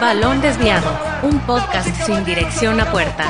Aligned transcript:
Balón 0.00 0.42
Desviado, 0.42 0.90
un 1.22 1.38
podcast 1.40 1.88
sin 2.04 2.22
dirección 2.24 2.78
a 2.80 2.92
puerta. 2.92 3.24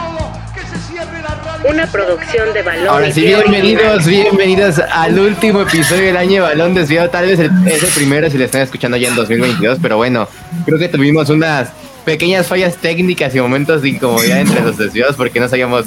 Una 1.69 1.87
producción 1.87 2.53
de 2.53 2.63
Balón 2.63 2.89
Ahora 2.89 3.13
sí, 3.13 3.23
bienvenidos, 3.23 4.05
bienvenidos 4.05 4.79
al 4.79 5.19
último 5.19 5.63
episodio 5.63 6.07
del 6.07 6.17
año 6.17 6.33
de 6.33 6.41
Balón 6.41 6.75
Desviado. 6.75 7.09
Tal 7.09 7.27
vez 7.27 7.39
el, 7.39 7.51
es 7.69 7.83
el 7.83 7.91
primero 7.91 8.29
si 8.31 8.37
lo 8.37 8.45
están 8.45 8.63
escuchando 8.63 8.97
ya 8.97 9.09
en 9.09 9.15
2022, 9.15 9.79
pero 9.81 9.97
bueno, 9.97 10.29
creo 10.65 10.79
que 10.79 10.89
tuvimos 10.89 11.31
unas 11.31 11.69
pequeñas 12.05 12.47
fallas 12.47 12.77
técnicas 12.77 13.35
y 13.35 13.41
momentos 13.41 13.83
de 13.83 13.91
incomodidad 13.91 14.41
entre 14.41 14.61
los 14.61 14.77
desviados 14.77 15.17
porque 15.17 15.39
no 15.39 15.49
sabíamos 15.49 15.85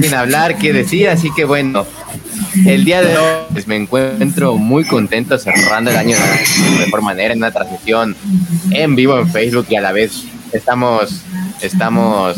sin 0.00 0.12
hablar, 0.14 0.58
qué 0.58 0.72
decir, 0.72 1.08
así 1.08 1.30
que 1.34 1.44
bueno, 1.44 1.86
el 2.66 2.84
día 2.84 3.02
de 3.02 3.16
hoy 3.16 3.44
pues, 3.52 3.66
me 3.66 3.76
encuentro 3.76 4.56
muy 4.56 4.84
contento 4.84 5.38
cerrando 5.38 5.90
el 5.90 5.96
año 5.96 6.16
de 6.16 6.86
mejor 6.86 7.02
manera 7.02 7.32
en 7.32 7.38
una 7.38 7.50
transmisión 7.50 8.16
en 8.70 8.96
vivo 8.96 9.18
en 9.18 9.28
Facebook 9.28 9.66
y 9.68 9.76
a 9.76 9.80
la 9.80 9.92
vez 9.92 10.24
estamos 10.52 11.22
estamos 11.60 12.36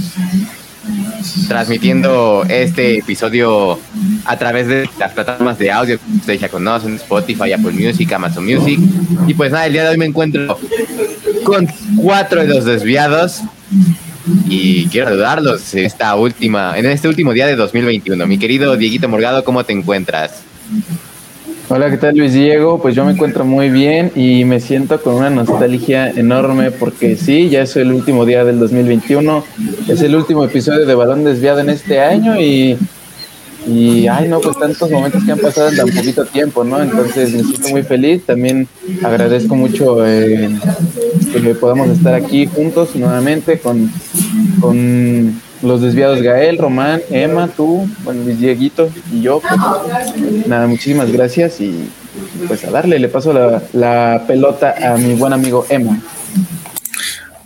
transmitiendo 1.48 2.44
este 2.48 2.98
episodio 2.98 3.78
a 4.24 4.36
través 4.36 4.66
de 4.66 4.88
las 4.98 5.12
plataformas 5.12 5.58
de 5.58 5.70
audio 5.70 5.98
que 5.98 6.16
ustedes 6.16 6.40
ya 6.40 6.48
conocen, 6.48 6.94
Spotify, 6.94 7.52
Apple 7.52 7.72
Music, 7.72 8.12
Amazon 8.12 8.44
Music. 8.44 8.78
Y 9.26 9.34
pues 9.34 9.52
nada, 9.52 9.66
el 9.66 9.72
día 9.72 9.84
de 9.84 9.90
hoy 9.90 9.98
me 9.98 10.06
encuentro 10.06 10.58
con 11.44 11.68
cuatro 11.96 12.40
de 12.40 12.48
los 12.48 12.64
desviados 12.64 13.42
y 14.48 14.86
quiero 14.86 15.08
saludarlos 15.08 15.74
esta 15.74 16.14
última, 16.16 16.78
en 16.78 16.86
este 16.86 17.08
último 17.08 17.32
día 17.32 17.46
de 17.46 17.56
2021. 17.56 18.26
Mi 18.26 18.38
querido 18.38 18.76
Dieguito 18.76 19.08
Morgado, 19.08 19.44
¿cómo 19.44 19.64
te 19.64 19.72
encuentras? 19.72 20.42
Hola, 21.68 21.88
¿qué 21.88 21.98
tal 21.98 22.16
Luis 22.16 22.32
Diego? 22.32 22.82
Pues 22.82 22.96
yo 22.96 23.04
me 23.04 23.12
encuentro 23.12 23.44
muy 23.44 23.70
bien 23.70 24.10
y 24.16 24.44
me 24.44 24.58
siento 24.58 25.00
con 25.00 25.14
una 25.14 25.30
nostalgia 25.30 26.10
enorme 26.10 26.72
porque 26.72 27.16
sí, 27.16 27.48
ya 27.48 27.62
es 27.62 27.76
el 27.76 27.92
último 27.92 28.26
día 28.26 28.44
del 28.44 28.58
2021, 28.58 29.44
es 29.88 30.02
el 30.02 30.16
último 30.16 30.44
episodio 30.44 30.84
de 30.84 30.94
Balón 30.94 31.22
Desviado 31.22 31.60
en 31.60 31.70
este 31.70 32.00
año 32.00 32.40
y, 32.40 32.76
y 33.66 34.06
ay 34.06 34.28
no, 34.28 34.40
pues 34.40 34.58
tantos 34.58 34.90
momentos 34.90 35.22
que 35.24 35.32
han 35.32 35.38
pasado 35.38 35.68
en 35.68 35.76
tan 35.76 35.88
poquito 35.88 36.24
tiempo, 36.24 36.64
¿no? 36.64 36.82
Entonces 36.82 37.32
me 37.32 37.44
siento 37.44 37.68
muy 37.68 37.82
feliz, 37.82 38.24
también 38.24 38.68
agradezco 39.02 39.54
mucho 39.54 40.06
eh, 40.06 40.48
que 41.32 41.54
podamos 41.54 41.88
estar 41.90 42.14
aquí 42.14 42.46
juntos 42.46 42.96
nuevamente 42.96 43.58
con, 43.58 43.90
con 44.60 45.40
los 45.62 45.82
desviados 45.82 46.22
Gael, 46.22 46.58
Román, 46.58 47.02
Emma, 47.10 47.48
tú, 47.48 47.88
bueno, 48.02 48.24
Luis 48.24 48.40
Dieguito 48.40 48.90
y 49.12 49.22
yo. 49.22 49.40
Pues, 49.40 50.46
nada, 50.46 50.66
muchísimas 50.66 51.12
gracias 51.12 51.60
y 51.60 51.88
pues 52.48 52.64
a 52.64 52.70
darle, 52.70 52.98
le 52.98 53.08
paso 53.08 53.32
la, 53.32 53.62
la 53.72 54.24
pelota 54.26 54.74
a 54.82 54.96
mi 54.96 55.14
buen 55.14 55.32
amigo 55.32 55.66
Emma. 55.68 56.00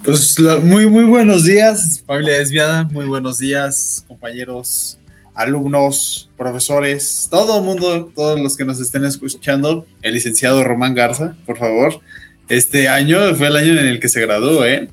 Pues 0.04 0.38
muy, 0.62 0.86
muy 0.86 1.04
buenos 1.04 1.44
días, 1.44 2.02
familia 2.06 2.38
desviada, 2.38 2.84
muy 2.84 3.06
buenos 3.06 3.38
días, 3.38 4.04
compañeros, 4.06 4.98
alumnos, 5.34 6.30
profesores, 6.36 7.28
todo 7.30 7.58
el 7.58 7.64
mundo, 7.64 8.10
todos 8.14 8.40
los 8.40 8.56
que 8.56 8.64
nos 8.64 8.80
estén 8.80 9.04
escuchando, 9.04 9.86
el 10.02 10.14
licenciado 10.14 10.62
Román 10.64 10.94
Garza, 10.94 11.36
por 11.44 11.58
favor. 11.58 12.00
Este 12.48 12.88
año 12.88 13.34
fue 13.34 13.48
el 13.48 13.56
año 13.56 13.72
en 13.72 13.86
el 13.86 14.00
que 14.00 14.08
se 14.08 14.20
graduó, 14.20 14.64
¿eh? 14.64 14.88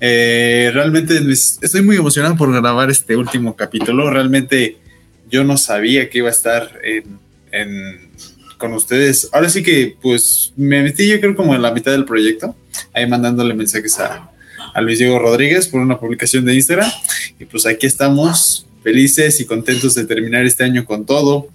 Eh, 0.00 0.70
realmente 0.74 1.20
estoy 1.30 1.82
muy 1.82 1.96
emocionado 1.96 2.36
por 2.36 2.52
grabar 2.52 2.90
este 2.90 3.16
último 3.16 3.56
capítulo. 3.56 4.10
Realmente 4.10 4.78
yo 5.30 5.44
no 5.44 5.56
sabía 5.56 6.10
que 6.10 6.18
iba 6.18 6.28
a 6.28 6.32
estar 6.32 6.80
con 8.58 8.72
ustedes. 8.72 9.28
Ahora 9.32 9.48
sí 9.48 9.62
que 9.62 9.96
pues 10.00 10.52
me 10.56 10.82
metí 10.82 11.08
yo 11.08 11.20
creo 11.20 11.36
como 11.36 11.54
en 11.54 11.62
la 11.62 11.72
mitad 11.72 11.92
del 11.92 12.04
proyecto, 12.04 12.56
ahí 12.92 13.06
mandándole 13.06 13.54
mensajes 13.54 13.98
a, 14.00 14.30
a 14.74 14.80
Luis 14.80 14.98
Diego 14.98 15.18
Rodríguez 15.18 15.68
por 15.68 15.80
una 15.80 15.98
publicación 15.98 16.44
de 16.44 16.54
Instagram. 16.54 16.90
Y 17.38 17.44
pues 17.44 17.66
aquí 17.66 17.86
estamos 17.86 18.65
felices 18.86 19.40
y 19.40 19.46
contentos 19.46 19.96
de 19.96 20.04
terminar 20.04 20.46
este 20.46 20.62
año 20.62 20.84
con 20.84 21.06
todo. 21.06 21.48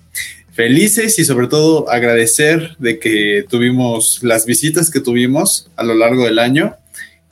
Felices 0.51 1.17
y 1.17 1.23
sobre 1.23 1.47
todo 1.47 1.89
agradecer 1.89 2.75
de 2.77 2.99
que 2.99 3.45
tuvimos 3.49 4.19
las 4.21 4.45
visitas 4.45 4.91
que 4.91 4.99
tuvimos 4.99 5.69
a 5.77 5.83
lo 5.83 5.95
largo 5.95 6.25
del 6.25 6.39
año 6.39 6.75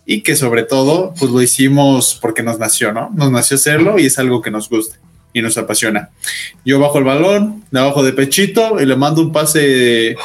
y 0.06 0.22
que 0.22 0.38
sobre 0.38 0.64
todo 0.64 1.14
pues 1.20 1.30
lo 1.30 1.42
hicimos 1.42 2.18
porque 2.22 2.44
nos 2.44 2.58
nació, 2.60 2.94
¿no? 2.94 3.10
Nos 3.14 3.30
nació 3.30 3.56
hacerlo 3.56 4.00
y 4.00 4.06
es 4.06 4.18
algo 4.18 4.42
que 4.42 4.52
nos 4.52 4.70
gusta 4.70 4.98
y 5.34 5.42
nos 5.42 5.58
apasiona. 5.58 6.12
Yo 6.64 6.80
bajo 6.80 7.00
el 7.00 7.04
balón, 7.04 7.66
de 7.70 7.80
abajo 7.82 8.02
de 8.02 8.14
pechito 8.14 8.80
y 8.80 8.86
le 8.86 8.96
mando 8.96 9.22
un 9.22 9.34
pase 9.34 10.16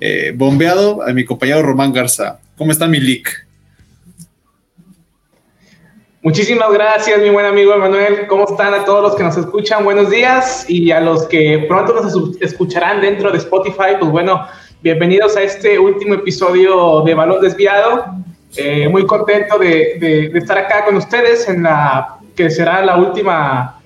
eh, 0.00 0.32
bombeado 0.36 1.02
a 1.02 1.14
mi 1.14 1.24
compañero 1.24 1.62
Román 1.62 1.94
Garza. 1.94 2.40
¿Cómo 2.58 2.72
está 2.72 2.86
mi 2.86 3.00
leak? 3.00 3.47
Muchísimas 6.20 6.72
gracias, 6.72 7.20
mi 7.20 7.30
buen 7.30 7.46
amigo 7.46 7.72
Emanuel. 7.72 8.26
¿Cómo 8.26 8.44
están 8.44 8.74
a 8.74 8.84
todos 8.84 9.02
los 9.04 9.14
que 9.14 9.22
nos 9.22 9.36
escuchan? 9.36 9.84
Buenos 9.84 10.10
días 10.10 10.68
y 10.68 10.90
a 10.90 11.00
los 11.00 11.28
que 11.28 11.64
pronto 11.68 11.94
nos 11.94 12.12
escucharán 12.40 13.00
dentro 13.00 13.30
de 13.30 13.38
Spotify, 13.38 13.94
pues 14.00 14.10
bueno, 14.10 14.44
bienvenidos 14.82 15.36
a 15.36 15.42
este 15.42 15.78
último 15.78 16.14
episodio 16.14 17.02
de 17.02 17.14
Balón 17.14 17.40
Desviado. 17.40 18.06
Eh, 18.56 18.88
muy 18.88 19.06
contento 19.06 19.58
de, 19.58 20.32
estar 20.34 20.58
acá 20.58 20.84
con 20.86 20.96
ustedes 20.96 21.48
en 21.48 21.62
la 21.62 22.16
que 22.34 22.50
será 22.50 22.84
la 22.84 22.96
última 22.96 23.80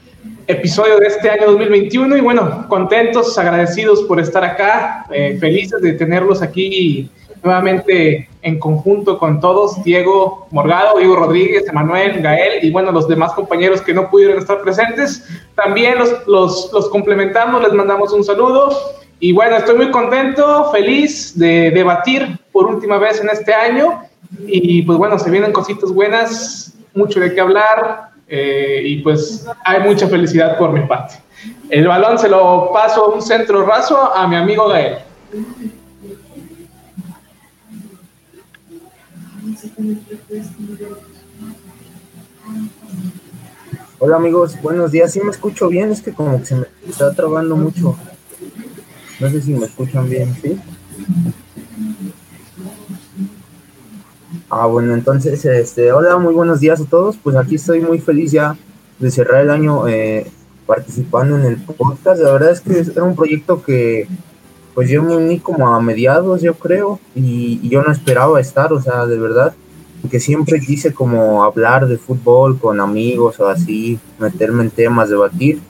episodio 0.47 0.99
de 1.01 1.09
este 1.09 1.29
año 1.29 1.49
2021 1.49 2.17
y 2.17 2.21
bueno, 2.23 2.67
contentos, 2.67 3.37
agradecidos 3.37 4.05
por 4.05 4.19
estar 4.19 4.43
acá, 4.43 5.05
eh, 5.11 5.37
felices 5.39 5.83
de 5.83 5.93
tenerlos 5.93 6.41
aquí 6.41 7.11
nuevamente 7.43 8.29
en 8.43 8.59
conjunto 8.59 9.19
con 9.19 9.41
todos, 9.41 9.83
Diego 9.85 10.47
Morgado, 10.51 10.99
Diego 10.99 11.17
Rodríguez, 11.17 11.69
Emanuel, 11.69 12.21
Gael 12.21 12.65
y 12.65 12.71
bueno, 12.71 12.93
los 12.93 13.09
demás 13.09 13.33
compañeros 13.33 13.81
que 13.81 13.95
no 13.95 14.11
pudieron 14.11 14.39
estar 14.39 14.61
presentes. 14.63 15.25
También 15.55 15.99
los, 15.99 16.27
los, 16.27 16.71
los 16.73 16.89
complementamos, 16.89 17.63
les 17.63 17.73
mandamos 17.73 18.13
un 18.13 18.25
saludo 18.25 18.71
y 19.21 19.33
bueno, 19.33 19.57
estoy 19.57 19.77
muy 19.77 19.91
contento, 19.91 20.71
feliz 20.73 21.39
de 21.39 21.71
debatir 21.71 22.39
por 22.51 22.67
última 22.67 22.99
vez 22.99 23.21
en 23.21 23.31
este 23.31 23.55
año 23.55 24.03
y 24.47 24.83
pues 24.83 24.99
bueno, 24.99 25.19
se 25.19 25.31
vienen 25.31 25.53
cositas 25.53 25.93
buenas, 25.93 26.75
mucho 26.95 27.21
de 27.21 27.33
qué 27.35 27.41
hablar 27.41 28.11
eh, 28.27 28.83
y 28.85 28.97
pues 29.03 29.47
hay 29.65 29.81
mucha 29.81 30.09
felicidad 30.09 30.59
por 30.59 30.73
mi 30.73 30.81
parte. 30.87 31.15
El 31.71 31.87
balón 31.87 32.19
se 32.19 32.29
lo 32.29 32.71
paso 32.73 33.05
a 33.05 33.15
un 33.15 33.23
centro 33.23 33.65
raso 33.65 34.13
a 34.15 34.27
mi 34.27 34.37
amigo 34.37 34.69
Gael. 34.69 34.99
Hola 43.99 44.17
amigos, 44.17 44.61
buenos 44.61 44.91
días. 44.91 45.13
¿Sí 45.13 45.21
me 45.21 45.31
escucho 45.31 45.69
bien? 45.69 45.91
Es 45.91 46.03
que 46.03 46.13
como 46.13 46.41
que 46.41 46.47
se 46.47 46.57
me 46.57 46.67
está 46.89 47.15
trabando 47.15 47.57
mucho. 47.57 47.97
No 49.21 49.31
sé 49.31 49.41
si 49.41 49.55
me 49.55 49.67
escuchan 49.67 50.11
bien, 50.11 50.35
¿sí? 50.43 50.59
Ah, 54.51 54.67
bueno, 54.67 54.95
entonces, 54.95 55.45
este, 55.45 55.93
hola, 55.93 56.19
muy 56.19 56.35
buenos 56.35 56.59
días 56.59 56.81
a 56.81 56.85
todos. 56.85 57.17
Pues 57.17 57.37
aquí 57.37 57.55
estoy 57.55 57.81
muy 57.81 58.01
feliz 58.01 58.33
ya 58.33 58.57
de 58.99 59.11
cerrar 59.11 59.43
el 59.43 59.51
año 59.51 59.87
eh, 59.87 60.27
participando 60.67 61.39
en 61.39 61.45
el 61.47 61.57
podcast. 61.59 62.21
La 62.21 62.33
verdad 62.33 62.51
es 62.51 62.61
que 62.61 62.81
era 62.81 63.05
un 63.05 63.15
proyecto 63.15 63.63
que, 63.63 64.09
pues 64.75 64.89
yo 64.89 65.03
me 65.03 65.17
uní 65.17 65.39
como 65.39 65.75
a 65.75 65.81
mediados, 65.81 66.41
yo 66.41 66.55
creo, 66.55 66.99
y, 67.15 67.69
yo 67.69 67.83
no 67.83 67.93
esperaba 67.93 68.41
estar, 68.41 68.73
o 68.73 68.81
sea, 68.81 69.07
de 69.07 69.19
verdad, 69.19 69.55
que 70.11 70.19
siempre 70.19 70.61
quise 70.61 70.93
como 70.93 71.45
hablar 71.45 71.87
de 71.87 71.99
fútbol 71.99 72.59
con 72.59 72.81
amigos 72.81 73.39
o 73.39 73.49
así, 73.49 73.99
meterme 74.19 74.65
en 74.65 74.71
temas, 74.71 75.09
debatir. 75.09 75.61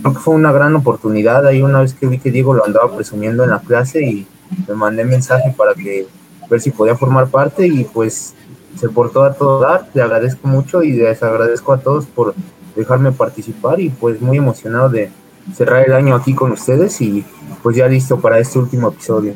Creo 0.00 0.14
que 0.14 0.18
fue 0.18 0.34
una 0.34 0.50
gran 0.50 0.74
oportunidad. 0.74 1.46
Ahí 1.46 1.62
una 1.62 1.80
vez 1.80 1.94
que 1.94 2.08
vi 2.08 2.18
que 2.18 2.32
Diego 2.32 2.54
lo 2.54 2.64
andaba 2.64 2.94
presumiendo 2.94 3.44
en 3.44 3.50
la 3.50 3.60
clase 3.60 4.02
y 4.02 4.26
me 4.66 4.74
mandé 4.74 5.04
mensaje 5.04 5.54
para 5.56 5.74
que 5.74 6.08
ver 6.50 6.60
si 6.60 6.72
podía 6.72 6.96
formar 6.96 7.28
parte 7.28 7.68
y 7.68 7.84
pues 7.84 8.34
se 8.76 8.88
portó 8.88 9.22
a 9.22 9.34
todo 9.34 9.60
dar. 9.60 9.88
Le 9.94 10.02
agradezco 10.02 10.48
mucho 10.48 10.82
y 10.82 10.92
les 10.92 11.22
agradezco 11.22 11.72
a 11.72 11.78
todos 11.78 12.06
por 12.06 12.34
dejarme 12.74 13.12
participar 13.12 13.78
y 13.78 13.90
pues 13.90 14.20
muy 14.20 14.38
emocionado 14.38 14.88
de 14.88 15.10
cerrar 15.54 15.86
el 15.86 15.92
año 15.92 16.14
aquí 16.14 16.34
con 16.34 16.52
ustedes 16.52 17.00
y 17.00 17.24
pues 17.62 17.76
ya 17.76 17.86
listo 17.86 18.20
para 18.20 18.38
este 18.38 18.58
último 18.58 18.88
episodio. 18.88 19.34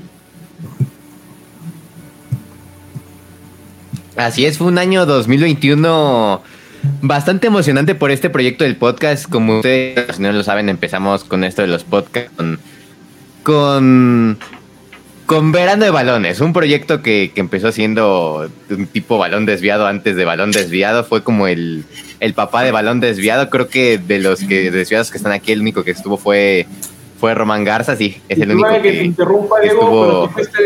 Así 4.17 4.47
es, 4.47 4.59
fue 4.59 4.69
un 4.69 4.79
año 4.79 5.06
2021 5.06 6.43
bastante 7.03 7.47
emocionante 7.47 7.95
por 7.95 8.11
este 8.11 8.31
proyecto 8.31 8.65
del 8.65 8.77
podcast. 8.77 9.29
Como 9.29 9.56
ustedes 9.56 10.21
no 10.21 10.33
lo 10.33 10.43
saben, 10.43 10.69
empezamos 10.69 11.25
con 11.25 11.45
esto 11.45 11.62
de 11.62 11.69
los 11.69 11.85
podcasts 11.85 12.31
con, 12.37 12.59
con 13.43 14.39
con 15.26 15.53
Verano 15.53 15.85
de 15.85 15.91
Balones, 15.91 16.41
un 16.41 16.53
proyecto 16.53 17.03
que, 17.03 17.32
empezó 17.35 17.73
siendo 17.73 18.49
un 18.71 18.87
tipo 18.87 19.19
balón 19.19 19.47
desviado 19.47 19.87
antes 19.87 20.17
de 20.17 20.25
balón 20.25 20.50
desviado, 20.50 21.05
fue 21.05 21.23
como 21.23 21.47
el, 21.47 21.85
papá 22.35 22.62
de 22.62 22.73
balón 22.73 23.00
desviado, 23.00 23.49
creo 23.49 23.69
que 23.69 23.99
de 23.99 24.19
los 24.19 24.41
que 24.41 24.71
desviados 24.71 25.11
que 25.11 25.17
están 25.17 25.32
aquí, 25.32 25.53
el 25.53 25.61
único 25.61 25.82
que 25.82 25.93
estuvo 25.93 26.17
fue, 26.17 26.67
fue 27.19 27.35
Román 27.35 27.65
Garza, 27.65 27.97
sí, 27.97 28.21
es 28.29 28.38
el 28.38 28.53
único 28.53 28.69
que, 28.69 28.82
que 28.82 28.93
te 28.93 29.05
interrumpa, 29.05 29.61
Diego, 29.61 29.81
estuvo... 29.81 30.03
pero 30.03 30.26
tú 30.26 30.32
fuiste, 30.32 30.61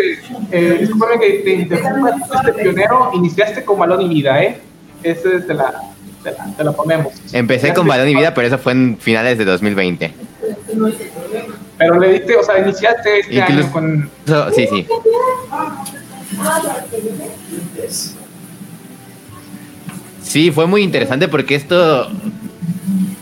eh, 0.50 0.88
que 1.20 1.30
te 1.44 1.54
interrumpa, 1.54 2.12
tú 2.12 2.24
fuiste 2.24 2.52
pionero, 2.62 3.10
iniciaste 3.14 3.64
con 3.64 3.78
Balón 3.78 4.02
y 4.02 4.08
Vida, 4.08 4.42
¿eh? 4.42 4.58
Ese 5.04 5.40
te 5.40 5.54
la, 5.54 5.82
te 6.24 6.32
la, 6.32 6.56
te 6.56 6.64
la 6.64 6.72
ponemos. 6.72 7.12
Empecé 7.32 7.72
con 7.72 7.86
Balón 7.86 8.08
y 8.08 8.14
Vida, 8.16 8.34
pero 8.34 8.48
eso 8.48 8.58
fue 8.58 8.72
en 8.72 8.98
finales 8.98 9.38
de 9.38 9.44
2020. 9.44 10.12
Pero 11.78 11.98
le 12.00 12.14
diste, 12.14 12.36
o 12.36 12.42
sea, 12.42 12.58
iniciaste 12.58 13.20
este 13.20 13.40
año 13.40 13.70
con... 13.70 14.10
Sí, 14.54 14.66
sí. 14.68 14.86
Sí, 20.22 20.50
fue 20.50 20.66
muy 20.66 20.82
interesante 20.82 21.28
porque 21.28 21.54
esto, 21.54 22.10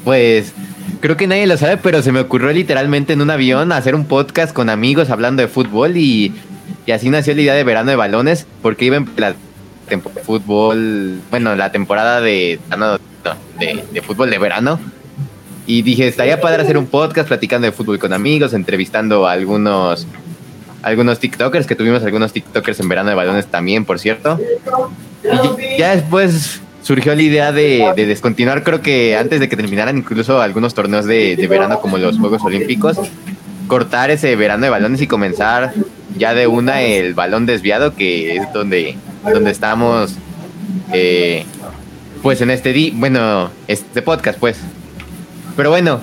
pues, 0.05 0.53
creo 1.00 1.17
que 1.17 1.26
nadie 1.26 1.47
lo 1.47 1.56
sabe, 1.56 1.76
pero 1.76 2.03
se 2.03 2.11
me 2.12 2.20
ocurrió 2.20 2.50
literalmente 2.50 3.12
en 3.12 3.20
un 3.20 3.31
avión 3.31 3.70
hacer 3.73 3.94
un 3.94 4.06
podcast 4.06 4.53
con 4.53 4.70
amigos 4.70 5.11
hablando 5.11 5.43
de 5.43 5.49
fútbol 5.49 5.97
y, 5.97 6.35
así 6.93 7.11
nació 7.11 7.35
la 7.35 7.43
idea 7.43 7.55
de 7.55 7.62
verano 7.62 7.91
de 7.91 7.97
balones, 7.97 8.47
porque 8.62 8.87
iba 8.87 8.97
en 8.97 9.08
la 9.17 9.35
fútbol, 10.25 11.20
bueno, 11.31 11.55
la 11.55 11.70
temporada 11.70 12.20
de, 12.20 12.58
de, 13.61 13.85
de 13.93 14.03
fútbol 14.03 14.31
de 14.31 14.38
verano. 14.38 14.81
Y 15.67 15.83
dije, 15.83 16.07
estaría 16.07 16.41
padre 16.41 16.63
hacer 16.63 16.79
un 16.79 16.87
podcast 16.87 17.27
platicando 17.27 17.67
de 17.67 17.73
fútbol 17.73 17.99
con 17.99 18.13
amigos, 18.13 18.53
entrevistando 18.53 19.27
a 19.27 19.33
algunos, 19.33 20.07
algunos 20.83 21.19
TikTokers, 21.19 21.67
que 21.67 21.75
tuvimos 21.75 22.05
algunos 22.05 22.33
TikTokers 22.33 22.79
en 22.81 22.89
verano 22.89 23.09
de 23.09 23.17
balones 23.17 23.47
también, 23.47 23.85
por 23.85 23.99
cierto. 23.99 24.39
Y 25.25 25.79
ya 25.79 25.97
después 25.97 26.61
surgió 26.83 27.17
la 27.17 27.23
idea 27.23 27.51
de, 27.51 27.93
descontinuar, 27.97 28.63
creo 28.63 28.81
que 28.81 29.17
antes 29.17 29.41
de 29.41 29.49
que 29.49 29.57
terminaran 29.57 29.99
incluso 29.99 30.41
algunos 30.41 30.73
torneos 30.73 31.05
de, 31.05 31.45
verano 31.51 31.81
como 31.81 31.99
los 31.99 32.17
Juegos 32.17 32.45
Olímpicos, 32.45 32.97
cortar 33.67 34.11
ese 34.13 34.37
verano 34.37 34.67
de 34.67 34.71
balones 34.71 35.03
y 35.03 35.09
comenzar 35.09 35.75
ya 36.17 36.33
de 36.33 36.47
una 36.47 36.83
el 36.83 37.15
balón 37.15 37.45
desviado, 37.45 37.97
que 37.97 38.37
es 38.37 38.53
donde, 38.53 38.97
donde 39.25 39.51
estamos, 39.51 40.15
eh, 40.93 41.45
pues 42.23 42.41
en 42.41 42.51
este, 42.51 42.73
di 42.73 42.93
bueno, 42.95 43.51
este 43.67 44.01
podcast, 44.03 44.39
pues. 44.39 44.59
Pero 45.56 45.70
bueno, 45.70 46.00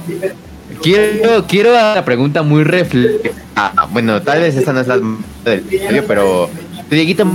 quiero, 0.82 1.46
quiero 1.48 1.74
la 1.74 2.04
pregunta 2.04 2.42
muy 2.42 2.64
reflexiva. 2.64 3.34
Bueno, 3.92 4.22
tal 4.22 4.42
vez 4.42 4.56
esta 4.56 4.74
no 4.74 4.80
es 4.80 4.88
la 4.88 4.96
del 4.98 5.60
episodio, 5.60 6.06
pero 6.08 6.50
Dieguito, 6.90 7.26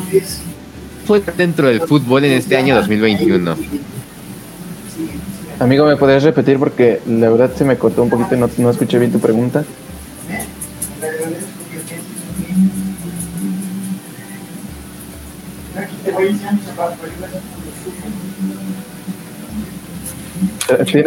fue 1.06 1.22
dentro 1.36 1.68
del 1.68 1.80
fútbol 1.82 2.24
en 2.24 2.32
este 2.32 2.56
año 2.56 2.74
2021? 2.76 3.56
Amigo, 5.60 5.86
¿me 5.86 5.96
podrías 5.96 6.22
repetir? 6.22 6.58
Porque 6.58 7.00
la 7.06 7.30
verdad 7.30 7.50
se 7.56 7.64
me 7.64 7.76
cortó 7.76 8.02
un 8.02 8.10
poquito 8.10 8.34
y 8.34 8.38
no, 8.38 8.50
no 8.58 8.70
escuché 8.70 8.98
bien 8.98 9.10
tu 9.10 9.18
pregunta. 9.18 9.64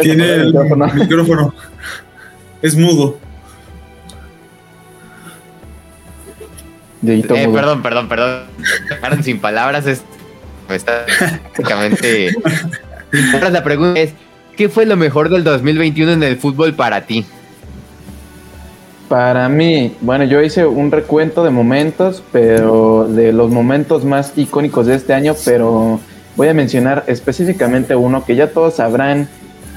Tiene 0.00 0.34
el 0.34 0.54
micrófono. 0.94 1.54
Es 2.60 2.76
mudo. 2.76 3.18
Eh, 7.06 7.24
perdón, 7.28 7.82
perdón, 7.82 8.08
perdón. 8.08 8.42
Dejaron 8.88 9.22
sin 9.24 9.40
palabras. 9.40 9.86
Es, 9.86 10.02
está 10.68 11.04
prácticamente. 11.54 12.30
la 13.50 13.64
pregunta 13.64 14.00
es: 14.00 14.12
¿qué 14.56 14.68
fue 14.68 14.86
lo 14.86 14.96
mejor 14.96 15.28
del 15.28 15.44
2021 15.44 16.12
en 16.12 16.22
el 16.22 16.36
fútbol 16.36 16.74
para 16.74 17.02
ti? 17.02 17.24
Para 19.08 19.48
mí, 19.48 19.94
bueno, 20.00 20.24
yo 20.24 20.40
hice 20.40 20.64
un 20.64 20.90
recuento 20.90 21.44
de 21.44 21.50
momentos, 21.50 22.22
pero 22.32 23.06
de 23.08 23.32
los 23.32 23.50
momentos 23.50 24.04
más 24.04 24.32
icónicos 24.36 24.86
de 24.86 24.94
este 24.94 25.12
año, 25.12 25.34
pero 25.44 26.00
voy 26.36 26.48
a 26.48 26.54
mencionar 26.54 27.04
específicamente 27.08 27.94
uno 27.94 28.24
que 28.24 28.36
ya 28.36 28.48
todos 28.50 28.76
sabrán 28.76 29.28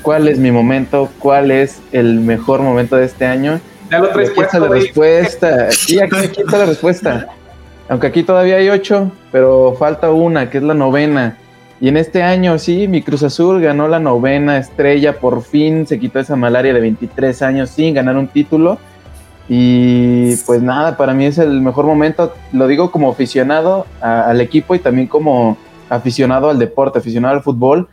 cuál 0.05 0.27
es 0.27 0.37
mi 0.37 0.51
momento, 0.51 1.09
cuál 1.17 1.49
es 1.49 1.81
el 1.91 2.19
mejor 2.19 2.61
momento 2.61 2.95
de 2.95 3.05
este 3.05 3.25
año. 3.25 3.59
Ya 3.89 3.97
lo 3.97 4.09
traes 4.09 4.29
aquí 4.29 4.41
está 4.41 4.59
la 4.59 4.67
respuesta. 4.67 5.71
Sí, 5.71 5.99
aquí, 5.99 6.15
está 6.41 6.59
la 6.59 6.65
respuesta. 6.67 7.27
Aunque 7.89 8.07
aquí 8.07 8.21
todavía 8.21 8.57
hay 8.57 8.69
ocho, 8.69 9.11
pero 9.31 9.75
falta 9.79 10.11
una, 10.11 10.51
que 10.51 10.59
es 10.59 10.63
la 10.63 10.75
novena. 10.75 11.37
Y 11.81 11.87
en 11.87 11.97
este 11.97 12.21
año, 12.21 12.59
sí, 12.59 12.87
mi 12.87 13.01
Cruz 13.01 13.23
Azul 13.23 13.61
ganó 13.61 13.87
la 13.87 13.99
novena 13.99 14.59
estrella, 14.59 15.19
por 15.19 15.41
fin 15.41 15.87
se 15.87 15.99
quitó 15.99 16.19
esa 16.19 16.35
malaria 16.35 16.73
de 16.73 16.81
23 16.81 17.41
años 17.41 17.71
sin 17.71 17.95
ganar 17.95 18.15
un 18.15 18.27
título. 18.27 18.77
Y 19.49 20.35
pues 20.45 20.61
nada, 20.61 20.97
para 20.97 21.15
mí 21.15 21.25
es 21.25 21.39
el 21.39 21.61
mejor 21.61 21.85
momento, 21.85 22.33
lo 22.53 22.67
digo 22.67 22.91
como 22.91 23.09
aficionado 23.09 23.87
al 24.01 24.39
equipo 24.39 24.75
y 24.75 24.79
también 24.79 25.07
como 25.07 25.57
aficionado 25.89 26.51
al 26.51 26.59
deporte, 26.59 26.99
aficionado 26.99 27.35
al 27.35 27.43
fútbol, 27.43 27.87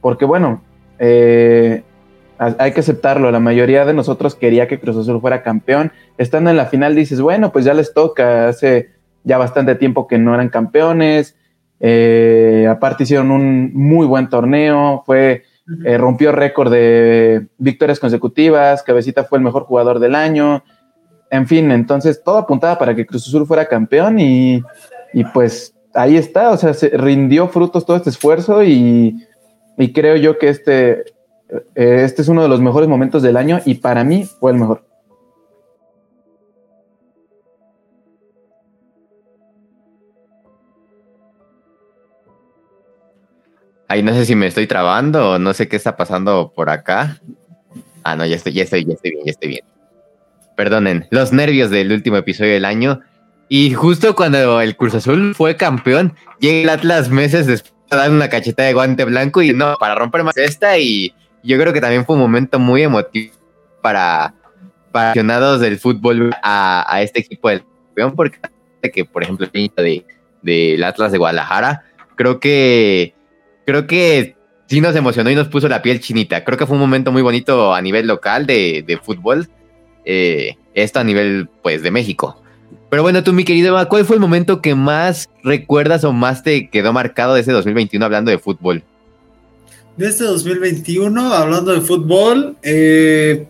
porque 0.00 0.24
bueno, 0.24 0.62
eh, 0.98 1.82
hay 2.38 2.72
que 2.72 2.80
aceptarlo, 2.80 3.30
la 3.32 3.40
mayoría 3.40 3.84
de 3.84 3.94
nosotros 3.94 4.36
quería 4.36 4.68
que 4.68 4.78
Cruz 4.78 4.96
Azul 4.96 5.20
fuera 5.20 5.42
campeón. 5.42 5.90
Estando 6.18 6.50
en 6.50 6.56
la 6.56 6.66
final 6.66 6.94
dices, 6.94 7.20
bueno, 7.20 7.50
pues 7.52 7.64
ya 7.64 7.74
les 7.74 7.92
toca, 7.92 8.48
hace 8.48 8.90
ya 9.24 9.38
bastante 9.38 9.74
tiempo 9.74 10.06
que 10.06 10.18
no 10.18 10.34
eran 10.34 10.48
campeones, 10.48 11.36
eh, 11.80 12.66
aparte 12.70 13.02
hicieron 13.02 13.30
un 13.30 13.72
muy 13.74 14.06
buen 14.06 14.28
torneo, 14.28 15.02
fue, 15.04 15.42
eh, 15.84 15.98
rompió 15.98 16.32
récord 16.32 16.70
de 16.70 17.48
victorias 17.58 17.98
consecutivas, 17.98 18.82
Cabecita 18.82 19.24
fue 19.24 19.38
el 19.38 19.44
mejor 19.44 19.64
jugador 19.64 19.98
del 19.98 20.14
año, 20.14 20.62
en 21.30 21.46
fin, 21.46 21.70
entonces 21.72 22.22
todo 22.24 22.38
apuntaba 22.38 22.78
para 22.78 22.94
que 22.94 23.04
Cruz 23.04 23.26
Azul 23.26 23.46
fuera 23.46 23.66
campeón 23.66 24.18
y, 24.18 24.62
y 25.12 25.24
pues 25.24 25.74
ahí 25.92 26.16
está, 26.16 26.50
o 26.50 26.56
sea, 26.56 26.72
se 26.72 26.88
rindió 26.90 27.48
frutos 27.48 27.84
todo 27.84 27.96
este 27.96 28.10
esfuerzo 28.10 28.62
y 28.62 29.26
y 29.78 29.92
creo 29.92 30.16
yo 30.16 30.38
que 30.38 30.48
este, 30.48 31.04
eh, 31.48 32.02
este 32.04 32.22
es 32.22 32.28
uno 32.28 32.42
de 32.42 32.48
los 32.48 32.60
mejores 32.60 32.88
momentos 32.88 33.22
del 33.22 33.36
año 33.36 33.60
y 33.64 33.74
para 33.74 34.02
mí 34.02 34.24
fue 34.24 34.50
el 34.50 34.58
mejor. 34.58 34.84
Ahí 43.86 44.02
no 44.02 44.12
sé 44.12 44.26
si 44.26 44.34
me 44.34 44.48
estoy 44.48 44.66
trabando 44.66 45.30
o 45.30 45.38
no 45.38 45.54
sé 45.54 45.68
qué 45.68 45.76
está 45.76 45.96
pasando 45.96 46.52
por 46.54 46.68
acá. 46.68 47.20
Ah, 48.02 48.16
no, 48.16 48.26
ya 48.26 48.36
estoy, 48.36 48.52
ya 48.52 48.64
estoy, 48.64 48.84
ya 48.84 48.94
estoy 48.94 49.12
bien, 49.12 49.24
ya 49.24 49.30
estoy 49.30 49.48
bien. 49.48 49.64
Perdonen, 50.56 51.06
los 51.10 51.32
nervios 51.32 51.70
del 51.70 51.92
último 51.92 52.16
episodio 52.16 52.52
del 52.52 52.64
año. 52.64 53.00
Y 53.48 53.72
justo 53.72 54.14
cuando 54.14 54.60
el 54.60 54.76
Cruz 54.76 54.94
Azul 54.94 55.34
fue 55.34 55.56
campeón, 55.56 56.14
llega 56.38 56.60
el 56.64 56.68
Atlas 56.68 57.08
meses 57.08 57.46
después 57.46 57.77
dar 57.96 58.10
una 58.10 58.28
cacheta 58.28 58.62
de 58.64 58.72
guante 58.72 59.04
blanco 59.04 59.42
y 59.42 59.52
no, 59.52 59.76
para 59.78 59.94
romper 59.94 60.24
más 60.24 60.36
esta 60.36 60.78
y 60.78 61.14
yo 61.42 61.58
creo 61.58 61.72
que 61.72 61.80
también 61.80 62.04
fue 62.04 62.16
un 62.16 62.22
momento 62.22 62.58
muy 62.58 62.82
emotivo 62.82 63.32
para, 63.82 64.34
aficionados 64.92 65.60
del 65.60 65.78
fútbol 65.78 66.34
a, 66.42 67.00
este 67.02 67.20
equipo 67.20 67.48
del 67.48 67.62
campeón 67.62 68.14
porque 68.14 68.38
que 68.92 69.04
por 69.04 69.22
ejemplo 69.22 69.46
el 69.52 69.70
de 69.76 70.04
del 70.42 70.84
Atlas 70.84 71.12
de 71.12 71.18
Guadalajara 71.18 71.84
creo 72.14 72.38
que 72.40 73.14
creo 73.66 73.86
que 73.86 74.36
sí 74.66 74.80
nos 74.80 74.94
emocionó 74.94 75.30
y 75.30 75.34
nos 75.34 75.48
puso 75.48 75.68
la 75.68 75.82
piel 75.82 76.00
chinita. 76.00 76.44
Creo 76.44 76.58
que 76.58 76.66
fue 76.66 76.76
un 76.76 76.80
momento 76.80 77.10
muy 77.10 77.22
bonito 77.22 77.74
a 77.74 77.80
nivel 77.80 78.06
local 78.06 78.46
de, 78.46 79.00
fútbol 79.02 79.48
eh, 80.04 80.56
esto 80.74 81.00
a 81.00 81.04
nivel 81.04 81.48
pues 81.62 81.82
de 81.82 81.90
México 81.90 82.42
pero 82.90 83.02
bueno, 83.02 83.22
tú, 83.22 83.32
mi 83.32 83.44
querido 83.44 83.68
Eva, 83.68 83.88
¿cuál 83.88 84.04
fue 84.04 84.16
el 84.16 84.20
momento 84.20 84.62
que 84.62 84.74
más 84.74 85.28
recuerdas 85.44 86.04
o 86.04 86.12
más 86.12 86.42
te 86.42 86.70
quedó 86.70 86.92
marcado 86.92 87.34
de 87.34 87.42
ese 87.42 87.52
2021 87.52 88.04
hablando 88.04 88.30
de 88.30 88.38
fútbol? 88.38 88.82
De 89.96 90.08
este 90.08 90.24
2021, 90.24 91.34
hablando 91.34 91.74
de 91.74 91.80
fútbol, 91.82 92.56
eh, 92.62 93.46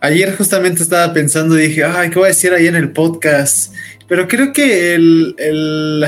ayer 0.00 0.36
justamente 0.36 0.82
estaba 0.82 1.12
pensando 1.14 1.58
y 1.58 1.68
dije, 1.68 1.84
ay, 1.84 2.10
¿qué 2.10 2.18
voy 2.18 2.26
a 2.26 2.28
decir 2.28 2.52
ahí 2.52 2.66
en 2.66 2.76
el 2.76 2.90
podcast? 2.90 3.72
Pero 4.06 4.28
creo 4.28 4.52
que 4.52 4.94
el, 4.94 5.34
el... 5.38 6.04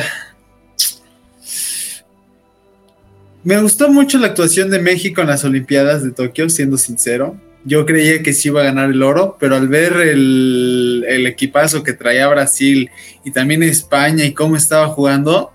Me 3.42 3.60
gustó 3.62 3.90
mucho 3.90 4.18
la 4.18 4.28
actuación 4.28 4.70
de 4.70 4.80
México 4.80 5.22
en 5.22 5.28
las 5.28 5.44
Olimpiadas 5.44 6.02
de 6.02 6.10
Tokio, 6.10 6.50
siendo 6.50 6.76
sincero 6.76 7.38
yo 7.64 7.87
creía 7.87 8.23
que 8.23 8.33
sí 8.33 8.49
iba 8.49 8.61
a 8.61 8.64
ganar 8.64 8.90
el 8.90 9.02
oro, 9.02 9.37
pero 9.40 9.56
al 9.56 9.68
ver 9.68 9.94
el, 9.97 11.26
equipazo 11.26 11.83
que 11.83 11.94
traía 11.94 12.28
Brasil 12.28 12.90
y 13.25 13.30
también 13.30 13.62
España 13.62 14.25
y 14.25 14.35
cómo 14.35 14.56
estaba 14.56 14.88
jugando, 14.88 15.52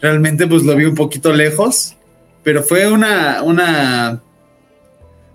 realmente 0.00 0.46
pues 0.46 0.64
lo 0.64 0.74
vi 0.74 0.84
un 0.84 0.94
poquito 0.94 1.32
lejos, 1.32 1.94
pero 2.42 2.62
fue 2.62 2.90
una, 2.90 3.42
una, 3.42 4.20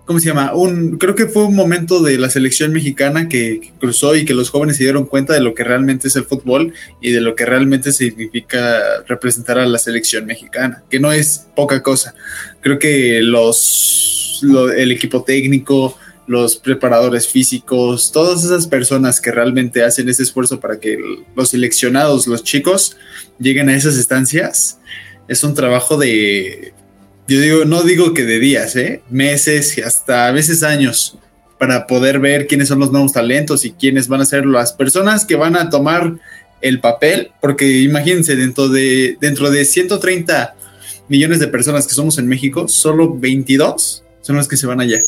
¿cómo 0.04 0.20
se 0.20 0.26
llama? 0.26 0.54
Un, 0.54 0.98
creo 0.98 1.14
que 1.14 1.26
fue 1.26 1.44
un 1.44 1.56
momento 1.56 2.02
de 2.02 2.18
la 2.18 2.28
selección 2.28 2.72
mexicana 2.72 3.28
que, 3.28 3.72
cruzó 3.80 4.14
y 4.14 4.26
que 4.26 4.34
los 4.34 4.50
jóvenes 4.50 4.76
se 4.76 4.84
dieron 4.84 5.06
cuenta 5.06 5.32
de 5.32 5.40
lo 5.40 5.54
que 5.54 5.64
realmente 5.64 6.08
es 6.08 6.16
el 6.16 6.24
fútbol 6.24 6.74
y 7.00 7.12
de 7.12 7.22
lo 7.22 7.34
que 7.34 7.46
realmente 7.46 7.92
significa 7.92 9.02
representar 9.06 9.58
a 9.58 9.66
la 9.66 9.78
selección 9.78 10.26
mexicana, 10.26 10.84
que 10.90 11.00
no 11.00 11.12
es 11.12 11.46
poca 11.56 11.82
cosa. 11.82 12.14
Creo 12.60 12.78
que 12.78 13.20
los, 13.22 14.42
el 14.76 14.92
equipo 14.92 15.22
técnico, 15.24 15.96
los 16.28 16.56
preparadores 16.56 17.26
físicos, 17.26 18.12
todas 18.12 18.44
esas 18.44 18.66
personas 18.66 19.20
que 19.20 19.32
realmente 19.32 19.82
hacen 19.82 20.08
ese 20.08 20.22
esfuerzo 20.22 20.60
para 20.60 20.78
que 20.78 20.98
los 21.34 21.48
seleccionados, 21.48 22.26
los 22.26 22.44
chicos, 22.44 22.96
lleguen 23.38 23.70
a 23.70 23.74
esas 23.76 23.96
estancias, 23.96 24.78
es 25.26 25.42
un 25.42 25.54
trabajo 25.54 25.96
de, 25.96 26.74
yo 27.26 27.40
digo, 27.40 27.64
no 27.64 27.82
digo 27.82 28.12
que 28.12 28.24
de 28.24 28.38
días, 28.38 28.76
¿eh? 28.76 29.02
meses 29.08 29.78
y 29.78 29.80
hasta 29.80 30.28
a 30.28 30.32
veces 30.32 30.62
años 30.62 31.18
para 31.58 31.86
poder 31.86 32.20
ver 32.20 32.46
quiénes 32.46 32.68
son 32.68 32.78
los 32.78 32.92
nuevos 32.92 33.12
talentos 33.12 33.64
y 33.64 33.72
quiénes 33.72 34.06
van 34.06 34.20
a 34.20 34.26
ser 34.26 34.44
las 34.44 34.74
personas 34.74 35.24
que 35.24 35.34
van 35.34 35.56
a 35.56 35.70
tomar 35.70 36.14
el 36.60 36.80
papel, 36.80 37.32
porque 37.40 37.80
imagínense, 37.80 38.36
dentro 38.36 38.68
de, 38.68 39.16
dentro 39.18 39.50
de 39.50 39.64
130 39.64 40.54
millones 41.08 41.40
de 41.40 41.48
personas 41.48 41.86
que 41.86 41.94
somos 41.94 42.18
en 42.18 42.28
México, 42.28 42.68
solo 42.68 43.14
22 43.14 44.04
son 44.20 44.36
los 44.36 44.46
que 44.46 44.58
se 44.58 44.66
van 44.66 44.80
allá. 44.80 45.00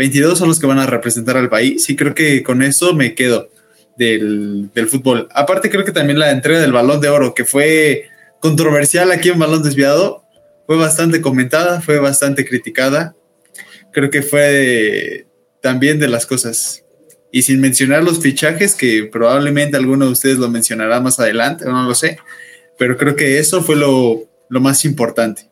22 0.00 0.38
son 0.38 0.48
los 0.48 0.58
que 0.58 0.66
van 0.66 0.78
a 0.78 0.86
representar 0.86 1.36
al 1.36 1.50
país 1.50 1.90
y 1.90 1.94
creo 1.94 2.14
que 2.14 2.42
con 2.42 2.62
eso 2.62 2.94
me 2.94 3.14
quedo 3.14 3.50
del, 3.98 4.70
fútbol. 4.88 5.28
Aparte 5.30 5.68
creo 5.68 5.84
que 5.84 5.92
también 5.92 6.18
la 6.18 6.30
entrega 6.30 6.58
del 6.58 6.72
balón 6.72 7.02
de 7.02 7.10
oro, 7.10 7.34
que 7.34 7.44
fue 7.44 8.08
controversial 8.40 9.12
aquí 9.12 9.28
en 9.28 9.38
Balón 9.38 9.62
Desviado, 9.62 10.24
fue 10.66 10.78
bastante 10.78 11.20
comentada, 11.20 11.82
fue 11.82 11.98
bastante 11.98 12.46
criticada. 12.46 13.14
Creo 13.92 14.08
que 14.08 14.22
fue 14.22 15.26
también 15.60 15.98
de 15.98 16.08
las 16.08 16.24
cosas. 16.24 16.82
Y 17.30 17.42
sin 17.42 17.60
mencionar 17.60 18.02
los 18.02 18.20
fichajes, 18.20 18.74
que 18.74 19.04
probablemente 19.04 19.76
alguno 19.76 20.06
de 20.06 20.12
ustedes 20.12 20.38
lo 20.38 20.48
mencionará 20.48 20.98
más 21.00 21.20
adelante, 21.20 21.66
no 21.66 21.82
lo 21.82 21.94
sé, 21.94 22.18
pero 22.78 22.96
creo 22.96 23.16
que 23.16 23.38
eso 23.38 23.62
fue 23.62 23.76
lo, 23.76 24.22
lo 24.48 24.60
más 24.62 24.86
importante. 24.86 25.50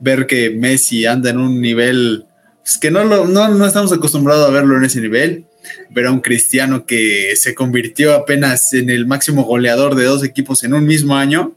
Ver 0.00 0.26
que 0.26 0.50
Messi 0.50 1.06
anda 1.06 1.30
en 1.30 1.38
un 1.38 1.62
nivel 1.62 2.26
pues, 2.66 2.78
que 2.78 2.90
no, 2.90 3.04
lo, 3.04 3.26
no, 3.26 3.46
no 3.48 3.64
estamos 3.64 3.92
acostumbrados 3.92 4.48
a 4.48 4.50
verlo 4.50 4.76
en 4.76 4.82
ese 4.82 5.00
nivel. 5.00 5.46
Ver 5.90 6.06
a 6.06 6.10
un 6.10 6.18
cristiano 6.18 6.84
que 6.84 7.36
se 7.36 7.54
convirtió 7.54 8.12
apenas 8.12 8.72
en 8.72 8.90
el 8.90 9.06
máximo 9.06 9.44
goleador 9.44 9.94
de 9.94 10.02
dos 10.02 10.24
equipos 10.24 10.64
en 10.64 10.74
un 10.74 10.84
mismo 10.84 11.14
año. 11.14 11.56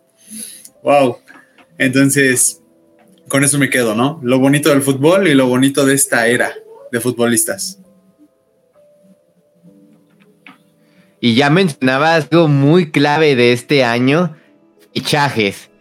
¡Wow! 0.84 1.18
Entonces, 1.80 2.62
con 3.28 3.44
eso 3.44 3.58
me 3.58 3.72
quedo, 3.72 3.96
¿no? 3.96 4.20
Lo 4.22 4.38
bonito 4.38 4.70
del 4.70 4.84
fútbol 4.84 5.28
y 5.28 5.34
lo 5.34 5.48
bonito 5.48 5.84
de 5.84 5.96
esta 5.96 6.28
era 6.28 6.54
de 6.92 7.00
futbolistas. 7.00 7.80
Y 11.20 11.34
ya 11.34 11.50
mencionabas 11.50 12.28
algo 12.30 12.48
muy 12.48 12.92
clave 12.92 13.36
de 13.36 13.54
este 13.54 13.84
año, 13.84 14.38
fichajes. 14.94 15.72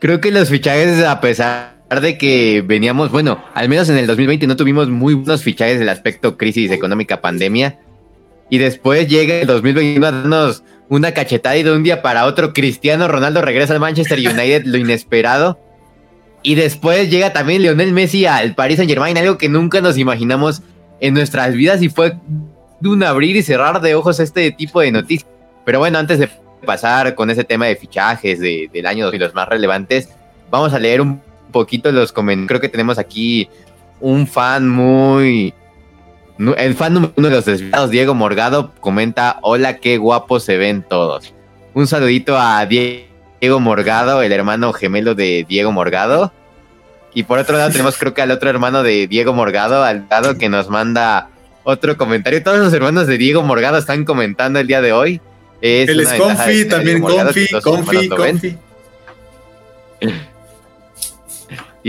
Creo 0.00 0.22
que 0.22 0.30
los 0.30 0.48
fichajes, 0.48 1.04
a 1.04 1.20
pesar 1.20 1.77
de 1.88 2.18
que 2.18 2.62
veníamos, 2.66 3.10
bueno, 3.10 3.42
al 3.54 3.68
menos 3.68 3.88
en 3.88 3.96
el 3.96 4.06
2020 4.06 4.46
no 4.46 4.56
tuvimos 4.56 4.88
muy 4.88 5.14
buenos 5.14 5.42
fichajes 5.42 5.78
del 5.78 5.88
aspecto 5.88 6.36
crisis 6.36 6.70
económica, 6.70 7.20
pandemia. 7.20 7.78
Y 8.50 8.58
después 8.58 9.08
llega 9.08 9.40
el 9.40 9.46
2021 9.46 10.06
a 10.06 10.12
darnos 10.12 10.62
una 10.88 11.12
cachetada 11.12 11.56
y 11.56 11.62
de 11.62 11.72
un 11.72 11.82
día 11.82 12.02
para 12.02 12.26
otro 12.26 12.52
Cristiano 12.52 13.08
Ronaldo 13.08 13.42
regresa 13.42 13.74
al 13.74 13.80
Manchester 13.80 14.18
United, 14.18 14.64
lo 14.66 14.78
inesperado. 14.78 15.58
Y 16.42 16.54
después 16.54 17.10
llega 17.10 17.32
también 17.32 17.62
Lionel 17.62 17.92
Messi 17.92 18.26
al 18.26 18.54
Paris 18.54 18.76
Saint 18.76 18.90
Germain, 18.90 19.16
algo 19.18 19.38
que 19.38 19.48
nunca 19.48 19.80
nos 19.80 19.98
imaginamos 19.98 20.62
en 21.00 21.14
nuestras 21.14 21.54
vidas 21.54 21.82
y 21.82 21.88
fue 21.88 22.16
de 22.80 22.88
un 22.88 23.02
abrir 23.02 23.36
y 23.36 23.42
cerrar 23.42 23.80
de 23.80 23.94
ojos 23.94 24.20
este 24.20 24.50
tipo 24.52 24.80
de 24.80 24.92
noticias. 24.92 25.28
Pero 25.64 25.78
bueno, 25.80 25.98
antes 25.98 26.18
de 26.18 26.28
pasar 26.64 27.14
con 27.14 27.30
ese 27.30 27.44
tema 27.44 27.66
de 27.66 27.76
fichajes 27.76 28.40
del 28.40 28.86
año 28.86 29.12
y 29.12 29.18
los 29.18 29.34
más 29.34 29.48
relevantes, 29.48 30.08
vamos 30.50 30.72
a 30.72 30.78
leer 30.78 31.00
un 31.00 31.20
poquito 31.50 31.90
los 31.92 32.12
comentarios. 32.12 32.48
Creo 32.48 32.60
que 32.60 32.68
tenemos 32.68 32.98
aquí 32.98 33.48
un 34.00 34.26
fan 34.26 34.68
muy... 34.68 35.54
El 36.56 36.74
fan 36.76 36.94
número 36.94 37.12
uno 37.16 37.28
de 37.28 37.34
los 37.34 37.44
desviados, 37.44 37.90
Diego 37.90 38.14
Morgado, 38.14 38.72
comenta, 38.80 39.38
hola, 39.42 39.78
qué 39.78 39.98
guapos 39.98 40.44
se 40.44 40.56
ven 40.56 40.84
todos. 40.88 41.34
Un 41.74 41.88
saludito 41.88 42.38
a 42.38 42.64
Diego 42.64 43.58
Morgado, 43.58 44.22
el 44.22 44.30
hermano 44.30 44.72
gemelo 44.72 45.16
de 45.16 45.44
Diego 45.48 45.72
Morgado. 45.72 46.32
Y 47.12 47.24
por 47.24 47.40
otro 47.40 47.56
lado 47.58 47.72
tenemos 47.72 47.98
creo 47.98 48.14
que 48.14 48.22
al 48.22 48.30
otro 48.30 48.48
hermano 48.48 48.84
de 48.84 49.08
Diego 49.08 49.32
Morgado, 49.32 49.82
al 49.82 50.06
lado 50.08 50.38
que 50.38 50.48
nos 50.48 50.68
manda 50.68 51.30
otro 51.64 51.96
comentario. 51.96 52.42
Todos 52.42 52.58
los 52.58 52.72
hermanos 52.72 53.06
de 53.08 53.18
Diego 53.18 53.42
Morgado 53.42 53.76
están 53.76 54.04
comentando 54.04 54.60
el 54.60 54.68
día 54.68 54.80
de 54.80 54.92
hoy. 54.92 55.20
Es 55.60 55.88
Él 55.88 56.00
es 56.00 56.12
Confi, 56.12 56.68
también 56.68 57.00
Confi, 57.00 57.48
Confi, 57.60 58.08
Confi. 58.08 58.56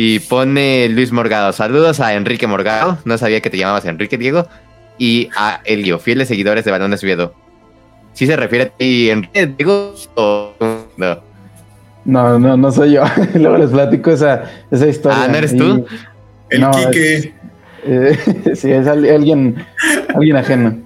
Y 0.01 0.19
pone 0.19 0.87
Luis 0.87 1.11
Morgado. 1.11 1.51
Saludos 1.51 1.99
a 1.99 2.13
Enrique 2.13 2.47
Morgado. 2.47 2.99
No 3.03 3.17
sabía 3.17 3.41
que 3.41 3.49
te 3.49 3.57
llamabas 3.57 3.83
Enrique 3.83 4.17
Diego. 4.17 4.47
Y 4.97 5.29
a 5.35 5.59
Elio, 5.65 5.99
fieles 5.99 6.29
seguidores 6.29 6.63
de 6.63 6.71
Balón 6.71 6.91
Desviado. 6.91 7.33
¿Sí 8.13 8.25
se 8.25 8.37
refiere 8.37 8.63
a 8.63 8.69
ti, 8.69 9.09
Enrique 9.09 9.47
Diego? 9.57 9.93
O 10.15 10.53
no? 10.95 11.19
No, 12.05 12.39
no, 12.39 12.55
no 12.55 12.71
soy 12.71 12.93
yo. 12.93 13.03
Luego 13.33 13.57
les 13.57 13.71
platico 13.71 14.11
esa, 14.11 14.45
esa 14.71 14.87
historia. 14.87 15.23
Ah, 15.23 15.27
¿no 15.27 15.35
eres 15.35 15.57
tú? 15.57 15.85
El 16.49 16.61
no, 16.61 16.71
Quique. 16.71 17.33
Eh, 17.83 18.55
sí, 18.55 18.71
es 18.71 18.87
alguien, 18.87 19.65
alguien 20.15 20.37
ajeno. 20.37 20.77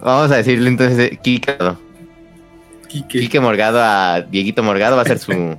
Vamos 0.00 0.32
a 0.32 0.36
decirle 0.38 0.68
entonces 0.68 1.16
Quique. 1.22 1.56
Quique. 2.88 3.38
Morgado 3.38 3.80
a 3.80 4.20
Dieguito 4.20 4.64
Morgado 4.64 4.96
va 4.96 5.02
a 5.02 5.04
ser 5.04 5.20
su, 5.20 5.56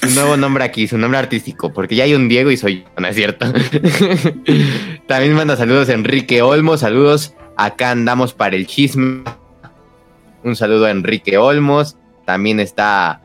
su 0.00 0.10
nuevo 0.10 0.36
nombre 0.36 0.64
aquí, 0.64 0.88
su 0.88 0.96
nombre 0.96 1.18
artístico, 1.18 1.72
porque 1.72 1.94
ya 1.94 2.04
hay 2.04 2.14
un 2.14 2.28
Diego 2.28 2.50
y 2.50 2.56
soy 2.56 2.82
yo, 2.82 3.00
¿no 3.00 3.08
es 3.08 3.16
cierto? 3.16 3.46
También 5.06 5.34
manda 5.34 5.56
saludos 5.56 5.88
Enrique 5.88 6.42
Olmo, 6.42 6.76
saludos. 6.76 7.34
Acá 7.56 7.90
andamos 7.90 8.32
para 8.32 8.56
el 8.56 8.66
chisme. 8.66 9.22
Un 10.42 10.56
saludo 10.56 10.86
a 10.86 10.90
Enrique 10.90 11.36
Olmos. 11.36 11.96
También 12.24 12.60
está 12.60 13.20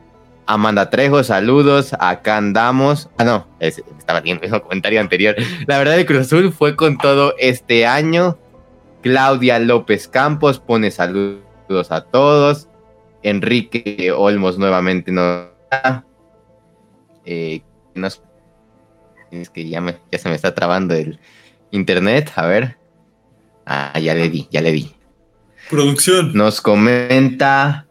Amanda 0.46 0.90
Trejo, 0.90 1.24
saludos. 1.24 1.94
Acá 1.98 2.36
andamos. 2.36 3.08
Ah, 3.16 3.24
no, 3.24 3.46
estaba 3.60 4.20
viendo 4.20 4.44
el 4.44 4.60
comentario 4.60 5.00
anterior. 5.00 5.34
La 5.66 5.78
verdad, 5.78 5.98
el 5.98 6.04
Cruz 6.04 6.22
Azul 6.22 6.52
fue 6.52 6.76
con 6.76 6.98
todo 6.98 7.34
este 7.38 7.86
año. 7.86 8.38
Claudia 9.02 9.58
López 9.58 10.08
Campos 10.08 10.58
pone 10.58 10.90
saludos 10.90 11.90
a 11.90 12.02
todos. 12.02 12.68
Enrique 13.22 14.12
Olmos 14.12 14.58
nuevamente 14.58 15.12
no. 15.12 15.48
Eh, 17.26 17.60
es 19.30 19.50
que 19.50 19.68
ya, 19.68 19.80
me, 19.80 19.96
ya 20.10 20.18
se 20.18 20.28
me 20.28 20.34
está 20.34 20.54
trabando 20.54 20.94
el 20.94 21.18
internet. 21.70 22.32
A 22.36 22.46
ver. 22.46 22.76
Ah, 23.66 23.98
ya 23.98 24.14
le 24.14 24.30
di, 24.30 24.48
ya 24.50 24.60
le 24.60 24.72
di. 24.72 24.92
Producción. 25.68 26.32
Nos 26.34 26.60
comenta. 26.60 27.86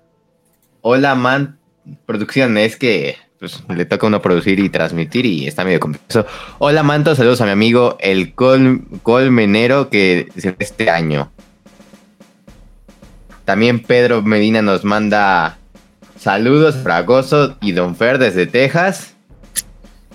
Hola, 0.81 1.15
man. 1.15 1.59
Producción, 2.05 2.57
es 2.57 2.77
que 2.77 3.17
pues, 3.39 3.61
le 3.69 3.85
toca 3.85 4.07
a 4.07 4.09
uno 4.09 4.21
producir 4.21 4.59
y 4.59 4.69
transmitir 4.69 5.25
y 5.25 5.47
está 5.47 5.63
medio 5.63 5.79
complejo. 5.79 6.25
Hola, 6.57 6.83
Manto. 6.83 7.13
Saludos 7.15 7.41
a 7.41 7.45
mi 7.45 7.51
amigo 7.51 7.97
el 7.99 8.33
Col 8.33 8.83
Colmenero 9.03 9.89
que 9.89 10.29
es 10.35 10.45
este 10.57 10.89
año. 10.89 11.31
También 13.43 13.83
Pedro 13.83 14.23
Medina 14.23 14.61
nos 14.61 14.83
manda 14.83 15.59
saludos, 16.17 16.75
Fragoso 16.81 17.57
y 17.61 17.73
Don 17.73 17.95
Fer 17.95 18.17
desde 18.17 18.47
Texas. 18.47 19.14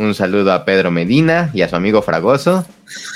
Un 0.00 0.14
saludo 0.14 0.54
a 0.54 0.64
Pedro 0.64 0.90
Medina 0.90 1.50
y 1.52 1.60
a 1.60 1.68
su 1.68 1.76
amigo 1.76 2.00
Fragoso. 2.00 2.64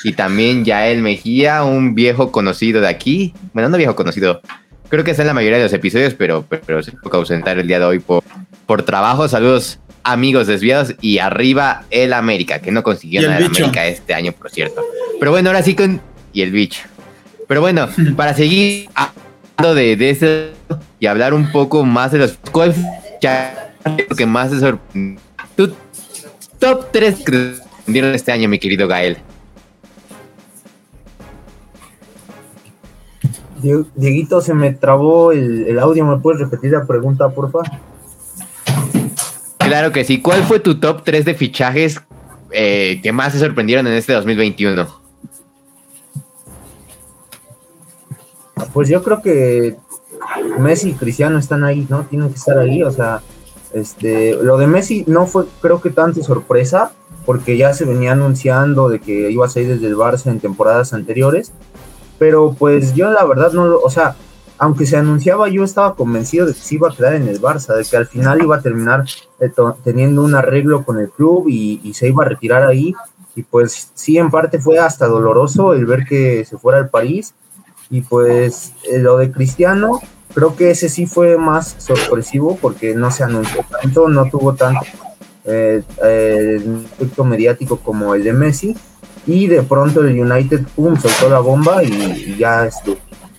Y 0.04 0.12
también 0.12 0.66
Yael 0.66 1.00
Mejía, 1.00 1.64
un 1.64 1.94
viejo 1.94 2.30
conocido 2.30 2.82
de 2.82 2.88
aquí. 2.88 3.32
Bueno, 3.54 3.70
no 3.70 3.78
viejo 3.78 3.96
conocido. 3.96 4.42
Creo 4.90 5.02
que 5.02 5.12
está 5.12 5.22
en 5.22 5.28
la 5.28 5.32
mayoría 5.32 5.56
de 5.56 5.64
los 5.64 5.72
episodios, 5.72 6.12
pero, 6.12 6.44
pero 6.46 6.82
se 6.82 6.92
toca 6.92 7.16
ausentar 7.16 7.58
el 7.58 7.66
día 7.66 7.78
de 7.78 7.86
hoy 7.86 8.00
por, 8.00 8.22
por 8.66 8.82
trabajo. 8.82 9.26
Saludos, 9.28 9.78
amigos 10.02 10.46
desviados. 10.46 10.94
Y 11.00 11.20
arriba 11.20 11.84
el 11.88 12.12
América, 12.12 12.58
que 12.58 12.70
no 12.70 12.82
consiguió 12.82 13.22
nada 13.22 13.38
de 13.38 13.46
América 13.46 13.86
este 13.86 14.12
año, 14.12 14.32
por 14.32 14.50
cierto. 14.50 14.82
Pero 15.18 15.30
bueno, 15.30 15.48
ahora 15.48 15.62
sí 15.62 15.74
con. 15.74 16.02
Y 16.34 16.42
el 16.42 16.50
bicho. 16.50 16.82
Pero 17.48 17.62
bueno, 17.62 17.88
para 18.14 18.34
seguir 18.34 18.90
hablando 18.94 19.74
de, 19.74 19.96
de 19.96 20.10
eso 20.10 20.26
y 21.00 21.06
hablar 21.06 21.32
un 21.32 21.50
poco 21.50 21.82
más 21.82 22.12
de 22.12 22.18
los. 22.18 22.38
¿Cuál 22.52 22.74
que 24.14 24.26
más 24.26 24.50
te 24.50 24.60
sorprendió? 24.60 25.18
Top 26.64 26.86
3 26.92 27.24
que 27.26 27.54
dieron 27.86 28.14
este 28.14 28.32
año, 28.32 28.48
mi 28.48 28.58
querido 28.58 28.88
Gael. 28.88 29.18
Dieguito, 33.94 34.40
se 34.40 34.54
me 34.54 34.72
trabó 34.72 35.32
el, 35.32 35.78
audio. 35.78 36.06
¿Me 36.06 36.16
puedes 36.18 36.40
repetir 36.40 36.70
la 36.70 36.86
pregunta, 36.86 37.28
porfa? 37.28 37.58
Claro 39.58 39.92
que 39.92 40.04
sí. 40.04 40.22
¿Cuál 40.22 40.42
fue 40.44 40.58
tu 40.58 40.80
top 40.80 41.02
3 41.04 41.26
de 41.26 41.34
fichajes 41.34 42.00
eh, 42.50 43.00
que 43.02 43.12
más 43.12 43.34
se 43.34 43.40
sorprendieron 43.40 43.86
en 43.86 43.92
este 43.92 44.14
2021? 44.14 44.86
Pues 48.72 48.88
yo 48.88 49.02
creo 49.02 49.20
que 49.20 49.76
Messi 50.58 50.90
y 50.90 50.94
Cristiano 50.94 51.38
están 51.38 51.62
ahí, 51.62 51.86
¿no? 51.90 52.04
Tienen 52.04 52.30
que 52.30 52.36
estar 52.36 52.58
ahí, 52.58 52.82
o 52.82 52.90
sea, 52.90 53.20
este, 53.74 54.36
lo 54.42 54.56
de 54.56 54.66
Messi 54.66 55.04
no 55.06 55.26
fue, 55.26 55.44
creo 55.60 55.80
que 55.80 55.90
tanta 55.90 56.22
sorpresa, 56.22 56.92
porque 57.26 57.56
ya 57.56 57.74
se 57.74 57.84
venía 57.84 58.12
anunciando 58.12 58.88
de 58.88 59.00
que 59.00 59.30
iba 59.30 59.46
a 59.46 59.48
salir 59.48 59.68
desde 59.68 59.86
el 59.86 59.96
Barça 59.96 60.26
en 60.30 60.40
temporadas 60.40 60.92
anteriores, 60.92 61.52
pero 62.18 62.54
pues 62.58 62.94
yo 62.94 63.10
la 63.10 63.24
verdad 63.24 63.52
no, 63.52 63.78
o 63.78 63.90
sea, 63.90 64.16
aunque 64.58 64.86
se 64.86 64.96
anunciaba, 64.96 65.48
yo 65.48 65.64
estaba 65.64 65.94
convencido 65.94 66.46
de 66.46 66.54
que 66.54 66.60
se 66.60 66.76
iba 66.76 66.88
a 66.88 66.94
quedar 66.94 67.14
en 67.14 67.26
el 67.28 67.40
Barça, 67.40 67.74
de 67.74 67.84
que 67.84 67.96
al 67.96 68.06
final 68.06 68.42
iba 68.42 68.56
a 68.56 68.62
terminar 68.62 69.04
eh, 69.40 69.50
teniendo 69.82 70.22
un 70.22 70.34
arreglo 70.34 70.84
con 70.84 70.98
el 70.98 71.10
club 71.10 71.46
y, 71.48 71.92
se 71.94 72.08
iba 72.08 72.24
a 72.24 72.28
retirar 72.28 72.62
ahí. 72.62 72.94
Y 73.34 73.42
pues 73.42 73.90
sí, 73.94 74.16
en 74.16 74.30
parte 74.30 74.60
fue 74.60 74.78
hasta 74.78 75.06
doloroso 75.06 75.74
el 75.74 75.86
ver 75.86 76.04
que 76.04 76.44
se 76.44 76.56
fuera 76.56 76.78
al 76.78 76.88
París. 76.88 77.34
Y 77.90 78.02
pues 78.02 78.72
eh, 78.90 78.98
lo 79.00 79.18
de 79.18 79.32
Cristiano, 79.32 80.00
creo 80.34 80.56
que 80.56 80.70
ese 80.70 80.88
sí 80.88 81.06
fue 81.06 81.38
más 81.38 81.76
sorpresivo 81.78 82.58
porque 82.60 82.94
no 82.94 83.10
se 83.10 83.22
anunció 83.22 83.64
tanto, 83.70 84.08
no 84.08 84.28
tuvo 84.28 84.54
tanto 84.54 84.86
eh, 85.44 85.82
efecto 86.98 87.24
mediático 87.24 87.78
como 87.78 88.14
el 88.14 88.24
de 88.24 88.32
Messi. 88.32 88.76
Y 89.26 89.46
de 89.46 89.62
pronto 89.62 90.02
el 90.02 90.20
United, 90.20 90.66
pum, 90.76 90.96
soltó 91.00 91.30
la 91.30 91.38
bomba 91.38 91.82
y, 91.82 92.36
ya 92.38 92.66
estuvo 92.66 92.98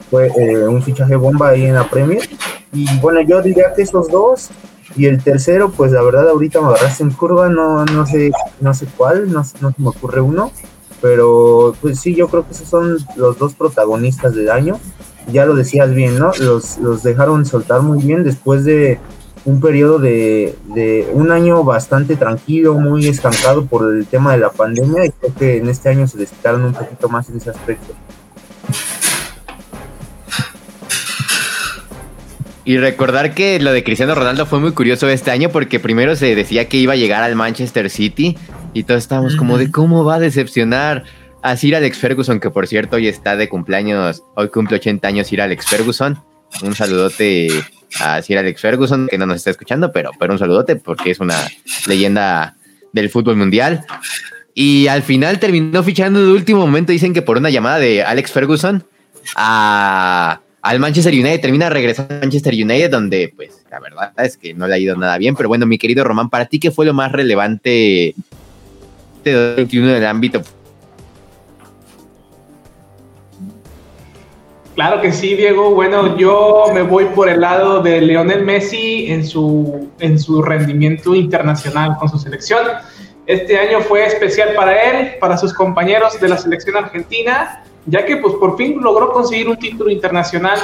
fue 0.09 0.27
eh, 0.27 0.67
un 0.67 0.81
fichaje 0.81 1.15
bomba 1.15 1.49
ahí 1.49 1.65
en 1.65 1.75
la 1.75 1.89
Premier. 1.89 2.27
Y 2.71 2.85
bueno, 2.99 3.21
yo 3.21 3.41
diría 3.41 3.73
que 3.75 3.83
esos 3.83 4.09
dos. 4.09 4.49
Y 4.95 5.07
el 5.07 5.21
tercero, 5.21 5.71
pues 5.71 5.91
la 5.91 6.01
verdad 6.01 6.29
ahorita 6.29 6.61
me 6.61 6.67
agarraste 6.67 7.03
en 7.03 7.11
curva, 7.11 7.49
no, 7.49 7.83
no 7.85 8.05
sé, 8.05 8.31
no 8.61 8.73
sé 8.73 8.87
cuál, 8.95 9.31
no, 9.31 9.43
no 9.59 9.71
se 9.71 9.81
me 9.81 9.89
ocurre 9.89 10.21
uno. 10.21 10.51
Pero 11.01 11.75
pues 11.81 11.99
sí, 11.99 12.15
yo 12.15 12.27
creo 12.29 12.45
que 12.45 12.53
esos 12.53 12.69
son 12.69 12.97
los 13.17 13.37
dos 13.37 13.53
protagonistas 13.55 14.35
del 14.35 14.49
año. 14.49 14.79
Ya 15.31 15.45
lo 15.45 15.55
decías 15.55 15.93
bien, 15.93 16.19
¿no? 16.19 16.31
Los, 16.39 16.77
los 16.77 17.03
dejaron 17.03 17.45
soltar 17.45 17.81
muy 17.81 18.03
bien 18.03 18.23
después 18.23 18.63
de 18.63 18.99
un 19.45 19.61
periodo 19.61 19.99
de, 19.99 20.55
de, 20.73 21.07
un 21.13 21.31
año 21.31 21.63
bastante 21.63 22.15
tranquilo, 22.15 22.73
muy 22.75 23.07
estancado 23.07 23.65
por 23.65 23.93
el 23.93 24.05
tema 24.07 24.31
de 24.33 24.39
la 24.39 24.49
pandemia 24.49 25.05
y 25.05 25.11
creo 25.11 25.35
que 25.35 25.57
en 25.57 25.69
este 25.69 25.89
año 25.89 26.07
se 26.07 26.17
destacaron 26.17 26.65
un 26.65 26.73
poquito 26.73 27.09
más 27.09 27.29
en 27.29 27.37
ese 27.37 27.51
aspecto. 27.51 27.93
Y 32.67 32.79
recordar 32.79 33.35
que 33.35 33.59
lo 33.59 33.71
de 33.71 33.83
Cristiano 33.83 34.15
Ronaldo 34.15 34.47
fue 34.47 34.59
muy 34.59 34.71
curioso 34.71 35.07
este 35.07 35.29
año 35.29 35.49
porque 35.49 35.79
primero 35.79 36.15
se 36.15 36.33
decía 36.33 36.67
que 36.67 36.77
iba 36.77 36.93
a 36.93 36.95
llegar 36.95 37.21
al 37.21 37.35
Manchester 37.35 37.91
City 37.91 38.35
y 38.73 38.83
todos 38.83 39.03
estábamos 39.03 39.35
como 39.35 39.59
de 39.59 39.69
cómo 39.69 40.03
va 40.03 40.15
a 40.15 40.19
decepcionar 40.19 41.03
a 41.45 41.55
Sir 41.57 41.75
Alex 41.75 41.99
Ferguson, 41.99 42.39
que 42.39 42.49
por 42.49 42.65
cierto 42.65 42.95
hoy 42.95 43.07
está 43.07 43.35
de 43.35 43.47
cumpleaños, 43.47 44.23
hoy 44.33 44.49
cumple 44.49 44.77
80 44.77 45.07
años 45.07 45.27
Sir 45.27 45.41
Alex 45.41 45.67
Ferguson. 45.67 46.17
Un 46.63 46.73
saludote 46.73 47.49
a 47.99 48.19
Sir 48.23 48.39
Alex 48.39 48.59
Ferguson, 48.59 49.07
que 49.07 49.19
no 49.19 49.27
nos 49.27 49.37
está 49.37 49.51
escuchando, 49.51 49.91
pero, 49.91 50.09
pero 50.17 50.33
un 50.33 50.39
saludote 50.39 50.75
porque 50.75 51.11
es 51.11 51.19
una 51.19 51.35
leyenda 51.85 52.55
del 52.93 53.11
fútbol 53.11 53.35
mundial. 53.35 53.85
Y 54.55 54.87
al 54.87 55.03
final 55.03 55.37
terminó 55.37 55.83
fichando 55.83 56.25
de 56.25 56.31
último 56.31 56.61
momento, 56.61 56.91
dicen 56.91 57.13
que 57.13 57.21
por 57.21 57.37
una 57.37 57.51
llamada 57.51 57.77
de 57.77 58.01
Alex 58.01 58.31
Ferguson 58.31 58.83
a 59.35 60.41
al 60.63 60.79
Manchester 60.79 61.13
United, 61.13 61.41
termina 61.41 61.69
regresando 61.69 62.15
a 62.15 62.19
Manchester 62.21 62.55
United, 62.55 62.89
donde 62.89 63.31
pues 63.35 63.63
la 63.69 63.79
verdad 63.79 64.13
es 64.17 64.35
que 64.35 64.55
no 64.55 64.67
le 64.67 64.73
ha 64.73 64.79
ido 64.79 64.95
nada 64.95 65.19
bien, 65.19 65.35
pero 65.35 65.47
bueno, 65.47 65.67
mi 65.67 65.77
querido 65.77 66.03
Román, 66.03 66.31
para 66.31 66.47
ti, 66.47 66.57
¿qué 66.57 66.71
fue 66.71 66.87
lo 66.87 66.93
más 66.95 67.11
relevante 67.11 68.15
de 69.23 69.31
2021 69.31 69.89
en 69.89 69.95
el 69.97 70.05
ámbito? 70.07 70.41
Claro 74.75 75.01
que 75.01 75.11
sí, 75.11 75.35
Diego. 75.35 75.71
Bueno, 75.71 76.17
yo 76.17 76.65
me 76.73 76.81
voy 76.83 77.05
por 77.05 77.29
el 77.29 77.41
lado 77.41 77.81
de 77.81 78.01
Lionel 78.01 78.43
Messi 78.43 79.11
en 79.11 79.25
su, 79.25 79.89
en 79.99 80.19
su 80.19 80.41
rendimiento 80.41 81.15
internacional 81.15 81.97
con 81.97 82.09
su 82.09 82.19
selección. 82.19 82.59
Este 83.25 83.57
año 83.57 83.79
fue 83.81 84.05
especial 84.05 84.49
para 84.55 84.79
él, 84.83 85.15
para 85.19 85.37
sus 85.37 85.53
compañeros 85.53 86.19
de 86.19 86.27
la 86.27 86.37
selección 86.37 86.75
argentina 86.75 87.63
ya 87.85 88.05
que 88.05 88.17
pues 88.17 88.33
por 88.35 88.57
fin 88.57 88.81
logró 88.81 89.11
conseguir 89.11 89.47
un 89.49 89.57
título 89.57 89.89
internacional 89.89 90.57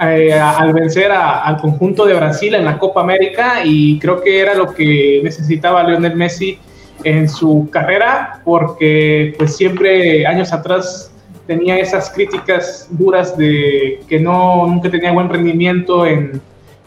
eh, 0.00 0.32
al 0.32 0.72
vencer 0.72 1.12
al 1.12 1.56
conjunto 1.58 2.04
de 2.04 2.14
Brasil 2.14 2.54
en 2.54 2.64
la 2.64 2.78
Copa 2.78 3.00
América 3.00 3.60
y 3.64 3.98
creo 3.98 4.20
que 4.22 4.40
era 4.40 4.54
lo 4.54 4.74
que 4.74 5.20
necesitaba 5.22 5.82
Lionel 5.84 6.16
Messi 6.16 6.58
en 7.02 7.28
su 7.28 7.68
carrera 7.70 8.40
porque 8.44 9.34
pues 9.36 9.56
siempre 9.56 10.26
años 10.26 10.52
atrás 10.52 11.12
tenía 11.46 11.78
esas 11.78 12.10
críticas 12.10 12.88
duras 12.90 13.36
de 13.36 14.00
que 14.08 14.18
no 14.18 14.66
nunca 14.66 14.90
tenía 14.90 15.12
buen 15.12 15.28
rendimiento 15.28 16.06
en, 16.06 16.40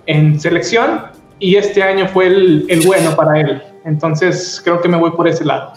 en 0.06 0.40
selección 0.40 1.02
y 1.40 1.56
este 1.56 1.84
año 1.84 2.08
fue 2.08 2.28
el, 2.28 2.82
bueno 2.86 3.16
para 3.16 3.40
él. 3.40 3.62
Entonces 3.86 4.62
creo 4.64 4.82
que 4.82 4.90
me 4.90 4.98
voy 4.98 5.12
por 5.12 5.28
ese 5.28 5.46
lado. 5.46 5.74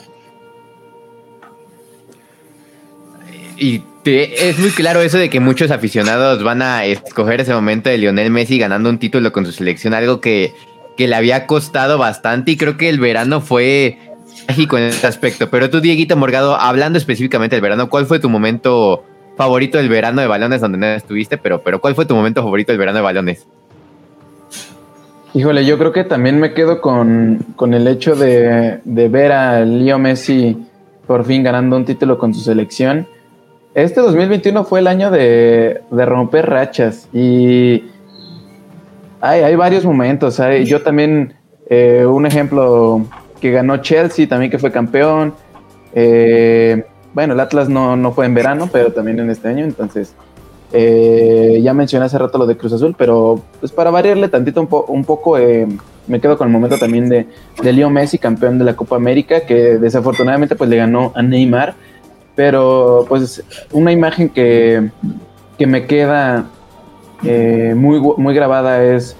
Y 3.56 3.82
es 4.04 4.58
muy 4.58 4.70
claro 4.70 5.02
eso 5.02 5.18
de 5.18 5.28
que 5.28 5.38
muchos 5.38 5.70
aficionados 5.70 6.42
van 6.42 6.62
a 6.62 6.86
escoger 6.86 7.42
ese 7.42 7.52
momento 7.52 7.90
de 7.90 7.98
Lionel 7.98 8.30
Messi 8.30 8.58
ganando 8.58 8.88
un 8.88 8.98
título 8.98 9.32
con 9.32 9.44
su 9.44 9.52
selección, 9.52 9.92
algo 9.92 10.22
que, 10.22 10.54
que 10.96 11.06
le 11.06 11.14
había 11.14 11.46
costado 11.46 11.98
bastante 11.98 12.52
y 12.52 12.56
creo 12.56 12.78
que 12.78 12.88
el 12.88 12.98
verano 12.98 13.42
fue 13.42 13.98
mágico 14.50 14.78
en 14.78 14.84
ese 14.84 15.06
aspecto. 15.06 15.50
Pero 15.50 15.70
tú, 15.70 15.80
Dieguito 15.80 16.16
Morgado, 16.16 16.56
hablando 16.56 16.98
específicamente 16.98 17.56
del 17.56 17.62
verano, 17.62 17.88
¿cuál 17.88 18.06
fue 18.06 18.18
tu 18.18 18.28
momento 18.28 19.04
favorito 19.36 19.78
del 19.78 19.88
verano 19.88 20.20
de 20.20 20.26
balones 20.26 20.60
donde 20.60 20.78
no 20.78 20.86
estuviste? 20.86 21.38
Pero, 21.38 21.62
pero 21.62 21.80
¿cuál 21.80 21.94
fue 21.94 22.06
tu 22.06 22.14
momento 22.14 22.42
favorito 22.42 22.72
del 22.72 22.78
verano 22.78 22.98
de 22.98 23.02
balones? 23.02 23.46
Híjole, 25.32 25.64
yo 25.64 25.78
creo 25.78 25.92
que 25.92 26.04
también 26.04 26.40
me 26.40 26.54
quedo 26.54 26.80
con, 26.80 27.46
con 27.56 27.74
el 27.74 27.86
hecho 27.86 28.16
de, 28.16 28.80
de 28.84 29.08
ver 29.08 29.32
a 29.32 29.64
Leo 29.64 29.98
Messi 29.98 30.56
por 31.06 31.24
fin 31.24 31.42
ganando 31.42 31.76
un 31.76 31.84
título 31.84 32.18
con 32.18 32.34
su 32.34 32.40
selección 32.40 33.06
este 33.74 34.00
2021 34.00 34.64
fue 34.64 34.80
el 34.80 34.88
año 34.88 35.10
de, 35.10 35.80
romper 35.90 36.50
rachas 36.50 37.08
y 37.12 37.84
hay, 39.20 39.42
hay 39.42 39.54
varios 39.54 39.84
momentos. 39.84 40.40
yo 40.64 40.82
también, 40.82 41.34
eh, 41.68 42.04
un 42.04 42.26
ejemplo 42.26 43.04
que 43.40 43.50
ganó 43.50 43.78
Chelsea, 43.78 44.28
también 44.28 44.50
que 44.50 44.58
fue 44.58 44.70
campeón. 44.70 45.34
Eh, 45.94 46.84
bueno, 47.14 47.34
el 47.34 47.40
Atlas 47.40 47.68
no, 47.68 48.12
fue 48.12 48.26
en 48.26 48.34
verano, 48.34 48.68
pero 48.70 48.92
también 48.92 49.18
en 49.18 49.30
este 49.30 49.48
año. 49.48 49.64
Entonces, 49.64 50.14
eh, 50.72 51.60
ya 51.62 51.74
mencioné 51.74 52.06
hace 52.06 52.18
rato 52.18 52.38
lo 52.38 52.46
de 52.46 52.56
Cruz 52.56 52.72
Azul, 52.72 52.94
pero 52.96 53.42
pues 53.58 53.72
para 53.72 53.90
variarle 53.90 54.28
tantito 54.28 54.60
un, 54.60 55.04
poco, 55.04 55.36
me 56.06 56.20
quedo 56.20 56.38
con 56.38 56.46
el 56.46 56.52
momento 56.52 56.78
también 56.78 57.08
de, 57.08 57.26
de 57.62 57.72
Leo 57.72 57.90
Messi, 57.90 58.18
campeón 58.18 58.58
de 58.58 58.64
la 58.64 58.76
Copa 58.76 58.96
América, 58.96 59.40
que 59.40 59.78
desafortunadamente 59.78 60.54
pues 60.54 60.70
le 60.70 60.76
ganó 60.76 61.12
a 61.16 61.22
Neymar 61.22 61.74
pero 62.40 63.04
pues 63.06 63.44
una 63.70 63.92
imagen 63.92 64.30
que, 64.30 64.90
me 65.58 65.86
queda 65.86 66.46
eh, 67.22 67.74
muy, 67.76 68.00
muy 68.00 68.34
grabada 68.34 68.82
es 68.82 69.14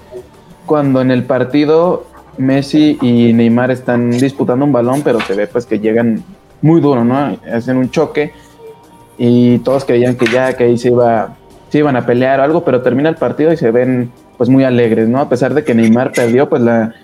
cuando 0.64 1.02
en 1.02 1.10
el 1.10 1.24
partido 1.24 2.06
Messi 2.38 2.98
y 3.00 3.32
Neymar 3.32 3.70
están 3.70 4.10
disputando 4.10 4.64
un 4.64 4.72
balón, 4.72 5.02
pero 5.02 5.20
se 5.20 5.34
ve 5.34 5.46
pues 5.46 5.66
que 5.66 5.78
llegan 5.78 6.22
muy 6.62 6.80
duro, 6.80 7.04
¿no? 7.04 7.36
Hacen 7.52 7.76
un 7.76 7.90
choque 7.90 8.32
y 9.18 9.58
todos 9.58 9.84
creían 9.84 10.16
que 10.16 10.26
ya, 10.26 10.54
que 10.54 10.64
ahí 10.64 10.78
se, 10.78 10.88
iba, 10.88 11.36
se 11.68 11.78
iban 11.78 11.96
a 11.96 12.06
pelear 12.06 12.40
o 12.40 12.42
algo, 12.42 12.64
pero 12.64 12.82
termina 12.82 13.08
el 13.08 13.16
partido 13.16 13.52
y 13.52 13.56
se 13.56 13.70
ven 13.70 14.10
pues 14.36 14.48
muy 14.48 14.64
alegres, 14.64 15.08
¿no? 15.08 15.20
A 15.20 15.28
pesar 15.28 15.52
de 15.52 15.64
que 15.64 15.74
Neymar 15.74 16.12
perdió, 16.12 16.48
pues 16.48 16.62
la, 16.62 16.94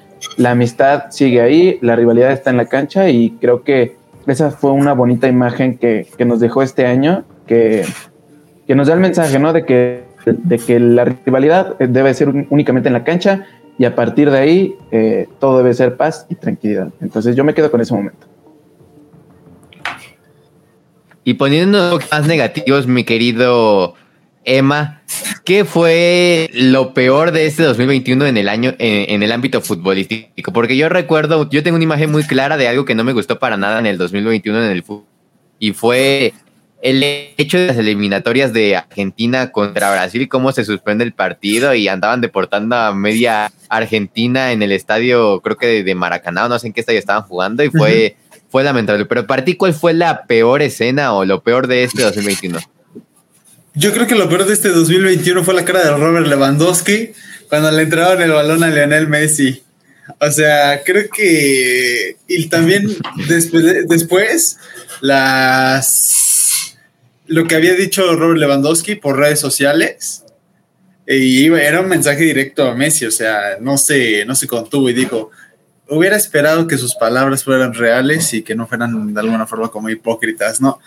amistad 0.46 1.10
sigue 1.10 1.42
ahí, 1.42 1.78
la 1.82 1.96
rivalidad 1.96 2.32
está 2.32 2.50
en 2.50 2.56
la 2.56 2.66
cancha 2.66 3.10
y 3.10 3.30
creo 3.40 3.62
que 3.62 3.96
esa 4.26 4.50
fue 4.50 4.72
una 4.72 4.94
bonita 4.94 5.28
imagen 5.28 5.76
que, 5.76 6.06
nos 6.24 6.40
dejó 6.40 6.62
este 6.62 6.86
año, 6.86 7.24
que, 7.46 7.84
nos 8.68 8.88
da 8.88 8.94
el 8.94 9.00
mensaje, 9.00 9.38
¿no? 9.38 9.52
De 9.52 9.64
que, 9.64 10.04
de 10.24 10.58
que 10.58 10.80
la 10.80 11.04
rivalidad 11.04 11.78
debe 11.78 12.14
ser 12.14 12.46
únicamente 12.48 12.88
en 12.88 12.94
la 12.94 13.04
cancha 13.04 13.46
y 13.78 13.84
a 13.84 13.94
partir 13.94 14.30
de 14.30 14.38
ahí 14.38 14.74
eh, 14.90 15.28
todo 15.38 15.58
debe 15.58 15.74
ser 15.74 15.96
paz 15.96 16.26
y 16.28 16.34
tranquilidad. 16.34 16.88
Entonces 17.00 17.36
yo 17.36 17.44
me 17.44 17.54
quedo 17.54 17.70
con 17.70 17.80
ese 17.80 17.94
momento. 17.94 18.26
Y 21.24 21.34
poniendo 21.34 21.98
más 22.10 22.26
negativos, 22.26 22.86
mi 22.86 23.02
querido 23.02 23.94
Emma, 24.44 25.02
¿qué 25.44 25.64
fue 25.64 26.48
lo 26.54 26.94
peor 26.94 27.32
de 27.32 27.46
este 27.46 27.64
2021 27.64 28.26
en 28.26 28.36
el 28.36 28.48
año 28.48 28.74
en, 28.78 29.22
el 29.22 29.32
ámbito 29.32 29.60
futbolístico? 29.60 30.52
Porque 30.52 30.76
yo 30.76 30.88
recuerdo, 30.88 31.50
yo 31.50 31.64
tengo 31.64 31.74
una 31.74 31.84
imagen 31.84 32.12
muy 32.12 32.22
clara 32.22 32.56
de 32.56 32.68
algo 32.68 32.84
que 32.84 32.94
no 32.94 33.02
me 33.02 33.12
gustó 33.12 33.40
para 33.40 33.56
nada 33.56 33.80
en 33.80 33.86
el 33.86 33.98
2021 33.98 34.64
en 34.64 34.70
el 34.70 34.82
fútbol 34.84 35.16
y 35.58 35.72
fue 35.72 36.32
el 36.82 37.02
hecho 37.36 37.58
de 37.58 37.66
las 37.66 37.76
eliminatorias 37.78 38.52
de 38.52 38.76
Argentina 38.76 39.50
contra 39.50 39.90
Brasil, 39.90 40.28
cómo 40.28 40.52
se 40.52 40.64
suspende 40.64 41.04
el 41.04 41.12
partido 41.12 41.74
y 41.74 41.88
andaban 41.88 42.20
deportando 42.20 42.76
a 42.76 42.94
media 42.94 43.50
Argentina 43.68 44.52
en 44.52 44.62
el 44.62 44.72
estadio, 44.72 45.40
creo 45.40 45.56
que 45.56 45.82
de, 45.82 45.94
Maracaná, 45.94 46.48
no 46.48 46.58
sé 46.58 46.68
en 46.68 46.72
qué 46.72 46.80
estadio 46.80 46.98
estaban 46.98 47.22
jugando 47.22 47.64
y 47.64 47.70
fue, 47.70 48.16
fue 48.50 48.62
lamentable. 48.62 49.04
Pero 49.06 49.26
para 49.26 49.44
ti, 49.44 49.54
¿cuál 49.54 49.74
fue 49.74 49.94
la 49.94 50.26
peor 50.26 50.62
escena 50.62 51.14
o 51.14 51.24
lo 51.24 51.42
peor 51.42 51.66
de 51.66 51.84
este 51.84 52.02
2021? 52.02 52.60
Yo 53.74 53.92
creo 53.92 54.06
que 54.06 54.14
lo 54.14 54.28
peor 54.28 54.46
de 54.46 54.54
este 54.54 54.70
2021 54.70 55.44
fue 55.44 55.54
la 55.54 55.64
cara 55.64 55.84
de 55.84 55.90
Robert 55.90 56.26
Lewandowski 56.26 57.12
cuando 57.48 57.70
le 57.70 57.82
entraron 57.82 58.22
el 58.22 58.30
balón 58.32 58.64
a 58.64 58.70
Lionel 58.70 59.08
Messi. 59.08 59.62
O 60.20 60.30
sea, 60.30 60.82
creo 60.84 61.08
que. 61.10 62.16
Y 62.28 62.48
también 62.48 62.86
después, 63.28 63.88
después 63.88 64.58
las. 65.00 66.25
Lo 67.26 67.46
que 67.46 67.54
había 67.54 67.74
dicho 67.74 68.14
Robert 68.16 68.38
Lewandowski 68.38 68.96
por 68.96 69.18
redes 69.18 69.40
sociales. 69.40 70.24
Y 71.06 71.46
era 71.46 71.80
un 71.80 71.88
mensaje 71.88 72.24
directo 72.24 72.68
a 72.68 72.74
Messi, 72.74 73.06
o 73.06 73.12
sea, 73.12 73.58
no 73.60 73.78
se, 73.78 74.24
no 74.24 74.34
se 74.34 74.48
contuvo 74.48 74.90
y 74.90 74.92
dijo, 74.92 75.30
hubiera 75.88 76.16
esperado 76.16 76.66
que 76.66 76.78
sus 76.78 76.96
palabras 76.96 77.44
fueran 77.44 77.74
reales 77.74 78.34
y 78.34 78.42
que 78.42 78.56
no 78.56 78.66
fueran 78.66 79.14
de 79.14 79.20
alguna 79.20 79.46
forma 79.46 79.68
como 79.68 79.88
hipócritas, 79.88 80.60
¿no? 80.60 80.80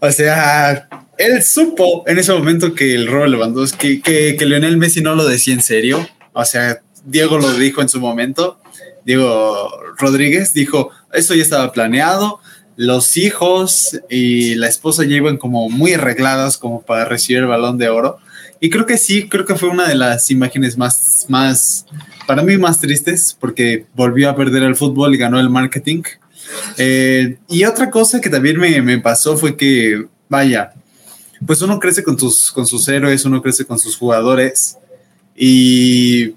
O 0.00 0.10
sea, 0.10 0.88
él 1.16 1.42
supo 1.44 2.02
en 2.08 2.18
ese 2.18 2.32
momento 2.32 2.74
que 2.74 2.92
el 2.92 3.06
Robert 3.06 3.30
Lewandowski, 3.30 4.00
que, 4.00 4.36
que 4.36 4.46
Lionel 4.46 4.76
Messi 4.76 5.00
no 5.00 5.14
lo 5.14 5.28
decía 5.28 5.54
en 5.54 5.62
serio. 5.62 6.08
O 6.32 6.44
sea, 6.44 6.82
Diego 7.04 7.38
lo 7.38 7.52
dijo 7.54 7.82
en 7.82 7.88
su 7.88 8.00
momento. 8.00 8.58
Diego 9.04 9.70
Rodríguez 9.98 10.54
dijo, 10.54 10.90
eso 11.12 11.34
ya 11.34 11.42
estaba 11.44 11.70
planeado. 11.70 12.40
Los 12.76 13.16
hijos 13.16 14.00
y 14.08 14.54
la 14.54 14.68
esposa 14.68 15.04
ya 15.04 15.16
iban 15.16 15.36
como 15.36 15.68
muy 15.68 15.92
arregladas 15.94 16.56
como 16.58 16.82
para 16.82 17.04
recibir 17.04 17.42
el 17.42 17.48
balón 17.48 17.78
de 17.78 17.88
oro. 17.88 18.18
Y 18.60 18.70
creo 18.70 18.86
que 18.86 18.96
sí, 18.96 19.28
creo 19.28 19.44
que 19.44 19.56
fue 19.56 19.68
una 19.68 19.88
de 19.88 19.96
las 19.96 20.30
imágenes 20.30 20.78
más, 20.78 21.26
más, 21.28 21.86
para 22.26 22.42
mí 22.42 22.56
más 22.58 22.80
tristes, 22.80 23.36
porque 23.38 23.86
volvió 23.94 24.30
a 24.30 24.36
perder 24.36 24.62
el 24.62 24.76
fútbol 24.76 25.14
y 25.14 25.18
ganó 25.18 25.40
el 25.40 25.50
marketing. 25.50 26.02
Eh, 26.78 27.38
y 27.48 27.64
otra 27.64 27.90
cosa 27.90 28.20
que 28.20 28.30
también 28.30 28.58
me, 28.58 28.80
me, 28.82 28.98
pasó 28.98 29.36
fue 29.36 29.56
que, 29.56 30.06
vaya, 30.28 30.72
pues 31.46 31.60
uno 31.62 31.78
crece 31.78 32.02
con, 32.02 32.16
tus, 32.16 32.52
con 32.52 32.66
sus 32.66 32.86
héroes, 32.88 33.24
uno 33.24 33.42
crece 33.42 33.64
con 33.64 33.78
sus 33.78 33.96
jugadores 33.96 34.78
y 35.34 36.34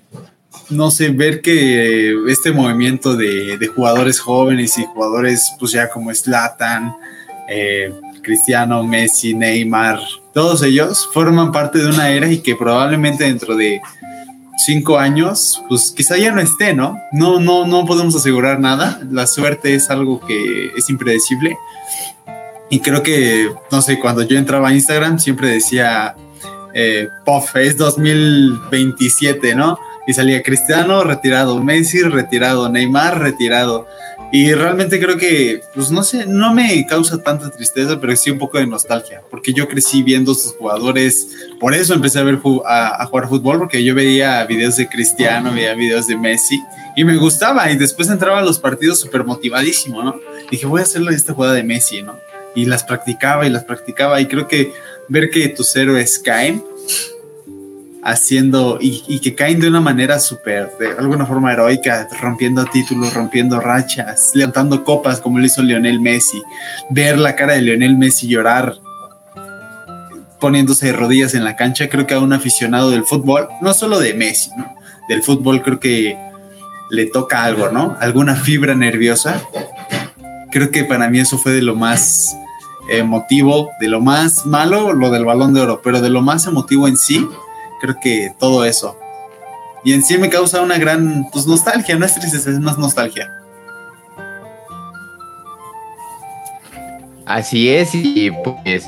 no 0.70 0.92
sé, 0.92 1.10
ver 1.10 1.42
que 1.42 2.16
este 2.28 2.52
movimiento 2.52 3.16
de, 3.16 3.58
de 3.58 3.68
jugadores 3.68 4.20
jóvenes 4.20 4.78
y 4.78 4.86
jugadores, 4.86 5.54
pues 5.60 5.72
ya 5.72 5.90
como 5.90 6.14
Slatan, 6.14 6.94
eh, 7.48 7.94
Cristiano, 8.22 8.84
Messi, 8.84 9.34
Neymar, 9.34 10.00
todos 10.34 10.64
ellos 10.64 11.08
forman 11.14 11.52
parte 11.52 11.80
de 11.80 11.88
una 11.88 12.10
era 12.10 12.30
y 12.30 12.40
que 12.40 12.56
probablemente 12.56 13.24
dentro 13.24 13.56
de 13.56 13.82
cinco 14.58 14.98
años, 14.98 15.62
pues 15.70 15.94
quizá 15.96 16.18
ya 16.18 16.32
no 16.32 16.42
esté, 16.42 16.74
¿no? 16.74 17.00
No, 17.12 17.40
no, 17.40 17.66
no 17.66 17.86
podemos 17.86 18.16
asegurar 18.16 18.60
nada. 18.60 19.00
La 19.10 19.28
suerte 19.28 19.76
es 19.76 19.90
algo 19.90 20.20
que 20.20 20.72
es 20.76 20.90
impredecible. 20.90 21.58
Y 22.70 22.80
creo 22.80 23.04
que, 23.04 23.50
no 23.72 23.82
sé, 23.82 24.00
cuando 24.00 24.24
yo 24.24 24.38
entraba 24.38 24.70
a 24.70 24.74
Instagram 24.74 25.20
siempre 25.20 25.50
decía, 25.50 26.16
eh, 26.74 27.08
POF, 27.24 27.56
es 27.58 27.78
2027, 27.78 29.56
¿no? 29.56 29.80
Y 30.08 30.14
salía 30.14 30.44
Cristiano, 30.44 31.04
retirado, 31.04 31.62
Messi, 31.64 32.02
retirado, 32.02 32.70
Neymar, 32.70 33.20
retirado. 33.20 33.88
Y 34.32 34.54
realmente 34.54 35.00
creo 35.00 35.18
que, 35.18 35.62
pues 35.74 35.92
no 35.92 36.04
sé, 36.04 36.26
no 36.26 36.54
me 36.54 36.86
causa 36.88 37.22
tanta 37.22 37.50
tristeza, 37.52 38.00
pero 38.02 38.16
sí 38.16 38.32
un 38.32 38.40
poco 38.40 38.58
de 38.58 38.68
nostalgia, 38.68 39.22
porque 39.30 39.54
yo 39.54 39.68
crecí 39.68 40.04
viendo 40.04 40.32
a 40.32 40.36
sus 40.36 40.54
jugadores, 40.54 41.30
por 41.60 41.74
eso 41.74 41.94
empecé 41.94 42.20
a, 42.20 42.24
ver, 42.24 42.40
a, 42.66 43.06
jugar 43.06 43.30
fútbol, 43.30 43.60
porque 43.60 43.84
yo 43.84 43.96
veía 43.96 44.44
videos 44.46 44.78
de 44.78 44.90
Cristiano, 44.90 45.54
veía 45.54 45.74
videos 45.76 46.08
de 46.08 46.18
Messi, 46.18 46.62
y 46.98 47.04
me 47.04 47.16
gustaba, 47.18 47.72
y 47.72 47.78
después 47.78 48.10
entraba 48.10 48.40
a 48.40 48.44
los 48.44 48.60
partidos 48.60 49.00
súper 49.00 49.24
motivadísimo, 49.24 50.04
¿no? 50.04 50.20
Dije, 50.50 50.66
voy 50.66 50.82
a 50.82 50.84
hacerlo 50.84 51.12
esta 51.12 51.34
jugada 51.34 51.54
de 51.54 51.64
Messi, 51.64 52.02
¿no? 52.02 52.20
Y 52.56 52.66
las 52.66 52.84
practicaba 52.84 53.46
y 53.46 53.50
las 53.50 53.64
practicaba, 53.64 54.20
y 54.20 54.26
creo 54.26 54.48
que 54.48 54.74
ver 55.08 55.30
que 55.30 55.48
tus 55.50 55.74
héroes 55.76 56.20
caen, 56.20 56.64
haciendo 58.06 58.78
y, 58.80 59.20
que 59.20 59.34
caen 59.34 59.60
de 59.60 59.68
una 59.68 59.82
manera 59.82 60.20
súper, 60.20 60.72
de 60.80 60.92
alguna 60.92 61.26
forma 61.26 61.52
heroica, 61.52 62.08
rompiendo 62.22 62.64
títulos, 62.66 63.16
rompiendo 63.16 63.60
rachas, 63.60 64.32
levantando 64.36 64.84
copas 64.84 65.20
como 65.20 65.40
lo 65.40 65.46
hizo 65.46 65.64
Lionel 65.64 66.00
Messi, 66.00 66.42
ver 66.92 67.18
la 67.18 67.36
cara 67.36 67.54
de 67.54 67.64
Lionel 67.64 67.98
Messi 67.98 68.28
llorar 68.28 68.76
poniéndose 70.40 70.88
de 70.88 70.94
rodillas 70.94 71.34
en 71.34 71.44
la 71.44 71.56
cancha, 71.56 71.90
creo 71.90 72.06
que 72.06 72.14
a 72.14 72.20
un 72.20 72.32
aficionado 72.32 72.92
del 72.92 73.06
fútbol, 73.06 73.48
no 73.62 73.74
solo 73.74 74.00
de 74.00 74.14
Messi, 74.14 74.52
¿no? 74.56 74.76
del 75.10 75.24
fútbol 75.24 75.64
creo 75.64 75.80
que 75.80 76.16
le 76.92 77.08
toca 77.08 77.44
algo, 77.44 77.70
¿no? 77.70 77.98
Alguna 78.00 78.36
fibra 78.36 78.76
nerviosa. 78.76 79.42
Creo 80.52 80.70
que 80.70 80.84
para 80.84 81.10
mí 81.10 81.20
eso 81.20 81.40
fue 81.40 81.54
de 81.54 81.64
lo 81.64 81.76
más 81.76 82.36
emotivo, 82.88 83.72
de 83.80 83.88
lo 83.88 84.00
más 84.00 84.46
malo, 84.46 84.94
lo 84.94 85.10
del 85.10 85.26
balón 85.26 85.56
de 85.56 85.62
oro, 85.62 85.82
pero 85.84 86.02
de 86.02 86.10
lo 86.12 86.22
más 86.22 86.46
emotivo 86.46 86.88
en 86.88 86.98
sí, 86.98 87.28
creo 87.82 87.96
que 88.02 88.34
todo 88.40 88.66
eso. 88.66 88.98
Y 89.84 89.94
en 89.94 90.04
sí 90.04 90.18
me 90.18 90.30
causa 90.30 90.62
una 90.62 90.78
gran 90.78 91.28
pues, 91.32 91.46
nostalgia, 91.46 91.96
no 91.96 92.06
es 92.06 92.16
tristeza, 92.16 92.50
es 92.50 92.60
más 92.60 92.78
nostalgia. 92.78 93.30
Así 97.26 97.70
es, 97.70 97.94
y 97.94 98.32
pues 98.64 98.88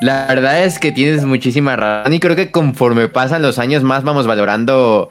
la 0.00 0.26
verdad 0.26 0.64
es 0.64 0.78
que 0.78 0.92
tienes 0.92 1.24
muchísima 1.24 1.76
razón 1.76 2.14
y 2.14 2.20
creo 2.20 2.34
que 2.34 2.50
conforme 2.50 3.08
pasan 3.08 3.42
los 3.42 3.58
años 3.58 3.82
más 3.82 4.02
vamos 4.02 4.26
valorando 4.26 5.10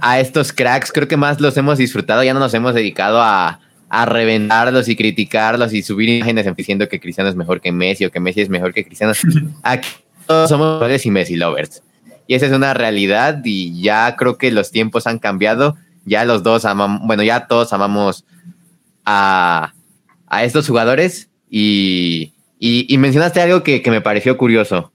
a 0.00 0.20
estos 0.20 0.52
cracks, 0.52 0.90
creo 0.90 1.06
que 1.06 1.16
más 1.16 1.40
los 1.40 1.56
hemos 1.56 1.78
disfrutado, 1.78 2.22
ya 2.22 2.32
no 2.32 2.40
nos 2.40 2.54
hemos 2.54 2.74
dedicado 2.74 3.20
a, 3.20 3.60
a 3.88 4.06
reventarlos 4.06 4.88
y 4.88 4.96
criticarlos 4.96 5.74
y 5.74 5.82
subir 5.82 6.08
imágenes 6.08 6.46
diciendo 6.56 6.88
que 6.88 6.98
Cristiano 6.98 7.28
es 7.28 7.36
mejor 7.36 7.60
que 7.60 7.72
Messi 7.72 8.06
o 8.06 8.10
que 8.10 8.20
Messi 8.20 8.40
es 8.40 8.48
mejor 8.48 8.72
que 8.72 8.84
Cristiano. 8.84 9.12
Aquí 9.62 9.88
todos 10.26 10.48
somos 10.48 11.04
y 11.04 11.10
Messi 11.10 11.36
lovers. 11.36 11.82
Y 12.32 12.34
esa 12.34 12.46
es 12.46 12.52
una 12.52 12.72
realidad 12.72 13.42
y 13.44 13.78
ya 13.82 14.16
creo 14.16 14.38
que 14.38 14.50
los 14.50 14.70
tiempos 14.70 15.06
han 15.06 15.18
cambiado. 15.18 15.76
Ya 16.06 16.24
los 16.24 16.42
dos 16.42 16.64
amamos, 16.64 17.06
bueno, 17.06 17.22
ya 17.22 17.46
todos 17.46 17.74
amamos 17.74 18.24
a, 19.04 19.74
a 20.28 20.42
estos 20.42 20.66
jugadores 20.66 21.28
y, 21.50 22.32
y, 22.58 22.96
mencionaste 22.96 23.42
algo 23.42 23.62
que, 23.62 23.82
que, 23.82 23.90
me 23.90 24.00
pareció 24.00 24.38
curioso. 24.38 24.94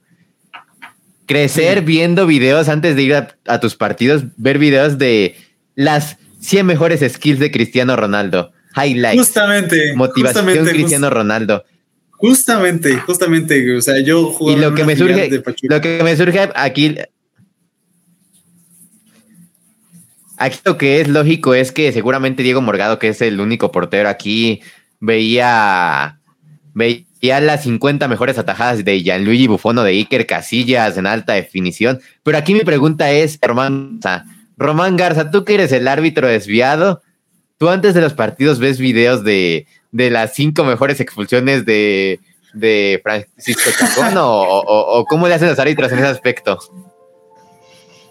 Crecer 1.28 1.84
viendo 1.84 2.26
videos 2.26 2.70
antes 2.70 2.96
de 2.96 3.04
ir 3.04 3.14
a, 3.14 3.60
tus 3.60 3.76
partidos, 3.76 4.24
ver 4.38 4.58
videos 4.58 4.98
de 4.98 5.36
las 5.76 6.18
100 6.40 6.66
mejores 6.66 7.02
skills 7.08 7.38
de 7.38 7.52
Cristiano 7.52 7.96
Ronaldo. 7.96 8.52
Highlights. 8.76 9.20
Justamente. 9.20 9.94
Motivación 9.96 10.66
Cristiano 10.66 11.12
Ronaldo. 11.12 11.64
Justamente, 12.14 12.98
justamente, 12.98 13.76
o 13.76 13.82
sea, 13.82 14.00
yo 14.00 14.36
y 14.42 14.56
lo 14.56 14.74
que 14.74 14.84
me 14.84 14.96
surge, 14.96 15.30
lo 15.70 15.82
que 15.82 16.02
me 16.04 16.18
surge 16.18 16.50
aquí 16.56 16.98
Aquí 20.38 20.60
lo 20.66 20.78
que 20.78 21.02
es 21.02 21.08
lógico 21.08 21.56
es 21.56 21.72
que 21.72 21.92
seguramente 21.92 22.44
Diego 22.44 22.62
Morgado, 22.62 23.00
que 23.00 23.10
es 23.10 23.22
el 23.22 23.40
único 23.40 23.72
portero 23.72 24.08
aquí, 24.08 24.62
veía, 25.00 26.20
veía 26.74 27.40
las 27.42 27.64
50 27.64 28.08
mejores 28.08 28.38
atajadas 28.38 28.86
de 28.86 29.02
Gianluigi 29.02 29.48
Buffon 29.48 29.80
o 29.80 29.84
de 29.84 29.92
Iker 29.92 30.28
Casillas 30.28 30.96
en 30.98 31.08
alta 31.08 31.34
definición. 31.34 32.00
Pero 32.22 32.38
aquí 32.38 32.54
mi 32.54 32.62
pregunta 32.62 33.12
es, 33.12 33.40
Román 33.42 34.00
Garza, 34.00 34.26
Román 34.58 34.96
Garza, 34.96 35.32
tú 35.32 35.44
que 35.44 35.56
eres 35.56 35.72
el 35.72 35.88
árbitro 35.88 36.28
desviado, 36.28 37.02
¿tú 37.58 37.70
antes 37.70 37.96
de 37.96 38.02
los 38.02 38.14
partidos 38.14 38.60
ves 38.60 38.78
videos 38.78 39.24
de, 39.24 39.66
de 39.92 40.12
las 40.12 40.36
cinco 40.36 40.64
mejores 40.64 41.00
expulsiones 41.00 41.66
de, 41.66 42.20
Francisco 43.04 43.70
Chacón 43.78 44.14
o 44.18 45.06
cómo 45.10 45.28
le 45.28 45.34
hacen 45.34 45.50
los 45.50 45.60
árbitros 45.60 45.92
en 45.92 46.00
ese 46.00 46.08
aspecto? 46.08 46.60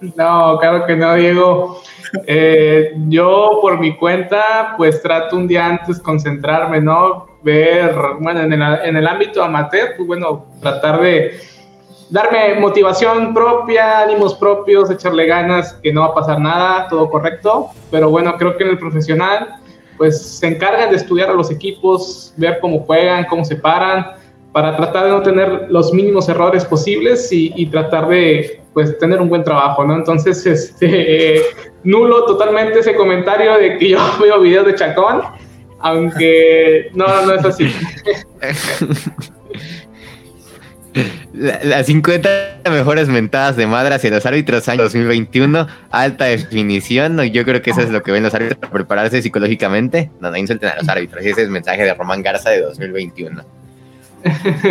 No, 0.17 0.59
claro 0.59 0.87
que 0.87 0.97
no, 0.97 1.15
Diego. 1.15 1.83
Eh, 2.27 2.95
yo 3.09 3.59
por 3.61 3.79
mi 3.79 3.97
cuenta, 3.97 4.75
pues 4.77 5.03
trato 5.03 5.37
un 5.37 5.49
día 5.49 5.67
antes 5.67 6.01
concentrarme, 6.01 6.81
¿no? 6.81 7.27
Ver, 7.43 7.95
bueno, 8.21 8.41
en 8.41 8.53
el, 8.53 8.63
en 8.63 8.97
el 8.97 9.07
ámbito 9.07 9.43
amateur, 9.43 9.95
pues 9.97 10.07
bueno, 10.07 10.47
tratar 10.61 11.01
de 11.01 11.41
darme 12.11 12.55
motivación 12.61 13.35
propia, 13.35 14.01
ánimos 14.01 14.35
propios, 14.35 14.91
echarle 14.91 15.27
ganas, 15.27 15.75
que 15.83 15.93
no 15.93 16.03
va 16.03 16.09
a 16.09 16.15
pasar 16.15 16.41
nada, 16.41 16.89
todo 16.89 17.09
correcto. 17.09 17.69
Pero 17.91 18.11
bueno, 18.11 18.37
creo 18.37 18.57
que 18.57 18.65
en 18.65 18.71
el 18.71 18.79
profesional, 18.79 19.57
pues 19.97 20.39
se 20.39 20.47
encargan 20.47 20.91
de 20.91 20.97
estudiar 20.97 21.31
a 21.31 21.35
los 21.35 21.51
equipos, 21.51 22.33
ver 22.37 22.59
cómo 22.61 22.81
juegan, 22.81 23.25
cómo 23.25 23.45
se 23.45 23.57
paran, 23.57 24.07
para 24.53 24.77
tratar 24.77 25.05
de 25.05 25.11
no 25.11 25.23
tener 25.23 25.67
los 25.69 25.93
mínimos 25.93 26.29
errores 26.29 26.65
posibles 26.65 27.31
y, 27.33 27.53
y 27.57 27.67
tratar 27.67 28.09
de 28.09 28.63
pues 28.77 28.99
tener 28.99 29.23
un 29.23 29.31
buen 29.31 29.43
trabajo, 29.43 29.87
¿no? 29.87 29.95
Entonces, 29.95 30.45
este, 30.45 31.41
nulo 31.83 32.27
totalmente 32.27 32.81
ese 32.81 32.95
comentario 32.95 33.57
de 33.57 33.79
que 33.79 33.89
yo 33.89 33.99
veo 34.21 34.39
videos 34.39 34.67
de 34.67 34.75
Chacón, 34.75 35.23
aunque 35.79 36.91
no, 36.93 37.07
no 37.25 37.33
es 37.33 37.43
así. 37.43 37.73
las 41.33 41.87
50 41.87 42.29
mejores 42.71 43.09
mentadas 43.09 43.57
de 43.57 43.67
madre 43.67 43.95
hacia 43.95 44.11
los 44.11 44.27
árbitros 44.27 44.69
año 44.69 44.83
2021, 44.83 45.67
alta 45.91 46.27
definición. 46.27 47.19
Yo 47.33 47.47
creo 47.47 47.63
que 47.63 47.71
eso 47.71 47.81
es 47.81 47.89
lo 47.89 48.03
que 48.03 48.13
ven 48.13 48.25
los 48.25 48.35
árbitros 48.35 48.59
para 48.59 48.73
prepararse 48.75 49.23
psicológicamente. 49.23 50.11
No, 50.21 50.31
no 50.31 50.37
insulten 50.37 50.69
a 50.69 50.77
los 50.77 50.87
árbitros. 50.87 51.23
Ese 51.23 51.31
es 51.31 51.39
el 51.39 51.49
mensaje 51.49 51.83
de 51.83 51.95
Román 51.95 52.21
Garza 52.21 52.51
de 52.51 52.61
2021. 52.61 53.43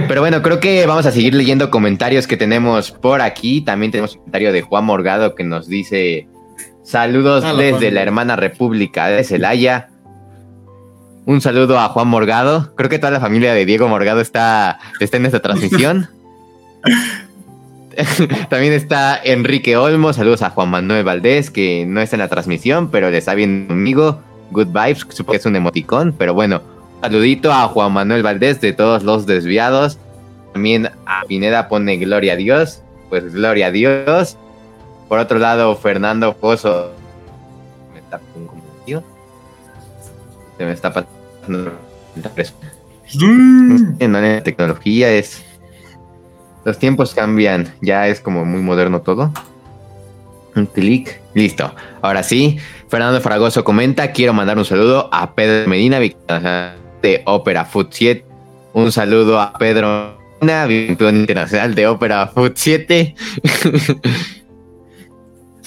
Pero 0.08 0.22
bueno, 0.22 0.42
creo 0.42 0.60
que 0.60 0.86
vamos 0.86 1.06
a 1.06 1.12
seguir 1.12 1.34
leyendo 1.34 1.70
comentarios 1.70 2.28
que 2.28 2.38
tenemos 2.38 2.92
por 2.92 3.22
aquí. 3.22 3.62
También 3.62 3.92
tenemos 3.92 4.14
un 4.14 4.20
comentario 4.20 4.52
de 4.52 4.62
Juan 4.62 4.86
Morgado 4.86 5.36
que 5.36 5.44
nos 5.44 5.68
dice: 5.68 6.28
Saludos 6.84 7.44
desde 7.58 7.92
la 7.92 8.02
hermana 8.02 8.36
República 8.36 9.08
de 9.08 9.24
Celaya. 9.24 9.90
Un 11.26 11.42
saludo 11.42 11.80
a 11.80 11.90
Juan 11.90 12.08
Morgado. 12.08 12.76
Creo 12.76 12.90
que 12.90 13.00
toda 13.00 13.12
la 13.12 13.20
familia 13.20 13.54
de 13.54 13.66
Diego 13.66 13.88
Morgado 13.88 14.22
está, 14.22 14.80
está 15.00 15.18
en 15.18 15.26
esta 15.26 15.42
transmisión. 15.42 16.10
También 18.50 18.74
está 18.74 19.20
Enrique 19.24 19.78
Olmo. 19.78 20.14
Saludos 20.14 20.42
a 20.44 20.52
Juan 20.52 20.70
Manuel 20.70 21.04
Valdés, 21.04 21.50
que 21.50 21.86
no 21.88 22.02
está 22.02 22.16
en 22.16 22.20
la 22.20 22.28
transmisión, 22.28 22.92
pero 22.92 23.10
le 23.10 23.18
está 23.18 23.34
viendo 23.34 23.70
conmigo. 23.70 24.22
Good 24.52 24.68
vibes, 24.68 25.00
supongo 25.10 25.32
que 25.32 25.38
es 25.38 25.46
un 25.46 25.56
emoticón, 25.56 26.14
pero 26.16 26.34
bueno. 26.34 26.75
Saludito 27.06 27.54
a 27.54 27.68
Juan 27.68 27.94
Manuel 27.94 28.24
Valdés 28.24 28.60
de 28.62 28.74
todos 28.74 29.04
los 29.04 29.28
desviados. 29.28 30.00
También 30.54 30.90
a 31.06 31.22
Pineda 31.28 31.68
pone 31.68 31.98
Gloria 31.98 32.34
a 32.34 32.36
Dios. 32.36 32.82
Pues 33.10 33.32
Gloria 33.32 33.68
a 33.68 33.72
Dios. 33.72 34.38
Por 35.08 35.20
otro 35.20 35.38
lado, 35.38 35.76
Fernando 35.76 36.36
Pozo. 36.36 36.94
Me 37.94 38.00
está 38.00 38.20
Se 40.58 40.66
me 40.66 40.72
está 40.72 40.92
pasando. 40.92 41.74
En 44.00 44.12
la 44.14 44.42
tecnología 44.42 45.12
es 45.12 45.46
los 46.64 46.80
tiempos 46.80 47.14
cambian, 47.14 47.72
ya 47.82 48.08
es 48.08 48.20
como 48.20 48.46
muy 48.46 48.62
moderno 48.62 49.04
todo. 49.04 49.32
Un 50.56 50.66
clic, 50.66 51.22
listo. 51.36 51.72
Ahora 52.02 52.24
sí, 52.24 52.58
Fernando 52.88 53.22
Fragoso 53.22 53.64
comenta, 53.64 54.12
quiero 54.12 54.34
mandar 54.34 54.58
un 54.58 54.66
saludo 54.66 55.08
a 55.12 55.36
Pedro 55.36 55.70
Medina, 55.70 56.00
de 57.06 57.22
Ópera 57.26 57.66
Food 57.66 57.90
7. 57.92 58.26
Un 58.74 58.92
saludo 58.92 59.40
a 59.40 59.54
Pedro 59.54 60.18
campeón 60.40 61.18
internacional 61.18 61.76
de 61.76 61.86
Ópera 61.88 62.26
Food 62.28 62.54
7. 62.56 63.16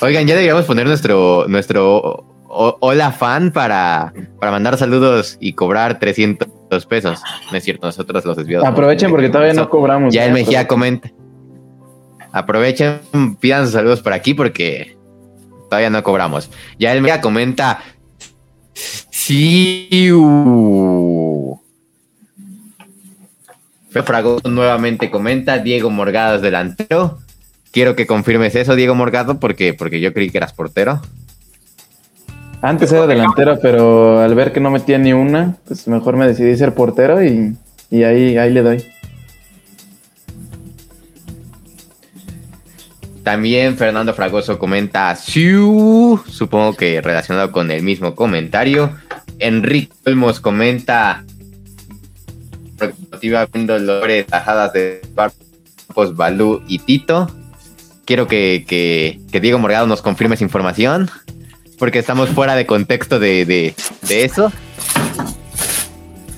Oigan, 0.01 0.27
ya 0.27 0.35
deberíamos 0.35 0.64
poner 0.64 0.87
nuestro, 0.87 1.46
nuestro 1.48 2.24
hola 2.48 3.12
fan 3.12 3.53
para, 3.53 4.12
para 4.40 4.51
mandar 4.51 4.77
saludos 4.79 5.37
y 5.40 5.53
cobrar 5.53 6.01
300 6.01 6.87
pesos. 6.87 7.22
No 7.53 7.57
es 7.57 7.62
cierto, 7.62 7.87
nosotros 7.87 8.24
los 8.24 8.37
desviados. 8.37 8.66
Aprovechen 8.66 9.11
porque 9.11 9.29
todavía 9.29 9.55
no 9.55 9.70
cobramos. 9.70 10.12
Ya 10.12 10.24
el 10.24 10.33
Mejía 10.33 10.66
comenta. 10.66 11.12
Aprovechen, 12.33 13.01
pidan 13.38 13.64
sus 13.64 13.74
saludos 13.74 14.03
por 14.03 14.12
aquí 14.12 14.35
porque 14.35 14.96
todavía 15.70 15.90
no 15.90 16.03
cobramos. 16.03 16.51
Ya 16.81 16.92
el 16.92 17.01
Mejía 17.01 17.20
comenta. 17.20 17.81
Sí. 19.11 19.88
Frago 24.05 24.38
nuevamente 24.49 25.11
comenta. 25.11 25.59
Diego 25.59 25.91
Morgado 25.91 26.37
es 26.37 26.43
delantero. 26.43 27.19
Quiero 27.73 27.97
que 27.97 28.07
confirmes 28.07 28.55
eso, 28.55 28.75
Diego 28.75 28.95
Morgado, 28.95 29.38
porque, 29.38 29.75
porque 29.75 30.01
yo 30.01 30.12
creí 30.12 30.31
que 30.31 30.38
eras 30.38 30.53
portero. 30.53 31.01
Antes 32.61 32.91
era 32.91 33.07
delantero, 33.07 33.59
pero 33.61 34.21
al 34.21 34.35
ver 34.35 34.53
que 34.53 34.61
no 34.61 34.71
metía 34.71 34.99
ni 34.99 35.12
una, 35.12 35.57
pues 35.67 35.87
mejor 35.87 36.17
me 36.17 36.27
decidí 36.27 36.57
ser 36.57 36.75
portero 36.75 37.23
y, 37.23 37.57
ahí, 37.93 38.37
ahí 38.37 38.51
le 38.53 38.62
doy. 38.62 38.85
También 43.29 43.77
Fernando 43.77 44.14
Fragoso 44.14 44.59
comenta 44.59 45.14
Siu, 45.14 46.19
supongo 46.27 46.75
que 46.75 47.03
relacionado 47.03 47.53
con 47.53 47.71
el 47.71 47.83
mismo 47.83 48.14
comentario. 48.14 48.97
Enrique 49.38 49.93
Olmos 50.07 50.41
comenta 50.41 51.25
viendo 53.53 53.79
Lores 53.79 54.25
tajadas 54.25 54.73
de 54.73 55.03
Barcos 55.14 56.17
Balú 56.17 56.62
y 56.69 56.79
Tito. 56.79 57.31
Quiero 58.07 58.27
que, 58.27 58.64
que 58.67 59.41
Diego 59.41 59.59
Morgado 59.59 59.87
nos 59.87 60.01
confirme 60.01 60.37
esa 60.37 60.45
información 60.45 61.11
porque 61.79 61.99
estamos 61.99 62.31
fuera 62.31 62.57
de 62.57 62.64
contexto 62.64 63.19
de, 63.19 63.75
eso. 64.09 64.51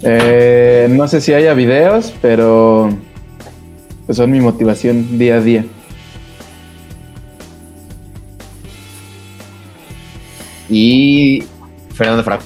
Eh, 0.02 0.88
no 0.90 1.06
sé 1.06 1.20
si 1.20 1.34
haya 1.34 1.54
videos, 1.54 2.12
pero 2.20 2.90
pues 4.06 4.18
son 4.18 4.32
mi 4.32 4.40
motivación 4.40 5.20
día 5.20 5.36
a 5.36 5.40
día. 5.40 5.64
Y 10.70 11.44
Fernando 11.94 12.22
Franco, 12.22 12.44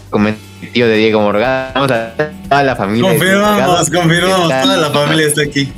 tío 0.72 0.86
de 0.86 0.96
Diego 0.96 1.20
Morgado, 1.20 1.86
toda 1.86 2.62
la 2.62 2.74
familia. 2.74 3.10
Confirmamos, 3.10 3.90
confirmamos, 3.90 4.48
toda 4.62 4.76
la 4.76 4.90
familia 4.90 5.26
está 5.26 5.42
aquí. 5.42 5.70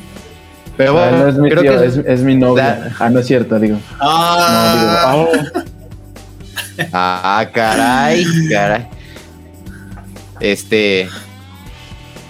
Pero 0.77 0.93
bueno, 0.93 1.09
ah, 1.09 1.21
no 1.21 1.29
es 1.29 1.37
mi 1.37 1.51
tío, 1.51 1.83
es, 1.83 2.21
mi 2.21 2.37
novia. 2.37 2.95
Ah, 2.99 3.09
no 3.09 3.21
es 3.21 3.27
cierto, 3.27 3.59
digo. 3.59 3.79
Ah. 3.99 5.15
No, 5.15 5.19
digo, 5.19 5.31
oh. 5.33 5.63
Ah, 6.93 7.49
caray, 7.53 8.27
caray. 8.51 8.87
Este. 10.41 11.09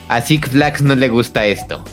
A 0.08 0.20
Six 0.20 0.50
Flags 0.50 0.82
no 0.82 0.94
le 0.94 1.08
gusta 1.08 1.46
esto. 1.46 1.84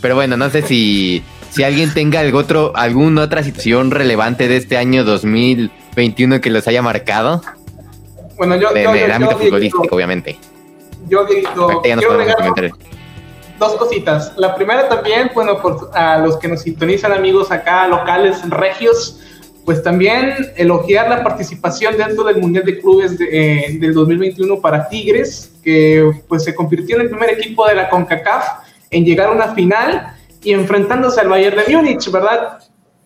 Pero 0.00 0.16
bueno, 0.16 0.36
no 0.36 0.50
sé 0.50 0.62
si, 0.62 1.22
si 1.50 1.62
alguien 1.62 1.94
tenga 1.94 2.18
algo 2.18 2.38
otro, 2.38 2.72
alguna 2.74 3.22
otra 3.22 3.44
situación 3.44 3.92
relevante 3.92 4.48
de 4.48 4.56
este 4.56 4.76
año 4.76 5.04
2021 5.04 6.40
que 6.40 6.50
los 6.50 6.66
haya 6.66 6.82
marcado. 6.82 7.42
Bueno, 8.42 8.56
yo. 8.56 8.74
En 8.74 8.96
el 8.96 9.12
ámbito 9.12 9.38
futbolístico, 9.38 9.94
obviamente. 9.94 10.36
Yo 11.08 11.24
digo. 11.26 11.80
dos 13.60 13.76
cositas. 13.76 14.32
La 14.36 14.56
primera 14.56 14.88
también, 14.88 15.30
bueno, 15.32 15.62
por, 15.62 15.90
a 15.94 16.18
los 16.18 16.36
que 16.38 16.48
nos 16.48 16.62
sintonizan, 16.62 17.12
amigos 17.12 17.52
acá 17.52 17.86
locales, 17.86 18.48
regios 18.50 19.20
pues 19.64 19.80
también 19.80 20.34
elogiar 20.56 21.08
la 21.08 21.22
participación 21.22 21.96
dentro 21.96 22.24
del 22.24 22.38
Mundial 22.38 22.64
de 22.64 22.80
Clubes 22.80 23.16
eh, 23.20 23.76
del 23.78 23.94
2021 23.94 24.60
para 24.60 24.88
Tigres, 24.88 25.52
que 25.62 26.10
pues 26.26 26.42
se 26.42 26.52
convirtió 26.52 26.96
en 26.96 27.02
el 27.02 27.10
primer 27.10 27.30
equipo 27.30 27.64
de 27.68 27.76
la 27.76 27.88
CONCACAF 27.88 28.44
en 28.90 29.04
llegar 29.04 29.28
a 29.28 29.30
una 29.30 29.54
final 29.54 30.16
y 30.42 30.52
enfrentándose 30.52 31.20
al 31.20 31.28
Bayern 31.28 31.56
de 31.64 31.76
Múnich, 31.76 32.10
¿verdad? 32.10 32.58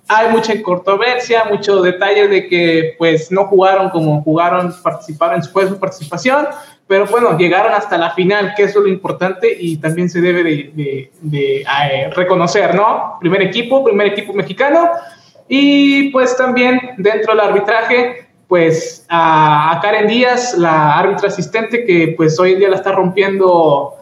Hay 0.08 0.28
mucha 0.30 0.62
controversia, 0.62 1.44
muchos 1.50 1.82
detalles 1.82 2.30
de 2.30 2.48
que 2.48 2.94
pues 2.96 3.32
no 3.32 3.46
jugaron 3.46 3.90
como 3.90 4.22
jugaron, 4.22 4.72
participaron 4.82 5.40
de 5.40 5.46
su 5.46 5.78
participación, 5.80 6.46
pero 6.86 7.06
bueno, 7.06 7.36
llegaron 7.36 7.72
hasta 7.72 7.98
la 7.98 8.10
final, 8.10 8.54
que 8.56 8.64
eso 8.64 8.78
es 8.78 8.84
lo 8.84 8.90
importante 8.90 9.56
y 9.58 9.78
también 9.78 10.08
se 10.08 10.20
debe 10.20 10.44
de, 10.44 11.10
eh, 11.32 12.10
reconocer, 12.14 12.74
¿no? 12.74 13.16
Primer 13.18 13.42
equipo, 13.42 13.82
primer 13.82 14.06
equipo 14.06 14.32
mexicano, 14.32 14.90
y 15.48 16.10
pues 16.10 16.36
también 16.36 16.80
dentro 16.98 17.34
del 17.34 17.40
arbitraje, 17.40 18.28
pues 18.48 19.04
a, 19.08 19.78
Karen 19.82 20.06
Díaz, 20.06 20.56
la 20.56 20.96
árbitra 20.98 21.28
asistente, 21.28 21.84
que 21.84 22.14
pues 22.16 22.38
hoy 22.38 22.52
en 22.52 22.60
día 22.60 22.68
la 22.68 22.76
está 22.76 22.92
rompiendo 22.92 23.94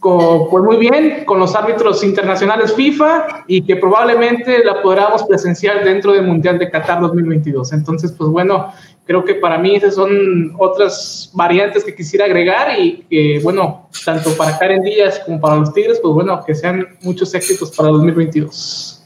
pues 0.00 0.64
muy 0.64 0.76
bien 0.76 1.24
con 1.24 1.40
los 1.40 1.54
árbitros 1.54 2.04
internacionales 2.04 2.72
FIFA 2.74 3.44
y 3.48 3.62
que 3.62 3.76
probablemente 3.76 4.62
la 4.64 4.80
podamos 4.80 5.24
presenciar 5.24 5.84
dentro 5.84 6.12
del 6.12 6.26
Mundial 6.26 6.58
de 6.58 6.70
Qatar 6.70 7.00
2022. 7.00 7.72
Entonces, 7.72 8.12
pues 8.12 8.30
bueno, 8.30 8.72
creo 9.04 9.24
que 9.24 9.34
para 9.34 9.58
mí 9.58 9.74
esas 9.74 9.96
son 9.96 10.54
otras 10.58 11.30
variantes 11.34 11.84
que 11.84 11.94
quisiera 11.94 12.26
agregar 12.26 12.78
y 12.78 13.04
que, 13.10 13.40
bueno, 13.42 13.88
tanto 14.04 14.36
para 14.36 14.56
Karen 14.56 14.82
Díaz 14.82 15.20
como 15.24 15.40
para 15.40 15.56
los 15.56 15.72
Tigres, 15.72 15.98
pues 16.00 16.14
bueno, 16.14 16.44
que 16.46 16.54
sean 16.54 16.86
muchos 17.02 17.34
éxitos 17.34 17.74
para 17.74 17.88
2022. 17.88 19.04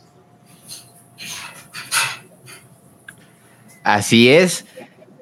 Así 3.83 4.29
es. 4.29 4.67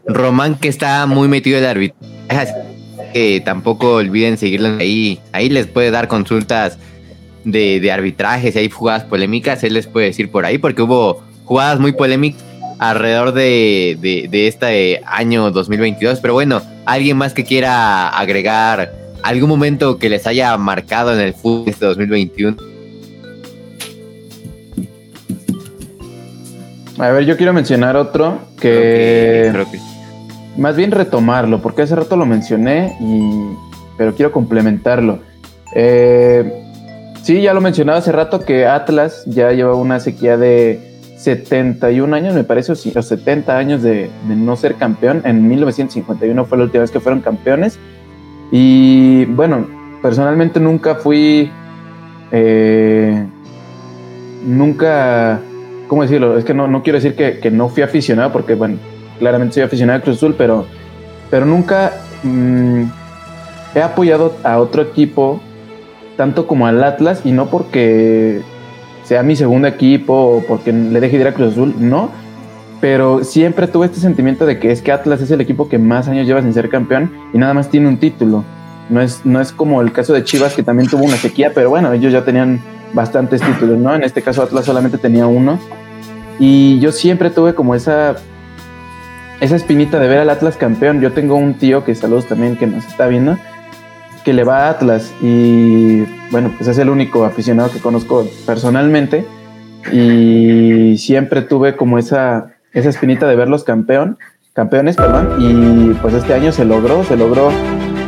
Román 0.05 0.59
que 0.59 0.69
está 0.69 1.07
muy 1.07 1.29
metido 1.29 1.59
en 1.59 1.65
el 1.65 1.71
arbitraje. 1.71 2.80
Que 3.13 3.41
tampoco 3.45 3.95
olviden 3.97 4.39
seguirlo 4.39 4.77
ahí. 4.79 5.21
Ahí 5.33 5.49
les 5.49 5.67
puede 5.67 5.91
dar 5.91 6.09
consultas 6.09 6.79
de, 7.45 7.81
de 7.81 7.93
arbitraje. 7.93 8.53
Si 8.53 8.59
hay 8.59 8.71
jugadas 8.71 9.05
polémicas, 9.05 9.63
él 9.65 9.75
les 9.75 9.87
puede 9.87 10.07
decir 10.07 10.31
por 10.31 10.45
ahí. 10.45 10.59
Porque 10.59 10.83
hubo 10.83 11.23
jugadas 11.45 11.79
muy 11.81 11.93
polémicas 11.93 12.43
alrededor 12.79 13.33
de, 13.33 13.99
de, 14.01 14.47
este 14.49 15.03
año 15.05 15.51
2022. 15.51 16.21
Pero 16.21 16.35
bueno, 16.35 16.63
alguien 16.87 17.17
más 17.17 17.35
que 17.35 17.45
quiera 17.45 18.09
agregar 18.09 18.93
algún 19.23 19.51
momento 19.51 19.99
que 19.99 20.09
les 20.09 20.27
haya 20.27 20.57
marcado 20.57 21.13
en 21.13 21.21
el 21.21 21.35
fútbol 21.35 21.69
este 21.69 21.85
2021 21.85 22.57
A 27.01 27.09
ver, 27.11 27.25
yo 27.25 27.37
quiero 27.39 27.55
mencionar 27.55 27.97
otro 27.97 28.41
que, 28.61 29.51
más 30.61 30.77
bien 30.77 30.91
retomarlo, 30.91 31.63
porque 31.63 31.83
hace 31.83 31.97
rato 31.97 32.17
lo 32.17 32.27
mencioné, 32.27 32.95
y, 33.01 33.57
pero 33.97 34.15
quiero 34.15 34.31
complementarlo. 34.31 35.21
Eh, 35.75 36.63
sí, 37.23 37.41
ya 37.41 37.55
lo 37.55 37.63
mencionaba 37.63 37.99
hace 37.99 38.13
rato 38.13 38.41
que 38.41 38.67
Atlas 38.67 39.25
ya 39.27 39.53
lleva 39.53 39.75
una 39.75 40.01
sequía 40.01 40.37
de 40.37 40.79
71 41.17 42.15
años, 42.15 42.35
me 42.35 42.45
parece, 42.45 42.73
o 42.73 42.75
70 42.75 43.57
años 43.57 43.83
de, 43.83 44.11
no 44.29 44.55
ser 44.57 44.75
campeón. 44.75 45.23
En 45.25 45.49
1951 45.49 46.45
fue 46.45 46.59
la 46.59 46.65
última 46.65 46.83
vez 46.83 46.91
que 46.91 47.01
fueron 47.01 47.21
campeones. 47.23 47.79
Y 48.53 49.25
bueno, 49.25 49.67
personalmente 50.03 50.61
nunca 50.61 50.97
fui... 50.97 51.51
Eh, 52.33 53.27
nunca 54.45 55.41
¿cómo 55.91 56.03
decirlo? 56.03 56.39
Es 56.39 56.45
que 56.45 56.55
no, 56.55 56.69
no 56.69 56.85
quiero 56.85 57.01
decir 57.01 57.17
que, 57.17 57.51
no 57.51 57.69
fui 57.69 57.83
aficionado 57.83 58.31
porque, 58.31 58.55
bueno, 58.55 58.79
claramente 59.21 59.55
soy 59.55 59.63
aficionado 59.63 60.01
a 60.01 60.03
Cruz 60.03 60.17
Azul, 60.17 60.35
pero, 60.37 60.67
pero 61.31 61.47
nunca 61.47 61.93
mm, 62.25 62.83
he 63.77 63.83
apoyado 63.83 64.35
a 64.43 64.59
otro 64.59 64.83
equipo 64.83 65.41
tanto 66.17 66.49
como 66.49 66.67
al 66.67 66.83
Atlas 66.83 67.23
y 67.25 67.31
no 67.31 67.47
porque 67.47 68.43
sea 69.05 69.23
mi 69.23 69.37
segundo 69.37 69.69
equipo 69.69 70.13
o 70.13 70.45
porque 70.47 70.73
le 70.73 71.01
deje 71.01 71.17
de 71.17 71.23
ir 71.23 71.29
a 71.29 71.35
Cruz 71.35 71.53
Azul, 71.53 71.75
no. 71.79 72.11
Pero 72.81 73.25
siempre 73.25 73.67
tuve 73.69 73.87
este 73.87 74.01
sentimiento 74.01 74.47
de 74.47 74.59
que 74.59 74.71
es 74.71 74.83
que 74.83 74.91
Atlas 74.91 75.21
es 75.21 75.31
el 75.31 75.41
equipo 75.41 75.69
que 75.69 75.79
más 75.79 76.09
años 76.09 76.27
lleva 76.27 76.43
sin 76.43 76.53
ser 76.55 76.69
campeón 76.71 77.13
y 77.33 77.39
nada 77.39 77.55
más 77.55 77.69
tiene 77.69 77.89
un 77.89 77.99
título. 77.99 78.45
No 78.89 79.01
es, 79.01 79.25
no 79.25 79.41
es 79.41 79.53
como 79.53 79.83
el 79.83 79.93
caso 79.93 80.13
de 80.13 80.25
Chivas 80.25 80.55
que 80.55 80.63
también 80.63 80.89
tuvo 80.89 81.05
una 81.05 81.17
sequía, 81.17 81.53
pero 81.55 81.71
bueno, 81.71 81.93
ellos 81.93 82.13
ya 82.13 82.25
tenían 82.25 82.61
bastantes 82.93 83.41
títulos, 83.41 83.79
¿no? 83.79 83.95
En 83.95 84.03
este 84.03 84.23
caso 84.23 84.43
Atlas 84.43 84.65
solamente 84.65 84.99
tenía 84.99 85.27
uno. 85.27 85.59
Y 86.39 86.81
yo 86.81 86.91
siempre 86.91 87.31
tuve 87.31 87.55
como 87.55 87.75
esa, 87.75 88.17
esa 89.41 89.57
espinita 89.57 89.99
de 89.99 90.09
ver 90.09 90.19
al 90.19 90.31
Atlas 90.31 90.57
campeón. 90.57 91.01
Yo 91.01 91.13
tengo 91.13 91.35
un 91.37 91.55
tío 91.55 91.85
que 91.85 91.95
saludos 91.95 92.27
también 92.27 92.57
que 92.57 92.67
nos 92.67 92.87
está 92.87 93.07
viendo, 93.07 93.39
que 94.25 94.33
le 94.33 94.45
va 94.45 94.67
a 94.67 94.71
Atlas 94.71 95.13
y 95.21 96.03
bueno, 96.31 96.53
pues 96.57 96.69
es 96.69 96.79
el 96.79 96.91
único 96.91 97.25
aficionado 97.25 97.71
que 97.71 97.81
conozco 97.81 98.27
personalmente 98.47 99.27
y 99.93 100.97
siempre 100.99 101.43
tuve 101.43 101.75
como 101.75 101.99
esa, 101.99 102.53
esa 102.73 102.91
espinita 102.91 103.27
de 103.27 103.37
verlos 103.37 103.65
campeón, 103.65 104.19
campeones, 104.53 104.97
perdón, 104.97 105.37
y 105.39 105.95
pues 105.95 106.15
este 106.15 106.35
año 106.35 106.53
se 106.53 106.65
logró, 106.65 107.03
se 107.05 107.17
logró 107.17 107.51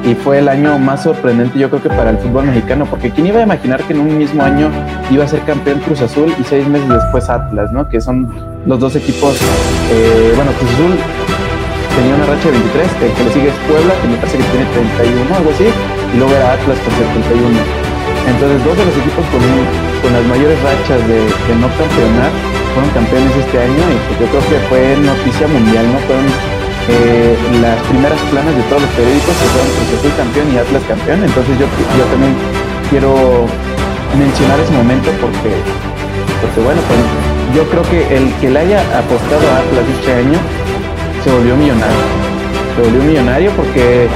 y 0.05 0.15
fue 0.15 0.39
el 0.39 0.49
año 0.49 0.79
más 0.79 1.05
sorprendente 1.05 1.59
yo 1.59 1.71
creo 1.71 1.83
que 1.83 1.89
para 1.89 2.11
el 2.11 2.19
fútbol 2.19 2.47
mexicano, 2.47 2.87
porque 2.87 3.11
quién 3.11 3.27
iba 3.27 3.41
a 3.41 3.43
imaginar 3.43 3.83
que 3.85 3.93
en 3.93 4.01
un 4.01 4.19
mismo 4.19 4.43
año 4.43 4.71
iba 5.11 5.25
a 5.25 5.29
ser 5.29 5.41
campeón 5.43 5.81
Cruz 5.81 6.01
Azul 6.01 6.35
y 6.39 6.45
seis 6.45 6.67
meses 6.67 6.89
después 6.89 7.29
Atlas, 7.29 7.73
¿no? 7.73 7.89
Que 7.89 8.01
son 8.01 8.29
los 8.67 8.81
dos 8.81 8.97
equipos, 8.97 9.37
eh, 9.91 10.33
bueno, 10.35 10.51
Cruz 10.53 10.71
Azul 10.73 10.99
tenía 11.97 12.15
una 12.17 12.27
racha 12.27 12.51
de 12.51 12.59
23, 12.59 12.89
el 13.03 13.13
que 13.13 13.25
le 13.25 13.33
sigue 13.33 13.49
es 13.49 13.59
Puebla, 13.69 13.95
que 14.01 14.09
me 14.09 14.17
parece 14.17 14.39
que 14.39 14.45
tiene 14.45 14.67
31, 14.97 15.37
algo 15.37 15.51
así, 15.51 15.67
y 15.69 16.17
luego 16.19 16.33
era 16.35 16.53
Atlas 16.53 16.79
con 16.81 16.93
71. 17.23 17.93
Entonces 18.23 18.59
dos 18.65 18.77
de 18.79 18.85
los 18.87 18.97
equipos 18.97 19.25
con, 19.35 19.43
con 20.03 20.11
las 20.15 20.25
mayores 20.27 20.59
rachas 20.63 21.01
de, 21.07 21.19
no 21.59 21.69
campeonar 21.75 22.31
fueron 22.75 22.91
campeones 22.95 23.35
este 23.37 23.59
año 23.59 23.83
y 23.93 23.97
pues 24.09 24.17
yo 24.23 24.27
creo 24.31 24.45
que 24.49 24.59
fue 24.71 24.97
noticia 25.03 25.47
mundial, 25.49 25.85
¿no? 25.91 25.99
Eh, 26.89 27.37
las 27.61 27.79
primeras 27.87 28.19
planas 28.31 28.55
de 28.57 28.63
todos 28.67 28.83
los 28.83 28.91
periódicos 28.93 29.35
que 29.39 29.47
fueron 29.55 29.69
Cruz 29.71 29.91
Azul 29.99 30.13
campeón 30.17 30.47
y 30.53 30.57
Atlas 30.59 30.83
campeón. 30.89 31.19
Entonces 31.23 31.55
yo, 31.59 31.67
yo 31.71 32.05
también 32.11 32.35
quiero 32.91 33.47
mencionar 34.19 34.59
ese 34.61 34.73
momento 34.73 35.09
porque, 35.21 35.51
porque 36.43 36.61
bueno, 36.61 36.81
pues 36.91 37.01
yo 37.55 37.63
creo 37.71 37.85
que 37.87 38.01
el 38.17 38.33
que 38.41 38.51
le 38.51 38.59
haya 38.59 38.81
apostado 38.99 39.45
a 39.53 39.63
Atlas 39.63 39.85
este 40.01 40.13
año 40.13 40.39
se 41.23 41.31
volvió 41.31 41.57
millonario. 41.57 42.05
Se 42.75 42.83
volvió 42.83 43.03
millonario 43.03 43.51
porque, 43.53 44.09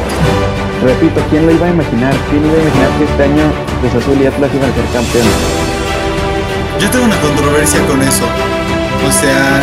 repito, 0.83 1.20
¿quién 1.31 1.46
lo 1.46 1.52
iba 1.52 1.66
a 1.66 1.70
imaginar? 1.70 2.14
¿Quién 2.31 2.44
iba 2.44 2.57
a 2.57 2.62
imaginar 2.62 2.90
que 2.98 3.05
este 3.05 3.22
año 3.22 3.44
Cruz 3.81 3.94
Azul 3.94 4.18
y 4.20 4.26
Atlas 4.26 4.50
iban 4.50 4.70
a 4.70 4.74
ser 4.74 4.87
campeones? 4.92 5.38
Yo 6.81 6.90
tengo 6.90 7.05
una 7.05 7.20
controversia 7.20 7.81
con 7.87 8.02
eso. 8.02 8.24
O 9.07 9.12
sea, 9.12 9.61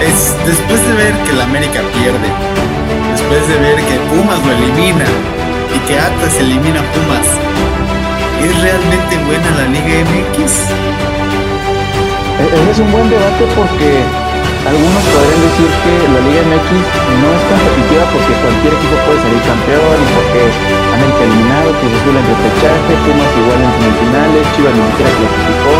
es 0.00 0.36
después 0.46 0.80
de 0.86 0.94
ver 0.94 1.14
que 1.26 1.32
la 1.32 1.44
América 1.44 1.82
pierde, 1.90 2.28
después 3.10 3.42
de 3.48 3.56
ver 3.58 3.78
que 3.82 3.96
Pumas 4.06 4.38
lo 4.46 4.52
elimina 4.52 5.06
y 5.74 5.78
que 5.86 5.98
Atlas 5.98 6.38
elimina 6.38 6.78
a 6.80 6.86
Pumas, 6.94 7.26
¿es 8.46 8.54
realmente 8.62 9.18
buena 9.26 9.50
la 9.58 9.66
Liga 9.74 10.06
MX? 10.06 10.70
Ese 12.38 12.70
es 12.70 12.78
un 12.78 12.90
buen 12.94 13.10
debate 13.10 13.42
porque 13.58 13.90
algunos 14.70 15.02
podrían 15.10 15.42
decir 15.50 15.70
que 15.82 15.94
la 16.14 16.20
Liga 16.22 16.42
MX 16.46 16.68
no 17.18 17.28
es 17.34 17.42
competitiva 17.50 18.04
porque 18.14 18.32
cualquier 18.38 18.72
equipo 18.78 18.94
puede 19.02 19.18
salir 19.18 19.42
campeón 19.50 19.98
y 19.98 20.08
porque 20.14 20.40
América 20.94 21.22
eliminado, 21.26 21.74
Cruz 21.82 21.92
Azul 21.98 22.14
en 22.14 22.22
repechaje, 22.22 22.90
Pumas 23.02 23.32
igual 23.34 23.60
en 23.66 23.70
semifinales, 23.82 24.46
Chivas 24.54 24.74
ni 24.78 24.84
siquiera 24.94 25.10
clasificó, 25.10 25.74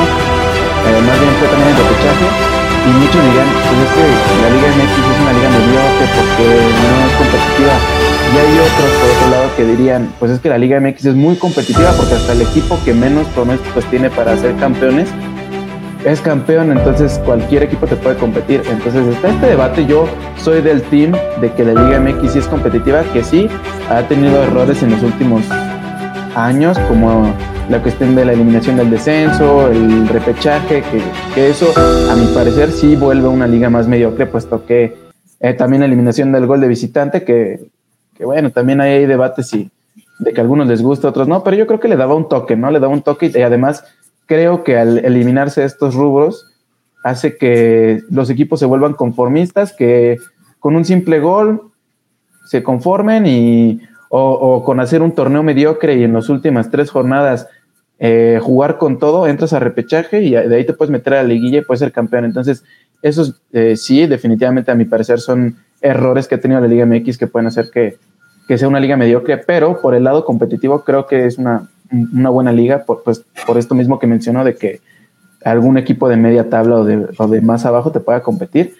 eh, 0.90 1.00
más 1.06 1.16
bien 1.22 1.32
fue 1.38 1.46
también 1.54 1.70
en 1.70 1.78
repechaje 1.78 2.57
y 2.88 2.90
muchos 2.92 3.22
dirán, 3.22 3.48
pues 3.68 3.80
es 3.84 3.90
que 3.92 4.04
la 4.42 4.50
Liga 4.50 4.68
MX 4.68 4.94
es 4.96 5.20
una 5.20 5.32
liga 5.32 5.48
mediocre 5.50 6.06
porque 6.16 6.46
no 6.82 7.06
es 7.06 7.14
competitiva. 7.20 7.74
Y 8.28 8.38
hay 8.38 8.58
otros, 8.58 8.90
por 9.00 9.10
otro 9.10 9.30
lado, 9.30 9.56
que 9.56 9.64
dirían, 9.64 10.12
pues 10.18 10.32
es 10.32 10.40
que 10.40 10.48
la 10.48 10.58
Liga 10.58 10.80
MX 10.80 11.04
es 11.04 11.14
muy 11.14 11.36
competitiva 11.36 11.92
porque 11.92 12.14
hasta 12.14 12.32
el 12.32 12.42
equipo 12.42 12.78
que 12.84 12.94
menos 12.94 13.26
pronósticos 13.28 13.84
tiene 13.86 14.10
para 14.10 14.36
ser 14.36 14.56
campeones 14.56 15.08
es 16.04 16.20
campeón, 16.20 16.70
entonces 16.70 17.20
cualquier 17.24 17.64
equipo 17.64 17.86
te 17.86 17.96
puede 17.96 18.16
competir. 18.16 18.62
Entonces 18.70 19.06
está 19.06 19.28
este 19.28 19.46
debate, 19.46 19.86
yo 19.86 20.06
soy 20.36 20.62
del 20.62 20.82
team 20.82 21.12
de 21.40 21.52
que 21.52 21.64
la 21.64 21.74
Liga 21.74 22.00
MX 22.00 22.32
sí 22.32 22.38
es 22.38 22.46
competitiva, 22.46 23.02
que 23.12 23.22
sí 23.22 23.48
ha 23.90 24.02
tenido 24.02 24.42
errores 24.42 24.82
en 24.82 24.90
los 24.90 25.02
últimos 25.02 25.42
años, 26.34 26.78
como 26.88 27.32
la 27.68 27.82
cuestión 27.82 28.14
de 28.14 28.24
la 28.24 28.32
eliminación 28.32 28.76
del 28.76 28.90
descenso, 28.90 29.68
el 29.70 30.08
repechaje, 30.08 30.82
que, 31.34 31.48
eso 31.48 31.66
a 31.76 32.16
mi 32.16 32.26
parecer 32.34 32.70
sí 32.70 32.96
vuelve 32.96 33.28
una 33.28 33.46
liga 33.46 33.68
más 33.68 33.86
mediocre, 33.86 34.26
puesto 34.26 34.64
que 34.64 34.96
eh, 35.40 35.52
también 35.52 35.80
la 35.80 35.86
eliminación 35.86 36.32
del 36.32 36.46
gol 36.46 36.60
de 36.60 36.68
visitante, 36.68 37.24
que, 37.24 37.70
bueno, 38.20 38.50
también 38.50 38.80
hay 38.80 39.04
debates 39.04 39.52
y 39.52 39.70
de 40.18 40.32
que 40.32 40.40
a 40.40 40.42
algunos 40.42 40.66
les 40.66 40.82
gusta, 40.82 41.08
a 41.08 41.10
otros 41.10 41.28
no, 41.28 41.44
pero 41.44 41.56
yo 41.56 41.66
creo 41.66 41.78
que 41.78 41.88
le 41.88 41.96
daba 41.96 42.14
un 42.14 42.28
toque, 42.28 42.56
¿no? 42.56 42.70
Le 42.70 42.80
daba 42.80 42.92
un 42.92 43.02
toque 43.02 43.30
y 43.32 43.42
además 43.42 43.84
creo 44.26 44.64
que 44.64 44.78
al 44.78 44.98
eliminarse 44.98 45.64
estos 45.64 45.94
rubros 45.94 46.46
hace 47.04 47.36
que 47.36 48.00
los 48.10 48.30
equipos 48.30 48.60
se 48.60 48.66
vuelvan 48.66 48.94
conformistas, 48.94 49.74
que 49.74 50.18
con 50.58 50.74
un 50.74 50.84
simple 50.84 51.20
gol 51.20 51.70
se 52.46 52.62
conformen 52.62 53.26
y 53.26 53.80
o, 54.08 54.62
con 54.64 54.80
hacer 54.80 55.02
un 55.02 55.12
torneo 55.12 55.42
mediocre 55.42 55.96
y 55.96 56.04
en 56.04 56.14
las 56.14 56.28
últimas 56.28 56.70
tres 56.70 56.90
jornadas 56.90 57.48
eh, 58.00 58.38
jugar 58.40 58.78
con 58.78 58.98
todo, 58.98 59.26
entras 59.26 59.52
a 59.52 59.58
repechaje 59.58 60.22
y 60.22 60.30
de 60.30 60.54
ahí 60.54 60.64
te 60.64 60.72
puedes 60.72 60.90
meter 60.90 61.14
a 61.14 61.22
la 61.22 61.28
liguilla 61.28 61.58
y 61.58 61.62
puedes 61.62 61.80
ser 61.80 61.92
campeón. 61.92 62.24
Entonces, 62.24 62.64
esos 63.02 63.40
eh, 63.52 63.76
sí, 63.76 64.06
definitivamente 64.06 64.70
a 64.70 64.74
mi 64.74 64.84
parecer 64.84 65.20
son 65.20 65.56
errores 65.80 66.28
que 66.28 66.36
ha 66.36 66.40
tenido 66.40 66.60
la 66.60 66.68
Liga 66.68 66.86
MX 66.86 67.18
que 67.18 67.26
pueden 67.26 67.46
hacer 67.46 67.70
que, 67.70 67.96
sea 68.56 68.68
una 68.68 68.80
liga 68.80 68.96
mediocre, 68.96 69.36
pero 69.36 69.78
por 69.78 69.94
el 69.94 70.04
lado 70.04 70.24
competitivo 70.24 70.82
creo 70.82 71.06
que 71.06 71.26
es 71.26 71.36
una, 71.36 71.68
buena 71.90 72.50
liga, 72.50 72.84
por, 72.84 73.02
pues, 73.02 73.22
por 73.46 73.58
esto 73.58 73.74
mismo 73.74 73.98
que 73.98 74.06
mencionó 74.06 74.42
de 74.42 74.56
que 74.56 74.80
algún 75.44 75.76
equipo 75.76 76.08
de 76.08 76.16
media 76.16 76.48
tabla 76.48 76.76
o 76.76 76.84
de, 76.84 77.08
o 77.18 77.28
de 77.28 77.42
más 77.42 77.66
abajo 77.66 77.92
te 77.92 78.00
pueda 78.00 78.22
competir. 78.22 78.74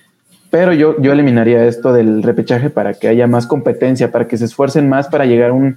Pero 0.50 0.72
yo, 0.72 0.98
yo 1.02 1.12
eliminaría 1.12 1.66
esto 1.66 1.92
del 1.92 2.22
repechaje 2.22 2.70
para 2.70 2.94
que 2.94 3.08
haya 3.08 3.26
más 3.26 3.46
competencia, 3.46 4.10
para 4.10 4.26
que 4.26 4.38
se 4.38 4.46
esfuercen 4.46 4.88
más 4.88 5.08
para 5.08 5.26
llegar 5.26 5.50
a 5.50 5.52
un 5.52 5.76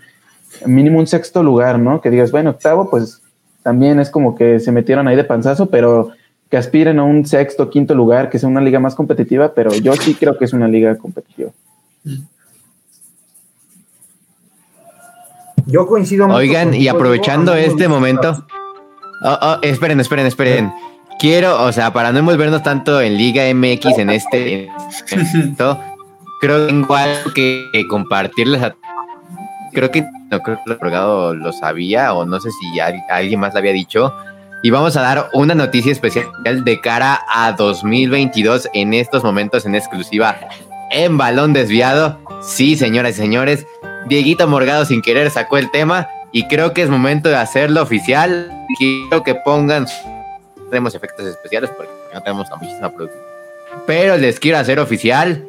mínimo 0.66 1.00
un 1.00 1.08
sexto 1.08 1.44
lugar, 1.44 1.78
¿no? 1.78 2.00
Que 2.00 2.10
digas, 2.10 2.32
bueno, 2.32 2.52
octavo, 2.52 2.90
pues 2.90 3.22
también 3.64 4.00
es 4.00 4.10
como 4.10 4.36
que 4.36 4.60
se 4.60 4.72
metieron 4.72 5.08
ahí 5.08 5.16
de 5.16 5.24
panzazo, 5.24 5.70
pero 5.70 6.12
que 6.50 6.58
aspiren 6.58 7.00
a 7.00 7.04
un 7.04 7.26
sexto, 7.26 7.70
quinto 7.70 7.96
lugar, 7.96 8.30
que 8.30 8.38
sea 8.38 8.50
una 8.50 8.62
liga 8.62 8.80
más 8.80 8.94
competitiva, 8.94 9.54
pero 9.54 9.72
yo 9.72 9.94
sí 9.96 10.16
creo 10.16 10.38
que 10.38 10.46
es 10.46 10.54
una 10.54 10.68
liga 10.68 10.98
competitiva. 10.98 11.52
Yo 15.66 15.88
coincido 15.88 16.28
Oigan, 16.28 16.74
y 16.74 16.88
aprovechando 16.90 17.54
este 17.56 17.88
momento, 17.88 18.46
oh, 19.24 19.38
oh, 19.42 19.58
esperen, 19.62 20.00
esperen, 20.02 20.26
esperen. 20.26 20.74
Quiero, 21.20 21.64
o 21.64 21.72
sea, 21.72 21.94
para 21.94 22.12
no 22.12 22.20
envolvernos 22.20 22.64
tanto 22.64 23.00
en 23.00 23.16
Liga 23.16 23.44
MX 23.54 24.00
en 24.00 24.10
este, 24.10 24.68
creo 26.42 26.66
que 26.66 26.68
tengo 26.68 26.96
algo 26.96 27.32
que 27.34 27.70
compartirles 27.88 28.64
a 28.64 28.76
creo 29.72 29.92
que 29.92 30.06
no 30.30 30.40
creo 30.42 30.60
que 30.66 30.74
el 30.74 31.40
lo 31.40 31.52
sabía 31.52 32.14
o 32.14 32.26
no 32.26 32.40
sé 32.40 32.50
si 32.52 32.80
alguien 32.80 33.40
más 33.40 33.54
lo 33.54 33.60
había 33.60 33.74
dicho. 33.74 34.14
Y 34.64 34.70
vamos 34.70 34.96
a 34.96 35.02
dar 35.02 35.30
una 35.34 35.56
noticia 35.56 35.92
especial 35.92 36.28
de 36.64 36.82
cara 36.82 37.22
a 37.28 37.54
2022 37.54 38.70
en 38.74 38.94
estos 38.94 39.24
momentos 39.24 39.66
en 39.66 39.76
exclusiva 39.76 40.38
en 40.92 41.18
balón 41.18 41.54
desviado. 41.54 42.20
Sí, 42.44 42.76
señoras 42.76 43.14
y 43.14 43.22
señores, 43.22 43.66
Dieguito 44.08 44.48
Morgado 44.48 44.86
sin 44.86 45.02
querer 45.02 45.32
sacó 45.32 45.58
el 45.58 45.72
tema 45.72 46.08
y 46.32 46.48
creo 46.48 46.74
que 46.74 46.84
es 46.84 46.90
momento 46.90 47.30
de 47.30 47.38
hacerlo 47.38 47.82
oficial. 47.82 48.52
Quiero 48.78 49.24
que 49.24 49.36
pongan 49.36 49.88
tenemos 50.72 50.96
efectos 50.96 51.26
especiales 51.26 51.70
porque 51.76 51.92
no 52.14 52.24
tenemos 52.24 52.50
la 52.50 52.56
muchísima 52.56 52.90
producción. 52.90 53.22
Pero 53.86 54.18
les 54.18 54.40
quiero 54.40 54.58
hacer 54.58 54.80
oficial 54.80 55.46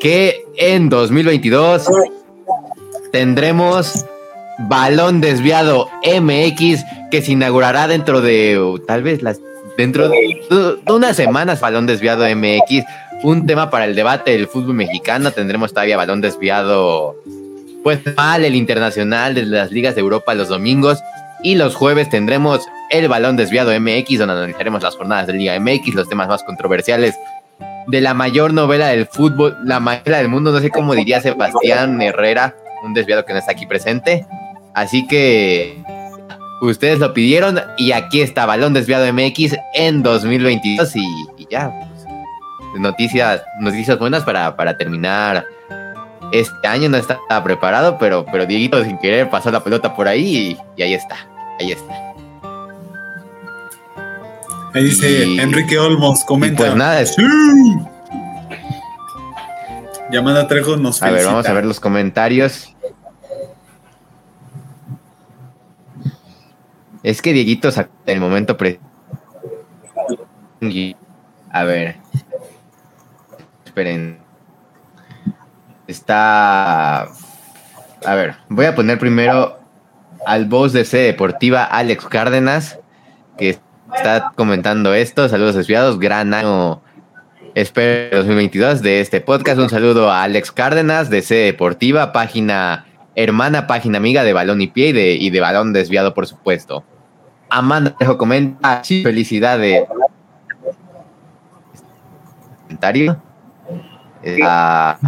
que 0.00 0.44
en 0.56 0.88
2022 0.88 1.86
tendremos 3.14 4.04
Balón 4.58 5.20
Desviado 5.20 5.88
MX 6.02 6.84
que 7.12 7.22
se 7.22 7.30
inaugurará 7.30 7.86
dentro 7.86 8.20
de 8.20 8.80
tal 8.88 9.04
vez 9.04 9.22
las 9.22 9.40
dentro 9.78 10.08
de, 10.08 10.18
unas 10.88 11.14
semanas 11.14 11.60
Balón 11.60 11.86
Desviado 11.86 12.24
MX, 12.24 12.84
un 13.22 13.46
tema 13.46 13.70
para 13.70 13.84
el 13.84 13.94
debate 13.94 14.32
del 14.32 14.48
fútbol 14.48 14.74
mexicano, 14.74 15.30
tendremos 15.30 15.72
todavía 15.72 15.96
Balón 15.96 16.22
Desviado 16.22 17.14
pues 17.84 18.00
mal 18.16 18.44
el 18.44 18.56
internacional 18.56 19.36
de 19.36 19.46
las 19.46 19.70
ligas 19.70 19.94
de 19.94 20.00
Europa 20.00 20.34
los 20.34 20.48
domingos. 20.48 20.98
Y 21.40 21.54
los 21.54 21.76
jueves 21.76 22.10
tendremos 22.10 22.66
el 22.90 23.06
Balón 23.06 23.36
Desviado 23.36 23.70
MX 23.78 24.18
donde 24.18 24.34
analizaremos 24.34 24.82
las 24.82 24.96
jornadas 24.96 25.28
de 25.28 25.34
Liga 25.34 25.60
MX, 25.60 25.94
los 25.94 26.08
temas 26.08 26.26
más 26.26 26.42
controversiales 26.42 27.14
de 27.86 28.00
la 28.00 28.12
mayor 28.12 28.52
novela 28.52 28.88
del 28.88 29.06
fútbol, 29.06 29.56
la 29.62 29.78
mayor 29.78 30.16
del 30.16 30.28
mundo, 30.28 30.50
no 30.50 30.58
sé 30.58 30.70
cómo 30.70 30.96
diría 30.96 31.20
Sebastián 31.20 32.02
Herrera, 32.02 32.56
un 32.84 32.94
desviado 32.94 33.24
que 33.24 33.32
no 33.32 33.38
está 33.38 33.52
aquí 33.52 33.66
presente. 33.66 34.26
Así 34.74 35.06
que 35.06 35.82
ustedes 36.60 36.98
lo 36.98 37.12
pidieron 37.14 37.60
y 37.78 37.92
aquí 37.92 38.20
está 38.20 38.46
Balón 38.46 38.72
Desviado 38.74 39.10
MX 39.12 39.56
en 39.74 40.02
2022 40.02 40.96
y, 40.96 41.04
y 41.38 41.46
ya. 41.50 41.70
Pues, 42.70 42.80
noticias, 42.80 43.42
noticias 43.60 43.98
buenas 43.98 44.24
para, 44.24 44.56
para 44.56 44.76
terminar 44.76 45.44
este 46.32 46.66
año 46.66 46.88
no 46.88 46.96
estaba 46.96 47.44
preparado, 47.44 47.96
pero, 47.98 48.24
pero 48.32 48.46
Dieguito 48.46 48.82
sin 48.82 48.98
querer 48.98 49.30
pasó 49.30 49.50
la 49.52 49.62
pelota 49.62 49.94
por 49.94 50.08
ahí 50.08 50.24
y, 50.36 50.58
y 50.76 50.82
ahí 50.82 50.94
está, 50.94 51.16
ahí 51.60 51.70
está. 51.70 51.94
Ahí 54.74 54.84
dice 54.84 55.26
Y- 55.26 55.38
Enrique 55.38 55.78
Olmos, 55.78 56.24
comenta. 56.24 56.64
pues 56.64 56.74
nada, 56.74 57.00
es- 57.00 57.14
¡Sí! 57.14 57.22
Yamada 60.10 60.46
Trejo 60.48 60.76
nos 60.76 61.00
A 61.02 61.06
ver, 61.06 61.14
felicita. 61.14 61.32
vamos 61.32 61.46
a 61.46 61.52
ver 61.52 61.64
los 61.64 61.78
comentarios. 61.80 62.73
Es 67.04 67.20
que 67.20 67.34
Dieguito 67.34 67.70
sacó 67.70 67.92
el 68.06 68.18
momento 68.18 68.56
pre. 68.56 68.80
A 71.50 71.64
ver. 71.64 71.96
Esperen. 73.66 74.18
Está. 75.86 77.02
A 77.02 78.14
ver, 78.14 78.36
voy 78.48 78.64
a 78.64 78.74
poner 78.74 78.98
primero 78.98 79.58
al 80.26 80.46
boss 80.46 80.72
de 80.72 80.86
C 80.86 80.96
Deportiva, 80.98 81.64
Alex 81.64 82.06
Cárdenas, 82.06 82.78
que 83.36 83.58
está 83.94 84.32
comentando 84.34 84.94
esto. 84.94 85.28
Saludos 85.28 85.56
desviados, 85.56 85.98
gran 85.98 86.32
año 86.32 86.80
Espero 87.54 88.16
2022 88.16 88.80
de 88.80 89.00
este 89.00 89.20
podcast. 89.20 89.60
Un 89.60 89.68
saludo 89.68 90.10
a 90.10 90.22
Alex 90.22 90.52
Cárdenas 90.52 91.10
de 91.10 91.20
C 91.20 91.34
Deportiva, 91.34 92.12
página 92.12 92.86
hermana, 93.14 93.66
página 93.66 93.98
amiga 93.98 94.24
de 94.24 94.32
Balón 94.32 94.62
y 94.62 94.68
Pie 94.68 94.88
y 94.88 94.92
de, 94.92 95.12
y 95.12 95.28
de 95.28 95.40
Balón 95.40 95.74
Desviado, 95.74 96.14
por 96.14 96.26
supuesto. 96.26 96.82
Amanda 97.54 97.94
Trejo 97.96 98.18
comenta, 98.18 98.82
felicidades. 98.84 99.84
Comentario. 102.62 103.22
Está, 104.22 104.98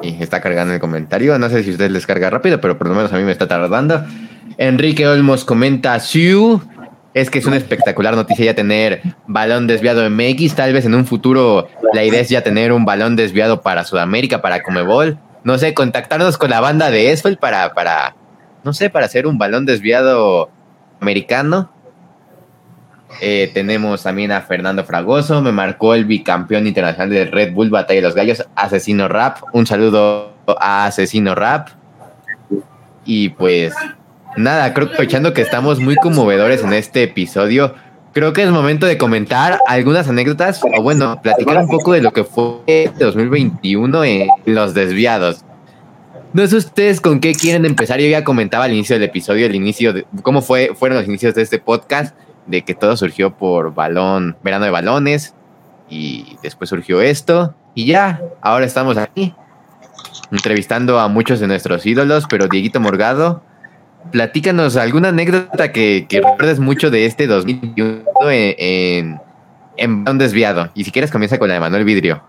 y 0.00 0.22
está 0.22 0.40
cargando 0.40 0.72
el 0.72 0.80
comentario. 0.80 1.38
No 1.38 1.50
sé 1.50 1.62
si 1.64 1.72
ustedes 1.72 1.90
les 1.90 2.06
carga 2.06 2.30
rápido, 2.30 2.62
pero 2.62 2.78
por 2.78 2.88
lo 2.88 2.94
menos 2.94 3.12
a 3.12 3.18
mí 3.18 3.24
me 3.24 3.32
está 3.32 3.46
tardando. 3.46 4.02
Enrique 4.56 5.06
Olmos 5.06 5.44
comenta, 5.44 6.00
Siu, 6.00 6.62
es 7.12 7.28
que 7.28 7.40
es 7.40 7.46
una 7.46 7.58
espectacular 7.58 8.14
noticia 8.16 8.46
ya 8.46 8.54
tener 8.54 9.02
balón 9.26 9.66
desviado 9.66 10.08
MX. 10.08 10.54
Tal 10.54 10.72
vez 10.72 10.86
en 10.86 10.94
un 10.94 11.04
futuro 11.04 11.68
la 11.92 12.04
idea 12.04 12.20
es 12.20 12.30
ya 12.30 12.42
tener 12.42 12.72
un 12.72 12.86
balón 12.86 13.16
desviado 13.16 13.60
para 13.60 13.84
Sudamérica, 13.84 14.40
para 14.40 14.62
Comebol. 14.62 15.18
No 15.44 15.58
sé, 15.58 15.74
contactarnos 15.74 16.38
con 16.38 16.48
la 16.48 16.60
banda 16.60 16.90
de 16.90 17.12
Esfel 17.12 17.36
para, 17.36 17.74
para, 17.74 18.14
no 18.64 18.72
sé, 18.72 18.88
para 18.88 19.04
hacer 19.04 19.26
un 19.26 19.36
balón 19.36 19.66
desviado 19.66 20.50
americano. 21.00 21.70
Eh, 23.20 23.50
tenemos 23.52 24.02
también 24.02 24.32
a 24.32 24.40
Fernando 24.40 24.84
Fragoso, 24.84 25.42
me 25.42 25.52
marcó 25.52 25.94
el 25.94 26.04
bicampeón 26.04 26.66
internacional 26.66 27.10
de 27.10 27.24
Red 27.24 27.52
Bull 27.52 27.68
Batalla 27.68 28.00
de 28.00 28.06
los 28.06 28.14
Gallos, 28.14 28.46
Asesino 28.54 29.08
Rap. 29.08 29.38
Un 29.52 29.66
saludo 29.66 30.32
a 30.58 30.86
Asesino 30.86 31.34
Rap. 31.34 31.68
Y 33.04 33.30
pues 33.30 33.74
nada, 34.36 34.72
creo 34.72 34.86
que 34.86 34.94
aprovechando 34.94 35.32
que 35.32 35.42
estamos 35.42 35.80
muy 35.80 35.96
conmovedores 35.96 36.62
en 36.62 36.72
este 36.72 37.02
episodio, 37.02 37.74
creo 38.12 38.32
que 38.32 38.42
es 38.42 38.50
momento 38.50 38.86
de 38.86 38.96
comentar 38.96 39.58
algunas 39.66 40.08
anécdotas 40.08 40.60
o 40.76 40.82
bueno, 40.82 41.20
platicar 41.20 41.58
un 41.58 41.68
poco 41.68 41.92
de 41.92 42.02
lo 42.02 42.12
que 42.12 42.24
fue 42.24 42.60
este 42.66 43.04
2021 43.04 44.04
en 44.04 44.28
Los 44.46 44.74
Desviados. 44.74 45.44
No 46.32 46.46
sé 46.46 46.56
ustedes 46.56 47.00
con 47.00 47.18
qué 47.18 47.34
quieren 47.34 47.64
empezar. 47.64 47.98
Yo 47.98 48.08
ya 48.08 48.22
comentaba 48.22 48.64
al 48.64 48.72
inicio 48.72 48.94
del 48.94 49.02
episodio, 49.02 49.46
el 49.46 49.54
inicio 49.54 49.92
de 49.92 50.06
cómo 50.22 50.42
fue, 50.42 50.72
fueron 50.76 50.98
los 50.98 51.08
inicios 51.08 51.34
de 51.34 51.42
este 51.42 51.58
podcast, 51.58 52.16
de 52.46 52.62
que 52.62 52.74
todo 52.74 52.96
surgió 52.96 53.36
por 53.36 53.74
balón, 53.74 54.36
verano 54.44 54.64
de 54.64 54.70
balones, 54.70 55.34
y 55.88 56.36
después 56.42 56.70
surgió 56.70 57.00
esto, 57.00 57.54
y 57.74 57.86
ya, 57.86 58.22
ahora 58.42 58.64
estamos 58.64 58.96
aquí, 58.96 59.34
entrevistando 60.30 61.00
a 61.00 61.08
muchos 61.08 61.40
de 61.40 61.48
nuestros 61.48 61.84
ídolos, 61.84 62.26
pero 62.30 62.46
Dieguito 62.46 62.78
Morgado, 62.78 63.42
platícanos 64.12 64.76
alguna 64.76 65.08
anécdota 65.08 65.72
que, 65.72 66.06
que 66.08 66.20
recuerdes 66.20 66.60
mucho 66.60 66.90
de 66.90 67.06
este 67.06 67.26
2021 67.26 68.04
en, 68.30 68.54
en, 68.58 69.20
en 69.76 70.04
Balón 70.04 70.18
Desviado. 70.18 70.70
Y 70.74 70.84
si 70.84 70.92
quieres, 70.92 71.10
comienza 71.10 71.38
con 71.38 71.48
la 71.48 71.54
de 71.54 71.60
Manuel 71.60 71.84
Vidrio. 71.84 72.22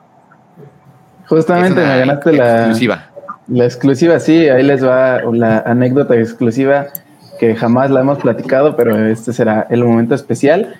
Justamente 1.27 1.81
me 1.81 1.99
ganaste 1.99 2.33
la 2.33 2.57
exclusiva. 2.57 3.10
La 3.51 3.65
exclusiva, 3.65 4.17
sí, 4.21 4.47
ahí 4.47 4.63
les 4.63 4.81
va 4.81 5.23
la 5.33 5.59
anécdota 5.59 6.15
exclusiva 6.15 6.87
que 7.37 7.53
jamás 7.53 7.91
la 7.91 7.99
hemos 7.99 8.19
platicado, 8.19 8.77
pero 8.77 8.97
este 9.07 9.33
será 9.33 9.67
el 9.69 9.83
momento 9.83 10.15
especial. 10.15 10.75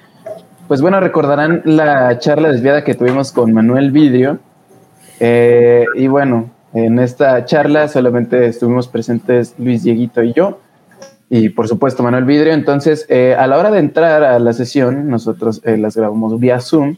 Pues 0.69 0.81
bueno, 0.81 1.01
recordarán 1.01 1.63
la 1.65 2.17
charla 2.19 2.49
desviada 2.49 2.85
que 2.85 2.95
tuvimos 2.95 3.33
con 3.33 3.51
Manuel 3.51 3.91
Vidrio. 3.91 4.39
Eh, 5.19 5.83
y 5.95 6.07
bueno, 6.07 6.49
en 6.73 6.99
esta 6.99 7.43
charla 7.43 7.89
solamente 7.89 8.45
estuvimos 8.45 8.87
presentes 8.87 9.53
Luis 9.57 9.83
Dieguito 9.83 10.23
y 10.23 10.31
yo, 10.31 10.61
y 11.29 11.49
por 11.49 11.67
supuesto 11.67 12.03
Manuel 12.03 12.23
Vidrio. 12.23 12.53
Entonces, 12.53 13.05
eh, 13.09 13.35
a 13.37 13.47
la 13.47 13.57
hora 13.57 13.71
de 13.71 13.79
entrar 13.79 14.23
a 14.23 14.39
la 14.39 14.53
sesión, 14.53 15.09
nosotros 15.09 15.61
eh, 15.65 15.75
las 15.75 15.97
grabamos 15.97 16.39
vía 16.39 16.61
Zoom. 16.61 16.95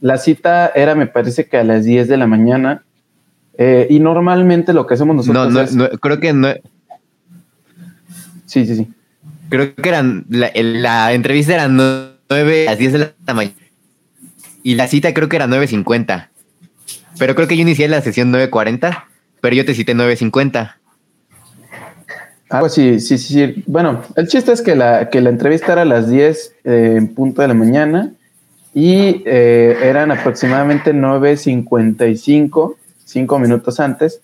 La 0.00 0.18
cita 0.18 0.72
era, 0.74 0.96
me 0.96 1.06
parece 1.06 1.46
que 1.46 1.58
a 1.58 1.62
las 1.62 1.84
10 1.84 2.08
de 2.08 2.16
la 2.16 2.26
mañana. 2.26 2.82
Eh, 3.58 3.86
y 3.90 4.00
normalmente 4.00 4.72
lo 4.72 4.86
que 4.86 4.94
hacemos 4.94 5.16
nosotros 5.16 5.48
No, 5.48 5.50
no, 5.50 5.60
es... 5.60 5.74
no, 5.74 5.88
creo 5.88 6.20
que 6.20 6.32
no. 6.32 6.48
Sí, 8.44 8.66
sí, 8.66 8.76
sí. 8.76 8.88
Creo 9.48 9.74
que 9.74 9.88
eran. 9.88 10.24
La, 10.28 10.50
la 10.54 11.12
entrevista 11.12 11.54
era 11.54 11.68
9 11.68 12.66
a 12.68 12.70
las 12.70 12.78
10 12.78 12.92
de 12.92 12.98
la 12.98 13.34
mañana. 13.34 13.56
Y 14.62 14.74
la 14.74 14.88
cita 14.88 15.14
creo 15.14 15.28
que 15.28 15.36
era 15.36 15.46
9.50. 15.46 16.28
Pero 17.18 17.34
creo 17.34 17.48
que 17.48 17.56
yo 17.56 17.62
inicié 17.62 17.88
la 17.88 18.00
sesión 18.02 18.32
9.40. 18.32 19.04
Pero 19.40 19.54
yo 19.54 19.64
te 19.64 19.74
cité 19.74 19.94
9.50. 19.94 20.74
Algo 22.48 22.66
así, 22.66 23.00
sí, 23.00 23.18
sí, 23.18 23.34
sí. 23.34 23.64
Bueno, 23.66 24.02
el 24.14 24.28
chiste 24.28 24.52
es 24.52 24.62
que 24.62 24.76
la, 24.76 25.10
que 25.10 25.20
la 25.20 25.30
entrevista 25.30 25.72
era 25.72 25.82
a 25.82 25.84
las 25.84 26.08
10 26.08 26.54
eh, 26.64 26.94
en 26.96 27.14
punto 27.14 27.42
de 27.42 27.48
la 27.48 27.54
mañana 27.54 28.12
y 28.72 29.22
eh, 29.24 29.78
eran 29.82 30.12
aproximadamente 30.12 30.94
9.55, 30.94 32.76
cinco 33.06 33.38
minutos 33.38 33.80
antes. 33.80 34.20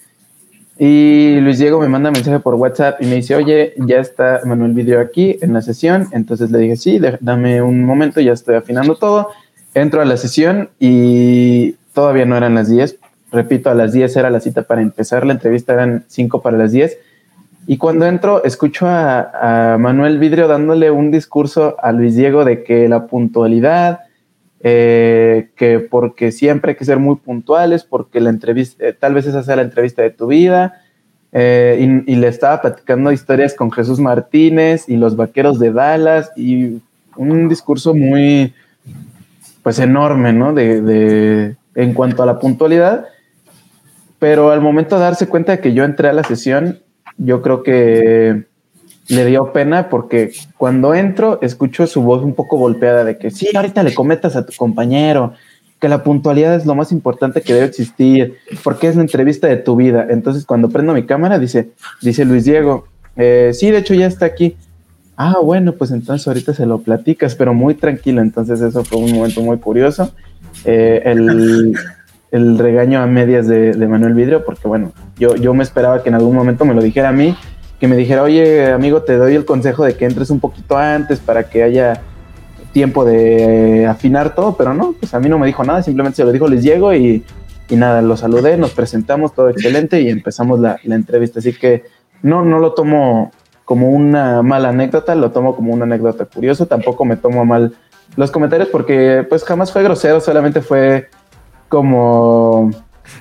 Y 0.78 1.38
Luis 1.40 1.58
Diego 1.58 1.80
me 1.80 1.88
manda 1.88 2.10
mensaje 2.10 2.40
por 2.40 2.54
WhatsApp 2.56 3.00
y 3.00 3.06
me 3.06 3.16
dice, 3.16 3.36
oye, 3.36 3.74
ya 3.76 4.00
está 4.00 4.40
Manuel 4.44 4.72
Video 4.72 5.00
aquí 5.00 5.38
en 5.40 5.52
la 5.52 5.62
sesión. 5.62 6.08
Entonces 6.12 6.50
le 6.50 6.58
dije, 6.58 6.76
sí, 6.76 7.00
dame 7.20 7.62
un 7.62 7.84
momento, 7.84 8.20
ya 8.20 8.32
estoy 8.32 8.56
afinando 8.56 8.96
todo. 8.96 9.30
Entro 9.74 10.02
a 10.02 10.04
la 10.04 10.16
sesión 10.16 10.70
y 10.78 11.72
todavía 11.94 12.24
no 12.24 12.36
eran 12.36 12.54
las 12.54 12.68
10. 12.68 12.96
Repito, 13.30 13.70
a 13.70 13.74
las 13.74 13.92
10 13.92 14.16
era 14.16 14.30
la 14.30 14.40
cita 14.40 14.62
para 14.62 14.82
empezar 14.82 15.24
la 15.24 15.32
entrevista, 15.32 15.72
eran 15.72 16.04
5 16.08 16.42
para 16.42 16.58
las 16.58 16.72
10. 16.72 16.98
Y 17.66 17.76
cuando 17.76 18.06
entro, 18.06 18.42
escucho 18.42 18.86
a, 18.88 19.74
a 19.74 19.78
Manuel 19.78 20.18
Vidrio 20.18 20.48
dándole 20.48 20.90
un 20.90 21.10
discurso 21.10 21.76
a 21.80 21.92
Luis 21.92 22.16
Diego 22.16 22.44
de 22.44 22.64
que 22.64 22.88
la 22.88 23.06
puntualidad, 23.06 24.00
eh, 24.62 25.50
que 25.56 25.80
porque 25.80 26.30
siempre 26.32 26.70
hay 26.72 26.76
que 26.76 26.84
ser 26.84 26.98
muy 26.98 27.16
puntuales, 27.16 27.84
porque 27.84 28.20
la 28.20 28.30
entrevista, 28.30 28.86
eh, 28.86 28.92
tal 28.92 29.14
vez 29.14 29.26
esa 29.26 29.42
sea 29.42 29.56
la 29.56 29.62
entrevista 29.62 30.02
de 30.02 30.10
tu 30.10 30.26
vida. 30.28 30.80
eh, 31.34 31.78
y, 32.06 32.12
y 32.12 32.16
le 32.16 32.28
estaba 32.28 32.60
platicando 32.60 33.10
historias 33.10 33.54
con 33.54 33.70
Jesús 33.72 33.98
Martínez 33.98 34.86
y 34.88 34.96
los 34.98 35.16
vaqueros 35.16 35.58
de 35.58 35.72
Dallas 35.72 36.30
y 36.36 36.82
un 37.16 37.48
discurso 37.48 37.94
muy, 37.94 38.52
pues 39.62 39.78
enorme, 39.78 40.32
¿no? 40.34 40.52
De, 40.52 40.82
de- 40.82 41.56
en 41.74 41.94
cuanto 41.94 42.22
a 42.22 42.26
la 42.26 42.38
puntualidad. 42.38 43.06
Pero 44.18 44.50
al 44.50 44.60
momento 44.60 44.96
de 44.96 45.02
darse 45.02 45.26
cuenta 45.26 45.52
de 45.52 45.60
que 45.60 45.72
yo 45.72 45.84
entré 45.84 46.08
a 46.08 46.12
la 46.12 46.22
sesión, 46.22 46.80
yo 47.16 47.40
creo 47.42 47.62
que 47.62 48.44
le 49.08 49.26
dio 49.26 49.52
pena 49.52 49.88
porque 49.88 50.32
cuando 50.56 50.94
entro 50.94 51.40
escucho 51.42 51.86
su 51.86 52.02
voz 52.02 52.22
un 52.22 52.34
poco 52.34 52.56
golpeada 52.56 53.04
de 53.04 53.18
que 53.18 53.30
sí, 53.30 53.48
ahorita 53.54 53.82
le 53.82 53.94
comentas 53.94 54.36
a 54.36 54.46
tu 54.46 54.52
compañero 54.56 55.34
que 55.82 55.88
la 55.88 56.04
puntualidad 56.04 56.54
es 56.54 56.64
lo 56.64 56.76
más 56.76 56.92
importante 56.92 57.42
que 57.42 57.54
debe 57.54 57.66
existir, 57.66 58.36
porque 58.62 58.86
es 58.86 58.94
la 58.94 59.02
entrevista 59.02 59.48
de 59.48 59.56
tu 59.56 59.74
vida. 59.74 60.06
Entonces 60.08 60.46
cuando 60.46 60.68
prendo 60.68 60.94
mi 60.94 61.04
cámara 61.06 61.40
dice, 61.40 61.70
dice 62.00 62.24
Luis 62.24 62.44
Diego, 62.44 62.86
eh, 63.16 63.50
sí, 63.52 63.68
de 63.72 63.78
hecho 63.78 63.92
ya 63.92 64.06
está 64.06 64.26
aquí. 64.26 64.56
Ah, 65.16 65.38
bueno, 65.42 65.72
pues 65.72 65.90
entonces 65.90 66.26
ahorita 66.28 66.54
se 66.54 66.66
lo 66.66 66.78
platicas, 66.78 67.34
pero 67.34 67.52
muy 67.52 67.74
tranquilo. 67.74 68.22
Entonces 68.22 68.60
eso 68.60 68.84
fue 68.84 68.98
un 68.98 69.12
momento 69.12 69.40
muy 69.40 69.58
curioso. 69.58 70.14
Eh, 70.64 71.02
el, 71.04 71.74
el 72.30 72.58
regaño 72.58 73.00
a 73.00 73.06
medias 73.06 73.48
de, 73.48 73.72
de 73.72 73.88
Manuel 73.88 74.14
Vidrio, 74.14 74.44
porque 74.44 74.68
bueno, 74.68 74.92
yo, 75.18 75.34
yo 75.34 75.52
me 75.52 75.64
esperaba 75.64 76.04
que 76.04 76.10
en 76.10 76.14
algún 76.14 76.36
momento 76.36 76.64
me 76.64 76.74
lo 76.74 76.80
dijera 76.80 77.08
a 77.08 77.12
mí, 77.12 77.36
que 77.82 77.88
me 77.88 77.96
dijera, 77.96 78.22
oye, 78.22 78.70
amigo, 78.70 79.02
te 79.02 79.16
doy 79.16 79.34
el 79.34 79.44
consejo 79.44 79.84
de 79.84 79.96
que 79.96 80.04
entres 80.04 80.30
un 80.30 80.38
poquito 80.38 80.78
antes 80.78 81.18
para 81.18 81.50
que 81.50 81.64
haya 81.64 82.00
tiempo 82.70 83.04
de 83.04 83.88
afinar 83.88 84.36
todo, 84.36 84.56
pero 84.56 84.72
no, 84.72 84.94
pues 85.00 85.12
a 85.14 85.18
mí 85.18 85.28
no 85.28 85.36
me 85.36 85.48
dijo 85.48 85.64
nada, 85.64 85.82
simplemente 85.82 86.18
se 86.18 86.24
lo 86.24 86.30
dijo, 86.30 86.46
les 86.46 86.62
llego 86.62 86.94
y, 86.94 87.24
y 87.68 87.74
nada, 87.74 88.00
lo 88.00 88.16
saludé, 88.16 88.56
nos 88.56 88.70
presentamos, 88.70 89.34
todo 89.34 89.48
excelente 89.48 90.00
y 90.00 90.10
empezamos 90.10 90.60
la, 90.60 90.78
la, 90.84 90.94
entrevista. 90.94 91.40
Así 91.40 91.54
que 91.54 91.82
no, 92.22 92.44
no 92.44 92.60
lo 92.60 92.72
tomo 92.72 93.32
como 93.64 93.90
una 93.90 94.42
mala 94.42 94.68
anécdota, 94.68 95.16
lo 95.16 95.32
tomo 95.32 95.56
como 95.56 95.72
una 95.72 95.82
anécdota 95.82 96.26
curiosa, 96.26 96.66
tampoco 96.66 97.04
me 97.04 97.16
tomo 97.16 97.44
mal 97.44 97.74
los 98.14 98.30
comentarios 98.30 98.68
porque 98.68 99.26
pues 99.28 99.42
jamás 99.42 99.72
fue 99.72 99.82
grosero, 99.82 100.20
solamente 100.20 100.60
fue 100.60 101.08
como, 101.68 102.70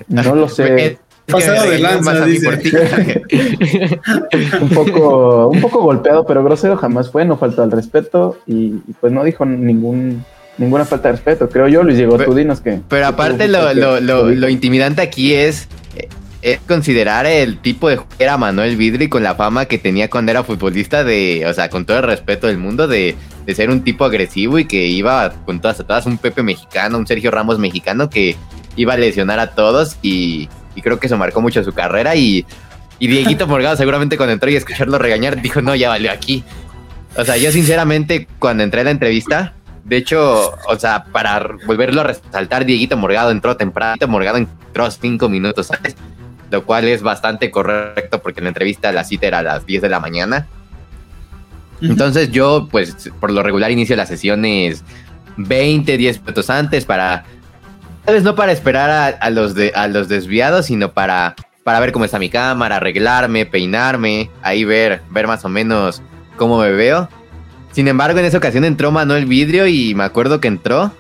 no 0.08 0.36
lo 0.36 0.48
sé. 0.50 1.00
Pasado 1.32 1.70
de 1.70 1.80
lanza, 1.80 2.14
un 4.62 4.70
poco, 4.70 5.48
un 5.48 5.62
poco 5.62 5.82
golpeado, 5.82 6.26
pero 6.26 6.44
grosero 6.44 6.78
jamás 6.78 7.12
fue, 7.12 7.26
no 7.26 7.38
faltó 7.38 7.64
al 7.64 7.72
respeto 7.72 8.38
y, 8.46 8.76
pues 9.00 9.12
no 9.12 9.24
dijo 9.24 9.46
ningún 9.46 10.24
ninguna 10.58 10.86
falta 10.86 11.08
de 11.08 11.14
respeto, 11.14 11.50
creo 11.50 11.68
yo, 11.68 11.82
Luis 11.82 11.98
Diego, 11.98 12.20
tú 12.20 12.36
dinos 12.36 12.62
que... 12.62 12.82
Pero 12.88 13.08
aparte 13.08 13.48
lo, 13.48 13.74
lo, 13.74 14.00
lo, 14.00 14.30
lo, 14.30 14.50
intimidante 14.50 15.02
aquí 15.02 15.34
es, 15.34 15.68
es 16.42 16.60
considerar 16.68 17.26
el 17.26 17.58
tipo 17.58 17.90
de 17.90 18.00
era 18.20 18.38
Manuel 18.38 18.76
Vidri 18.76 19.08
con 19.08 19.24
la 19.24 19.34
fama 19.34 19.66
que 19.66 19.78
tenía 19.78 20.10
cuando 20.10 20.32
era 20.32 20.44
futbolista 20.44 21.04
de, 21.04 21.46
o 21.48 21.54
sea, 21.54 21.70
con 21.70 21.86
todo 21.86 21.98
el 21.98 22.04
respeto 22.04 22.48
del 22.48 22.58
mundo, 22.58 22.88
de, 22.88 23.16
de 23.46 23.56
ser 23.56 23.70
un 23.70 23.84
tipo 23.84 24.06
agresivo 24.06 24.60
y 24.60 24.66
que 24.66 24.88
iba 24.88 25.32
con 25.46 25.62
todas 25.62 25.80
a 25.80 25.84
todas, 25.86 26.06
un 26.06 26.18
Pepe 26.18 26.44
mexicano, 26.44 26.98
un 26.98 27.08
Sergio 27.08 27.32
Ramos 27.32 27.60
mexicano 27.60 28.10
que 28.10 28.36
iba 28.76 28.94
a 28.94 28.98
lesionar 28.98 29.40
a 29.40 29.52
todos 29.52 29.98
y 30.02 30.50
y 30.76 30.82
creo 30.82 31.00
que 31.00 31.08
eso 31.08 31.18
marcó 31.18 31.42
mucho 31.42 31.64
su 31.64 31.74
carrera 31.74 32.16
y, 32.16 32.46
y 33.00 33.08
Dieguito 33.08 33.48
Morgado 33.48 33.76
seguramente 33.76 34.18
cuando 34.18 34.34
entró 34.34 34.50
y 34.50 34.56
escucharlo 34.56 34.98
regañar 34.98 35.42
dijo, 35.42 35.62
no, 35.62 35.76
ya 35.76 35.90
valió 35.90 36.12
aquí. 36.12 36.44
O 37.18 37.26
sea, 37.26 37.38
yo 37.38 37.52
sinceramente 37.52 38.28
cuando 38.40 38.64
entré 38.64 38.82
a 38.82 38.84
la 38.86 38.92
entrevista, 38.92 39.54
de 39.84 39.98
hecho, 39.98 40.54
o 40.68 40.80
sea, 40.80 41.06
para 41.06 41.56
volverlo 41.66 42.02
a 42.02 42.06
resaltar, 42.06 42.66
Dieguito 42.66 42.98
Morgado 42.98 43.32
entró 43.32 43.58
temprano, 43.58 44.08
Morgado 44.08 44.38
entró 44.38 44.90
cinco 44.92 45.28
minutos 45.28 45.72
antes, 45.72 45.96
lo 46.50 46.64
cual 46.66 46.88
es 46.88 47.02
bastante 47.02 47.50
correcto 47.52 48.22
porque 48.22 48.42
la 48.42 48.50
entrevista, 48.50 48.92
la 48.92 49.04
cita 49.04 49.28
era 49.28 49.40
a 49.40 49.44
las 49.44 49.66
10 49.66 49.82
de 49.82 49.90
la 49.90 50.00
mañana. 50.00 50.48
Entonces 51.82 52.32
yo, 52.32 52.68
pues, 52.70 53.10
por 53.20 53.32
lo 53.32 53.42
regular 53.42 53.72
inicio 53.72 53.96
las 53.96 54.10
sesiones 54.10 54.84
20, 55.38 55.98
10 55.98 56.20
minutos 56.20 56.50
antes 56.50 56.86
para 56.86 57.26
Tal 58.06 58.16
vez 58.16 58.24
no 58.24 58.36
para 58.36 58.52
esperar 58.52 59.18
a, 59.20 59.30
los, 59.30 59.54
de, 59.54 59.72
a 59.76 59.88
los 59.88 60.08
desviados, 60.08 60.66
sino 60.66 60.92
para, 60.92 61.36
para 61.64 61.80
ver 61.80 61.92
cómo 61.92 62.06
está 62.06 62.18
mi 62.18 62.30
cámara, 62.30 62.78
arreglarme, 62.78 63.46
peinarme, 63.46 64.30
ahí 64.42 64.64
ver, 64.64 65.02
ver 65.12 65.28
más 65.28 65.46
o 65.46 65.50
menos 65.50 66.02
cómo 66.36 66.60
me 66.60 66.72
veo. 66.72 67.08
Sin 67.72 67.88
embargo, 67.88 68.20
en 68.20 68.26
esa 68.26 68.38
ocasión 68.38 68.66
entró 68.66 68.92
Manuel 68.92 69.26
Vidrio 69.26 69.68
y 69.68 69.94
me 69.94 70.04
acuerdo 70.04 70.42
que 70.42 70.48
entró 70.48 70.92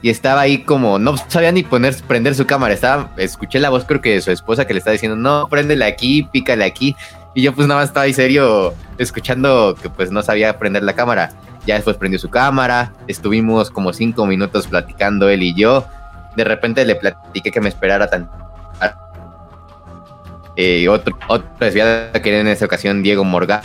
y 0.00 0.10
estaba 0.10 0.40
ahí 0.40 0.58
como, 0.58 0.98
no 0.98 1.16
sabía 1.28 1.52
ni 1.52 1.64
poner, 1.64 1.94
prender 2.06 2.34
su 2.34 2.46
cámara. 2.46 2.72
Estaba, 2.72 3.12
escuché 3.16 3.58
la 3.58 3.70
voz 3.70 3.84
creo 3.84 4.00
que 4.00 4.14
de 4.14 4.20
su 4.20 4.30
esposa 4.30 4.64
que 4.64 4.74
le 4.74 4.78
estaba 4.78 4.92
diciendo, 4.92 5.16
no, 5.16 5.48
préndele 5.48 5.84
aquí, 5.84 6.22
pícale 6.24 6.64
aquí. 6.64 6.96
Y 7.34 7.42
yo 7.42 7.52
pues 7.54 7.66
nada 7.66 7.80
más 7.80 7.88
estaba 7.88 8.04
ahí 8.04 8.12
serio 8.12 8.74
escuchando 8.98 9.76
que 9.80 9.88
pues 9.90 10.10
no 10.10 10.22
sabía 10.22 10.58
prender 10.58 10.82
la 10.82 10.94
cámara. 10.94 11.32
Ya 11.66 11.76
después 11.76 11.96
prendió 11.96 12.18
su 12.18 12.30
cámara, 12.30 12.92
estuvimos 13.06 13.70
como 13.70 13.92
cinco 13.92 14.26
minutos 14.26 14.66
platicando 14.66 15.28
él 15.28 15.42
y 15.44 15.54
yo 15.54 15.86
de 16.36 16.44
repente 16.44 16.84
le 16.84 16.94
platiqué 16.96 17.50
que 17.50 17.60
me 17.60 17.68
esperara 17.68 18.08
tan 18.08 18.30
eh, 20.56 20.86
otro, 20.88 21.16
otro 21.28 21.48
desviado 21.60 22.12
que 22.12 22.28
era 22.28 22.40
en 22.40 22.48
esa 22.48 22.66
ocasión 22.66 23.02
Diego 23.02 23.24
Morga. 23.24 23.62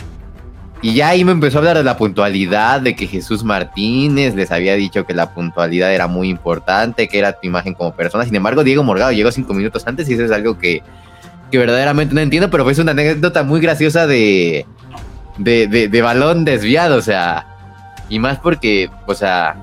Y 0.80 0.94
ya 0.94 1.08
ahí 1.08 1.24
me 1.24 1.32
empezó 1.32 1.58
a 1.58 1.60
hablar 1.60 1.76
de 1.76 1.82
la 1.82 1.96
puntualidad, 1.96 2.80
de 2.80 2.94
que 2.94 3.08
Jesús 3.08 3.42
Martínez 3.42 4.36
les 4.36 4.52
había 4.52 4.74
dicho 4.74 5.04
que 5.04 5.12
la 5.12 5.34
puntualidad 5.34 5.92
era 5.92 6.06
muy 6.06 6.28
importante, 6.28 7.08
que 7.08 7.18
era 7.18 7.32
tu 7.32 7.48
imagen 7.48 7.74
como 7.74 7.92
persona. 7.94 8.24
Sin 8.24 8.36
embargo, 8.36 8.62
Diego 8.62 8.84
Morgado 8.84 9.10
llegó 9.10 9.32
cinco 9.32 9.54
minutos 9.54 9.84
antes 9.86 10.08
y 10.08 10.14
eso 10.14 10.24
es 10.24 10.30
algo 10.30 10.56
que, 10.56 10.82
que 11.50 11.58
verdaderamente 11.58 12.14
no 12.14 12.20
entiendo, 12.20 12.48
pero 12.48 12.62
fue 12.64 12.80
una 12.80 12.92
anécdota 12.92 13.42
muy 13.42 13.60
graciosa 13.60 14.06
de, 14.06 14.66
de, 15.36 15.66
de 15.66 16.02
balón 16.02 16.44
desviado, 16.44 16.96
o 16.96 17.02
sea, 17.02 17.44
y 18.08 18.20
más 18.20 18.38
porque, 18.38 18.88
o 19.06 19.14
sea, 19.14 19.56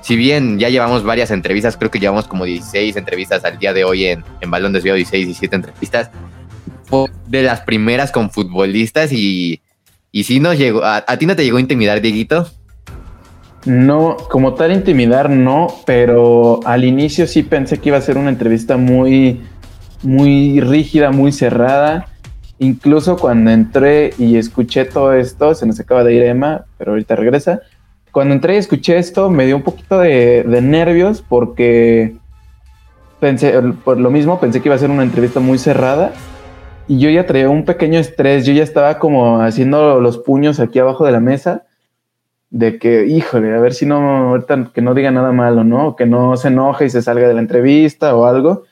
si 0.00 0.16
bien 0.16 0.58
ya 0.58 0.68
llevamos 0.68 1.04
varias 1.04 1.30
entrevistas, 1.30 1.76
creo 1.76 1.90
que 1.90 1.98
llevamos 1.98 2.26
como 2.26 2.44
16 2.44 2.96
entrevistas 2.96 3.44
al 3.44 3.58
día 3.58 3.72
de 3.72 3.84
hoy 3.84 4.06
en, 4.06 4.24
en 4.40 4.50
Balón 4.50 4.72
Desviado, 4.72 4.96
16, 4.96 5.26
17 5.26 5.56
entrevistas, 5.56 6.10
fue 6.84 7.10
de 7.26 7.42
las 7.42 7.60
primeras 7.60 8.12
con 8.12 8.30
futbolistas 8.30 9.12
y, 9.12 9.60
y 10.10 10.24
sí 10.24 10.40
nos 10.40 10.56
llegó, 10.56 10.84
a, 10.84 11.04
ti 11.18 11.26
no 11.26 11.36
te 11.36 11.44
llegó 11.44 11.58
a 11.58 11.60
intimidar, 11.60 12.00
Dieguito? 12.00 12.48
No, 13.66 14.16
como 14.30 14.54
tal 14.54 14.72
intimidar 14.72 15.28
no, 15.28 15.66
pero 15.84 16.60
al 16.64 16.84
inicio 16.84 17.26
sí 17.26 17.42
pensé 17.42 17.78
que 17.78 17.90
iba 17.90 17.98
a 17.98 18.02
ser 18.02 18.16
una 18.16 18.30
entrevista 18.30 18.76
muy, 18.76 19.42
muy 20.02 20.60
rígida, 20.60 21.10
muy 21.10 21.32
cerrada. 21.32 22.06
Incluso 22.60 23.16
cuando 23.16 23.50
entré 23.50 24.14
y 24.18 24.36
escuché 24.36 24.84
todo 24.84 25.12
esto, 25.12 25.54
se 25.54 25.66
nos 25.66 25.78
acaba 25.78 26.02
de 26.04 26.14
ir 26.14 26.22
Emma, 26.22 26.64
pero 26.78 26.92
ahorita 26.92 27.14
regresa 27.14 27.60
cuando 28.12 28.34
entré 28.34 28.54
y 28.54 28.58
escuché 28.58 28.98
esto, 28.98 29.30
me 29.30 29.46
dio 29.46 29.56
un 29.56 29.62
poquito 29.62 29.98
de, 29.98 30.44
nervios 30.62 31.22
porque 31.22 32.16
pensé, 33.20 33.52
por 33.84 33.98
lo 33.98 34.10
mismo, 34.10 34.40
pensé 34.40 34.60
que 34.60 34.68
iba 34.68 34.76
a 34.76 34.78
ser 34.78 34.90
una 34.90 35.02
entrevista 35.02 35.40
muy 35.40 35.58
cerrada 35.58 36.12
y 36.86 36.98
yo 36.98 37.10
ya 37.10 37.26
traía 37.26 37.50
un 37.50 37.64
pequeño 37.64 37.98
estrés, 37.98 38.46
yo 38.46 38.52
ya 38.52 38.62
estaba 38.62 38.98
como 38.98 39.40
haciendo 39.40 40.00
los 40.00 40.18
puños 40.18 40.60
aquí 40.60 40.78
abajo 40.78 41.04
de 41.04 41.12
la 41.12 41.20
mesa 41.20 41.64
de 42.50 42.78
que, 42.78 43.06
híjole, 43.06 43.54
a 43.54 43.60
ver 43.60 43.74
si 43.74 43.84
no, 43.84 44.28
ahorita 44.30 44.70
que 44.72 44.80
no 44.80 44.94
diga 44.94 45.10
nada 45.10 45.32
malo, 45.32 45.64
¿no? 45.64 45.96
Que 45.96 46.06
no 46.06 46.36
se 46.36 46.48
enoje 46.48 46.86
y 46.86 46.90
se 46.90 47.02
salga 47.02 47.28
de 47.28 47.34
la 47.34 47.40
entrevista 47.40 48.16
o 48.16 48.24
algo. 48.24 48.64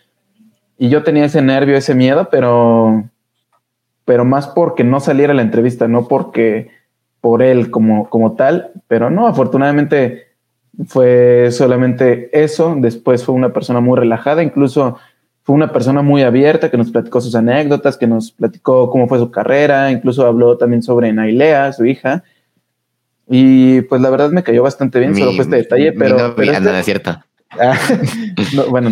Y 0.78 0.88
yo 0.88 1.02
tenía 1.02 1.26
ese 1.26 1.42
nervio, 1.42 1.76
ese 1.76 1.94
miedo, 1.94 2.28
pero, 2.30 3.04
pero 4.04 4.24
más 4.24 4.46
porque 4.48 4.84
no 4.84 5.00
saliera 5.00 5.34
la 5.34 5.42
entrevista, 5.42 5.88
no 5.88 6.08
porque 6.08 6.70
por 7.20 7.42
él 7.42 7.70
como, 7.70 8.08
como 8.08 8.34
tal, 8.34 8.72
pero 8.88 9.10
no, 9.10 9.26
afortunadamente 9.26 10.26
fue 10.86 11.48
solamente 11.50 12.30
eso, 12.32 12.76
después 12.78 13.24
fue 13.24 13.34
una 13.34 13.52
persona 13.52 13.80
muy 13.80 13.98
relajada, 13.98 14.42
incluso 14.42 14.98
fue 15.42 15.54
una 15.54 15.72
persona 15.72 16.02
muy 16.02 16.22
abierta 16.22 16.70
que 16.70 16.76
nos 16.76 16.90
platicó 16.90 17.20
sus 17.20 17.34
anécdotas, 17.34 17.96
que 17.96 18.06
nos 18.06 18.32
platicó 18.32 18.90
cómo 18.90 19.08
fue 19.08 19.18
su 19.18 19.30
carrera, 19.30 19.90
incluso 19.90 20.26
habló 20.26 20.58
también 20.58 20.82
sobre 20.82 21.12
Nailea, 21.12 21.72
su 21.72 21.86
hija, 21.86 22.24
y 23.28 23.80
pues 23.82 24.00
la 24.00 24.10
verdad 24.10 24.30
me 24.30 24.42
cayó 24.42 24.62
bastante 24.62 24.98
bien, 24.98 25.14
solo 25.14 25.32
fue 25.32 25.44
este 25.44 25.56
detalle, 25.56 25.92
pero... 25.92 26.34
pero 26.36 26.52
este, 26.52 26.78
es 26.78 26.84
cierto. 26.84 27.18
bueno, 28.70 28.90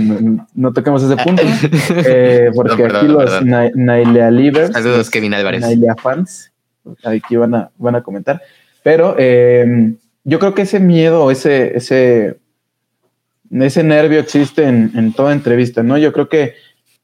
no, 0.55 0.73
toquemos 0.73 1.03
ese 1.03 1.17
punto, 1.17 1.43
eh, 2.07 2.51
porque 2.55 2.85
aquí 2.85 3.09
los 3.09 3.45
Nailea 3.45 4.31
Livers, 4.31 4.73
Saludos, 4.73 5.11
Kevin 5.11 5.35
Álvarez. 5.35 5.61
Nailea 5.61 5.97
fans, 5.97 6.53
aquí 7.05 7.37
van 7.37 7.55
a, 7.55 7.71
van 7.77 7.97
a 7.97 8.03
comentar. 8.03 8.43
Pero 8.83 9.15
eh, 9.19 9.95
yo 10.25 10.39
creo 10.39 10.55
que 10.55 10.63
ese 10.63 10.81
miedo, 10.81 11.31
ese, 11.31 11.77
ese, 11.77 12.39
ese 13.51 13.85
nervio 13.85 14.21
existe 14.21 14.65
en, 14.65 15.13
toda 15.13 15.33
entrevista, 15.33 15.83
¿no? 15.83 15.99
Yo 15.99 16.13
creo 16.13 16.29
que 16.29 16.55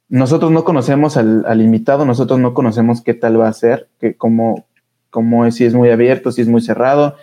nosotros 0.09 0.51
no 0.51 0.65
conocemos 0.65 1.17
al, 1.17 1.45
al, 1.47 1.61
invitado, 1.61 2.05
nosotros 2.05 2.39
no 2.41 2.55
conocemos 2.55 3.03
qué 3.03 3.15
tal 3.15 3.41
va 3.41 3.49
a 3.49 3.53
ser, 3.53 3.89
que 4.01 4.15
cómo, 4.15 4.67
cómo 5.11 5.47
es, 5.47 5.55
si 5.55 5.65
es 5.65 5.75
muy 5.75 5.91
abierto, 5.91 6.33
si 6.33 6.43
es 6.43 6.49
muy 6.49 6.61
cerrado, 6.61 7.17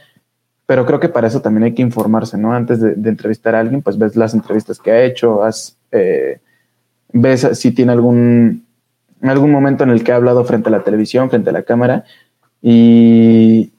pero 0.68 0.86
creo 0.86 1.00
que 1.00 1.10
para 1.10 1.28
eso 1.28 1.42
también 1.42 1.64
hay 1.64 1.74
que 1.74 1.82
informarse, 1.82 2.38
¿no? 2.38 2.54
Antes 2.54 2.82
de, 2.82 3.10
entrevistar 3.10 3.56
a 3.56 3.62
alguien, 3.62 3.82
pues 3.82 3.98
ves 3.98 4.16
las 4.16 4.34
entrevistas 4.34 4.80
que 4.80 4.92
ha 4.92 5.04
hecho, 5.04 5.42
eh, 5.92 6.40
ves 7.14 7.48
si 7.54 7.72
tiene 7.72 7.94
algún, 7.94 8.66
algún 9.22 9.50
momento 9.50 9.86
en 9.86 9.92
el 9.92 10.04
que 10.04 10.12
ha 10.12 10.18
hablado 10.18 10.44
frente 10.44 10.68
a 10.68 10.74
la 10.74 10.84
televisión, 10.84 11.30
frente 11.30 11.50
a 11.50 11.54
la 11.54 11.64
cámara, 11.64 12.04
y, 12.62 13.72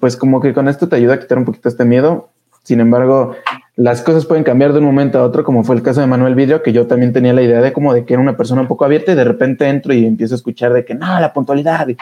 pues 0.00 0.16
como 0.16 0.40
que 0.40 0.52
con 0.52 0.68
esto 0.68 0.88
te 0.88 0.96
ayuda 0.96 1.14
a 1.14 1.20
quitar 1.20 1.38
un 1.38 1.44
poquito 1.44 1.68
este 1.68 1.84
miedo. 1.84 2.30
Sin 2.62 2.80
embargo, 2.80 3.36
las 3.76 4.02
cosas 4.02 4.26
pueden 4.26 4.44
cambiar 4.44 4.72
de 4.72 4.78
un 4.78 4.84
momento 4.84 5.18
a 5.18 5.24
otro, 5.24 5.44
como 5.44 5.64
fue 5.64 5.76
el 5.76 5.82
caso 5.82 6.00
de 6.00 6.06
Manuel 6.06 6.34
Vidrio, 6.34 6.62
que 6.62 6.72
yo 6.72 6.86
también 6.86 7.12
tenía 7.12 7.32
la 7.32 7.42
idea 7.42 7.60
de 7.60 7.72
como 7.72 7.92
de 7.92 8.04
que 8.04 8.14
era 8.14 8.22
una 8.22 8.36
persona 8.36 8.62
un 8.62 8.68
poco 8.68 8.84
abierta 8.84 9.12
y 9.12 9.14
de 9.14 9.24
repente 9.24 9.68
entro 9.68 9.92
y 9.92 10.06
empiezo 10.06 10.34
a 10.34 10.36
escuchar 10.36 10.72
de 10.72 10.84
que 10.84 10.94
no, 10.94 11.20
la 11.20 11.32
puntualidad 11.32 11.88
y 11.88 11.96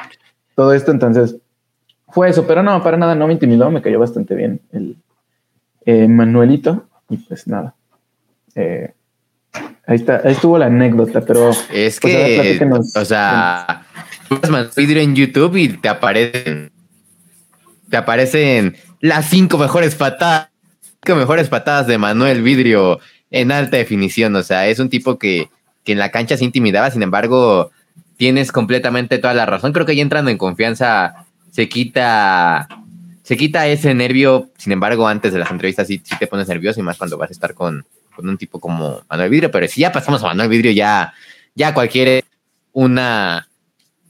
todo 0.54 0.72
esto. 0.72 0.90
Entonces 0.90 1.36
fue 2.08 2.28
eso, 2.28 2.46
pero 2.46 2.62
no, 2.62 2.82
para 2.82 2.96
nada, 2.96 3.14
no 3.14 3.26
me 3.26 3.32
intimidó, 3.32 3.70
me 3.70 3.82
cayó 3.82 3.98
bastante 3.98 4.34
bien 4.34 4.60
el 4.72 4.96
eh, 5.86 6.08
Manuelito 6.08 6.86
y 7.08 7.16
pues 7.16 7.46
nada. 7.46 7.74
Eh, 8.54 8.92
ahí 9.86 9.96
está, 9.96 10.20
ahí 10.24 10.32
estuvo 10.32 10.58
la 10.58 10.66
anécdota, 10.66 11.20
pero 11.22 11.50
es 11.50 11.98
pues, 12.00 12.00
que, 12.00 12.60
o 12.94 13.04
sea, 13.04 13.84
vidrio 14.76 15.02
en 15.02 15.14
YouTube 15.14 15.56
y 15.56 15.68
te 15.68 15.88
aparecen. 15.88 16.72
Te 17.88 17.96
aparecen 17.96 18.76
las 19.00 19.28
cinco 19.28 19.58
mejores 19.58 19.94
patadas. 19.94 20.48
Cinco 21.04 21.18
mejores 21.18 21.48
patadas 21.48 21.86
de 21.86 21.98
Manuel 21.98 22.42
Vidrio 22.42 23.00
en 23.30 23.52
alta 23.52 23.76
definición. 23.76 24.36
O 24.36 24.42
sea, 24.42 24.68
es 24.68 24.78
un 24.78 24.90
tipo 24.90 25.18
que, 25.18 25.48
que 25.82 25.92
en 25.92 25.98
la 25.98 26.10
cancha 26.10 26.36
se 26.36 26.44
intimidaba. 26.44 26.90
Sin 26.90 27.02
embargo, 27.02 27.70
tienes 28.16 28.52
completamente 28.52 29.18
toda 29.18 29.34
la 29.34 29.46
razón. 29.46 29.72
Creo 29.72 29.86
que 29.86 29.96
ya 29.96 30.02
entrando 30.02 30.30
en 30.30 30.38
confianza 30.38 31.26
se 31.50 31.68
quita 31.68 32.68
se 33.30 33.36
quita 33.36 33.68
ese 33.68 33.94
nervio, 33.94 34.50
sin 34.58 34.72
embargo, 34.72 35.06
antes 35.06 35.32
de 35.32 35.38
las 35.38 35.52
entrevistas 35.52 35.86
sí, 35.86 35.98
te 36.00 36.26
pones 36.26 36.48
nervioso 36.48 36.80
y 36.80 36.82
más 36.82 36.98
cuando 36.98 37.16
vas 37.16 37.30
a 37.30 37.32
estar 37.32 37.54
con, 37.54 37.86
un 38.18 38.36
tipo 38.36 38.58
como 38.58 39.02
Manuel 39.08 39.30
Vidrio, 39.30 39.52
pero 39.52 39.68
si 39.68 39.82
ya 39.82 39.92
pasamos 39.92 40.20
a 40.24 40.26
Manuel 40.26 40.48
Vidrio, 40.48 40.72
ya, 40.72 41.14
ya 41.54 41.72
cualquier 41.72 42.24
una, 42.72 43.46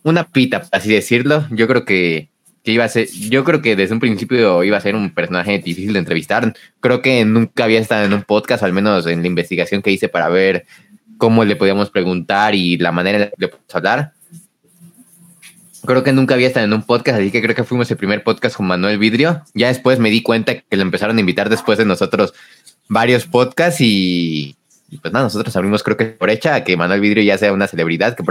una 0.03 0.25
pita, 0.25 0.67
así 0.73 0.93
decirlo, 0.93 1.47
yo 1.51 1.67
creo 1.67 1.85
que, 1.85 2.29
que 2.63 2.73
iba 2.73 2.85
a 2.85 2.89
ser, 2.89 3.09
yo 3.09 3.45
creo 3.45 3.63
que 3.63 3.77
desde 3.77 3.95
un 3.95 4.01
principio 4.01 4.65
iba 4.65 4.77
a 4.77 4.81
ser 4.81 4.95
un 4.95 5.11
personaje 5.11 5.59
difícil 5.59 5.93
de 5.93 5.99
entrevistar. 5.99 6.55
Creo 6.81 7.03
que 7.03 7.25
nunca 7.25 7.65
había 7.65 7.81
estado 7.81 8.05
en 8.05 8.13
un 8.13 8.23
podcast, 8.23 8.63
al 8.63 8.73
menos 8.73 9.07
en 9.07 9.21
la 9.21 9.27
investigación 9.27 9.83
que 9.83 9.91
hice 9.93 10.09
para 10.09 10.29
ver 10.29 10.67
cómo 11.19 11.45
le 11.45 11.57
podíamos 11.57 11.91
preguntar 11.91 12.55
y 12.55 12.79
la 12.79 12.93
manera 12.93 13.19
en 13.19 13.25
la 13.25 13.31
que 13.31 13.37
le 13.39 13.49
podíamos 13.49 13.75
hablar 13.75 14.13
creo 15.85 16.03
que 16.03 16.13
nunca 16.13 16.35
había 16.35 16.49
estado 16.49 16.67
en 16.67 16.73
un 16.73 16.83
podcast, 16.83 17.19
así 17.19 17.31
que 17.31 17.43
creo 17.43 17.55
que 17.55 17.65
fuimos 17.65 17.91
el 17.91 17.97
primer 17.97 18.23
podcast 18.23 18.57
con 18.57 18.67
Manuel 18.67 18.99
Vidrio. 18.99 19.43
Ya 19.55 19.69
después 19.69 19.99
me 19.99 20.11
di 20.11 20.23
cuenta 20.23 20.59
que 20.59 20.77
lo 20.77 20.83
empezaron 20.83 21.17
a 21.17 21.21
invitar 21.21 21.49
después 21.49 21.79
de 21.79 21.85
nosotros 21.85 22.35
varios 22.89 23.27
podcasts 23.27 23.81
y, 23.81 24.57
pues 25.01 25.13
nada, 25.13 25.25
nosotros 25.25 25.55
abrimos 25.57 25.83
creo 25.83 25.97
que 25.97 26.07
por 26.07 26.31
hecha 26.31 26.65
que 26.65 26.77
Manuel 26.77 27.01
Vidrio 27.01 27.23
ya 27.23 27.39
sea 27.39 27.53
una 27.53 27.67
celebridad, 27.67 28.17
que 28.17 28.25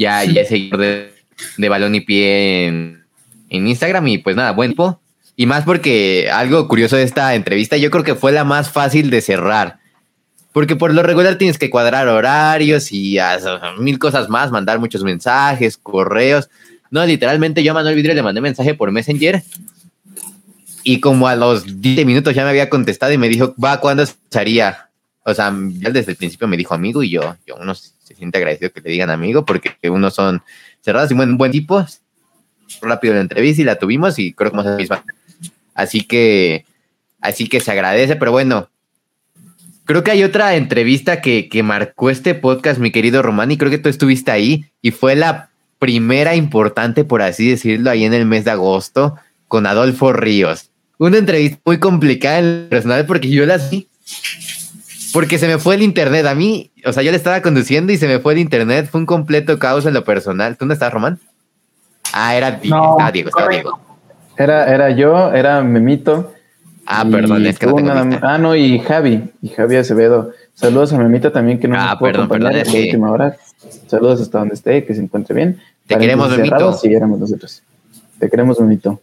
ya, 0.00 0.24
ya 0.24 0.42
de, 0.44 1.68
balón 1.68 1.94
y 1.94 2.00
pie 2.00 2.66
en, 2.66 3.06
Instagram 3.50 4.06
y 4.08 4.18
pues 4.18 4.36
nada, 4.36 4.52
buen 4.52 4.70
tiempo. 4.70 5.00
Y 5.36 5.46
más 5.46 5.64
porque 5.64 6.28
algo 6.32 6.68
curioso 6.68 6.96
de 6.96 7.02
esta 7.02 7.34
entrevista, 7.34 7.76
yo 7.76 7.90
creo 7.90 8.04
que 8.04 8.14
fue 8.14 8.32
la 8.32 8.44
más 8.44 8.70
fácil 8.70 9.10
de 9.10 9.20
cerrar 9.20 9.80
porque 10.52 10.76
por 10.76 10.92
lo 10.92 11.02
regular 11.02 11.36
tienes 11.36 11.58
que 11.58 11.70
cuadrar 11.70 12.08
horarios 12.08 12.92
y 12.92 13.18
mil 13.78 13.98
cosas 13.98 14.28
más, 14.28 14.50
mandar 14.50 14.80
muchos 14.80 15.04
mensajes, 15.04 15.76
correos. 15.76 16.50
No, 16.90 17.06
literalmente 17.06 17.62
yo 17.62 17.70
a 17.70 17.74
Manuel 17.74 17.94
Vidrio 17.94 18.14
le 18.14 18.22
mandé 18.22 18.40
mensaje 18.40 18.74
por 18.74 18.90
Messenger 18.90 19.42
y 20.82 20.98
como 21.00 21.28
a 21.28 21.36
los 21.36 21.80
10 21.80 22.04
minutos 22.04 22.34
ya 22.34 22.42
me 22.42 22.50
había 22.50 22.68
contestado 22.68 23.12
y 23.12 23.18
me 23.18 23.28
dijo, 23.28 23.54
va, 23.62 23.80
¿cuándo 23.80 24.02
estaría? 24.02 24.89
O 25.24 25.34
sea, 25.34 25.54
ya 25.78 25.90
desde 25.90 26.12
el 26.12 26.16
principio 26.16 26.48
me 26.48 26.56
dijo 26.56 26.74
amigo 26.74 27.02
y 27.02 27.10
yo, 27.10 27.36
yo 27.46 27.56
uno 27.60 27.74
se 27.74 28.14
siente 28.14 28.38
agradecido 28.38 28.72
que 28.72 28.80
le 28.80 28.90
digan 28.90 29.10
amigo 29.10 29.44
porque 29.44 29.76
uno 29.90 30.10
son 30.10 30.42
cerrados 30.80 31.10
y 31.10 31.14
buen, 31.14 31.36
buen 31.36 31.52
tipo. 31.52 31.84
Rápido 32.82 33.14
la 33.14 33.20
entrevista 33.20 33.62
y 33.62 33.64
la 33.64 33.76
tuvimos 33.76 34.18
y 34.18 34.32
creo 34.32 34.50
que 34.50 34.56
más 34.56 34.76
misma. 34.76 35.04
Así 35.74 36.02
que, 36.02 36.64
así 37.20 37.48
que 37.48 37.60
se 37.60 37.70
agradece, 37.70 38.16
pero 38.16 38.32
bueno, 38.32 38.68
Creo 39.90 40.04
que 40.04 40.12
hay 40.12 40.22
otra 40.22 40.54
entrevista 40.54 41.20
que, 41.20 41.48
que 41.48 41.64
marcó 41.64 42.10
este 42.10 42.36
podcast, 42.36 42.78
mi 42.78 42.92
querido 42.92 43.22
Román, 43.22 43.50
y 43.50 43.56
creo 43.56 43.72
que 43.72 43.78
tú 43.78 43.88
estuviste 43.88 44.30
ahí, 44.30 44.66
y 44.80 44.92
fue 44.92 45.16
la 45.16 45.50
primera 45.80 46.36
importante, 46.36 47.02
por 47.02 47.22
así 47.22 47.50
decirlo, 47.50 47.90
ahí 47.90 48.04
en 48.04 48.14
el 48.14 48.24
mes 48.24 48.44
de 48.44 48.52
agosto, 48.52 49.16
con 49.48 49.66
Adolfo 49.66 50.12
Ríos. 50.12 50.70
Una 50.98 51.18
entrevista 51.18 51.58
muy 51.64 51.80
complicada 51.80 52.38
en 52.38 52.44
el 52.44 52.68
personal 52.68 53.04
porque 53.04 53.30
yo 53.30 53.44
la 53.46 53.56
vi, 53.56 53.88
porque 55.12 55.38
se 55.38 55.46
me 55.46 55.58
fue 55.58 55.74
el 55.74 55.82
internet. 55.82 56.26
A 56.26 56.34
mí, 56.34 56.70
o 56.84 56.92
sea, 56.92 57.02
yo 57.02 57.10
le 57.10 57.16
estaba 57.16 57.42
conduciendo 57.42 57.92
y 57.92 57.96
se 57.96 58.06
me 58.06 58.18
fue 58.18 58.34
el 58.34 58.38
internet. 58.38 58.88
Fue 58.90 59.00
un 59.00 59.06
completo 59.06 59.58
caos 59.58 59.86
en 59.86 59.94
lo 59.94 60.04
personal. 60.04 60.54
¿Tú 60.54 60.60
dónde 60.60 60.74
estás, 60.74 60.92
Román? 60.92 61.18
Ah, 62.12 62.34
era 62.34 62.52
Diego, 62.52 62.92
estaba 62.92 63.12
Diego, 63.12 63.28
estaba 63.28 63.48
Diego. 63.48 63.80
Era, 64.36 64.72
era 64.72 64.90
yo, 64.90 65.32
era 65.32 65.62
Memito. 65.62 66.32
Ah, 66.86 67.04
perdón, 67.08 67.46
es 67.46 67.58
que 67.58 67.66
no 67.66 67.74
tengo 67.74 67.92
Ah, 68.22 68.38
no, 68.38 68.56
y 68.56 68.78
Javi, 68.80 69.30
y 69.42 69.48
Javi 69.48 69.76
Acevedo. 69.76 70.32
Saludos 70.54 70.92
a 70.92 70.98
Memita 70.98 71.30
también 71.30 71.60
que 71.60 71.68
no 71.68 71.76
ah, 71.78 71.96
perdón, 72.00 72.28
perdón, 72.28 72.56
es 72.56 72.68
que... 72.68 72.84
última 72.84 73.12
hora. 73.12 73.36
Saludos 73.86 74.20
hasta 74.20 74.38
donde 74.38 74.54
esté, 74.54 74.84
que 74.84 74.94
se 74.94 75.00
encuentre 75.00 75.34
bien. 75.34 75.60
Te 75.86 75.98
queremos, 75.98 76.36
Memito. 76.36 76.72
Sí, 76.72 76.92
éramos 76.92 77.20
nosotros. 77.20 77.62
Te 78.18 78.28
queremos, 78.28 78.58
Memito. 78.60 79.00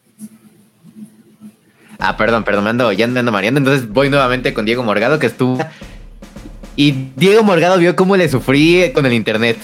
Ah, 1.99 2.15
perdón, 2.17 2.43
perdón, 2.43 2.63
me 2.65 2.69
ando, 2.71 2.91
ya 2.91 3.05
ando 3.05 3.31
mareando. 3.31 3.59
Entonces 3.59 3.87
voy 3.89 4.09
nuevamente 4.09 4.53
con 4.53 4.65
Diego 4.65 4.83
Morgado, 4.83 5.17
que 5.17 5.27
estuvo. 5.27 5.57
Y 6.77 7.09
Diego 7.15 7.43
Morgado 7.43 7.79
vio 7.79 7.95
cómo 7.95 8.15
le 8.15 8.29
sufrí 8.29 8.91
con 8.93 9.05
el 9.07 9.13
internet. 9.13 9.57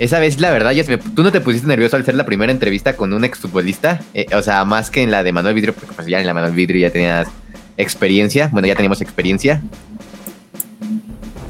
Esa 0.00 0.18
vez, 0.18 0.40
la 0.40 0.50
verdad, 0.50 0.72
tú 1.14 1.22
no 1.22 1.30
te 1.30 1.40
pusiste 1.40 1.68
nervioso 1.68 1.94
al 1.94 2.04
ser 2.04 2.16
la 2.16 2.26
primera 2.26 2.50
entrevista 2.50 2.96
con 2.96 3.12
un 3.12 3.24
exfutbolista. 3.24 4.00
Eh, 4.14 4.26
o 4.34 4.42
sea, 4.42 4.64
más 4.64 4.90
que 4.90 5.02
en 5.02 5.12
la 5.12 5.22
de 5.22 5.32
Manuel 5.32 5.54
Vidrio, 5.54 5.74
porque 5.74 5.94
pues 5.94 6.08
ya 6.08 6.20
en 6.20 6.26
la 6.26 6.34
Manuel 6.34 6.52
Vidrio 6.52 6.80
ya 6.80 6.90
tenías 6.90 7.28
experiencia. 7.76 8.48
Bueno, 8.52 8.66
ya 8.66 8.74
teníamos 8.74 9.00
experiencia. 9.00 9.62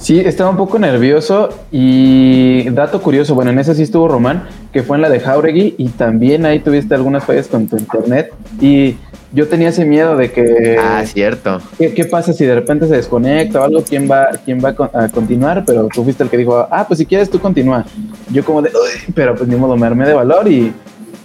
Sí, 0.01 0.19
estaba 0.19 0.49
un 0.49 0.57
poco 0.57 0.79
nervioso 0.79 1.51
y 1.71 2.69
dato 2.71 3.03
curioso, 3.03 3.35
bueno, 3.35 3.51
en 3.51 3.59
esa 3.59 3.75
sí 3.75 3.83
estuvo 3.83 4.09
Román, 4.09 4.49
que 4.73 4.83
fue 4.83 4.97
en 4.97 5.03
la 5.03 5.11
de 5.11 5.21
Jauregui 5.21 5.75
y 5.77 5.91
también 5.91 6.47
ahí 6.47 6.61
tuviste 6.61 6.95
algunas 6.95 7.23
fallas 7.23 7.49
con 7.49 7.69
tu 7.69 7.77
internet 7.77 8.33
y 8.63 8.97
yo 9.35 9.47
tenía 9.47 9.69
ese 9.69 9.85
miedo 9.85 10.17
de 10.17 10.33
que... 10.33 10.79
Ah, 10.81 11.05
cierto. 11.05 11.61
¿Qué, 11.79 12.05
pasa 12.07 12.33
si 12.33 12.47
de 12.47 12.55
repente 12.55 12.89
se 12.89 12.97
desconecta 12.97 13.61
o 13.61 13.65
algo? 13.65 13.85
¿Quién 13.85 14.11
va, 14.11 14.31
quién 14.43 14.59
va 14.65 14.71
a 14.71 15.09
continuar? 15.09 15.65
Pero 15.67 15.87
tú 15.93 16.03
fuiste 16.03 16.25
el 16.25 16.31
que 16.31 16.39
dijo, 16.39 16.67
ah, 16.71 16.85
pues 16.89 16.99
si 16.99 17.05
quieres 17.05 17.31
tú 17.31 17.39
continúa. 17.39 17.85
Yo 18.31 18.43
como 18.43 18.63
de, 18.63 18.71
Uy", 18.71 19.13
pero 19.15 19.35
pues 19.35 19.49
ni 19.49 19.57
modo, 19.57 19.77
me 19.77 19.87
armé 19.87 20.09
de 20.09 20.15
valor 20.15 20.49
y, 20.49 20.73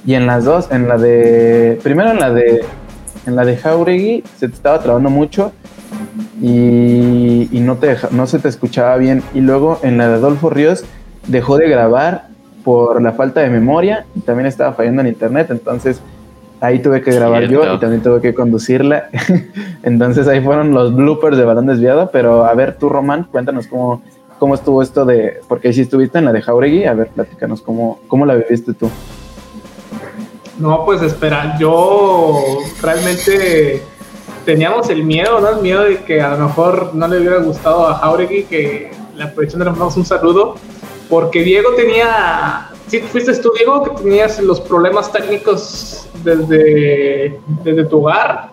y 0.05 0.13
en 0.13 0.27
las 0.27 0.43
dos, 0.43 0.67
en 0.69 0.87
la 0.89 0.97
de... 0.97 1.79
Primero 1.81 2.11
en 2.11 2.19
la 2.19 2.29
de 2.31 2.65
en 3.25 3.35
la 3.35 3.43
de 3.43 3.57
Jauregui 3.57 4.23
se 4.37 4.47
te 4.47 4.53
estaba 4.53 4.79
trabando 4.79 5.09
mucho 5.09 5.51
y, 6.41 7.47
no, 7.51 7.77
te 7.77 7.97
no 8.11 8.27
se 8.27 8.39
te 8.39 8.49
escuchaba 8.49 8.97
bien. 8.97 9.23
Y 9.33 9.41
luego 9.41 9.79
en 9.83 9.97
la 9.97 10.07
de 10.07 10.15
Adolfo 10.15 10.49
Ríos 10.49 10.83
dejó 11.27 11.57
de 11.57 11.69
grabar 11.69 12.27
por 12.63 13.01
la 13.01 13.13
falta 13.13 13.41
de 13.41 13.49
memoria 13.49 14.05
y 14.15 14.21
también 14.21 14.47
estaba 14.47 14.73
fallando 14.73 15.01
en 15.01 15.07
internet. 15.07 15.47
Entonces 15.49 16.01
ahí 16.61 16.79
tuve 16.79 17.01
que 17.01 17.11
grabar 17.11 17.47
yo 17.47 17.73
y 17.73 17.79
también 17.79 18.01
tuve 18.01 18.21
que 18.21 18.33
conducirla. 18.33 19.09
Entonces 19.83 20.27
ahí 20.27 20.41
fueron 20.41 20.71
los 20.71 20.95
bloopers 20.95 21.37
de 21.37 21.45
balón 21.45 21.67
desviado. 21.67 22.09
Pero 22.11 22.45
a 22.45 22.53
ver, 22.53 22.77
tú, 22.77 22.89
Román, 22.89 23.27
cuéntanos 23.31 23.67
cómo, 23.67 24.01
cómo 24.39 24.55
estuvo 24.55 24.81
esto 24.81 25.05
de. 25.05 25.39
Porque 25.47 25.73
si 25.73 25.81
estuviste 25.81 26.17
en 26.17 26.25
la 26.25 26.33
de 26.33 26.41
Jauregui, 26.41 26.85
a 26.85 26.93
ver, 26.93 27.07
platícanos 27.07 27.61
cómo, 27.61 27.99
cómo 28.07 28.25
la 28.25 28.35
viviste 28.35 28.73
tú. 28.73 28.89
No, 30.59 30.85
pues 30.85 31.01
espera, 31.01 31.57
yo 31.59 32.39
realmente 32.81 33.83
teníamos 34.45 34.89
el 34.89 35.03
miedo, 35.03 35.39
¿no? 35.39 35.49
El 35.49 35.61
miedo 35.61 35.83
de 35.83 35.97
que 36.03 36.21
a 36.21 36.35
lo 36.35 36.47
mejor 36.47 36.93
no 36.93 37.07
le 37.07 37.17
hubiera 37.17 37.37
gustado 37.37 37.87
a 37.87 37.95
Jauregui 37.95 38.43
que 38.43 38.91
la 39.17 39.25
aprovechación 39.25 39.63
le 39.63 39.69
mandamos 39.71 39.97
un 39.97 40.05
saludo, 40.05 40.55
porque 41.09 41.43
Diego 41.43 41.73
tenía, 41.75 42.69
sí, 42.87 42.99
fuiste 42.99 43.33
tú, 43.37 43.51
Diego, 43.57 43.83
que 43.83 44.03
tenías 44.03 44.39
los 44.39 44.61
problemas 44.61 45.11
técnicos 45.11 46.07
desde, 46.23 47.39
desde 47.63 47.85
tu 47.85 48.01
hogar. 48.01 48.51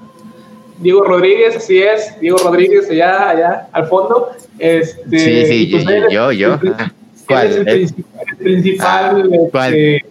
Diego 0.79 1.05
Rodríguez, 1.05 1.57
así 1.57 1.81
es, 1.81 2.19
Diego 2.21 2.39
Rodríguez, 2.39 2.91
allá, 2.91 3.31
allá, 3.31 3.69
al 3.73 3.87
fondo. 3.87 4.31
Este, 4.59 5.19
sí, 5.19 5.47
sí, 5.47 5.67
pues 5.71 5.85
yo, 6.11 6.33
yo, 6.33 6.59
¿Cuál? 7.27 7.47
Es 7.47 7.57
el, 7.57 8.05
principal. 8.39 9.31
¿Cuál? 9.51 9.75
Este, 9.75 10.03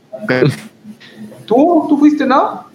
Tú, 1.46 1.86
tú 1.90 1.98
fuiste, 1.98 2.26
¿no? 2.26 2.71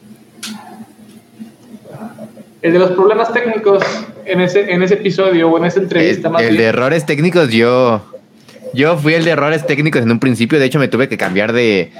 El 2.63 2.73
de 2.73 2.79
los 2.79 2.93
problemas 2.93 3.33
técnicos 3.33 3.85
en 4.25 4.41
ese, 4.41 4.73
en 4.73 4.83
ese 4.83 4.95
episodio 4.95 5.49
o 5.49 5.59
en 5.59 5.67
esa 5.67 5.81
entrevista. 5.81 6.31
El, 6.39 6.47
el 6.47 6.57
de 6.57 6.65
errores 6.65 7.07
técnicos, 7.07 7.51
yo, 7.51 8.03
yo 8.73 8.97
fui 8.97 9.15
el 9.15 9.25
de 9.25 9.31
errores 9.31 9.67
técnicos 9.67 10.03
en 10.03 10.11
un 10.11 10.19
principio. 10.19 10.59
De 10.59 10.65
hecho, 10.65 10.79
me 10.79 10.89
tuve 10.89 11.09
que 11.09 11.17
cambiar 11.17 11.53
de, 11.53 11.93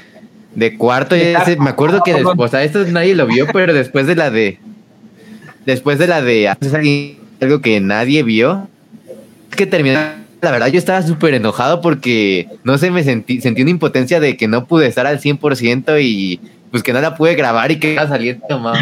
de 0.57 0.77
cuarto. 0.77 1.15
me 1.59 1.71
acuerdo 1.71 2.03
que 2.05 2.15
después, 2.15 2.37
o 2.39 2.49
sea, 2.49 2.65
esto 2.65 2.85
nadie 2.87 3.15
lo 3.15 3.27
vio, 3.27 3.47
pero 3.53 3.73
después 3.73 4.09
de 4.09 4.17
la 4.17 4.31
de. 4.31 4.59
Después 5.65 5.99
de 5.99 6.07
la 6.07 6.23
de 6.23 6.49
algo 6.49 7.61
que 7.61 7.81
nadie 7.81 8.23
vio, 8.23 8.69
es 9.51 9.57
que 9.57 9.67
terminó. 9.67 10.01
La 10.43 10.51
verdad, 10.51 10.69
yo 10.69 10.79
estaba 10.79 11.03
súper 11.03 11.35
enojado 11.35 11.81
porque 11.81 12.49
no 12.63 12.79
sé, 12.79 12.91
me 12.91 13.03
sentí, 13.03 13.41
sentí 13.41 13.63
una 13.63 13.71
impotencia 13.71 14.21
de 14.21 14.37
que 14.37 14.49
no 14.49 14.67
pude 14.67 14.87
estar 14.87 15.07
al 15.07 15.19
100% 15.19 16.01
y 16.03 16.41
pues 16.71 16.83
que 16.83 16.93
no 16.93 17.01
la 17.01 17.17
pude 17.17 17.35
grabar 17.35 17.73
y 17.73 17.79
que 17.79 17.95
iba 17.95 18.07
saliendo 18.07 18.59
mal. 18.59 18.79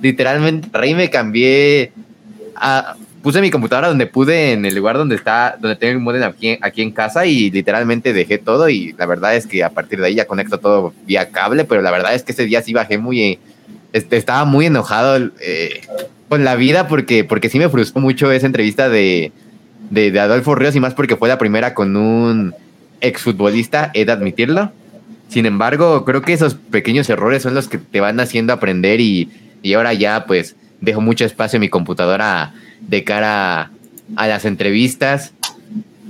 Literalmente, 0.00 0.68
rey 0.72 0.94
me 0.94 1.10
cambié. 1.10 1.92
Puse 3.22 3.40
mi 3.40 3.50
computadora 3.50 3.88
donde 3.88 4.06
pude, 4.06 4.52
en 4.52 4.64
el 4.64 4.74
lugar 4.76 4.96
donde 4.98 5.16
está, 5.16 5.56
donde 5.60 5.74
tengo 5.74 5.94
el 5.94 5.98
modem 5.98 6.22
aquí, 6.22 6.58
aquí 6.60 6.80
en 6.80 6.92
casa 6.92 7.26
y 7.26 7.50
literalmente 7.50 8.12
dejé 8.12 8.38
todo 8.38 8.68
y 8.68 8.94
la 8.96 9.04
verdad 9.06 9.34
es 9.34 9.48
que 9.48 9.64
a 9.64 9.70
partir 9.70 9.98
de 9.98 10.06
ahí 10.06 10.14
ya 10.14 10.26
conecto 10.26 10.58
todo 10.58 10.94
vía 11.06 11.30
cable, 11.30 11.64
pero 11.64 11.82
la 11.82 11.90
verdad 11.90 12.14
es 12.14 12.22
que 12.22 12.30
ese 12.30 12.44
día 12.44 12.62
sí 12.62 12.72
bajé 12.72 12.98
muy, 12.98 13.40
este, 13.92 14.16
estaba 14.16 14.44
muy 14.44 14.66
enojado 14.66 15.32
eh, 15.40 15.80
con 16.28 16.44
la 16.44 16.54
vida 16.54 16.86
porque, 16.86 17.24
porque 17.24 17.48
sí 17.48 17.58
me 17.58 17.68
frustró 17.68 18.00
mucho 18.00 18.30
esa 18.30 18.46
entrevista 18.46 18.88
de, 18.88 19.32
de, 19.90 20.12
de 20.12 20.20
Adolfo 20.20 20.54
Ríos 20.54 20.76
y 20.76 20.80
más 20.80 20.94
porque 20.94 21.16
fue 21.16 21.28
la 21.28 21.36
primera 21.38 21.74
con 21.74 21.96
un 21.96 22.54
exfutbolista, 23.00 23.90
he 23.92 24.04
de 24.04 24.12
admitirlo. 24.12 24.70
Sin 25.28 25.46
embargo, 25.46 26.04
creo 26.04 26.22
que 26.22 26.32
esos 26.32 26.54
pequeños 26.54 27.10
errores 27.10 27.42
son 27.42 27.54
los 27.54 27.66
que 27.68 27.78
te 27.78 28.00
van 28.00 28.20
haciendo 28.20 28.52
aprender 28.52 29.00
y, 29.00 29.28
ahora 29.74 29.94
ya 29.94 30.26
pues 30.26 30.56
dejo 30.80 31.00
mucho 31.00 31.24
espacio 31.24 31.56
en 31.56 31.62
mi 31.62 31.68
computadora 31.68 32.54
de 32.80 33.04
cara 33.04 33.70
a, 34.16 34.26
las 34.26 34.44
entrevistas. 34.44 35.32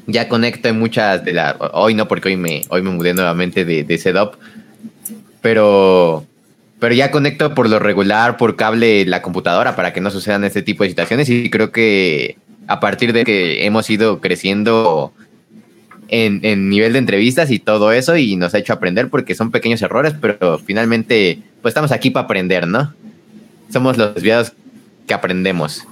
Ya 0.07 0.29
conecto 0.29 0.69
en 0.69 0.79
muchas 0.79 1.25
de 1.25 1.33
las... 1.33 1.57
Hoy 1.73 1.95
no, 1.95 2.07
porque 2.07 2.29
hoy 2.29 2.37
me, 2.37 2.63
hoy 2.69 2.83
me 2.83 2.91
mudé 2.91 3.15
nuevamente 3.15 3.65
de, 3.65 3.83
de 3.85 3.99
setup. 3.99 4.37
Pero, 5.41 6.25
pero 6.79 6.95
ya 6.95 7.11
conecto 7.11 7.55
por 7.55 7.69
lo 7.69 7.79
regular 7.79 8.37
por 8.37 8.57
cable 8.57 9.05
la 9.05 9.23
computadora 9.23 9.77
para 9.77 9.93
que 9.93 10.01
no 10.01 10.11
sucedan 10.11 10.45
este 10.45 10.63
tipo 10.63 10.83
de 10.83 10.91
situaciones 10.91 11.29
y 11.29 11.51
creo 11.51 11.73
que 11.73 12.37
a 12.67 12.81
partir 12.81 13.13
de 13.13 13.25
que 13.25 13.65
hemos 13.65 13.89
ido 13.89 14.21
creciendo 14.21 15.13
en, 16.09 16.41
en, 16.45 16.69
nivel 16.69 16.93
de 16.93 16.99
entrevistas 16.99 17.51
y 17.51 17.59
todo 17.59 17.93
eso 17.93 18.17
y 18.17 18.37
nos 18.37 18.55
ha 18.55 18.59
hecho 18.59 18.73
aprender 18.73 19.09
porque 19.09 19.35
son 19.35 19.51
pequeños 19.51 19.83
errores, 19.83 20.15
pero 20.21 20.59
finalmente 20.59 21.39
pues 21.63 21.73
estamos 21.73 21.93
aquí 21.93 22.11
para 22.11 22.25
aprender, 22.25 22.67
¿no? 22.67 22.93
Somos 23.71 23.97
los 23.97 24.15
desviados 24.15 24.53
que 25.07 25.15
aprendemos. 25.15 25.85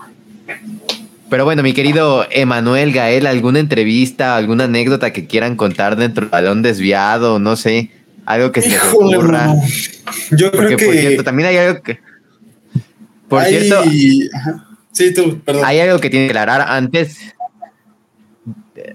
Pero 1.30 1.44
bueno, 1.44 1.62
mi 1.62 1.72
querido 1.72 2.26
Emanuel 2.30 2.92
Gael, 2.92 3.26
¿alguna 3.26 3.58
entrevista, 3.58 4.36
alguna 4.36 4.64
anécdota 4.64 5.12
que 5.12 5.26
quieran 5.26 5.56
contar 5.56 5.96
dentro 5.96 6.22
del 6.22 6.30
balón 6.30 6.62
desviado? 6.62 7.38
No 7.38 7.56
sé, 7.56 7.90
algo 8.26 8.52
que 8.52 8.62
se 8.62 8.70
les 8.70 8.82
ocurra. 8.82 9.54
Yo 10.30 10.50
creo 10.52 10.76
que. 10.76 10.84
Por 10.84 10.94
cierto, 10.94 11.24
también 11.24 11.48
hay 11.48 11.56
algo 11.56 11.82
que. 11.82 11.98
Por 13.28 13.42
hay... 13.42 13.58
cierto. 13.58 13.82
Sí, 14.92 15.12
tú, 15.12 15.40
perdón. 15.40 15.64
Hay 15.64 15.80
algo 15.80 15.98
que 15.98 16.08
tiene 16.08 16.26
que 16.26 16.30
aclarar 16.30 16.66
antes. 16.68 17.18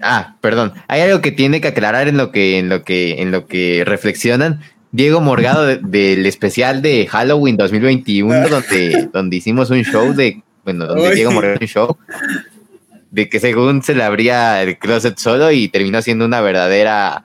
Ah, 0.00 0.36
perdón. 0.40 0.72
Hay 0.88 1.02
algo 1.02 1.20
que 1.20 1.32
tiene 1.32 1.60
que 1.60 1.68
aclarar 1.68 2.08
en 2.08 2.16
lo 2.16 2.32
que, 2.32 2.58
en 2.58 2.68
lo 2.68 2.84
que, 2.84 3.20
en 3.20 3.30
lo 3.30 3.46
que 3.46 3.82
reflexionan. 3.84 4.60
Diego 4.92 5.20
Morgado 5.20 5.64
de, 5.66 5.78
del 5.78 6.26
especial 6.26 6.82
de 6.82 7.06
Halloween 7.06 7.56
2021, 7.56 8.48
donde, 8.48 9.08
donde 9.12 9.36
hicimos 9.36 9.70
un 9.70 9.82
show 9.84 10.12
de, 10.14 10.42
bueno, 10.64 10.86
donde 10.86 11.02
Oye. 11.02 11.14
Diego 11.14 11.30
Morgado 11.30 11.58
un 11.60 11.66
show 11.66 11.96
de 13.10 13.28
que 13.28 13.40
según 13.40 13.82
se 13.82 13.94
le 13.94 14.04
abría 14.04 14.62
el 14.62 14.78
closet 14.78 15.18
solo 15.18 15.50
y 15.50 15.68
terminó 15.68 16.00
siendo 16.02 16.24
una 16.24 16.40
verdadera 16.40 17.24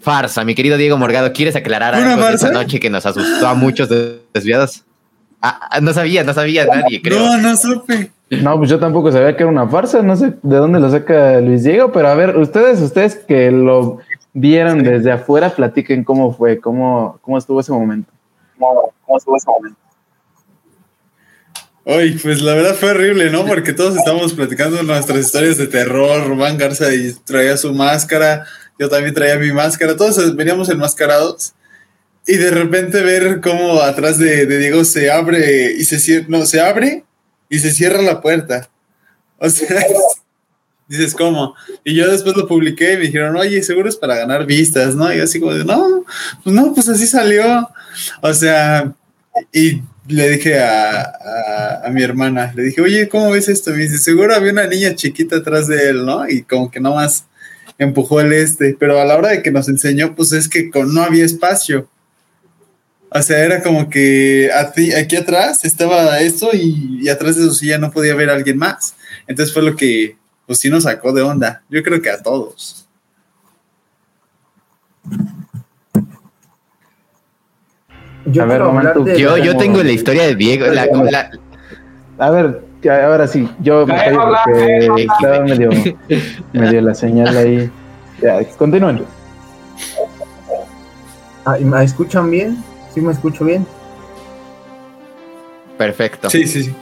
farsa. 0.00 0.44
Mi 0.44 0.54
querido 0.54 0.76
Diego 0.76 0.96
Morgado, 0.98 1.32
¿quieres 1.32 1.56
aclarar 1.56 1.94
algo 1.94 2.26
de 2.26 2.34
esa 2.34 2.50
noche 2.50 2.80
que 2.80 2.90
nos 2.90 3.06
asustó 3.06 3.46
a 3.46 3.54
muchos 3.54 3.88
desviados? 4.32 4.84
Ah, 5.42 5.78
no 5.80 5.92
sabía, 5.92 6.24
no 6.24 6.34
sabía 6.34 6.66
nadie, 6.66 7.00
creo. 7.00 7.18
No, 7.18 7.38
no 7.38 7.56
supe. 7.56 8.10
No, 8.30 8.58
pues 8.58 8.70
yo 8.70 8.78
tampoco 8.78 9.10
sabía 9.10 9.36
que 9.36 9.42
era 9.42 9.50
una 9.50 9.68
farsa, 9.68 10.02
no 10.02 10.16
sé 10.16 10.34
de 10.42 10.56
dónde 10.56 10.78
lo 10.78 10.90
saca 10.90 11.40
Luis 11.40 11.64
Diego, 11.64 11.90
pero 11.90 12.08
a 12.08 12.14
ver, 12.14 12.36
ustedes, 12.36 12.80
ustedes 12.80 13.16
que 13.16 13.50
lo 13.50 13.98
vieron 14.32 14.82
desde 14.82 15.12
afuera, 15.12 15.50
platiquen 15.50 16.04
cómo 16.04 16.34
fue, 16.34 16.60
cómo, 16.60 17.18
cómo 17.22 17.38
estuvo 17.38 17.60
ese 17.60 17.72
momento. 17.72 18.12
¿Cómo, 18.58 18.92
cómo 19.04 19.18
estuvo 19.18 19.36
ese 19.36 19.50
momento? 19.50 19.78
Oye, 21.84 22.18
pues 22.22 22.42
la 22.42 22.54
verdad 22.54 22.74
fue 22.74 22.90
horrible, 22.90 23.30
¿no? 23.30 23.46
Porque 23.46 23.72
todos 23.72 23.96
estábamos 23.96 24.34
platicando 24.34 24.82
nuestras 24.82 25.18
historias 25.20 25.56
de 25.56 25.66
terror. 25.66 26.28
Román 26.28 26.58
Garza 26.58 26.92
y 26.94 27.12
traía 27.24 27.56
su 27.56 27.72
máscara, 27.72 28.44
yo 28.78 28.88
también 28.88 29.14
traía 29.14 29.36
mi 29.36 29.50
máscara, 29.50 29.96
todos 29.96 30.36
veníamos 30.36 30.68
enmascarados. 30.68 31.54
Y 32.26 32.36
de 32.36 32.50
repente 32.50 33.02
ver 33.02 33.40
cómo 33.40 33.80
atrás 33.80 34.18
de, 34.18 34.46
de 34.46 34.58
Diego 34.58 34.84
se 34.84 35.10
abre 35.10 35.72
y 35.72 35.84
se 35.84 35.98
cierra, 35.98 36.26
no, 36.28 36.44
se 36.44 36.60
abre 36.60 37.04
y 37.48 37.58
se 37.58 37.72
cierra 37.72 38.02
la 38.02 38.20
puerta. 38.20 38.68
O 39.38 39.48
sea, 39.48 39.82
dices, 40.90 41.14
¿cómo? 41.14 41.54
Y 41.84 41.94
yo 41.94 42.10
después 42.10 42.36
lo 42.36 42.48
publiqué 42.48 42.94
y 42.94 42.96
me 42.96 43.02
dijeron, 43.04 43.36
oye, 43.36 43.62
seguro 43.62 43.88
es 43.88 43.96
para 43.96 44.16
ganar 44.16 44.44
vistas, 44.44 44.96
¿no? 44.96 45.12
Y 45.14 45.20
así 45.20 45.38
como 45.38 45.54
de, 45.54 45.64
no, 45.64 46.04
pues 46.42 46.54
no, 46.54 46.74
pues 46.74 46.88
así 46.88 47.06
salió. 47.06 47.68
O 48.20 48.34
sea, 48.34 48.92
y 49.52 49.80
le 50.08 50.28
dije 50.30 50.58
a, 50.58 51.82
a, 51.84 51.90
mi 51.90 52.02
hermana, 52.02 52.52
le 52.56 52.64
dije, 52.64 52.80
oye, 52.80 53.08
¿cómo 53.08 53.30
ves 53.30 53.48
esto? 53.48 53.70
Me 53.70 53.78
dice, 53.78 53.98
seguro 53.98 54.34
había 54.34 54.52
una 54.52 54.66
niña 54.66 54.96
chiquita 54.96 55.36
atrás 55.36 55.68
de 55.68 55.90
él, 55.90 56.04
¿no? 56.04 56.28
Y 56.28 56.42
como 56.42 56.70
que 56.70 56.80
nomás 56.80 57.24
empujó 57.78 58.20
el 58.20 58.32
este, 58.32 58.76
pero 58.78 59.00
a 59.00 59.04
la 59.04 59.16
hora 59.16 59.28
de 59.28 59.42
que 59.42 59.52
nos 59.52 59.68
enseñó, 59.68 60.16
pues 60.16 60.32
es 60.32 60.48
que 60.48 60.70
con, 60.70 60.92
no 60.92 61.02
había 61.02 61.24
espacio. 61.24 61.88
O 63.10 63.22
sea, 63.22 63.44
era 63.44 63.62
como 63.62 63.88
que 63.88 64.50
a 64.52 64.72
ti, 64.72 64.92
aquí 64.92 65.16
atrás 65.16 65.64
estaba 65.64 66.20
esto 66.20 66.50
y, 66.52 67.00
y, 67.02 67.08
atrás 67.08 67.36
de 67.36 67.44
su 67.44 67.54
silla 67.54 67.78
no 67.78 67.92
podía 67.92 68.14
ver 68.14 68.30
a 68.30 68.34
alguien 68.34 68.58
más. 68.58 68.94
Entonces 69.28 69.52
fue 69.54 69.62
lo 69.62 69.76
que, 69.76 70.16
pues 70.50 70.58
sí 70.58 70.68
nos 70.68 70.82
sacó 70.82 71.12
de 71.12 71.22
onda. 71.22 71.62
Yo 71.70 71.80
creo 71.80 72.02
que 72.02 72.10
a 72.10 72.20
todos. 72.20 72.84
Yo, 78.26 78.42
a 78.42 78.46
ver, 78.46 78.60
momento, 78.64 79.04
de, 79.04 79.16
yo, 79.16 79.36
yo 79.36 79.56
tengo 79.56 79.80
la 79.80 79.92
historia 79.92 80.24
de 80.24 80.34
Diego. 80.34 80.66
La, 80.66 80.86
la... 80.86 81.30
A 82.18 82.30
ver, 82.30 82.64
ahora 82.84 83.28
sí, 83.28 83.48
yo 83.60 83.86
me 83.86 83.94
callo 83.94 84.20
porque 84.44 85.04
estaba 85.04 85.44
medio, 85.44 85.70
medio 86.52 86.80
la 86.80 86.94
señal 86.94 87.36
ahí. 87.36 87.70
Ya, 88.20 88.42
continúen. 88.56 89.04
Ah, 91.44 91.58
¿Me 91.60 91.84
escuchan 91.84 92.28
bien? 92.28 92.60
¿Sí 92.92 93.00
me 93.00 93.12
escucho 93.12 93.44
bien? 93.44 93.64
Perfecto. 95.78 96.28
Sí, 96.28 96.44
sí, 96.48 96.64
sí. 96.64 96.74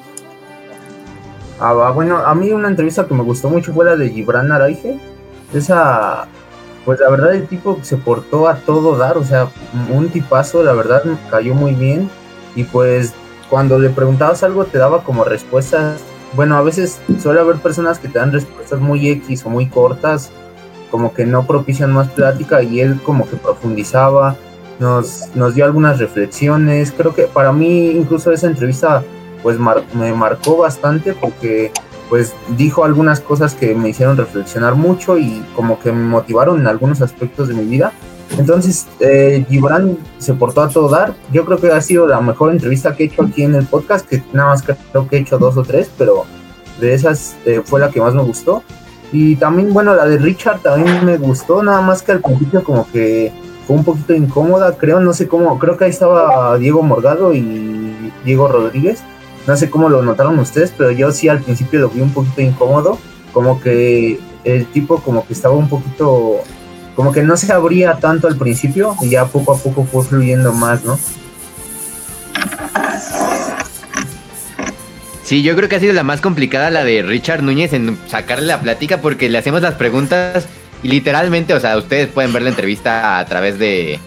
Ah, 1.61 1.91
bueno, 1.93 2.19
a 2.19 2.35
mí 2.35 2.53
una 2.53 2.69
entrevista 2.69 3.07
que 3.07 3.15
me 3.15 3.23
gustó 3.23 3.51
mucho 3.51 3.73
fue 3.73 3.85
la 3.85 3.97
de 3.97 4.11
Gibran 4.11 4.53
Araige. 4.53 4.99
Esa, 5.53 6.29
pues 6.85 7.01
la 7.01 7.11
verdad 7.11 7.35
el 7.35 7.49
tipo 7.49 7.79
se 7.83 7.97
portó 7.97 8.49
a 8.49 8.57
todo 8.57 8.97
dar, 8.97 9.19
o 9.19 9.25
sea, 9.25 9.49
un 9.91 10.09
tipazo, 10.09 10.63
la 10.63 10.73
verdad 10.73 11.03
cayó 11.31 11.55
muy 11.55 11.75
bien. 11.75 12.09
Y 12.55 12.65
pues 12.65 13.13
cuando 13.51 13.79
le 13.79 13.91
preguntabas 13.91 14.43
algo 14.43 14.65
te 14.67 14.79
daba 14.79 15.03
como 15.03 15.25
respuestas. 15.25 16.01
Bueno, 16.35 16.57
a 16.57 16.63
veces 16.63 17.01
suele 17.21 17.41
haber 17.41 17.57
personas 17.57 17.99
que 17.99 18.09
te 18.09 18.19
dan 18.19 18.33
respuestas 18.33 18.79
muy 18.79 19.09
X 19.09 19.45
o 19.45 19.51
muy 19.51 19.67
cortas, 19.67 20.31
como 20.91 21.13
que 21.15 21.27
no 21.27 21.47
propician 21.47 21.93
más 21.93 22.09
plática 22.09 22.63
y 22.63 22.81
él 22.81 23.01
como 23.03 23.29
que 23.29 23.37
profundizaba 23.37 24.37
nos, 24.79 25.29
nos 25.35 25.55
dio 25.55 25.65
algunas 25.65 25.99
reflexiones. 25.99 26.93
Creo 26.97 27.15
que 27.15 27.25
para 27.25 27.53
mí 27.53 27.91
incluso 27.91 28.31
esa 28.31 28.47
entrevista 28.47 29.03
pues 29.43 29.59
me 29.59 30.13
marcó 30.13 30.57
bastante 30.59 31.13
porque 31.13 31.73
pues 32.09 32.35
dijo 32.57 32.85
algunas 32.85 33.21
cosas 33.21 33.55
que 33.55 33.75
me 33.75 33.91
hicieron 33.91 34.17
reflexionar 34.17 34.75
mucho 34.75 35.19
y 35.19 35.45
como 35.55 35.79
que 35.79 35.93
me 35.93 36.05
motivaron 36.05 36.61
en 36.61 36.67
algunos 36.67 37.03
aspectos 37.03 37.49
de 37.49 37.55
mi 37.55 37.65
vida. 37.65 37.93
Entonces, 38.37 38.87
eh, 39.01 39.45
Gibran 39.49 39.97
se 40.19 40.35
portó 40.35 40.63
a 40.63 40.69
todo 40.69 40.89
dar. 40.89 41.15
Yo 41.33 41.45
creo 41.45 41.59
que 41.59 41.71
ha 41.71 41.81
sido 41.81 42.07
la 42.07 42.21
mejor 42.21 42.51
entrevista 42.51 42.95
que 42.95 43.05
he 43.05 43.07
hecho 43.07 43.23
aquí 43.23 43.43
en 43.43 43.55
el 43.55 43.67
podcast, 43.67 44.07
que 44.07 44.23
nada 44.33 44.51
más 44.51 44.63
creo 44.63 45.09
que 45.09 45.17
he 45.17 45.21
hecho 45.21 45.39
dos 45.39 45.57
o 45.57 45.63
tres, 45.63 45.91
pero 45.97 46.25
de 46.81 46.95
esas 46.95 47.37
eh, 47.47 47.63
fue 47.65 47.81
la 47.81 47.91
que 47.91 48.01
más 48.01 48.15
me 48.15 48.23
gustó. 48.23 48.63
Y 49.13 49.37
también, 49.37 49.73
bueno, 49.73 49.95
la 49.95 50.05
de 50.05 50.19
Richard 50.19 50.61
también 50.61 51.05
me 51.05 51.17
gustó, 51.17 51.63
nada 51.63 51.81
más 51.81 52.03
que 52.03 52.13
al 52.13 52.21
principio 52.21 52.63
como 52.63 52.87
que 52.91 53.33
fue 53.67 53.77
un 53.77 53.85
poquito 53.85 54.15
incómoda, 54.15 54.77
creo, 54.77 55.01
no 55.01 55.15
sé 55.15 55.29
cómo, 55.29 55.59
creo 55.59 55.79
que 55.79 55.85
ahí 55.85 55.91
estaba 55.91 56.57
Diego 56.59 56.83
Morgado 56.83 57.33
y 57.35 58.13
Diego 58.25 58.49
Rodríguez, 58.49 59.03
no 59.49 59.57
sé 59.57 59.71
cómo 59.71 59.89
lo 59.89 60.03
notaron 60.03 60.39
ustedes, 60.39 60.75
pero 60.77 60.91
yo 60.91 61.11
sí 61.11 61.27
al 61.27 61.41
principio 61.41 61.81
lo 61.81 61.89
vi 61.89 62.03
un 62.03 62.13
poquito 62.13 62.43
incómodo, 62.43 62.99
como 63.33 63.59
que 63.63 64.21
el 64.45 64.67
tipo 64.67 65.01
como 65.01 65.27
que 65.27 65.33
estaba 65.33 65.55
un 65.55 65.71
poquito, 65.71 66.43
como 66.95 67.13
que 67.13 67.23
no 67.23 67.35
se 67.39 67.51
abría 67.51 67.95
tanto 67.95 68.29
al 68.29 68.37
principio 68.37 68.95
y 69.01 69.09
ya 69.09 69.25
poco 69.25 69.55
a 69.55 69.57
poco 69.57 69.85
fue 69.85 70.05
fluyendo 70.05 70.53
más, 70.53 70.85
¿no? 70.85 70.99
Sí, 75.23 75.43
yo 75.43 75.57
creo 75.57 75.69
que 75.71 75.77
ha 75.77 75.81
sido 75.81 75.95
la 75.95 76.03
más 76.03 76.21
complicada 76.21 76.71
la 76.71 76.85
de 76.85 77.03
Richard 77.03 77.43
Núñez 77.43 77.73
en 77.73 77.99
sacarle 78.07 78.49
la 78.49 78.61
plática 78.61 79.01
porque 79.01 79.31
le 79.31 79.39
hacemos 79.39 79.63
las 79.63 79.75
preguntas 79.75 80.47
y 80.83 80.89
literalmente, 80.89 81.55
o 81.55 81.61
sea, 81.61 81.79
ustedes 81.79 82.09
pueden 82.09 82.35
ver 82.35 82.43
la 82.43 82.51
entrevista 82.51 83.19
a 83.19 83.25
través 83.25 83.59
de, 83.59 83.99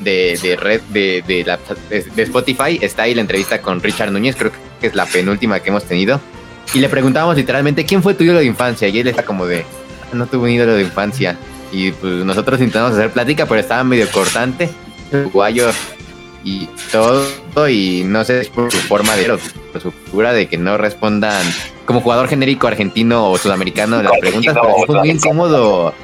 de, 0.00 0.38
de 0.42 0.56
red 0.56 0.82
de, 0.90 1.24
de, 1.26 1.44
la, 1.44 1.58
de, 1.88 2.22
Spotify. 2.22 2.78
Está 2.82 3.04
ahí 3.04 3.14
la 3.14 3.22
entrevista 3.22 3.62
con 3.62 3.82
Richard 3.82 4.12
Núñez, 4.12 4.36
creo 4.36 4.52
que 4.82 4.88
es 4.88 4.94
la 4.94 5.06
penúltima 5.06 5.60
que 5.60 5.70
hemos 5.70 5.84
tenido. 5.84 6.20
Y 6.74 6.80
le 6.80 6.88
preguntábamos 6.88 7.36
literalmente, 7.36 7.86
¿quién 7.86 8.02
fue 8.02 8.14
tu 8.14 8.24
ídolo 8.24 8.40
de 8.40 8.46
infancia? 8.46 8.88
Y 8.88 8.98
él 8.98 9.06
está 9.06 9.24
como 9.24 9.46
de, 9.46 9.64
no 10.12 10.26
tuve 10.26 10.44
un 10.44 10.50
ídolo 10.50 10.74
de 10.74 10.82
infancia. 10.82 11.38
Y 11.70 11.92
pues 11.92 12.24
nosotros 12.24 12.60
intentamos 12.60 12.92
hacer 12.92 13.10
plática, 13.10 13.46
pero 13.46 13.60
estaba 13.60 13.82
medio 13.84 14.06
cortante, 14.10 14.68
uruguayo 15.10 15.70
y 16.44 16.68
todo. 16.90 17.24
Y 17.68 18.02
no 18.04 18.24
sé 18.24 18.50
por 18.54 18.70
su 18.70 18.78
forma 18.78 19.14
de, 19.16 19.38
por 19.72 19.80
su 19.80 19.92
figura 19.92 20.32
de 20.32 20.48
que 20.48 20.58
no 20.58 20.76
respondan 20.76 21.42
como 21.86 22.00
jugador 22.00 22.28
genérico 22.28 22.66
argentino 22.66 23.30
o 23.30 23.38
sudamericano 23.38 24.02
las 24.02 24.18
preguntas, 24.18 24.56
pero 24.60 24.74
fue 24.86 24.98
muy 24.98 25.10
incómodo 25.10 25.94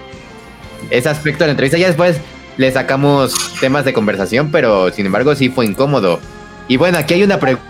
ese 0.91 1.09
aspecto 1.09 1.41
de 1.41 1.49
la 1.49 1.51
entrevista. 1.53 1.79
Ya 1.79 1.89
después 1.89 2.19
le 2.57 2.71
sacamos 2.73 3.35
temas 3.61 3.85
de 3.85 3.93
conversación, 3.93 4.51
pero 4.51 4.91
sin 4.91 5.07
embargo 5.07 5.35
sí 5.35 5.49
fue 5.49 5.67
incómodo. 5.67 6.21
Y 6.67 6.77
bueno, 6.77 6.99
aquí 6.99 7.15
hay 7.15 7.23
una 7.23 7.39
pregunta, 7.41 7.68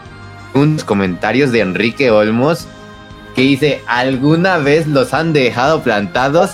unos 0.54 0.84
comentarios 0.84 1.52
de 1.52 1.60
Enrique 1.60 2.10
Olmos 2.10 2.66
que 3.34 3.42
dice, 3.42 3.82
¿alguna 3.86 4.58
vez 4.58 4.86
los 4.86 5.14
han 5.14 5.32
dejado 5.32 5.82
plantados 5.82 6.52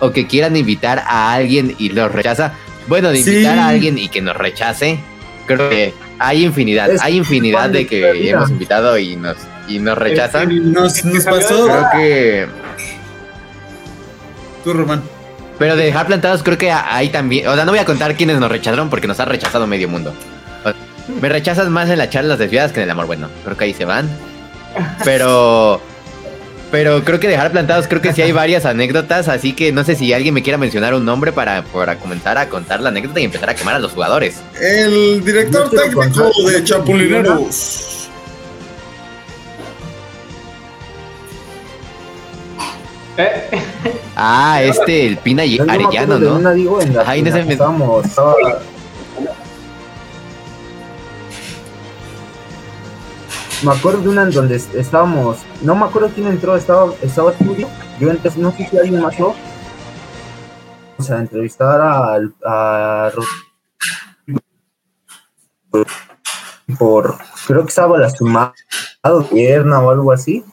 o 0.00 0.10
que 0.10 0.26
quieran 0.26 0.56
invitar 0.56 1.04
a 1.06 1.32
alguien 1.32 1.74
y 1.78 1.90
los 1.90 2.10
rechaza? 2.10 2.54
Bueno, 2.88 3.10
de 3.10 3.20
invitar 3.20 3.54
sí. 3.54 3.60
a 3.60 3.68
alguien 3.68 3.98
y 3.98 4.08
que 4.08 4.20
nos 4.20 4.36
rechace, 4.36 4.98
creo 5.46 5.70
que 5.70 5.94
hay 6.18 6.44
infinidad, 6.44 6.90
es 6.90 7.00
hay 7.00 7.16
infinidad 7.16 7.70
de 7.70 7.86
que 7.86 8.30
hemos 8.30 8.50
invitado 8.50 8.98
y 8.98 9.16
nos, 9.16 9.36
y 9.68 9.78
nos 9.78 9.96
rechazan. 9.96 10.72
Nos, 10.72 11.04
nos 11.04 11.24
pasó. 11.24 11.66
Creo 11.66 11.86
que... 11.92 12.46
Tú, 14.64 14.72
Román. 14.72 15.02
Pero 15.58 15.76
de 15.76 15.84
dejar 15.84 16.06
plantados 16.06 16.42
creo 16.42 16.58
que 16.58 16.72
hay 16.72 17.10
también, 17.10 17.46
o 17.46 17.54
sea, 17.54 17.64
no 17.64 17.70
voy 17.70 17.78
a 17.78 17.84
contar 17.84 18.16
quiénes 18.16 18.38
nos 18.40 18.50
rechazaron 18.50 18.90
porque 18.90 19.06
nos 19.06 19.20
ha 19.20 19.24
rechazado 19.24 19.66
medio 19.66 19.88
mundo. 19.88 20.12
Me 21.20 21.28
rechazas 21.28 21.68
más 21.68 21.88
en 21.90 21.98
las 21.98 22.10
charlas 22.10 22.38
desviadas 22.38 22.72
que 22.72 22.80
en 22.80 22.84
el 22.84 22.90
amor. 22.90 23.06
Bueno, 23.06 23.28
creo 23.44 23.56
que 23.56 23.64
ahí 23.64 23.74
se 23.74 23.84
van. 23.84 24.08
Pero. 25.04 25.80
Pero 26.70 27.04
creo 27.04 27.20
que 27.20 27.28
dejar 27.28 27.52
plantados, 27.52 27.86
creo 27.86 28.00
que 28.02 28.12
sí 28.12 28.20
hay 28.22 28.32
varias 28.32 28.64
anécdotas. 28.64 29.28
Así 29.28 29.52
que 29.52 29.70
no 29.70 29.84
sé 29.84 29.94
si 29.94 30.12
alguien 30.12 30.34
me 30.34 30.42
quiera 30.42 30.58
mencionar 30.58 30.92
un 30.94 31.04
nombre 31.04 31.30
para, 31.30 31.62
para 31.62 31.98
comenzar 31.98 32.36
a 32.36 32.48
contar 32.48 32.80
la 32.80 32.88
anécdota 32.88 33.20
y 33.20 33.24
empezar 33.24 33.48
a 33.48 33.54
quemar 33.54 33.76
a 33.76 33.78
los 33.78 33.92
jugadores. 33.92 34.38
El 34.60 35.24
director 35.24 35.70
técnico 35.70 36.00
contar- 36.00 36.32
de 36.52 36.64
Chapulineros. 36.64 38.08
Eh, 43.16 43.50
Ah, 44.16 44.60
este, 44.62 45.06
el 45.06 45.16
Pina 45.18 45.44
y 45.44 45.58
no 45.58 45.70
Arellano, 45.72 46.18
de 46.18 46.26
¿no? 46.40 46.52
digo, 46.54 46.80
en 46.80 46.94
la, 46.94 47.02
Ajá, 47.02 47.16
y 47.16 47.20
en 47.20 47.26
en 47.26 47.32
la 47.32 47.38
ese 47.38 47.42
que 47.42 47.46
me- 47.48 47.52
estábamos, 47.54 48.04
estaba- 48.06 48.34
Me 53.64 53.72
acuerdo 53.72 54.02
de 54.02 54.08
una 54.10 54.22
en 54.24 54.30
donde 54.30 54.56
est- 54.56 54.74
estábamos, 54.74 55.38
no 55.62 55.74
me 55.74 55.84
acuerdo 55.86 56.10
quién 56.14 56.26
entró, 56.26 56.54
estaba, 56.56 56.92
estaba 57.02 57.32
Tulio, 57.32 57.68
yo 57.98 58.10
entré, 58.10 58.30
no 58.36 58.50
sé 58.52 58.66
si 58.68 58.76
alguien 58.76 59.00
más 59.00 59.12
entró. 59.14 59.34
O 60.98 61.02
sea, 61.02 61.18
entrevistar 61.20 61.80
a, 61.80 63.10
Ro- 63.10 63.24
por, 66.78 67.16
creo 67.46 67.62
que 67.62 67.68
estaba 67.68 67.98
lastimado, 67.98 68.52
pierna 69.32 69.80
o 69.80 69.90
algo 69.90 70.12
así, 70.12 70.44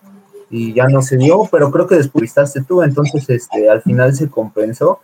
y 0.49 0.73
ya 0.73 0.87
no 0.87 1.01
se 1.01 1.17
dio, 1.17 1.47
pero 1.51 1.71
creo 1.71 1.87
que 1.87 1.95
después 1.95 2.13
entrevistaste 2.23 2.61
tú, 2.63 2.81
entonces 2.81 3.29
este, 3.29 3.69
al 3.69 3.81
final 3.81 4.13
se 4.15 4.29
compensó. 4.29 4.99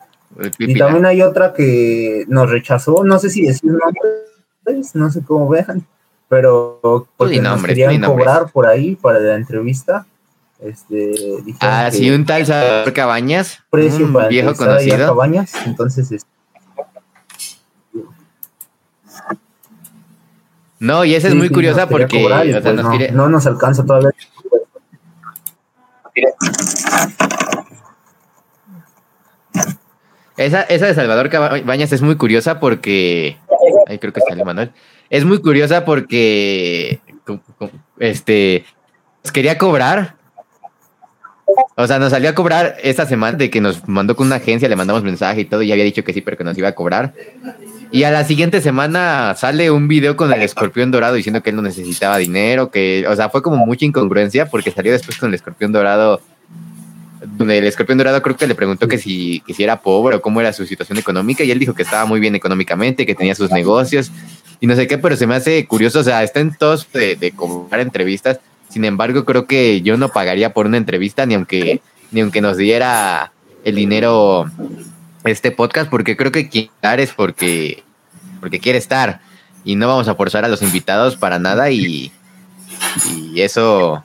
Y 0.59 0.77
también 0.77 1.05
hay 1.05 1.21
otra 1.21 1.53
que 1.53 2.25
nos 2.27 2.49
rechazó, 2.49 3.03
no 3.03 3.17
sé 3.19 3.29
si 3.29 3.43
decir 3.45 3.71
nombres, 3.71 4.95
no 4.95 5.09
sé 5.11 5.23
cómo 5.23 5.47
vean, 5.49 5.85
pero 6.29 7.07
porque 7.17 7.41
nos 7.41 7.63
querían 7.63 8.01
cobrar 8.01 8.51
por 8.51 8.65
ahí 8.67 8.95
para 8.95 9.19
la 9.19 9.35
entrevista. 9.35 10.05
Este, 10.59 11.13
Ah, 11.59 11.89
sí, 11.91 12.09
un 12.09 12.25
tal 12.25 12.45
Salvador 12.45 12.91
Cabañas, 12.91 13.63
precio 13.69 14.05
un 14.05 14.13
para 14.13 14.27
viejo 14.27 14.49
ahí 14.49 14.55
conocido. 14.55 15.05
Cabañas, 15.07 15.53
entonces 15.65 16.11
este, 16.11 16.27
No, 20.79 21.05
y 21.05 21.15
esa 21.15 21.27
es 21.27 21.33
sí, 21.33 21.39
muy 21.39 21.49
curiosa 21.49 21.81
nos 21.81 21.89
porque 21.89 22.21
cobrar 22.21 22.45
y 22.45 22.49
o 22.49 22.53
sea, 22.53 22.61
pues 22.61 22.75
nos 22.75 22.85
no, 22.85 22.89
quiere- 22.91 23.11
no 23.11 23.29
nos 23.29 23.45
alcanza 23.47 23.83
todavía. 23.85 24.11
Esa, 30.35 30.61
esa 30.63 30.85
de 30.85 30.93
Salvador 30.93 31.29
Cabañas 31.29 31.91
es 31.91 32.01
muy 32.01 32.15
curiosa 32.15 32.59
porque. 32.59 33.37
Ay, 33.87 33.97
creo 33.97 34.13
que 34.13 34.21
sale 34.21 34.45
Manuel. 34.45 34.71
Es 35.09 35.25
muy 35.25 35.39
curiosa 35.39 35.85
porque. 35.85 36.99
Este. 37.99 38.65
Nos 39.23 39.31
quería 39.31 39.57
cobrar. 39.57 40.15
O 41.75 41.87
sea, 41.87 41.97
nos 41.97 42.11
salió 42.11 42.29
a 42.29 42.35
cobrar 42.35 42.75
esta 42.83 43.05
semana 43.05 43.37
de 43.37 43.49
que 43.49 43.61
nos 43.61 43.87
mandó 43.87 44.15
con 44.15 44.27
una 44.27 44.35
agencia, 44.35 44.67
le 44.67 44.75
mandamos 44.75 45.03
mensaje 45.03 45.41
y 45.41 45.45
todo, 45.45 45.61
y 45.63 45.71
había 45.71 45.85
dicho 45.85 46.03
que 46.03 46.13
sí, 46.13 46.21
pero 46.21 46.37
que 46.37 46.43
nos 46.43 46.57
iba 46.57 46.67
a 46.67 46.75
cobrar. 46.75 47.13
Y 47.89 48.03
a 48.03 48.11
la 48.11 48.25
siguiente 48.25 48.59
semana 48.61 49.33
sale 49.37 49.71
un 49.71 49.87
video 49.87 50.17
con 50.17 50.31
el 50.33 50.41
escorpión 50.41 50.91
dorado 50.91 51.15
diciendo 51.15 51.41
que 51.41 51.51
él 51.51 51.55
no 51.55 51.61
necesitaba 51.61 52.17
dinero, 52.17 52.69
que, 52.69 53.05
o 53.07 53.15
sea, 53.15 53.29
fue 53.29 53.41
como 53.41 53.65
mucha 53.65 53.85
incongruencia 53.85 54.47
porque 54.47 54.71
salió 54.71 54.91
después 54.91 55.17
con 55.17 55.29
el 55.29 55.35
escorpión 55.35 55.71
dorado 55.71 56.21
donde 57.37 57.57
el 57.57 57.65
escorpión 57.65 57.97
dorado 57.97 58.21
creo 58.21 58.35
que 58.35 58.45
le 58.45 58.55
preguntó 58.55 58.87
que 58.87 58.97
si, 58.97 59.41
que 59.45 59.53
si 59.53 59.63
era 59.63 59.81
pobre 59.81 60.17
o 60.17 60.21
cómo 60.21 60.41
era 60.41 60.53
su 60.53 60.65
situación 60.65 60.97
económica 60.97 61.43
y 61.43 61.51
él 61.51 61.59
dijo 61.59 61.73
que 61.73 61.83
estaba 61.83 62.05
muy 62.05 62.19
bien 62.19 62.35
económicamente, 62.35 63.05
que 63.05 63.15
tenía 63.15 63.35
sus 63.35 63.51
negocios 63.51 64.11
y 64.59 64.67
no 64.67 64.75
sé 64.75 64.87
qué, 64.87 64.97
pero 64.97 65.15
se 65.15 65.27
me 65.27 65.35
hace 65.35 65.65
curioso, 65.65 65.99
o 65.99 66.03
sea, 66.03 66.23
está 66.23 66.39
en 66.39 66.55
todos 66.55 66.91
de, 66.91 67.15
de 67.15 67.31
cobrar 67.31 67.79
entrevistas, 67.81 68.39
sin 68.69 68.85
embargo 68.85 69.23
creo 69.25 69.45
que 69.45 69.81
yo 69.81 69.97
no 69.97 70.09
pagaría 70.09 70.53
por 70.53 70.65
una 70.65 70.77
entrevista 70.77 71.25
ni 71.25 71.35
aunque, 71.35 71.81
ni 72.11 72.21
aunque 72.21 72.41
nos 72.41 72.57
diera 72.57 73.31
el 73.63 73.75
dinero 73.75 74.49
este 75.23 75.51
podcast, 75.51 75.89
porque 75.89 76.15
creo 76.17 76.31
que 76.31 76.49
quien 76.49 76.69
dar 76.81 76.99
es 76.99 77.13
porque, 77.13 77.83
porque 78.39 78.59
quiere 78.59 78.77
estar 78.77 79.21
y 79.63 79.75
no 79.75 79.87
vamos 79.87 80.07
a 80.07 80.15
forzar 80.15 80.45
a 80.45 80.47
los 80.47 80.61
invitados 80.61 81.15
para 81.17 81.39
nada 81.39 81.69
y, 81.71 82.11
y 83.13 83.41
eso... 83.41 84.03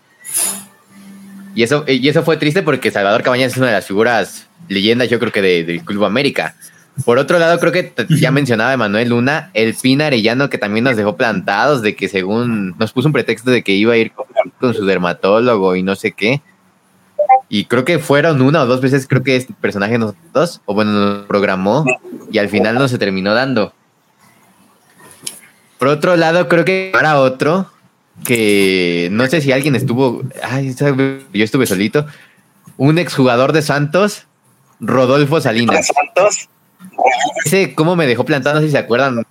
Y 1.55 1.63
eso, 1.65 1.85
y 1.87 2.09
eso 2.09 2.23
fue 2.23 2.39
triste 2.39 2.63
porque 2.63 2.91
Salvador 2.91 3.23
Cabañas 3.23 3.53
es 3.53 3.59
una 3.59 3.67
de 3.67 3.73
las 3.75 3.87
figuras 3.87 4.47
leyendas, 4.69 5.11
yo 5.11 5.19
creo 5.19 5.31
que 5.33 5.43
de- 5.43 5.65
del 5.65 5.85
Club 5.85 6.07
América. 6.07 6.57
Por 7.05 7.19
otro 7.19 7.39
lado, 7.39 7.59
creo 7.59 7.73
que 7.73 7.93
ya 8.21 8.31
mencionaba 8.31 8.73
Emanuel 8.73 9.09
Luna, 9.09 9.51
el 9.55 9.75
Pina 9.75 10.07
Arellano 10.07 10.51
que 10.51 10.59
también 10.59 10.85
nos 10.85 10.97
dejó 10.97 11.17
plantados 11.17 11.83
de 11.83 11.97
que 11.97 12.09
según 12.09 12.77
nos 12.79 12.93
puso 12.93 13.09
un 13.09 13.13
pretexto 13.13 13.51
de 13.51 13.63
que 13.63 13.73
iba 13.73 13.95
a 13.95 13.97
ir 13.97 14.13
con, 14.13 14.27
con 14.61 14.75
su 14.75 14.85
dermatólogo 14.85 15.77
y 15.77 15.83
no 15.83 15.97
sé 15.97 16.13
qué. 16.13 16.43
Y 17.49 17.67
creo 17.67 17.85
que 17.85 17.99
fueron 17.99 18.41
una 18.41 18.63
o 18.63 18.67
dos 18.67 18.81
veces, 18.81 19.07
creo 19.07 19.23
que 19.23 19.37
este 19.37 19.53
personaje 19.53 19.99
nos 19.99 20.15
dos, 20.33 20.63
o 20.65 20.75
bueno, 20.75 20.93
nos 20.93 21.27
programó 21.27 21.85
y 22.31 22.39
al 22.39 22.49
final 22.49 22.77
no 22.77 22.89
se 22.89 22.99
terminó 22.99 23.35
dando. 23.35 23.75
Por 25.79 25.89
otro 25.89 26.17
lado, 26.17 26.49
creo 26.49 26.65
que 26.65 26.91
para 26.93 27.19
otro 27.19 27.71
que 28.25 29.09
no 29.11 29.27
sé 29.27 29.41
si 29.41 29.53
alguien 29.53 29.75
estuvo, 29.75 30.23
ay, 30.43 30.75
yo 30.75 31.45
estuve 31.45 31.67
solito, 31.67 32.07
un 32.77 32.99
exjugador 32.99 33.53
de 33.53 33.63
Santos, 33.63 34.27
Rodolfo 34.81 35.41
Salinas. 35.41 35.89
Ese, 37.45 37.75
¿cómo 37.75 37.97
me 37.97 38.07
dejó 38.07 38.25
sé 38.27 38.61
si 38.61 38.71
se 38.71 38.79
acuerdan. 38.79 39.25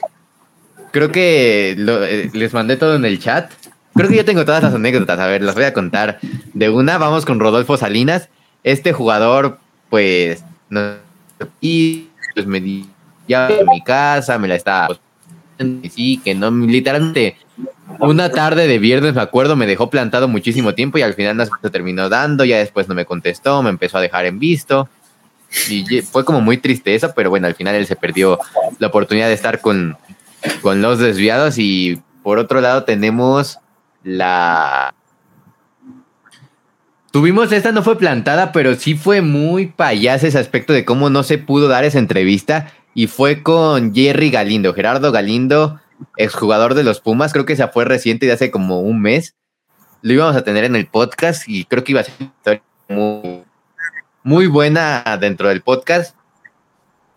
Creo 0.92 1.12
que 1.12 1.76
eh, 1.78 2.30
les 2.34 2.54
mandé 2.54 2.78
todo 2.78 2.96
en 2.96 3.06
el 3.06 3.20
chat. 3.20 3.52
Creo 3.94 4.10
que 4.10 4.18
yo 4.18 4.26
tengo 4.26 4.46
todas 4.46 4.64
las 4.64 4.74
anécdotas. 4.74 5.20
A 5.20 5.28
ver, 5.28 5.42
las 5.42 5.56
voy 5.56 5.66
a 5.66 5.74
contar. 5.74 6.20
De 6.54 6.70
una, 6.70 6.98
vamos 6.98 7.26
con 7.26 7.40
Rodolfo 7.40 7.78
Salinas. 7.78 8.30
Este 8.64 8.94
jugador, 8.94 9.60
pues, 9.90 10.44
y 11.60 12.08
pues 12.34 12.46
me 12.46 12.62
di 12.62 12.88
ya 13.28 13.50
en 13.50 13.68
mi 13.68 13.82
casa, 13.82 14.38
me 14.38 14.48
la 14.48 14.56
estaba 14.56 14.88
sí, 15.90 16.20
que 16.24 16.36
no, 16.36 16.52
literalmente 16.52 17.38
una 18.00 18.30
tarde 18.30 18.68
de 18.68 18.80
viernes, 18.80 19.14
me 19.14 19.22
acuerdo, 19.22 19.56
me 19.56 19.68
dejó 19.68 19.90
plantado 19.90 20.28
muchísimo 20.28 20.74
tiempo 20.74 20.98
y 20.98 21.02
al 21.02 21.14
final 21.14 21.38
no 21.38 21.46
se 21.46 21.70
terminó 21.70 22.10
dando, 22.10 22.46
ya 22.46 22.58
después 22.58 22.88
no 22.88 22.96
me 22.96 23.06
contestó, 23.06 23.62
me 23.62 23.70
empezó 23.70 23.98
a 23.98 24.02
dejar 24.02 24.26
en 24.26 24.40
visto. 24.40 24.90
Y 25.70 26.02
fue 26.02 26.24
como 26.24 26.42
muy 26.42 26.58
triste 26.58 26.96
eso, 26.96 27.14
pero 27.16 27.30
bueno, 27.30 27.48
al 27.48 27.56
final 27.56 27.76
él 27.76 27.86
se 27.86 27.96
perdió 27.96 28.40
la 28.80 28.88
oportunidad 28.88 29.28
de 29.28 29.34
estar 29.34 29.60
con, 29.62 29.98
con 30.62 30.82
los 30.82 31.00
desviados. 31.00 31.58
Y 31.58 32.02
por 32.24 32.40
otro 32.40 32.62
lado 32.62 32.84
tenemos 32.84 33.60
la... 34.04 34.94
Tuvimos 37.12 37.52
esta, 37.52 37.74
no 37.74 37.84
fue 37.84 37.98
plantada, 37.98 38.54
pero 38.54 38.76
sí 38.76 38.96
fue 38.96 39.22
muy 39.22 39.68
payasa 39.68 40.28
ese 40.28 40.40
aspecto 40.40 40.72
de 40.72 40.86
cómo 40.86 41.10
no 41.10 41.24
se 41.24 41.38
pudo 41.38 41.68
dar 41.68 41.84
esa 41.84 42.00
entrevista. 42.00 42.72
Y 42.94 43.08
fue 43.08 43.44
con 43.44 43.94
Jerry 43.94 44.32
Galindo, 44.32 44.74
Gerardo 44.74 45.12
Galindo, 45.12 45.82
exjugador 46.18 46.74
de 46.74 46.84
los 46.84 47.02
Pumas, 47.02 47.34
creo 47.34 47.46
que 47.46 47.54
esa 47.54 47.70
fue 47.70 47.86
reciente 47.86 48.26
de 48.26 48.34
hace 48.34 48.52
como 48.52 48.80
un 48.80 49.02
mes. 49.02 49.36
Lo 50.02 50.14
íbamos 50.14 50.36
a 50.36 50.44
tener 50.44 50.64
en 50.64 50.76
el 50.76 50.88
podcast 50.88 51.44
y 51.48 51.66
creo 51.66 51.84
que 51.84 51.92
iba 51.92 52.02
a 52.02 52.06
ser 52.06 52.62
muy, 52.90 53.44
muy 54.24 54.48
buena 54.48 55.04
dentro 55.20 55.50
del 55.50 55.62
podcast. 55.62 56.16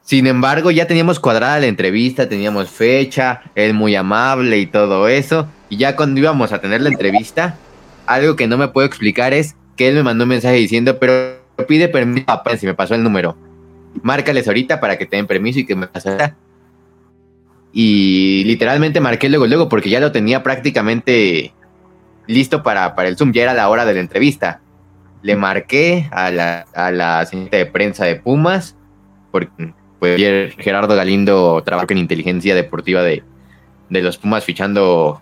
Sin 0.03 0.27
embargo, 0.27 0.71
ya 0.71 0.87
teníamos 0.87 1.19
cuadrada 1.19 1.61
la 1.61 1.67
entrevista, 1.67 2.29
teníamos 2.29 2.69
fecha, 2.69 3.43
él 3.55 3.73
muy 3.73 3.95
amable 3.95 4.59
y 4.59 4.67
todo 4.67 5.09
eso. 5.09 5.49
Y 5.71 5.79
ya 5.79 5.97
cuando 5.97 6.21
íbamos 6.21 6.53
a 6.53 6.61
tener 6.61 6.83
la 6.83 6.91
entrevista, 6.91 7.57
algo 8.07 8.37
que 8.37 8.47
no 8.47 8.59
me 8.59 8.69
puedo 8.69 8.87
explicar 8.87 9.33
es 9.33 9.57
que 9.77 9.89
él 9.89 9.95
me 9.95 10.03
mandó 10.03 10.25
un 10.25 10.31
mensaje 10.31 10.57
diciendo, 10.57 10.99
pero 10.99 11.39
pide 11.67 11.89
permiso 11.89 12.27
Prensa 12.45 12.67
y 12.67 12.69
me 12.69 12.75
pasó 12.75 12.95
el 12.95 13.03
número. 13.03 13.37
Márcales 14.03 14.47
ahorita 14.47 14.81
para 14.81 14.99
que 14.99 15.07
te 15.07 15.17
den 15.17 15.27
permiso 15.27 15.61
y 15.61 15.67
que 15.67 15.75
me 15.75 15.87
pase 15.87 16.11
ahorita. 16.11 16.37
Y 17.73 18.45
literalmente 18.45 19.01
marqué 19.01 19.29
luego, 19.29 19.47
luego, 19.47 19.69
porque 19.69 19.91
ya 19.91 20.01
lo 20.01 20.13
tenía 20.13 20.43
prácticamente 20.43 21.53
listo 22.27 22.63
para, 22.63 22.95
para 22.95 23.09
el 23.09 23.17
Zoom, 23.17 23.33
ya 23.33 23.43
era 23.43 23.55
la 23.55 23.69
hora 23.69 23.85
de 23.85 23.95
la 23.95 24.01
entrevista. 24.01 24.61
Le 25.25 25.35
marqué 25.35 26.09
a 26.13 26.31
la, 26.31 26.67
a 26.73 26.93
la 26.93 27.27
señorita 27.27 27.57
de 27.57 27.67
prensa 27.67 28.05
de 28.05 28.15
Pumas, 28.15 28.77
porque 29.33 29.73
pues, 29.99 30.21
Gerardo 30.59 30.95
Galindo 30.95 31.61
trabaja 31.65 31.89
en 31.91 31.99
inteligencia 31.99 32.55
deportiva 32.55 33.03
de, 33.03 33.25
de 33.91 34.03
los 34.03 34.19
Pumas 34.19 34.45
fichando 34.45 35.21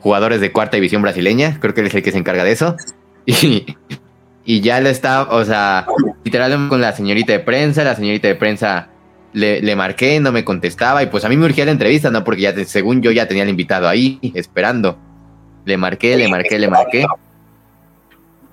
jugadores 0.00 0.40
de 0.40 0.52
cuarta 0.52 0.76
división 0.76 1.00
brasileña, 1.00 1.58
creo 1.58 1.72
que 1.72 1.80
él 1.80 1.86
es 1.86 1.94
el 1.94 2.02
que 2.02 2.12
se 2.12 2.18
encarga 2.18 2.44
de 2.44 2.52
eso. 2.52 2.76
Y, 3.28 3.74
y 4.44 4.60
ya 4.60 4.80
lo 4.80 4.88
está, 4.88 5.22
o 5.22 5.44
sea, 5.44 5.84
literalmente 6.22 6.68
con 6.68 6.80
la 6.80 6.92
señorita 6.92 7.32
de 7.32 7.40
prensa, 7.40 7.82
la 7.82 7.96
señorita 7.96 8.28
de 8.28 8.36
prensa 8.36 8.88
le, 9.32 9.60
le 9.60 9.74
marqué, 9.74 10.20
no 10.20 10.30
me 10.30 10.44
contestaba 10.44 11.02
y 11.02 11.06
pues 11.06 11.24
a 11.24 11.28
mí 11.28 11.36
me 11.36 11.44
urgía 11.44 11.64
la 11.64 11.72
entrevista, 11.72 12.12
¿no? 12.12 12.22
Porque 12.22 12.42
ya 12.42 12.64
según 12.64 13.02
yo 13.02 13.10
ya 13.10 13.26
tenía 13.26 13.42
el 13.42 13.48
invitado 13.48 13.88
ahí 13.88 14.20
esperando. 14.34 14.96
Le 15.64 15.76
marqué, 15.76 16.16
le 16.16 16.28
marqué, 16.28 16.58
le 16.60 16.68
marqué. 16.68 17.04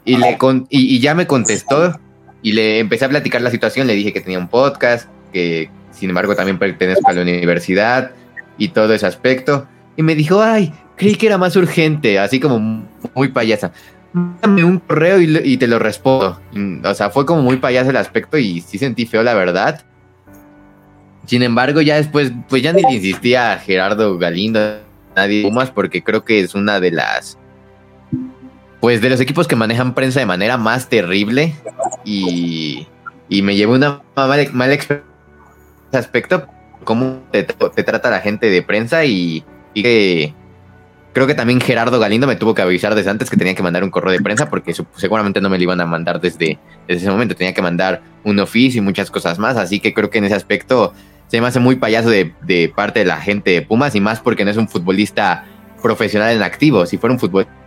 Y, 0.05 0.17
le 0.17 0.37
con- 0.37 0.67
y, 0.69 0.95
y 0.95 0.99
ya 0.99 1.15
me 1.15 1.27
contestó 1.27 1.99
y 2.41 2.51
le 2.51 2.79
empecé 2.79 3.05
a 3.05 3.09
platicar 3.09 3.41
la 3.41 3.51
situación, 3.51 3.87
le 3.87 3.93
dije 3.93 4.11
que 4.11 4.19
tenía 4.21 4.37
un 4.37 4.49
podcast, 4.49 5.07
que 5.31 5.69
sin 5.91 6.09
embargo 6.09 6.35
también 6.35 6.59
pertenezco 6.59 7.09
a 7.09 7.13
la 7.13 7.21
universidad 7.21 8.11
y 8.57 8.69
todo 8.69 8.93
ese 8.93 9.05
aspecto. 9.05 9.67
y 9.95 10.03
me 10.03 10.15
dijo, 10.15 10.41
ay, 10.41 10.73
creí 10.97 11.15
que 11.15 11.27
era 11.27 11.37
más 11.37 11.55
urgente, 11.55 12.19
así 12.19 12.39
como 12.39 12.85
muy 13.15 13.27
payasa. 13.29 13.71
Mándame 14.11 14.63
un 14.63 14.79
correo 14.79 15.19
y, 15.21 15.57
te 15.57 15.67
lo 15.67 15.79
respondo. 15.79 16.39
O 16.83 16.93
sea, 16.93 17.09
fue 17.09 17.25
como 17.25 17.41
muy 17.41 17.57
payasa 17.57 17.89
el 17.89 17.97
aspecto 17.97 18.37
y 18.37 18.61
sí 18.61 18.77
sentí 18.77 19.05
feo, 19.05 19.23
la 19.23 19.33
verdad. 19.33 19.83
Sin 21.25 21.41
embargo, 21.41 21.81
ya 21.81 21.95
después, 21.95 22.31
pues 22.49 22.61
ya 22.61 22.73
ni 22.73 22.81
le 22.81 22.93
insistía 22.93 23.53
a 23.53 23.57
Gerardo 23.57 24.17
Galindo, 24.17 24.79
nadie 25.15 25.49
más, 25.51 25.71
porque 25.71 26.03
creo 26.03 26.25
que 26.25 26.41
es 26.41 26.53
una 26.53 26.79
de 26.79 26.91
las 26.91 27.37
pues 28.83 28.99
de 28.99 29.09
los 29.09 29.21
equipos 29.21 29.47
que 29.47 29.55
manejan 29.55 29.93
prensa 29.93 30.19
de 30.19 30.25
manera 30.25 30.57
más 30.57 30.89
terrible 30.89 31.55
y, 32.03 32.85
y 33.29 33.41
me 33.41 33.55
llevó 33.55 33.75
una 33.75 34.01
mala, 34.13 34.43
mala 34.51 34.73
experiencia 34.73 35.07
aspecto, 35.93 36.47
cómo 36.83 37.21
te, 37.31 37.43
trata 37.45 38.09
la 38.09 38.19
gente 38.19 38.49
de 38.49 38.61
prensa 38.61 39.05
y, 39.05 39.45
que 39.73 40.33
creo 41.13 41.27
que 41.27 41.33
también 41.33 41.61
Gerardo 41.61 41.97
Galindo 41.97 42.27
me 42.27 42.35
tuvo 42.35 42.53
que 42.53 42.61
avisar 42.61 42.93
desde 42.93 43.09
antes 43.09 43.29
que 43.29 43.37
tenía 43.37 43.55
que 43.55 43.63
mandar 43.63 43.85
un 43.85 43.89
correo 43.89 44.11
de 44.11 44.19
prensa 44.19 44.49
porque 44.49 44.75
seguramente 44.97 45.39
no 45.39 45.49
me 45.49 45.55
lo 45.55 45.63
iban 45.63 45.79
a 45.79 45.85
mandar 45.85 46.19
desde, 46.19 46.59
desde 46.85 47.03
ese 47.03 47.09
momento, 47.09 47.35
tenía 47.35 47.53
que 47.53 47.61
mandar 47.61 48.01
un 48.25 48.37
oficio 48.39 48.81
y 48.81 48.83
muchas 48.83 49.09
cosas 49.09 49.39
más, 49.39 49.55
así 49.55 49.79
que 49.79 49.93
creo 49.93 50.09
que 50.09 50.17
en 50.17 50.25
ese 50.25 50.35
aspecto 50.35 50.93
se 51.27 51.39
me 51.39 51.47
hace 51.47 51.61
muy 51.61 51.77
payaso 51.77 52.09
de, 52.09 52.33
de 52.41 52.67
parte 52.67 52.99
de 52.99 53.05
la 53.05 53.21
gente 53.21 53.51
de 53.51 53.61
Pumas 53.61 53.95
y 53.95 54.01
más 54.01 54.19
porque 54.19 54.43
no 54.43 54.51
es 54.51 54.57
un 54.57 54.67
futbolista 54.67 55.45
profesional 55.81 56.35
en 56.35 56.43
activo, 56.43 56.85
si 56.85 56.97
fuera 56.97 57.13
un 57.13 57.19
futbolista 57.21 57.62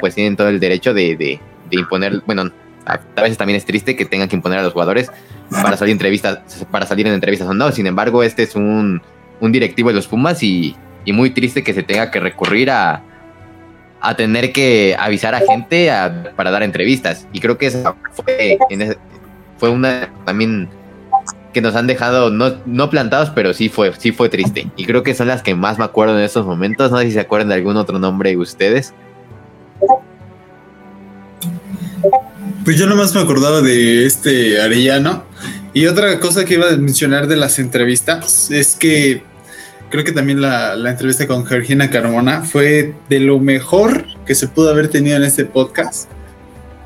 pues 0.00 0.14
tienen 0.14 0.36
todo 0.36 0.48
el 0.48 0.58
derecho 0.60 0.94
de, 0.94 1.40
imponer, 1.70 2.22
bueno, 2.26 2.50
a, 2.84 2.98
veces 3.20 3.36
también 3.36 3.56
es 3.56 3.64
triste 3.64 3.96
que 3.96 4.04
tengan 4.04 4.28
que 4.28 4.36
imponer 4.36 4.58
a 4.58 4.62
los 4.62 4.72
jugadores 4.72 5.10
para 5.50 5.76
salir 5.76 5.92
entrevistas, 5.92 6.66
para 6.70 6.86
salir 6.86 7.06
en 7.06 7.14
entrevistas 7.14 7.48
o 7.48 7.54
no. 7.54 7.70
Sin 7.72 7.86
embargo, 7.86 8.22
este 8.22 8.42
es 8.42 8.54
un, 8.54 9.02
directivo 9.40 9.90
de 9.90 9.94
los 9.94 10.06
Pumas 10.06 10.42
y, 10.42 10.76
muy 11.06 11.30
triste 11.30 11.62
que 11.62 11.72
se 11.72 11.84
tenga 11.84 12.10
que 12.10 12.18
recurrir 12.18 12.68
a, 12.68 13.00
a 14.00 14.16
tener 14.16 14.52
que 14.52 14.96
avisar 14.98 15.36
a 15.36 15.40
gente 15.40 15.88
para 16.34 16.50
dar 16.50 16.62
entrevistas. 16.64 17.28
Y 17.32 17.38
creo 17.40 17.58
que 17.58 17.66
esa 17.66 17.94
fue, 18.12 18.58
fue 19.58 19.68
una 19.68 20.10
también 20.24 20.68
que 21.56 21.62
nos 21.62 21.74
han 21.74 21.86
dejado 21.86 22.28
no, 22.28 22.56
no 22.66 22.90
plantados, 22.90 23.30
pero 23.30 23.54
sí 23.54 23.70
fue, 23.70 23.90
sí 23.96 24.12
fue 24.12 24.28
triste. 24.28 24.70
Y 24.76 24.84
creo 24.84 25.02
que 25.02 25.14
son 25.14 25.28
las 25.28 25.42
que 25.42 25.54
más 25.54 25.78
me 25.78 25.86
acuerdo 25.86 26.18
en 26.18 26.22
estos 26.22 26.44
momentos. 26.44 26.90
No 26.90 26.98
sé 26.98 27.06
si 27.06 27.12
se 27.12 27.20
acuerdan 27.20 27.48
de 27.48 27.54
algún 27.54 27.78
otro 27.78 27.98
nombre 27.98 28.28
de 28.28 28.36
ustedes. 28.36 28.92
Pues 32.64 32.76
yo 32.76 32.86
nomás 32.86 33.14
me 33.14 33.20
acordaba 33.20 33.62
de 33.62 34.06
este 34.06 34.60
Arellano. 34.60 35.24
Y 35.72 35.86
otra 35.86 36.18
cosa 36.20 36.44
que 36.44 36.54
iba 36.54 36.70
a 36.70 36.76
mencionar 36.76 37.26
de 37.26 37.36
las 37.36 37.58
entrevistas 37.58 38.50
es 38.50 38.76
que 38.76 39.22
creo 39.90 40.04
que 40.04 40.12
también 40.12 40.40
la, 40.40 40.74
entrevista 40.88 41.26
con 41.26 41.44
Georgina 41.44 41.90
Carmona 41.90 42.42
fue 42.42 42.94
de 43.08 43.20
lo 43.20 43.38
mejor 43.38 44.06
que 44.24 44.34
se 44.34 44.48
pudo 44.48 44.70
haber 44.70 44.88
tenido 44.88 45.16
en 45.16 45.24
este 45.24 45.44
podcast. 45.44 46.10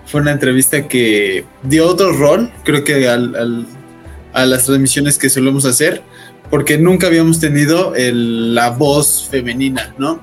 Fue 0.06 0.20
una 0.20 0.32
entrevista 0.32 0.88
que 0.88 1.44
dio 1.62 1.86
otro 1.86 2.12
rol, 2.12 2.50
creo 2.64 2.82
que 2.82 3.08
a 3.08 4.46
las 4.46 4.66
transmisiones 4.66 5.18
que 5.18 5.30
solemos 5.30 5.64
hacer, 5.66 6.02
porque 6.50 6.78
nunca 6.78 7.06
habíamos 7.06 7.38
tenido 7.38 7.92
la 7.96 8.70
voz 8.70 9.28
femenina, 9.30 9.94
¿no? 9.98 10.20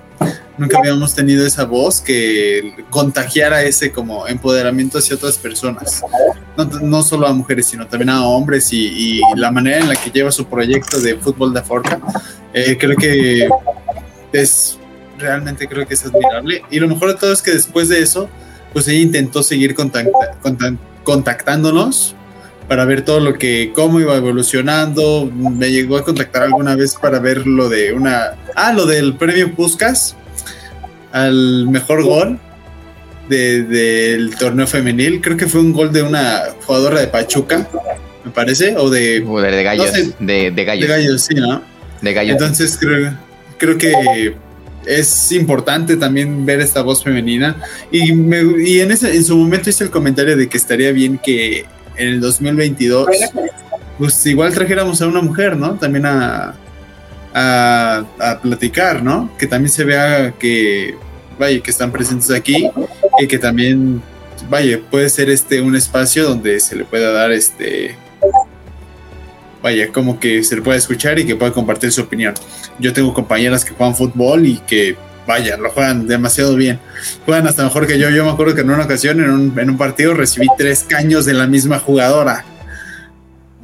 Nunca 0.57 0.79
habíamos 0.79 1.13
tenido 1.13 1.45
esa 1.45 1.65
voz 1.65 2.01
que 2.01 2.85
contagiara 2.89 3.63
ese 3.63 3.91
como 3.91 4.27
empoderamiento 4.27 4.97
hacia 4.97 5.15
otras 5.15 5.37
personas. 5.37 6.01
No, 6.81 7.03
solo 7.03 7.27
a 7.27 7.33
mujeres, 7.33 7.67
sino 7.67 7.85
también 7.85 8.09
a 8.09 8.25
hombres 8.25 8.73
y, 8.73 9.21
la 9.35 9.51
manera 9.51 9.77
en 9.79 9.89
la 9.89 9.95
que 9.95 10.09
lleva 10.09 10.31
su 10.31 10.45
proyecto 10.45 10.99
de 10.99 11.15
fútbol 11.17 11.53
de 11.53 11.61
Forca. 11.61 11.99
Eh, 12.53 12.75
creo 12.79 12.95
que 12.95 13.47
es 14.33 14.79
realmente 15.19 15.67
creo 15.67 15.87
que 15.87 15.93
es 15.93 16.05
admirable. 16.05 16.63
Y 16.69 16.79
lo 16.79 16.87
mejor 16.87 17.09
de 17.09 17.15
todo 17.15 17.33
es 17.33 17.41
que 17.41 17.51
después 17.51 17.89
de 17.89 18.01
eso, 18.01 18.29
pues 18.73 18.87
ella 18.87 19.01
intentó 19.01 19.43
seguir 19.43 19.75
contactándonos 21.03 22.15
para 22.67 22.85
ver 22.85 23.03
todo 23.05 23.19
lo 23.19 23.33
que, 23.35 23.71
cómo 23.73 23.99
iba 23.99 24.15
evolucionando. 24.15 25.29
Me 25.31 25.71
llegó 25.71 25.97
a 25.97 26.03
contactar 26.03 26.43
alguna 26.43 26.75
vez 26.75 26.95
para 26.95 27.19
ver 27.19 27.45
lo 27.47 27.69
de 27.69 27.93
una, 27.93 28.35
ah, 28.55 28.73
lo 28.73 28.85
del 28.85 29.15
premio 29.15 29.53
Puskas 29.55 30.15
al 31.11 31.67
mejor 31.67 32.03
gol 32.03 32.39
del 33.29 34.35
torneo 34.37 34.67
femenil. 34.67 35.21
Creo 35.21 35.37
que 35.37 35.47
fue 35.47 35.61
un 35.61 35.73
gol 35.73 35.91
de 35.91 36.03
una 36.03 36.43
jugadora 36.65 36.99
de 36.99 37.07
Pachuca, 37.07 37.67
me 38.23 38.31
parece, 38.31 38.75
o 38.77 38.89
de... 38.89 39.21
de, 39.21 39.63
gallos, 39.63 39.91
de, 40.19 40.51
gallos. 40.65 40.81
De 40.81 40.87
gallos, 40.87 41.21
sí, 41.23 41.35
¿no? 41.35 41.61
De 42.01 42.13
gallos. 42.13 42.33
Entonces 42.33 42.77
creo, 42.79 43.13
creo 43.57 43.77
que 43.77 44.35
es 44.85 45.31
importante 45.31 45.97
también 45.97 46.45
ver 46.45 46.61
esta 46.61 46.81
voz 46.81 47.03
femenina. 47.03 47.57
Y, 47.91 48.11
y 48.11 48.79
en, 48.79 48.91
ese, 48.91 49.15
en 49.15 49.23
su 49.23 49.37
momento 49.37 49.69
hice 49.69 49.83
el 49.83 49.89
comentario 49.89 50.37
de 50.37 50.47
que 50.47 50.57
estaría 50.57 50.91
bien 50.91 51.19
que 51.23 51.65
en 51.97 52.07
el 52.07 52.21
2022, 52.21 53.07
pues 53.97 54.25
igual 54.25 54.53
trajéramos 54.53 55.01
a 55.01 55.07
una 55.07 55.21
mujer, 55.21 55.57
¿no? 55.57 55.75
También 55.75 56.05
a, 56.05 56.55
a, 57.37 58.39
platicar, 58.41 59.03
¿no? 59.03 59.29
Que 59.37 59.47
también 59.47 59.71
se 59.71 59.83
vea 59.83 60.33
que 60.39 60.95
vaya, 61.37 61.61
que 61.61 61.71
están 61.71 61.91
presentes 61.91 62.31
aquí 62.31 62.69
y 63.19 63.27
que 63.27 63.37
también, 63.37 64.01
vaya, 64.49 64.79
puede 64.89 65.09
ser 65.09 65.29
este 65.29 65.61
un 65.61 65.75
espacio 65.75 66.27
donde 66.27 66.59
se 66.59 66.75
le 66.75 66.83
pueda 66.83 67.11
dar 67.11 67.31
este, 67.31 67.95
vaya, 69.61 69.91
como 69.91 70.19
que 70.19 70.43
se 70.43 70.55
le 70.55 70.61
pueda 70.61 70.77
escuchar 70.77 71.19
y 71.19 71.25
que 71.25 71.35
pueda 71.35 71.51
compartir 71.51 71.91
su 71.91 72.01
opinión. 72.01 72.33
Yo 72.79 72.91
tengo 72.93 73.13
compañeras 73.13 73.63
que 73.63 73.73
juegan 73.73 73.95
fútbol 73.95 74.47
y 74.47 74.57
que, 74.59 74.95
vaya, 75.27 75.57
lo 75.57 75.69
juegan 75.69 76.07
demasiado 76.07 76.55
bien. 76.55 76.79
Juegan 77.25 77.47
hasta 77.47 77.63
mejor 77.63 77.85
que 77.85 77.99
yo. 77.99 78.09
Yo 78.09 78.25
me 78.25 78.31
acuerdo 78.31 78.55
que 78.55 78.61
en 78.61 78.71
una 78.71 78.85
ocasión, 78.85 79.19
en 79.19 79.29
un, 79.29 79.59
en 79.59 79.69
un 79.69 79.77
partido, 79.77 80.15
recibí 80.15 80.47
tres 80.57 80.85
caños 80.87 81.25
de 81.25 81.33
la 81.33 81.45
misma 81.45 81.77
jugadora. 81.79 82.45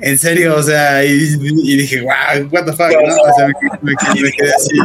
En 0.04 0.18
serio, 0.18 0.56
o 0.58 0.64
sea, 0.64 1.04
y, 1.06 1.16
dije, 1.16 2.02
wow, 2.02 2.50
what 2.52 2.66
the 2.66 2.74
fuck, 2.74 2.92
¿no? 2.92 3.16
O 3.16 3.36
sea, 3.36 3.48
me, 3.82 3.94
me 4.22 4.32
quedé 4.32 4.54
así 4.54 4.78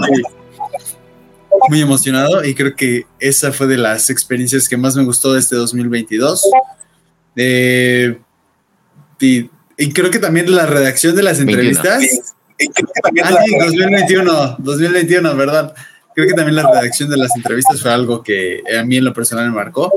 muy 1.69 1.81
emocionado 1.81 2.45
y 2.45 2.55
creo 2.55 2.75
que 2.75 3.07
esa 3.19 3.53
fue 3.53 3.67
de 3.67 3.77
las 3.77 4.11
experiencias 4.11 4.69
que 4.69 4.77
más 4.77 4.97
me 4.97 5.05
gustó 5.05 5.33
de 5.33 5.41
este 5.41 5.57
2022. 5.57 6.45
Eh, 7.37 8.19
y, 9.21 9.49
creo 9.93 10.11
que 10.11 10.19
también 10.19 10.55
la 10.55 10.67
redacción 10.67 11.17
de 11.17 11.23
las 11.23 11.41
entrevistas. 11.41 12.03
ah, 13.25 13.39
sí, 13.45 13.59
2021, 13.59 14.57
2021, 14.59 15.37
¿verdad? 15.37 15.75
Creo 16.15 16.29
que 16.29 16.35
también 16.35 16.57
la 16.57 16.69
redacción 16.69 17.11
de 17.11 17.17
las 17.17 17.35
entrevistas 17.37 17.81
fue 17.81 17.93
algo 17.93 18.23
que 18.23 18.63
a 18.79 18.83
mí 18.83 18.97
en 18.97 19.05
lo 19.05 19.15
personal 19.15 19.49
me 19.49 19.55
marcó, 19.55 19.93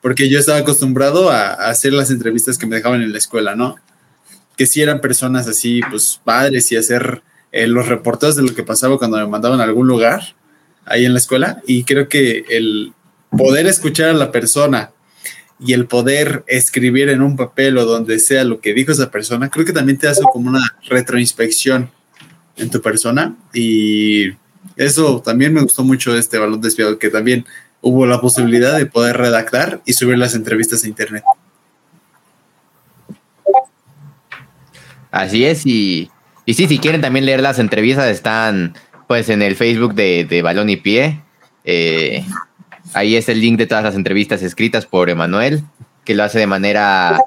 porque 0.00 0.28
yo 0.28 0.38
estaba 0.38 0.58
acostumbrado 0.58 1.30
a, 1.30 1.52
hacer 1.52 1.92
las 1.92 2.10
entrevistas 2.10 2.56
que 2.56 2.66
me 2.66 2.76
dejaban 2.76 3.02
en 3.02 3.12
la 3.12 3.18
escuela, 3.18 3.54
¿no? 3.54 3.76
Que 4.56 4.66
si 4.66 4.82
eran 4.82 5.00
personas 5.00 5.46
así, 5.48 5.80
pues 5.90 6.20
padres 6.24 6.70
y 6.72 6.76
hacer 6.76 7.22
eh, 7.52 7.66
los 7.66 7.88
reportes 7.88 8.36
de 8.36 8.42
lo 8.42 8.54
que 8.54 8.62
pasaba 8.62 8.98
cuando 8.98 9.18
me 9.18 9.26
mandaban 9.26 9.60
a 9.60 9.64
algún 9.64 9.86
lugar 9.86 10.34
ahí 10.84 11.04
en 11.04 11.12
la 11.12 11.18
escuela 11.18 11.62
y 11.66 11.84
creo 11.84 12.08
que 12.08 12.44
el 12.48 12.92
poder 13.30 13.66
escuchar 13.66 14.10
a 14.10 14.14
la 14.14 14.32
persona 14.32 14.92
y 15.58 15.72
el 15.72 15.86
poder 15.86 16.44
escribir 16.46 17.08
en 17.08 17.22
un 17.22 17.36
papel 17.36 17.78
o 17.78 17.84
donde 17.84 18.18
sea 18.18 18.44
lo 18.44 18.60
que 18.60 18.74
dijo 18.74 18.92
esa 18.92 19.10
persona, 19.10 19.50
creo 19.50 19.64
que 19.64 19.72
también 19.72 19.98
te 19.98 20.06
hace 20.06 20.22
como 20.32 20.50
una 20.50 20.60
retroinspección 20.88 21.90
en 22.56 22.70
tu 22.70 22.80
persona 22.80 23.36
y 23.54 24.32
eso 24.76 25.22
también 25.22 25.54
me 25.54 25.62
gustó 25.62 25.82
mucho 25.82 26.12
de 26.12 26.20
este 26.20 26.38
balón 26.38 26.60
desviado, 26.60 26.98
que 26.98 27.08
también 27.08 27.46
hubo 27.80 28.06
la 28.06 28.20
posibilidad 28.20 28.76
de 28.76 28.86
poder 28.86 29.16
redactar 29.16 29.80
y 29.86 29.94
subir 29.94 30.18
las 30.18 30.34
entrevistas 30.34 30.84
a 30.84 30.88
internet. 30.88 31.22
Así 35.16 35.46
es, 35.46 35.64
y, 35.64 36.10
y 36.44 36.54
sí, 36.54 36.68
si 36.68 36.78
quieren 36.78 37.00
también 37.00 37.24
leer 37.24 37.40
las 37.40 37.58
entrevistas, 37.58 38.06
están 38.08 38.74
pues 39.06 39.30
en 39.30 39.40
el 39.40 39.56
Facebook 39.56 39.94
de, 39.94 40.40
Balón 40.42 40.68
y 40.68 40.76
Pie. 40.76 41.22
Eh, 41.64 42.22
ahí 42.92 43.16
es 43.16 43.28
el 43.30 43.40
link 43.40 43.56
de 43.56 43.66
todas 43.66 43.82
las 43.82 43.94
entrevistas 43.94 44.42
escritas 44.42 44.84
por 44.84 45.08
Emanuel, 45.08 45.64
que 46.04 46.14
lo 46.14 46.22
hace 46.22 46.38
de 46.38 46.46
manera 46.46 47.18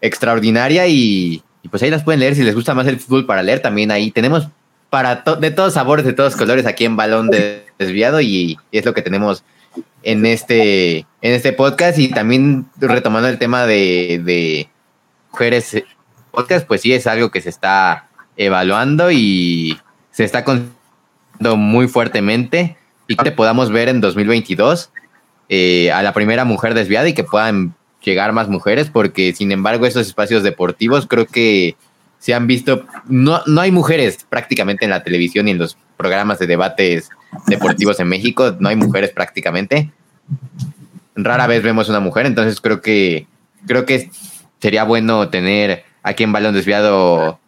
extraordinaria 0.00 0.86
y, 0.86 1.42
pues 1.70 1.82
ahí 1.82 1.90
las 1.90 2.04
pueden 2.04 2.20
leer 2.20 2.36
si 2.36 2.44
les 2.44 2.54
gusta 2.54 2.72
más 2.72 2.86
el 2.86 3.00
fútbol 3.00 3.26
para 3.26 3.42
leer. 3.42 3.58
También 3.58 3.90
ahí 3.90 4.12
tenemos 4.12 4.48
para 4.88 5.24
de 5.40 5.50
todos 5.50 5.74
sabores, 5.74 6.04
de 6.04 6.12
todos 6.12 6.36
colores 6.36 6.66
aquí 6.66 6.84
en 6.84 6.94
Balón 6.94 7.30
Desviado 7.80 8.20
y, 8.20 8.58
es 8.70 8.84
lo 8.84 8.94
que 8.94 9.02
tenemos 9.02 9.42
en 10.04 10.24
este, 10.24 10.98
en 10.98 11.32
este 11.32 11.52
podcast 11.52 11.98
y 11.98 12.08
también 12.08 12.66
retomando 12.78 13.28
el 13.28 13.38
tema 13.38 13.66
de, 13.66 14.20
de 14.24 14.68
mujeres 15.32 15.82
podcast, 16.34 16.66
pues 16.66 16.80
sí 16.80 16.92
es 16.92 17.06
algo 17.06 17.30
que 17.30 17.40
se 17.40 17.48
está 17.48 18.08
evaluando 18.36 19.10
y 19.10 19.78
se 20.10 20.24
está 20.24 20.44
con 20.44 20.72
muy 21.56 21.88
fuertemente 21.88 22.76
y 23.06 23.16
que 23.16 23.32
podamos 23.32 23.70
ver 23.70 23.88
en 23.88 24.00
2022 24.00 24.90
eh, 25.48 25.92
a 25.92 26.02
la 26.02 26.12
primera 26.12 26.44
mujer 26.44 26.74
desviada 26.74 27.08
y 27.08 27.14
que 27.14 27.24
puedan 27.24 27.74
llegar 28.02 28.32
más 28.32 28.48
mujeres, 28.48 28.90
porque 28.90 29.32
sin 29.32 29.52
embargo 29.52 29.86
esos 29.86 30.06
espacios 30.06 30.42
deportivos 30.42 31.06
creo 31.06 31.26
que 31.26 31.76
se 32.18 32.32
han 32.32 32.46
visto, 32.46 32.86
no, 33.06 33.42
no 33.46 33.60
hay 33.60 33.70
mujeres 33.70 34.24
prácticamente 34.28 34.84
en 34.84 34.90
la 34.90 35.02
televisión 35.02 35.48
y 35.48 35.50
en 35.50 35.58
los 35.58 35.76
programas 35.96 36.38
de 36.38 36.46
debates 36.46 37.10
deportivos 37.46 38.00
en 38.00 38.08
México, 38.08 38.56
no 38.58 38.68
hay 38.68 38.76
mujeres 38.76 39.10
prácticamente. 39.10 39.90
Rara 41.14 41.46
vez 41.46 41.62
vemos 41.62 41.88
una 41.88 42.00
mujer, 42.00 42.26
entonces 42.26 42.60
creo 42.60 42.80
que 42.80 43.26
creo 43.66 43.84
que 43.84 44.10
sería 44.60 44.84
bueno 44.84 45.28
tener 45.28 45.84
aquí 46.04 46.22
en 46.22 46.32
Balón 46.32 46.54
Desviado 46.54 47.40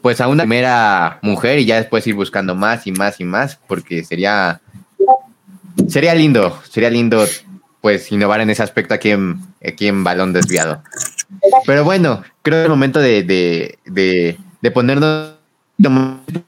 pues 0.00 0.20
a 0.22 0.28
una 0.28 0.44
primera 0.44 1.18
mujer 1.20 1.58
y 1.58 1.66
ya 1.66 1.76
después 1.76 2.06
ir 2.06 2.14
buscando 2.14 2.54
más 2.54 2.86
y 2.86 2.92
más 2.92 3.20
y 3.20 3.24
más, 3.24 3.58
porque 3.66 4.02
sería 4.04 4.62
sería 5.88 6.14
lindo, 6.14 6.58
sería 6.70 6.88
lindo 6.88 7.26
pues 7.82 8.10
innovar 8.12 8.40
en 8.40 8.50
ese 8.50 8.62
aspecto 8.62 8.94
aquí 8.94 9.10
en, 9.10 9.40
aquí 9.66 9.88
en 9.88 10.04
Balón 10.04 10.32
Desviado. 10.32 10.82
Pero 11.66 11.84
bueno, 11.84 12.22
creo 12.42 12.56
que 12.56 12.60
es 12.60 12.64
el 12.64 12.70
momento 12.70 13.00
de, 13.00 13.22
de, 13.22 14.38
de, 14.60 14.70
ponernos 14.70 15.34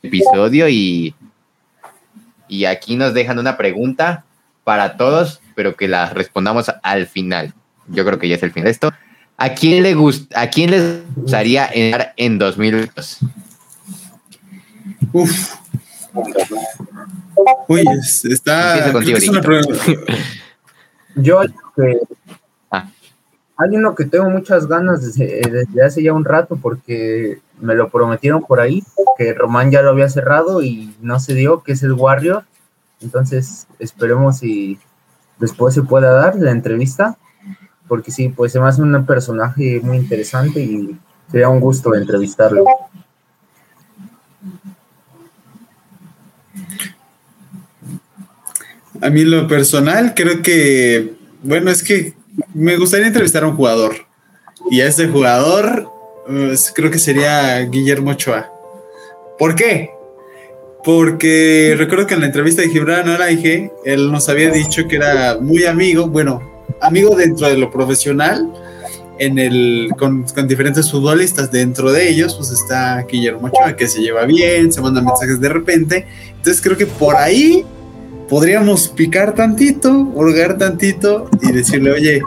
episodio 0.03 0.69
y, 0.69 1.15
y 2.49 2.65
aquí 2.67 2.97
nos 2.97 3.15
dejan 3.15 3.39
una 3.39 3.57
pregunta 3.57 4.25
para 4.65 4.97
todos, 4.97 5.41
pero 5.55 5.75
que 5.75 5.89
la 5.89 6.11
respondamos 6.11 6.71
al 6.83 7.07
final. 7.07 7.55
Yo 7.89 8.05
creo 8.05 8.19
que 8.19 8.29
ya 8.29 8.37
es 8.37 8.43
el 8.43 8.53
fin 8.53 8.65
de 8.65 8.71
esto. 8.71 8.93
¿A 9.43 9.55
quién 9.55 9.83
le 9.83 9.95
gusta, 9.95 10.41
a 10.41 10.49
quién 10.49 10.71
les 10.71 11.03
gustaría 11.17 11.67
entrar 11.67 12.13
en 12.17 12.39
2002? 12.39 13.19
Uf. 15.13 15.55
Uy, 17.67 17.85
está. 18.31 18.93
Contigo, 18.93 19.19
es 19.19 19.29
una 19.29 19.41
pregunta. 19.41 19.75
Yo 21.17 21.41
que 21.75 21.99
Ah. 22.71 22.89
hay 23.57 23.71
uno 23.77 23.97
que 23.97 24.05
tengo 24.05 24.31
muchas 24.31 24.69
ganas 24.69 25.03
desde, 25.03 25.41
desde 25.51 25.85
hace 25.85 26.03
ya 26.05 26.13
un 26.13 26.25
rato 26.25 26.55
porque 26.55 27.41
me 27.61 27.75
lo 27.75 27.89
prometieron 27.89 28.43
por 28.45 28.61
ahí, 28.61 28.85
que 29.19 29.35
Román 29.35 29.73
ya 29.73 29.83
lo 29.83 29.91
había 29.91 30.09
cerrado 30.09 30.63
y 30.63 30.95
no 31.01 31.19
se 31.19 31.35
dio, 31.35 31.65
que 31.65 31.73
es 31.73 31.83
el 31.83 31.95
Warrior. 31.95 32.45
Entonces 33.01 33.67
esperemos 33.81 34.39
si 34.39 34.79
después 35.41 35.75
se 35.75 35.83
pueda 35.83 36.13
dar 36.13 36.37
la 36.37 36.53
entrevista, 36.53 37.17
porque 37.93 38.11
sí, 38.11 38.31
pues 38.31 38.51
se 38.53 38.59
me 38.59 38.67
hace 38.69 38.81
un 38.81 39.05
personaje 39.05 39.79
muy 39.83 39.99
interesante 39.99 40.63
y 40.63 40.97
sería 41.31 41.51
un 41.51 41.61
gusto 41.61 41.95
entrevistarlo. 41.95 42.65
A 48.99 49.11
mí 49.11 49.25
lo 49.25 49.47
personal 49.47 50.15
creo 50.17 50.41
que, 50.41 51.13
bueno, 51.43 51.71
es 51.71 51.83
que 51.83 52.15
me 52.55 52.79
gustaría 52.79 53.09
entrevistar 53.09 53.45
a 53.45 53.49
un 53.49 53.57
jugador. 53.57 53.93
Y 54.71 54.81
a 54.81 54.87
ese 54.87 55.09
jugador 55.09 55.91
uh, 56.31 56.55
creo 56.75 56.91
que 56.91 56.99
sería 56.99 57.61
Guillermo 57.61 58.13
Ochoa. 58.13 58.51
¿Por 59.39 59.55
qué? 59.55 59.91
Porque 60.83 61.75
recuerdo 61.77 62.07
que 62.07 62.15
en 62.15 62.21
la 62.21 62.27
entrevista 62.29 62.63
de 62.63 62.71
Gibran 62.71 63.11
Araige, 63.11 63.71
él 63.85 64.11
nos 64.11 64.31
había 64.31 64.51
dicho 64.51 64.89
que 64.89 64.97
era 64.97 65.37
muy 65.39 65.67
amigo, 65.67 66.07
bueno, 66.07 66.52
amigo 66.83 67.17
dentro 67.17 67.49
de 67.49 67.57
lo 67.57 67.71
profesional, 67.71 68.53
en 69.19 69.39
el, 69.39 69.91
con, 69.99 70.25
diferentes 70.47 70.91
futbolistas. 70.91 71.51
Dentro 71.51 71.93
de 71.93 72.09
ellos, 72.09 72.35
pues 72.35 72.51
está 72.51 73.03
Guillermo 73.03 73.49
Ochoa, 73.49 73.77
que 73.77 73.87
se 73.87 74.01
lleva 74.01 74.25
bien, 74.25 74.73
se 74.73 74.81
manda 74.81 75.01
mensajes 75.01 75.41
de 75.41 75.49
repente. 75.49 76.07
Entonces 76.29 76.61
creo 76.61 76.77
que 76.77 76.87
por 76.87 77.17
ahí 77.17 77.65
podríamos 78.29 78.89
picar 78.89 79.35
tantito, 79.35 80.11
hurgar 80.15 80.59
tantito 80.59 81.29
y 81.41 81.53
decirle, 81.53 81.93
oye, 81.93 82.21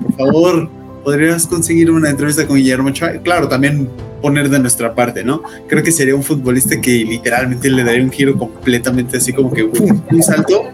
por 0.00 0.16
favor, 0.16 0.68
podrías 1.04 1.46
conseguir 1.46 1.90
una 1.90 2.10
entrevista 2.10 2.46
con 2.46 2.56
Guillermo 2.56 2.88
Ochoa. 2.88 3.12
Claro, 3.22 3.48
también 3.48 3.88
poner 4.20 4.48
de 4.48 4.58
nuestra 4.58 4.94
parte, 4.94 5.24
¿no? 5.24 5.42
Creo 5.68 5.82
que 5.82 5.92
sería 5.92 6.14
un 6.14 6.22
futbolista 6.22 6.80
que 6.80 7.04
literalmente 7.04 7.68
le 7.68 7.84
daría 7.84 8.02
un 8.02 8.10
giro 8.10 8.38
completamente 8.38 9.16
así 9.16 9.32
como 9.32 9.52
que 9.52 9.64
¡pum! 9.64 10.00
un 10.10 10.22
salto. 10.22 10.64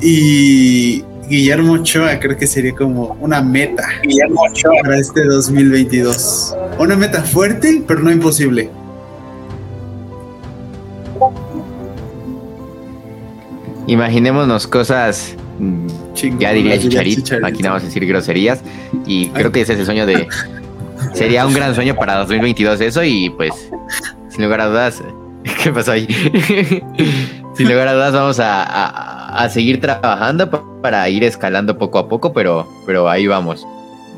Y 0.00 1.04
Guillermo 1.32 1.72
Ochoa 1.72 2.20
creo 2.20 2.36
que 2.36 2.46
sería 2.46 2.74
como 2.74 3.16
una 3.18 3.40
meta 3.40 3.88
Guillermo 4.02 4.42
Ochoa. 4.42 4.70
para 4.82 4.98
este 4.98 5.24
2022. 5.24 6.54
Una 6.78 6.94
meta 6.94 7.22
fuerte, 7.22 7.82
pero 7.88 8.00
no 8.00 8.10
imposible. 8.10 8.68
Imaginémonos 13.86 14.66
cosas, 14.66 15.34
mm, 15.58 15.86
ya 16.38 16.52
diría 16.52 16.78
Chicharito, 16.78 17.36
aquí 17.42 17.62
no 17.62 17.70
vamos 17.70 17.84
a 17.84 17.86
decir 17.86 18.06
groserías, 18.06 18.60
y 19.06 19.28
creo 19.30 19.50
que 19.50 19.62
ese 19.62 19.72
es 19.72 19.78
el 19.80 19.86
sueño 19.86 20.04
de... 20.04 20.28
Sería 21.14 21.46
un 21.46 21.54
gran 21.54 21.74
sueño 21.74 21.94
para 21.96 22.18
2022 22.18 22.80
eso 22.82 23.02
y 23.02 23.30
pues, 23.30 23.50
sin 24.28 24.44
lugar 24.44 24.60
a 24.60 24.66
dudas, 24.66 25.02
¿qué 25.64 25.72
pasó 25.72 25.92
ahí? 25.92 26.06
sin 27.56 27.68
lugar 27.70 27.88
a 27.88 27.94
dudas 27.94 28.12
vamos 28.12 28.38
a, 28.38 28.62
a- 28.62 29.11
a 29.32 29.48
seguir 29.48 29.80
trabajando 29.80 30.48
pa- 30.50 30.62
para 30.80 31.08
ir 31.08 31.24
escalando 31.24 31.76
poco 31.78 31.98
a 31.98 32.08
poco, 32.08 32.32
pero, 32.32 32.66
pero 32.86 33.08
ahí 33.08 33.26
vamos. 33.26 33.66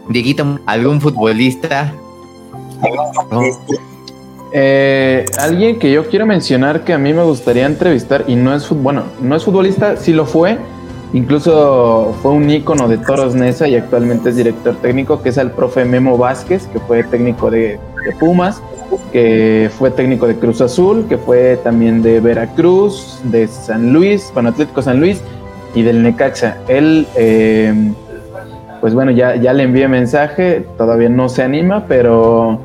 Dieguito, 0.09 0.59
¿algún 0.67 1.01
futbolista? 1.01 1.93
No. 3.31 3.41
Eh, 4.53 5.25
alguien 5.39 5.79
que 5.79 5.91
yo 5.91 6.09
quiero 6.09 6.27
mencionar 6.27 6.85
que 6.85 6.93
a 6.93 6.99
mí 6.99 7.13
me 7.13 7.23
gustaría 7.25 7.67
entrevistar 7.67 8.25
y 8.29 8.37
no 8.37 8.55
es 8.55 8.69
bueno, 8.71 9.03
no 9.21 9.35
es 9.35 9.45
futbolista, 9.45 9.97
sí 9.97 10.13
lo 10.13 10.27
fue. 10.27 10.59
Incluso 11.13 12.15
fue 12.23 12.33
un 12.33 12.51
ícono 12.51 12.89
de 12.89 12.99
Toros 12.99 13.35
Nesa 13.37 13.69
y 13.69 13.77
actualmente 13.77 14.31
es 14.31 14.37
director 14.37 14.75
técnico, 14.77 15.23
que 15.23 15.29
es 15.29 15.37
el 15.39 15.51
profe 15.53 15.85
Memo 15.85 16.19
Vázquez, 16.19 16.67
que 16.67 16.81
fue 16.81 17.05
técnico 17.05 17.51
de, 17.51 17.79
de 18.05 18.13
Pumas, 18.19 18.61
que 19.13 19.71
fue 19.77 19.91
técnico 19.91 20.27
de 20.27 20.37
Cruz 20.37 20.61
Azul, 20.61 21.07
que 21.09 21.19
fue 21.19 21.59
también 21.63 22.03
de 22.03 22.21
Veracruz, 22.21 23.21
de 23.25 23.47
San 23.49 23.93
Luis, 23.93 24.31
bueno, 24.35 24.51
Atlético 24.51 24.83
San 24.83 25.01
Luis 25.01 25.23
y 25.75 25.83
del 25.83 26.03
Necaxa. 26.03 26.59
Él, 26.69 27.07
eh, 27.17 27.93
pues 28.81 28.95
bueno, 28.95 29.11
ya, 29.11 29.37
ya 29.37 29.53
le 29.53 29.65
envié 29.65 29.89
mensaje, 29.89 30.65
todavía 30.77 31.09
no 31.09 31.29
se 31.29 31.43
anima, 31.43 31.85
pero 31.87 32.61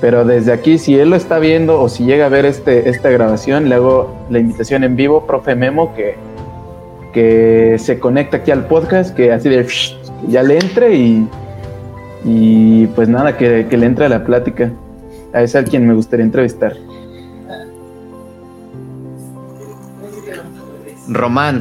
pero 0.00 0.24
desde 0.24 0.52
aquí, 0.52 0.78
si 0.78 0.98
él 0.98 1.10
lo 1.10 1.16
está 1.16 1.38
viendo 1.38 1.80
o 1.80 1.88
si 1.88 2.04
llega 2.04 2.26
a 2.26 2.28
ver 2.28 2.44
este, 2.44 2.90
esta 2.90 3.10
grabación, 3.10 3.68
le 3.68 3.76
hago 3.76 4.14
la 4.30 4.38
invitación 4.38 4.84
en 4.84 4.94
vivo, 4.94 5.26
profe 5.26 5.54
Memo, 5.54 5.94
que, 5.94 6.16
que 7.12 7.76
se 7.78 7.98
conecta 7.98 8.38
aquí 8.38 8.50
al 8.50 8.66
podcast, 8.66 9.14
que 9.14 9.32
así 9.32 9.48
de 9.48 9.66
ya 10.28 10.42
le 10.42 10.58
entre 10.58 10.94
y, 10.96 11.26
y 12.24 12.86
pues 12.88 13.08
nada, 13.08 13.36
que, 13.36 13.66
que 13.68 13.76
le 13.76 13.86
entre 13.86 14.06
a 14.06 14.08
la 14.08 14.24
plática. 14.24 14.70
A 15.36 15.42
ese 15.42 15.58
al 15.58 15.66
quien 15.66 15.86
me 15.86 15.92
gustaría 15.92 16.24
entrevistar. 16.24 16.74
Román, 21.08 21.60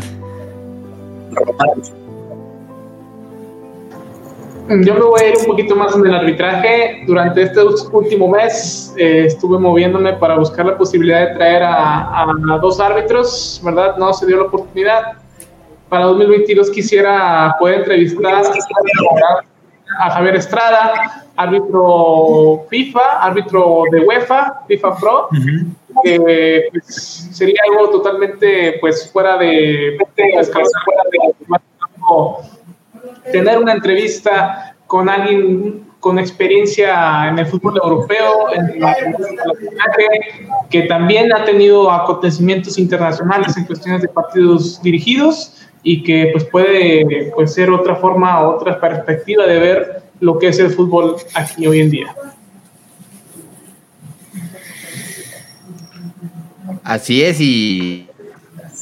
Yo 4.69 4.93
me 4.93 5.01
voy 5.01 5.21
a 5.21 5.27
ir 5.27 5.37
un 5.39 5.45
poquito 5.45 5.75
más 5.75 5.93
en 5.93 6.05
el 6.05 6.15
arbitraje. 6.15 7.03
Durante 7.05 7.41
este 7.41 7.59
último 7.91 8.29
mes 8.29 8.95
eh, 8.97 9.25
estuve 9.25 9.59
moviéndome 9.59 10.13
para 10.13 10.37
buscar 10.37 10.65
la 10.67 10.77
posibilidad 10.77 11.27
de 11.27 11.35
traer 11.35 11.63
a, 11.63 12.21
a 12.21 12.57
dos 12.61 12.79
árbitros, 12.79 13.61
¿verdad? 13.61 13.97
No 13.97 14.13
se 14.13 14.25
dio 14.25 14.37
la 14.37 14.43
oportunidad. 14.43 15.17
Para 15.89 16.05
2022 16.05 16.69
quisiera 16.71 17.53
poder 17.59 17.79
entrevistar 17.79 18.35
a 18.35 18.41
Javier 19.97 20.35
Estrada, 20.35 21.25
árbitro 21.35 22.65
FIFA, 22.69 23.21
árbitro 23.21 23.83
de 23.91 23.99
UEFA, 24.01 24.63
FIFA 24.67 24.95
Pro, 24.97 25.29
que 26.03 26.67
pues, 26.71 27.29
sería 27.31 27.61
algo 27.69 27.89
totalmente 27.89 28.77
pues 28.79 29.11
fuera 29.11 29.37
de, 29.37 29.97
fuera 30.83 31.03
de 31.11 31.27
tener 33.31 33.57
una 33.59 33.73
entrevista 33.73 34.75
con 34.87 35.09
alguien 35.09 35.85
con 35.99 36.19
experiencia 36.19 37.27
en 37.29 37.39
el 37.39 37.47
fútbol 37.47 37.79
europeo, 37.83 38.53
en 38.53 38.79
que 40.69 40.83
también 40.83 41.33
ha 41.33 41.43
tenido 41.45 41.89
acontecimientos 41.89 42.77
internacionales 42.77 43.57
en 43.57 43.65
cuestiones 43.65 44.03
de 44.03 44.09
partidos 44.09 44.79
dirigidos 44.83 45.64
y 45.87 46.01
que 46.03 46.29
pues 46.33 46.43
puede 46.45 47.31
pues, 47.35 47.53
ser 47.53 47.69
otra 47.69 47.95
forma, 47.95 48.41
otra 48.41 48.81
perspectiva 48.81 49.45
de 49.45 49.59
ver 49.59 50.01
lo 50.19 50.39
que 50.39 50.47
es 50.47 50.57
el 50.57 50.71
fútbol 50.71 51.15
aquí 51.35 51.67
hoy 51.67 51.79
en 51.79 51.91
día. 51.91 52.15
Así 56.83 57.23
es, 57.23 57.39
y, 57.39 58.07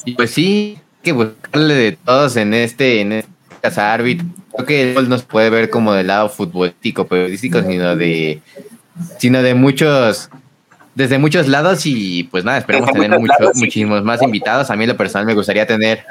y 0.06 0.14
pues 0.14 0.32
sí, 0.32 0.78
hay 0.78 1.04
que 1.04 1.12
buscarle 1.12 1.74
de 1.74 1.92
todos 1.94 2.36
en 2.38 2.54
este, 2.54 3.02
en 3.02 3.12
este 3.14 3.32
casa 3.62 3.94
árbitro. 3.94 4.26
Creo 4.54 4.66
que 4.66 4.82
el 4.84 4.90
fútbol 4.94 5.10
no 5.10 5.18
se 5.18 5.26
puede 5.26 5.50
ver 5.50 5.70
como 5.70 5.94
del 5.94 6.08
lado 6.08 6.30
futbolístico, 6.30 7.06
periodístico, 7.06 7.62
sino 7.64 7.96
de, 7.98 8.42
sino 9.20 9.42
de 9.42 9.54
muchos, 9.56 10.30
desde 10.96 11.18
muchos 11.18 11.48
lados 11.50 11.86
y 11.86 12.24
pues 12.26 12.46
nada, 12.46 12.60
esperemos 12.60 12.88
Desde 12.88 13.02
tener 13.02 13.20
mucho- 13.20 13.34
lados, 13.40 13.52
sí. 13.56 13.60
muchísimos 13.60 14.04
más 14.04 14.22
invitados. 14.22 14.70
A 14.70 14.76
mí 14.78 14.84
en 14.86 14.90
lo 14.92 14.98
personal 14.98 15.26
me 15.26 15.34
gustaría 15.34 15.66
tener, 15.68 16.06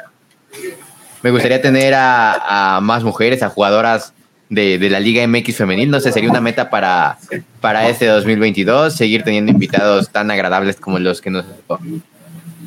me 1.22 1.30
gustaría 1.30 1.62
tener 1.62 1.94
a, 1.96 2.80
más 2.82 3.04
mujeres, 3.04 3.42
a 3.42 3.48
jugadoras 3.48 4.12
de, 4.48 4.78
de 4.78 4.90
la 4.90 5.00
Liga 5.00 5.26
MX 5.26 5.56
femenil. 5.56 5.90
No 5.90 6.00
sé, 6.00 6.12
sería 6.12 6.30
una 6.30 6.40
meta 6.40 6.70
para, 6.70 7.18
para 7.60 7.88
este 7.88 8.06
2022, 8.06 8.94
seguir 8.94 9.22
teniendo 9.22 9.52
invitados 9.52 10.10
tan 10.10 10.30
agradables 10.30 10.76
como 10.76 10.98
los 10.98 11.20
que 11.20 11.30
nos 11.30 11.44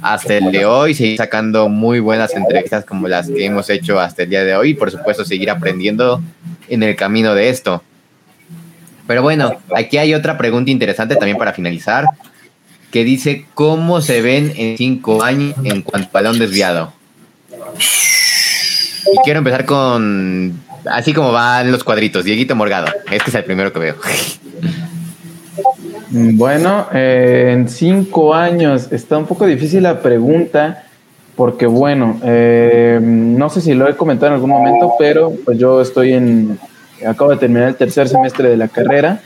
hasta 0.01 0.37
el 0.37 0.51
de 0.51 0.65
hoy, 0.65 0.93
seguir 0.93 1.17
sacando 1.17 1.67
muy 1.67 1.99
buenas 1.99 2.33
entrevistas 2.35 2.85
como 2.85 3.07
las 3.07 3.27
que 3.27 3.45
hemos 3.45 3.69
hecho 3.71 3.99
hasta 3.99 4.23
el 4.23 4.29
día 4.29 4.43
de 4.43 4.55
hoy 4.55 4.69
y 4.69 4.73
por 4.75 4.91
supuesto 4.91 5.25
seguir 5.25 5.49
aprendiendo 5.49 6.21
en 6.67 6.83
el 6.83 6.95
camino 6.95 7.33
de 7.33 7.49
esto. 7.49 7.81
Pero 9.07 9.23
bueno, 9.23 9.59
aquí 9.75 9.97
hay 9.97 10.13
otra 10.13 10.37
pregunta 10.37 10.69
interesante 10.69 11.15
también 11.15 11.37
para 11.37 11.53
finalizar, 11.53 12.05
que 12.91 13.03
dice, 13.03 13.45
¿cómo 13.55 13.99
se 14.01 14.21
ven 14.21 14.53
en 14.55 14.77
cinco 14.77 15.23
años 15.23 15.55
en 15.63 15.81
cuanto 15.81 16.09
a 16.09 16.11
balón 16.11 16.37
desviado? 16.37 16.93
Y 19.13 19.17
quiero 19.23 19.39
empezar 19.39 19.65
con, 19.65 20.59
así 20.85 21.13
como 21.13 21.31
van 21.31 21.71
los 21.71 21.83
cuadritos, 21.83 22.23
Dieguito 22.23 22.55
Morgado, 22.55 22.87
este 23.11 23.29
es 23.29 23.35
el 23.35 23.43
primero 23.43 23.71
que 23.71 23.79
veo. 23.79 23.95
Bueno, 26.09 26.87
eh, 26.93 27.51
en 27.53 27.67
cinco 27.67 28.33
años. 28.33 28.91
Está 28.91 29.17
un 29.17 29.25
poco 29.25 29.45
difícil 29.45 29.83
la 29.83 30.01
pregunta 30.01 30.83
porque 31.35 31.65
bueno, 31.65 32.19
eh, 32.23 32.99
no 33.01 33.49
sé 33.49 33.61
si 33.61 33.73
lo 33.73 33.89
he 33.89 33.95
comentado 33.95 34.27
en 34.27 34.33
algún 34.35 34.51
momento, 34.51 34.93
pero 34.97 35.33
pues 35.43 35.57
yo 35.57 35.81
estoy 35.81 36.13
en, 36.13 36.57
acabo 37.05 37.31
de 37.31 37.37
terminar 37.37 37.67
el 37.67 37.75
tercer 37.75 38.07
semestre 38.07 38.49
de 38.49 38.57
la 38.57 38.69
carrera 38.69 39.21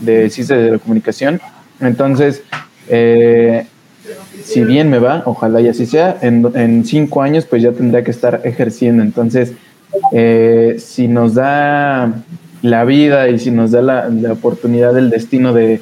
de 0.00 0.28
Ciencias 0.28 0.58
de 0.58 0.72
la 0.72 0.78
Comunicación, 0.78 1.40
entonces, 1.80 2.42
eh, 2.88 3.66
si 4.44 4.62
bien 4.62 4.90
me 4.90 4.98
va, 4.98 5.22
ojalá 5.26 5.60
y 5.60 5.68
así 5.68 5.86
sea, 5.86 6.18
en, 6.20 6.84
cinco 6.84 7.22
años 7.22 7.46
pues 7.46 7.62
ya 7.62 7.72
tendría 7.72 8.04
que 8.04 8.10
estar 8.10 8.42
ejerciendo, 8.44 9.02
entonces, 9.02 9.52
si 10.78 11.08
nos 11.08 11.34
da 11.34 12.12
la 12.62 12.84
vida 12.84 13.28
y 13.28 13.38
si 13.38 13.50
nos 13.50 13.72
da 13.72 13.82
la, 13.82 14.32
oportunidad 14.32 14.94
del 14.94 15.10
destino 15.10 15.52
de 15.52 15.80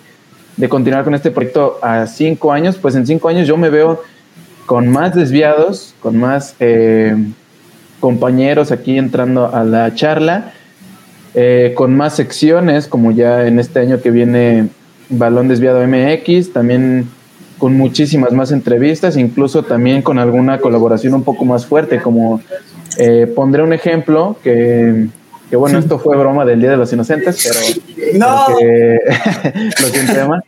de 0.57 0.69
continuar 0.69 1.05
con 1.05 1.15
este 1.15 1.31
proyecto 1.31 1.79
a 1.83 2.07
cinco 2.07 2.53
años, 2.53 2.77
pues 2.77 2.95
en 2.95 3.07
cinco 3.07 3.29
años 3.29 3.49
yo 3.49 3.57
me 3.57 3.71
veo 3.71 4.03
con 4.67 4.89
más 4.89 5.15
desviados, 5.15 5.95
con 6.01 6.17
más 6.19 6.55
eh, 6.61 7.17
compañeros 8.01 8.71
aquí 8.71 8.99
entrando 8.99 9.55
a 9.55 9.65
la 9.65 9.95
charla, 9.95 10.53
eh, 11.35 11.73
con 11.75 11.97
más 11.97 12.17
secciones, 12.17 12.87
como 12.87 13.11
ya 13.13 13.47
en 13.47 13.59
este 13.59 13.81
año 13.81 14.01
que 14.01 14.11
viene 14.11 14.69
Balón 15.09 15.49
Desviado 15.49 15.87
MX, 15.87 16.53
también 16.53 17.09
con 17.63 17.77
muchísimas 17.77 18.33
más 18.33 18.51
entrevistas, 18.51 19.17
incluso 19.17 19.63
también 19.63 20.03
con 20.03 20.19
alguna 20.19 20.59
colaboración 20.59 21.15
un 21.15 21.23
poco 21.23 21.45
más 21.45 21.65
fuerte, 21.65 22.03
como 22.03 22.41
eh, 22.99 23.33
pondré 23.37 23.63
un 23.63 23.73
ejemplo 23.73 24.37
que 24.43 25.07
que 25.49 25.55
bueno, 25.55 25.79
esto 25.79 26.01
fue 26.01 26.17
broma 26.17 26.45
del 26.45 26.61
Día 26.61 26.73
de 26.73 26.77
los 26.77 26.93
Inocentes, 26.93 27.47
pero 27.47 28.19
no. 28.19 28.57
que, 28.59 28.99
lo 29.81 29.87
siento 29.87 30.29
más. 30.29 30.43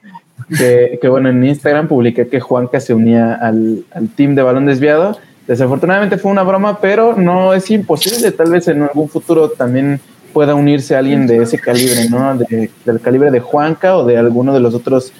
Que, 0.59 0.99
que, 1.01 1.09
bueno, 1.09 1.28
en 1.28 1.45
Instagram 1.45 1.86
publiqué 1.86 2.27
que 2.27 2.41
Juanca 2.41 2.81
se 2.81 2.95
unía 2.95 3.35
al, 3.35 3.85
al, 3.93 4.09
team 4.09 4.35
de 4.35 4.43
balón 4.43 4.66
desviado. 4.66 5.16
Desafortunadamente 5.47 6.19
fue 6.19 6.32
una 6.32 6.43
broma, 6.43 6.81
pero 6.81 7.15
no 7.16 7.55
es 7.55 7.70
imposible. 7.70 8.32
Tal 8.32 8.51
vez 8.51 8.66
en 8.66 8.82
algún 8.82 9.09
futuro 9.09 9.51
también 9.51 10.01
pueda 10.35 10.55
unirse 10.55 10.97
alguien 10.97 11.27
de 11.27 11.39
ese 11.39 11.59
calibre, 11.59 12.11
¿no? 12.11 12.36
De, 12.36 12.70
del 12.85 13.01
calibre 13.01 13.31
de 13.31 13.40
Juanca 13.40 13.97
o 13.97 14.05
de 14.05 14.19
alguno 14.19 14.52
de 14.52 14.61
los 14.61 14.74
otros 14.74 15.12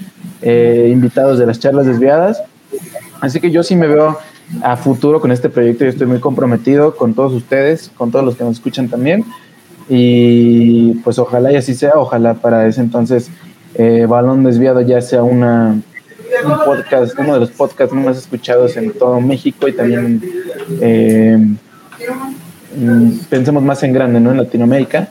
eh, 0.43 0.91
invitados 0.93 1.39
de 1.39 1.47
las 1.47 1.59
charlas 1.59 1.87
desviadas. 1.87 2.43
Así 3.21 3.41
que 3.41 3.51
yo 3.51 3.63
sí 3.63 3.77
me 3.77 3.87
veo 3.87 4.19
a 4.63 4.77
futuro 4.77 5.21
con 5.21 5.31
este 5.33 5.49
proyecto 5.49 5.85
y 5.85 5.89
estoy 5.89 6.07
muy 6.07 6.19
comprometido 6.19 6.97
con 6.97 7.15
todos 7.15 7.33
ustedes, 7.33 7.91
con 7.97 8.11
todos 8.11 8.25
los 8.25 8.37
que 8.37 8.45
nos 8.45 8.55
escuchan 8.55 8.89
también. 8.89 9.25
Y 9.89 10.95
pues 11.05 11.19
ojalá 11.19 11.53
y 11.53 11.57
así 11.57 11.75
sea, 11.75 11.93
ojalá 11.95 12.35
para 12.35 12.67
ese 12.67 12.81
entonces 12.81 13.31
eh, 13.75 14.07
Balón 14.09 14.45
Desviado 14.45 14.81
ya 14.81 15.01
sea 15.01 15.23
una, 15.23 15.81
un 16.45 16.59
podcast, 16.65 17.19
uno 17.19 17.35
de 17.35 17.41
los 17.41 17.51
podcasts 17.51 17.95
más 17.95 18.19
escuchados 18.19 18.77
en 18.77 18.93
todo 18.93 19.21
México 19.21 19.69
y 19.69 19.73
también 19.73 20.23
eh, 20.81 21.39
pensemos 23.29 23.63
más 23.63 23.83
en 23.83 23.93
grande, 23.93 24.21
¿no? 24.21 24.31
En 24.31 24.39
Latinoamérica. 24.39 25.09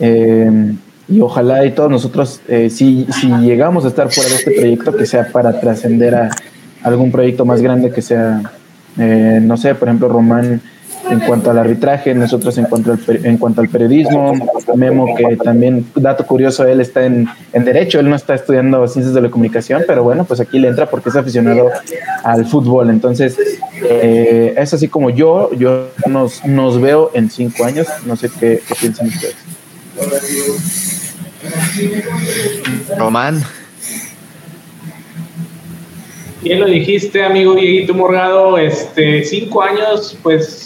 Eh, 0.00 0.74
y 1.08 1.20
ojalá 1.20 1.64
y 1.64 1.72
todos 1.72 1.90
nosotros, 1.90 2.40
eh, 2.48 2.68
si, 2.68 3.06
si 3.18 3.28
llegamos 3.28 3.84
a 3.84 3.88
estar 3.88 4.10
fuera 4.10 4.28
de 4.28 4.36
este 4.36 4.50
proyecto, 4.50 4.94
que 4.94 5.06
sea 5.06 5.28
para 5.32 5.58
trascender 5.58 6.14
a 6.14 6.30
algún 6.82 7.10
proyecto 7.10 7.46
más 7.46 7.62
grande, 7.62 7.90
que 7.90 8.02
sea, 8.02 8.42
eh, 8.98 9.40
no 9.42 9.56
sé, 9.56 9.74
por 9.74 9.88
ejemplo, 9.88 10.08
Román 10.08 10.60
en 11.10 11.20
cuanto 11.20 11.50
al 11.50 11.58
arbitraje, 11.58 12.14
nosotros 12.14 12.58
en 12.58 12.64
cuanto 12.66 12.92
al, 12.92 13.00
en 13.24 13.38
cuanto 13.38 13.60
al 13.60 13.68
periodismo, 13.68 14.34
Memo 14.74 15.14
que 15.16 15.36
también, 15.36 15.86
dato 15.94 16.26
curioso, 16.26 16.66
él 16.66 16.80
está 16.80 17.04
en, 17.04 17.26
en, 17.52 17.64
Derecho, 17.64 18.00
él 18.00 18.08
no 18.08 18.16
está 18.16 18.34
estudiando 18.34 18.86
Ciencias 18.88 19.14
de 19.14 19.22
la 19.22 19.30
Comunicación, 19.30 19.84
pero 19.86 20.02
bueno, 20.02 20.24
pues 20.24 20.40
aquí 20.40 20.58
le 20.58 20.68
entra 20.68 20.88
porque 20.88 21.08
es 21.08 21.16
aficionado 21.16 21.70
al 22.22 22.46
fútbol. 22.46 22.90
Entonces, 22.90 23.36
eh, 23.82 24.54
es 24.56 24.74
así 24.74 24.88
como 24.88 25.10
yo, 25.10 25.50
yo 25.54 25.88
nos, 26.06 26.44
nos 26.44 26.80
veo 26.80 27.10
en 27.14 27.30
cinco 27.30 27.64
años, 27.64 27.86
no 28.04 28.16
sé 28.16 28.28
qué, 28.38 28.60
qué 28.66 28.74
piensan 28.74 29.08
ustedes. 29.08 29.36
Román. 32.96 33.42
Bien 36.42 36.60
lo 36.60 36.66
dijiste, 36.66 37.24
amigo 37.24 37.54
Dieguito 37.54 37.94
Morgado, 37.94 38.58
este, 38.58 39.24
cinco 39.24 39.60
años, 39.60 40.16
pues 40.22 40.57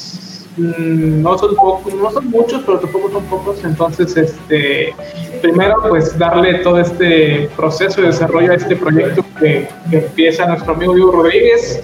no 0.56 1.38
son 1.38 1.54
pocos, 1.56 1.94
no 1.94 2.10
son 2.10 2.30
muchos, 2.30 2.62
pero 2.64 2.78
tampoco 2.78 3.10
son 3.10 3.24
pocos. 3.24 3.64
Entonces, 3.64 4.16
este, 4.16 4.94
primero, 5.40 5.76
pues 5.88 6.18
darle 6.18 6.54
todo 6.58 6.78
este 6.78 7.48
proceso 7.56 8.02
de 8.02 8.08
desarrollo 8.08 8.52
a 8.52 8.56
este 8.56 8.76
proyecto 8.76 9.24
que, 9.38 9.68
empieza 9.90 10.46
nuestro 10.46 10.74
amigo 10.74 10.94
Diego 10.94 11.12
Rodríguez, 11.12 11.82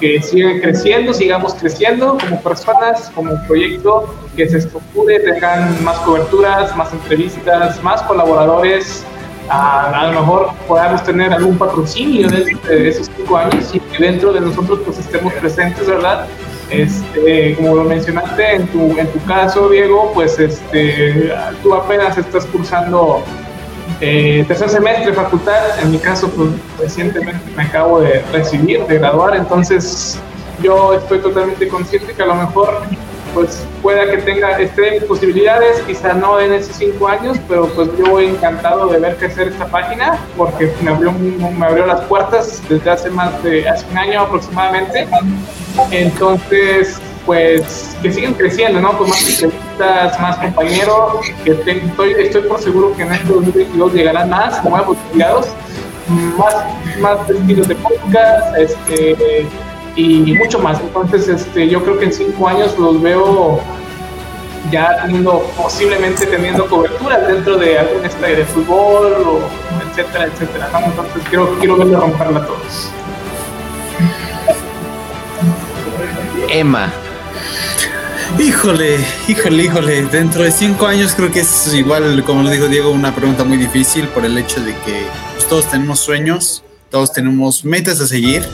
que 0.00 0.20
siga 0.22 0.60
creciendo, 0.60 1.12
sigamos 1.12 1.54
creciendo 1.54 2.18
como 2.18 2.40
personas, 2.42 3.10
como 3.14 3.34
proyecto, 3.46 4.14
que 4.34 4.48
se 4.48 4.58
estructure, 4.58 5.20
tengan 5.20 5.82
más 5.84 5.98
coberturas, 5.98 6.76
más 6.76 6.92
entrevistas, 6.92 7.82
más 7.82 8.02
colaboradores. 8.02 9.04
A, 9.48 10.00
a, 10.00 10.12
lo 10.12 10.20
mejor 10.20 10.50
podamos 10.66 11.04
tener 11.04 11.32
algún 11.32 11.56
patrocinio 11.56 12.28
de, 12.28 12.56
de 12.68 12.88
esos 12.88 13.08
cinco 13.16 13.36
años 13.36 13.72
y 13.72 13.78
que 13.78 14.02
dentro 14.02 14.32
de 14.32 14.40
nosotros 14.40 14.80
pues 14.84 14.98
estemos 14.98 15.32
presentes, 15.34 15.86
¿verdad? 15.86 16.26
Este, 16.70 17.54
como 17.54 17.76
lo 17.76 17.84
mencionaste 17.84 18.56
en 18.56 18.66
tu, 18.68 18.98
en 18.98 19.06
tu 19.12 19.22
caso, 19.24 19.68
Diego, 19.68 20.10
pues 20.14 20.38
este, 20.38 21.32
tú 21.62 21.74
apenas 21.74 22.18
estás 22.18 22.44
cursando 22.46 23.22
eh, 24.00 24.44
tercer 24.48 24.68
semestre 24.68 25.06
de 25.06 25.12
facultad. 25.12 25.78
En 25.80 25.92
mi 25.92 25.98
caso, 25.98 26.28
pues 26.30 26.50
recientemente 26.78 27.40
me 27.56 27.62
acabo 27.62 28.00
de 28.00 28.22
recibir, 28.32 28.84
de 28.86 28.98
graduar, 28.98 29.36
entonces 29.36 30.18
yo 30.62 30.94
estoy 30.94 31.20
totalmente 31.20 31.68
consciente 31.68 32.12
que 32.14 32.22
a 32.22 32.26
lo 32.26 32.34
mejor 32.34 32.82
pues 33.36 33.62
pueda 33.82 34.10
que 34.10 34.16
tenga 34.16 34.58
este, 34.58 35.02
posibilidades, 35.02 35.82
quizá 35.82 36.14
no 36.14 36.40
en 36.40 36.54
esos 36.54 36.74
cinco 36.74 37.06
años, 37.06 37.36
pero 37.46 37.68
pues 37.68 37.90
yo 37.98 38.06
voy 38.06 38.28
encantado 38.28 38.86
de 38.86 38.98
ver 38.98 39.14
crecer 39.16 39.48
esta 39.48 39.66
página 39.66 40.18
porque 40.38 40.72
me 40.80 40.90
abrió, 40.90 41.12
me 41.12 41.66
abrió 41.66 41.84
las 41.84 42.00
puertas 42.04 42.62
desde 42.66 42.90
hace 42.90 43.10
más 43.10 43.42
de 43.42 43.68
hace 43.68 43.84
un 43.90 43.98
año 43.98 44.22
aproximadamente. 44.22 45.06
Entonces, 45.90 46.98
pues 47.26 47.94
que 48.00 48.10
sigan 48.10 48.32
creciendo, 48.32 48.80
¿no? 48.80 48.96
Con 48.96 49.10
más 49.10 49.28
entrevistas, 49.28 50.18
más 50.18 50.38
compañeros, 50.38 51.26
que 51.44 51.50
estoy, 51.50 52.12
estoy 52.12 52.42
por 52.42 52.58
seguro 52.58 52.96
que 52.96 53.02
en 53.02 53.12
este 53.12 53.34
2022 53.34 53.92
llegarán 53.92 54.30
más 54.30 54.64
nuevos 54.64 54.96
invitados, 55.12 55.48
más, 56.38 56.54
más 57.00 57.28
estilos 57.28 57.68
de 57.68 57.74
podcast, 57.74 58.56
este 58.56 59.46
y 59.96 60.34
mucho 60.34 60.58
más. 60.58 60.78
Entonces, 60.80 61.28
este, 61.28 61.68
yo 61.68 61.82
creo 61.82 61.98
que 61.98 62.04
en 62.04 62.12
cinco 62.12 62.48
años 62.48 62.78
los 62.78 63.00
veo 63.00 63.60
ya 64.70 65.02
teniendo, 65.02 65.42
posiblemente 65.56 66.26
teniendo 66.26 66.66
cobertura 66.66 67.18
dentro 67.18 67.56
de 67.56 67.78
algún 67.78 68.04
estadio 68.04 68.36
de 68.36 68.44
fútbol, 68.44 69.12
o 69.26 69.40
etcétera, 69.90 70.26
etcétera. 70.26 70.70
Entonces, 70.84 71.22
quiero, 71.28 71.58
quiero 71.58 71.76
verle 71.76 71.96
romperla 71.96 72.40
a 72.40 72.46
todos. 72.46 72.90
Emma. 76.48 76.92
Híjole, 78.38 78.98
híjole, 79.28 79.62
híjole. 79.62 80.02
Dentro 80.06 80.42
de 80.42 80.50
cinco 80.50 80.86
años 80.86 81.14
creo 81.16 81.30
que 81.32 81.40
es 81.40 81.72
igual, 81.72 82.22
como 82.24 82.42
lo 82.42 82.50
dijo 82.50 82.68
Diego, 82.68 82.90
una 82.90 83.14
pregunta 83.14 83.44
muy 83.44 83.56
difícil 83.56 84.08
por 84.08 84.26
el 84.26 84.36
hecho 84.36 84.60
de 84.62 84.72
que 84.72 85.06
pues, 85.34 85.48
todos 85.48 85.70
tenemos 85.70 86.00
sueños, 86.00 86.62
todos 86.90 87.12
tenemos 87.12 87.64
metas 87.64 88.00
a 88.00 88.06
seguir 88.06 88.44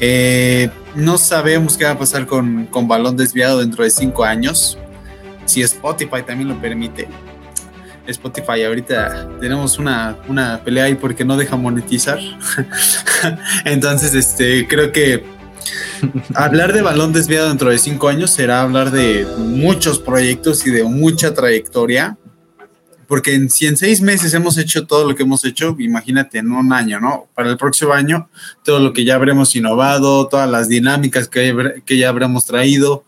eh, 0.00 0.70
no 0.94 1.18
sabemos 1.18 1.76
qué 1.76 1.84
va 1.84 1.92
a 1.92 1.98
pasar 1.98 2.26
con, 2.26 2.66
con, 2.66 2.88
balón 2.88 3.16
desviado 3.16 3.60
dentro 3.60 3.84
de 3.84 3.90
cinco 3.90 4.24
años. 4.24 4.78
Si 5.44 5.62
Spotify 5.62 6.22
también 6.26 6.48
lo 6.48 6.60
permite. 6.60 7.08
Spotify 8.06 8.62
ahorita 8.64 9.28
tenemos 9.40 9.78
una, 9.78 10.16
una 10.28 10.62
pelea 10.64 10.84
ahí 10.84 10.94
porque 10.94 11.24
no 11.24 11.36
deja 11.36 11.56
monetizar. 11.56 12.18
Entonces, 13.64 14.14
este, 14.14 14.66
creo 14.66 14.92
que 14.92 15.24
hablar 16.34 16.72
de 16.72 16.82
balón 16.82 17.12
desviado 17.12 17.48
dentro 17.48 17.70
de 17.70 17.78
cinco 17.78 18.08
años 18.08 18.30
será 18.30 18.62
hablar 18.62 18.90
de 18.90 19.26
muchos 19.36 19.98
proyectos 19.98 20.66
y 20.66 20.70
de 20.70 20.84
mucha 20.84 21.34
trayectoria 21.34 22.16
porque 23.08 23.34
en, 23.34 23.48
si 23.48 23.66
en 23.66 23.78
seis 23.78 24.02
meses 24.02 24.34
hemos 24.34 24.58
hecho 24.58 24.86
todo 24.86 25.08
lo 25.08 25.16
que 25.16 25.22
hemos 25.22 25.42
hecho, 25.46 25.74
imagínate 25.78 26.38
en 26.38 26.52
un 26.52 26.72
año, 26.74 27.00
¿no? 27.00 27.26
Para 27.34 27.50
el 27.50 27.56
próximo 27.56 27.94
año, 27.94 28.28
todo 28.62 28.78
lo 28.80 28.92
que 28.92 29.04
ya 29.04 29.14
habremos 29.14 29.56
innovado, 29.56 30.28
todas 30.28 30.48
las 30.48 30.68
dinámicas 30.68 31.26
que, 31.26 31.82
que 31.86 31.96
ya 31.96 32.10
habremos 32.10 32.44
traído. 32.44 33.04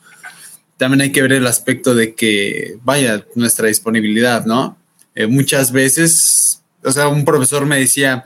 También 0.78 1.02
hay 1.02 1.12
que 1.12 1.20
ver 1.20 1.35
el 1.35 1.47
aspecto 1.47 1.94
de 1.94 2.14
que, 2.14 2.78
vaya, 2.82 3.27
nuestra 3.35 3.68
disponibilidad, 3.68 4.47
¿no? 4.47 4.78
Eh, 5.14 5.27
muchas 5.27 5.70
veces, 5.70 6.62
o 6.82 6.90
sea, 6.90 7.09
un 7.09 7.27
profesor 7.27 7.66
me 7.66 7.78
decía 7.78 8.24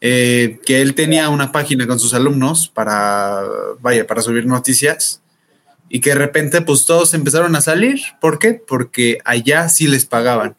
eh, 0.00 0.60
que 0.64 0.80
él 0.80 0.94
tenía 0.94 1.30
una 1.30 1.50
página 1.50 1.88
con 1.88 1.98
sus 1.98 2.14
alumnos 2.14 2.68
para, 2.68 3.42
vaya, 3.80 4.06
para 4.06 4.22
subir 4.22 4.46
noticias 4.46 5.20
y 5.88 6.00
que 6.00 6.10
de 6.10 6.16
repente 6.16 6.60
pues 6.60 6.84
todos 6.84 7.14
empezaron 7.14 7.56
a 7.56 7.60
salir. 7.60 8.00
¿Por 8.20 8.38
qué? 8.38 8.54
Porque 8.54 9.18
allá 9.24 9.68
sí 9.68 9.86
les 9.86 10.04
pagaban. 10.04 10.54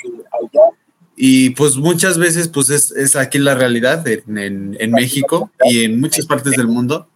Y 1.16 1.52
pues 1.52 1.76
muchas 1.76 2.18
veces 2.18 2.48
pues 2.48 2.70
es, 2.70 3.16
aquí 3.16 3.40
la 3.40 3.56
realidad 3.56 4.06
en, 4.08 4.92
México 4.92 5.52
y 5.66 5.84
en 5.84 6.00
muchas 6.00 6.26
partes 6.26 6.54
del 6.54 6.68
mundo 6.68 7.10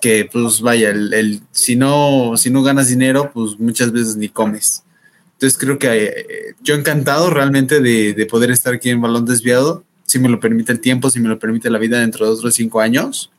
que 0.00 0.28
pues 0.30 0.60
vaya, 0.60 0.90
el, 0.90 1.40
si, 1.50 1.76
no, 1.76 2.36
si 2.36 2.50
no 2.50 2.62
ganas 2.62 2.88
dinero 2.88 3.30
pues 3.32 3.58
muchas 3.58 3.90
veces 3.90 4.16
ni 4.16 4.28
comes. 4.28 4.84
Entonces 5.32 5.58
creo 5.58 5.78
que 5.78 6.04
eh, 6.04 6.54
yo 6.62 6.74
encantado 6.74 7.30
realmente 7.30 7.80
de, 7.80 8.12
de, 8.12 8.26
poder 8.26 8.50
estar 8.50 8.74
aquí 8.74 8.90
en 8.90 9.00
Balón 9.00 9.24
Desviado, 9.24 9.82
si 10.04 10.18
me 10.18 10.28
lo 10.28 10.38
permite 10.40 10.72
el 10.72 10.80
tiempo, 10.80 11.08
si 11.08 11.20
me 11.20 11.28
lo 11.28 11.38
permite 11.38 11.70
la 11.70 11.78
vida 11.78 11.98
dentro 12.00 12.26
de 12.26 12.32
otros 12.32 12.54
cinco 12.54 12.80
años. 12.80 13.30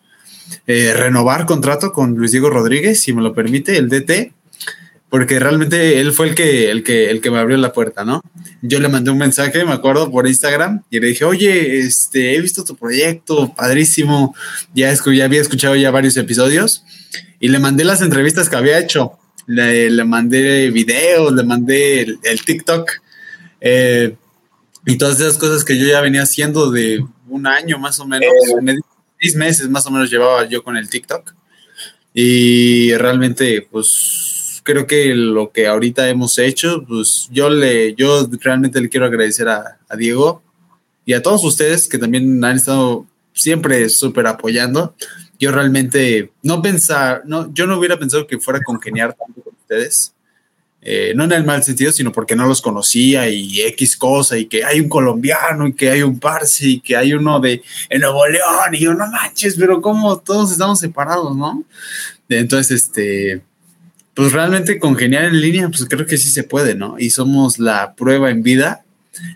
Eh, 0.68 0.94
renovar 0.96 1.46
contrato 1.46 1.92
con 1.92 2.16
Luis 2.16 2.32
Diego 2.32 2.50
Rodríguez, 2.50 3.02
si 3.02 3.14
me 3.14 3.22
lo 3.22 3.34
permite, 3.34 3.78
el 3.78 3.90
DT, 3.90 4.34
porque 5.10 5.40
realmente 5.40 6.00
él 6.00 6.12
fue 6.12 6.30
el 6.30 6.36
que, 6.36 6.72
el 6.72 6.84
que, 6.84 7.10
el 7.10 7.22
que 7.22 7.32
me 7.32 7.38
abrió 7.38 7.56
la 7.58 7.72
puerta, 7.72 8.04
¿no? 8.04 8.22
Yo 8.62 8.80
le 8.80 8.90
mandé 8.90 9.12
un 9.12 9.18
mensaje, 9.18 9.64
me 9.64 9.74
acuerdo, 9.74 10.12
por 10.12 10.28
Instagram, 10.28 10.84
y 10.90 11.00
le 11.00 11.08
dije, 11.08 11.24
oye, 11.26 11.80
este, 11.80 12.36
he 12.36 12.42
visto 12.42 12.64
tu 12.64 12.76
proyecto, 12.76 13.54
padrísimo, 13.56 14.36
ya, 14.74 14.94
ya 14.94 15.26
había 15.26 15.42
escuchado 15.42 15.76
ya 15.76 15.92
varios 15.92 16.18
episodios, 16.18 16.84
y 17.40 17.50
le 17.50 17.60
mandé 17.60 17.84
las 17.84 18.02
entrevistas 18.02 18.50
que 18.50 18.56
había 18.56 18.80
hecho, 18.80 19.14
le, 19.46 19.90
le 19.90 20.04
mandé 20.04 20.72
videos, 20.72 21.34
le 21.34 21.44
mandé 21.44 22.02
el, 22.02 22.46
TikTok, 22.46 22.92
eh, 23.62 24.16
y 24.86 24.98
todas 24.98 25.20
esas 25.20 25.38
cosas 25.38 25.64
que 25.64 25.78
yo 25.78 25.88
ya 25.88 26.02
venía 26.02 26.24
haciendo 26.24 26.72
de 26.72 27.06
un 27.28 27.48
año 27.48 27.80
más 27.80 28.00
o 28.00 28.06
menos. 28.06 28.28
Eh, 28.68 28.80
seis 29.20 29.36
meses 29.36 29.70
más 29.70 29.86
o 29.86 29.92
menos 29.92 30.10
llevaba 30.10 30.46
yo 30.46 30.64
con 30.64 30.78
el 30.78 30.90
TikTok. 30.90 31.34
Y 32.14 32.96
realmente, 32.96 33.68
pues 33.70 34.62
creo 34.66 34.88
que 34.88 35.14
lo 35.14 35.52
que 35.52 35.68
ahorita 35.68 36.10
hemos 36.10 36.40
hecho, 36.40 36.84
pues 36.88 37.30
yo 37.32 37.50
le, 37.50 37.94
yo 37.94 38.28
realmente 38.42 38.82
le 38.82 38.90
quiero 38.90 39.06
agradecer 39.06 39.48
a, 39.48 39.78
Diego 39.96 40.42
y 41.06 41.14
a 41.14 41.22
todos 41.22 41.44
ustedes 41.46 41.88
que 41.88 42.00
también 42.00 42.44
han 42.44 42.56
estado 42.58 43.06
siempre 43.32 43.88
súper 43.90 44.26
apoyando. 44.26 44.96
Yo 45.38 45.52
realmente 45.52 46.32
no 46.42 46.62
pensaba, 46.62 47.22
no, 47.26 47.54
yo 47.54 47.68
no 47.68 47.78
hubiera 47.78 48.00
pensado 48.00 48.26
que 48.26 48.40
fuera 48.40 48.60
a 48.60 48.64
congeniar 48.64 49.14
tanto 49.14 49.42
con 49.42 49.54
ustedes. 49.54 50.15
Eh, 50.88 51.14
no 51.16 51.24
en 51.24 51.32
el 51.32 51.44
mal 51.44 51.64
sentido, 51.64 51.92
sino 51.92 52.12
porque 52.12 52.36
no 52.36 52.46
los 52.46 52.62
conocía 52.62 53.28
y 53.28 53.60
X 53.62 53.98
cosa, 53.98 54.38
y 54.38 54.46
que 54.46 54.64
hay 54.64 54.80
un 54.80 54.88
colombiano, 54.88 55.68
y 55.68 55.74
que 55.74 55.90
hay 55.90 56.04
un 56.04 56.20
parsi, 56.20 56.74
y 56.74 56.80
que 56.80 56.96
hay 56.96 57.14
uno 57.14 57.40
de 57.40 57.64
Nuevo 58.00 58.28
León, 58.28 58.74
y 58.74 58.82
yo 58.82 58.94
no 58.94 59.08
manches, 59.08 59.56
pero 59.58 59.82
como 59.82 60.20
todos 60.20 60.52
estamos 60.52 60.80
separados, 60.80 61.36
¿no? 61.36 61.64
Entonces, 62.30 62.84
este, 62.84 63.42
pues 64.14 64.32
realmente 64.32 64.78
congeniar 64.78 65.26
en 65.26 65.42
línea, 65.42 65.68
pues 65.70 65.88
creo 65.90 66.06
que 66.06 66.18
sí 66.18 66.30
se 66.30 66.44
puede, 66.44 66.76
¿no? 66.76 66.98
Y 67.00 67.10
somos 67.10 67.58
la 67.58 67.96
prueba 67.96 68.30
en 68.30 68.44
vida 68.44 68.86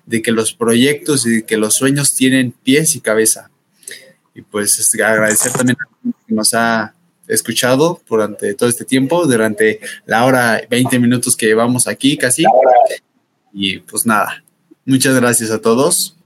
de 0.05 0.21
que 0.21 0.31
los 0.31 0.53
proyectos 0.53 1.25
y 1.25 1.41
que 1.41 1.57
los 1.57 1.73
sueños 1.73 2.13
tienen 2.13 2.51
pies 2.51 2.95
y 2.95 3.01
cabeza. 3.01 3.49
Y 4.35 4.43
pues 4.43 4.77
este, 4.77 5.03
agradecer 5.03 5.51
también 5.51 5.77
a 5.81 6.11
que 6.27 6.35
nos 6.35 6.53
ha 6.53 6.93
escuchado 7.29 8.01
durante 8.09 8.53
todo 8.55 8.67
este 8.67 8.83
tiempo, 8.83 9.25
durante 9.25 9.79
la 10.05 10.25
hora 10.25 10.61
20 10.69 10.99
minutos 10.99 11.37
que 11.37 11.45
llevamos 11.45 11.87
aquí 11.87 12.17
casi. 12.17 12.43
Y 13.53 13.79
pues 13.79 14.05
nada, 14.05 14.43
muchas 14.85 15.15
gracias 15.15 15.51
a 15.51 15.61
todos 15.61 16.17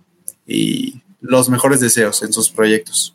y 0.47 1.01
los 1.21 1.49
mejores 1.49 1.79
deseos 1.79 2.23
en 2.23 2.33
sus 2.33 2.49
proyectos. 2.49 3.13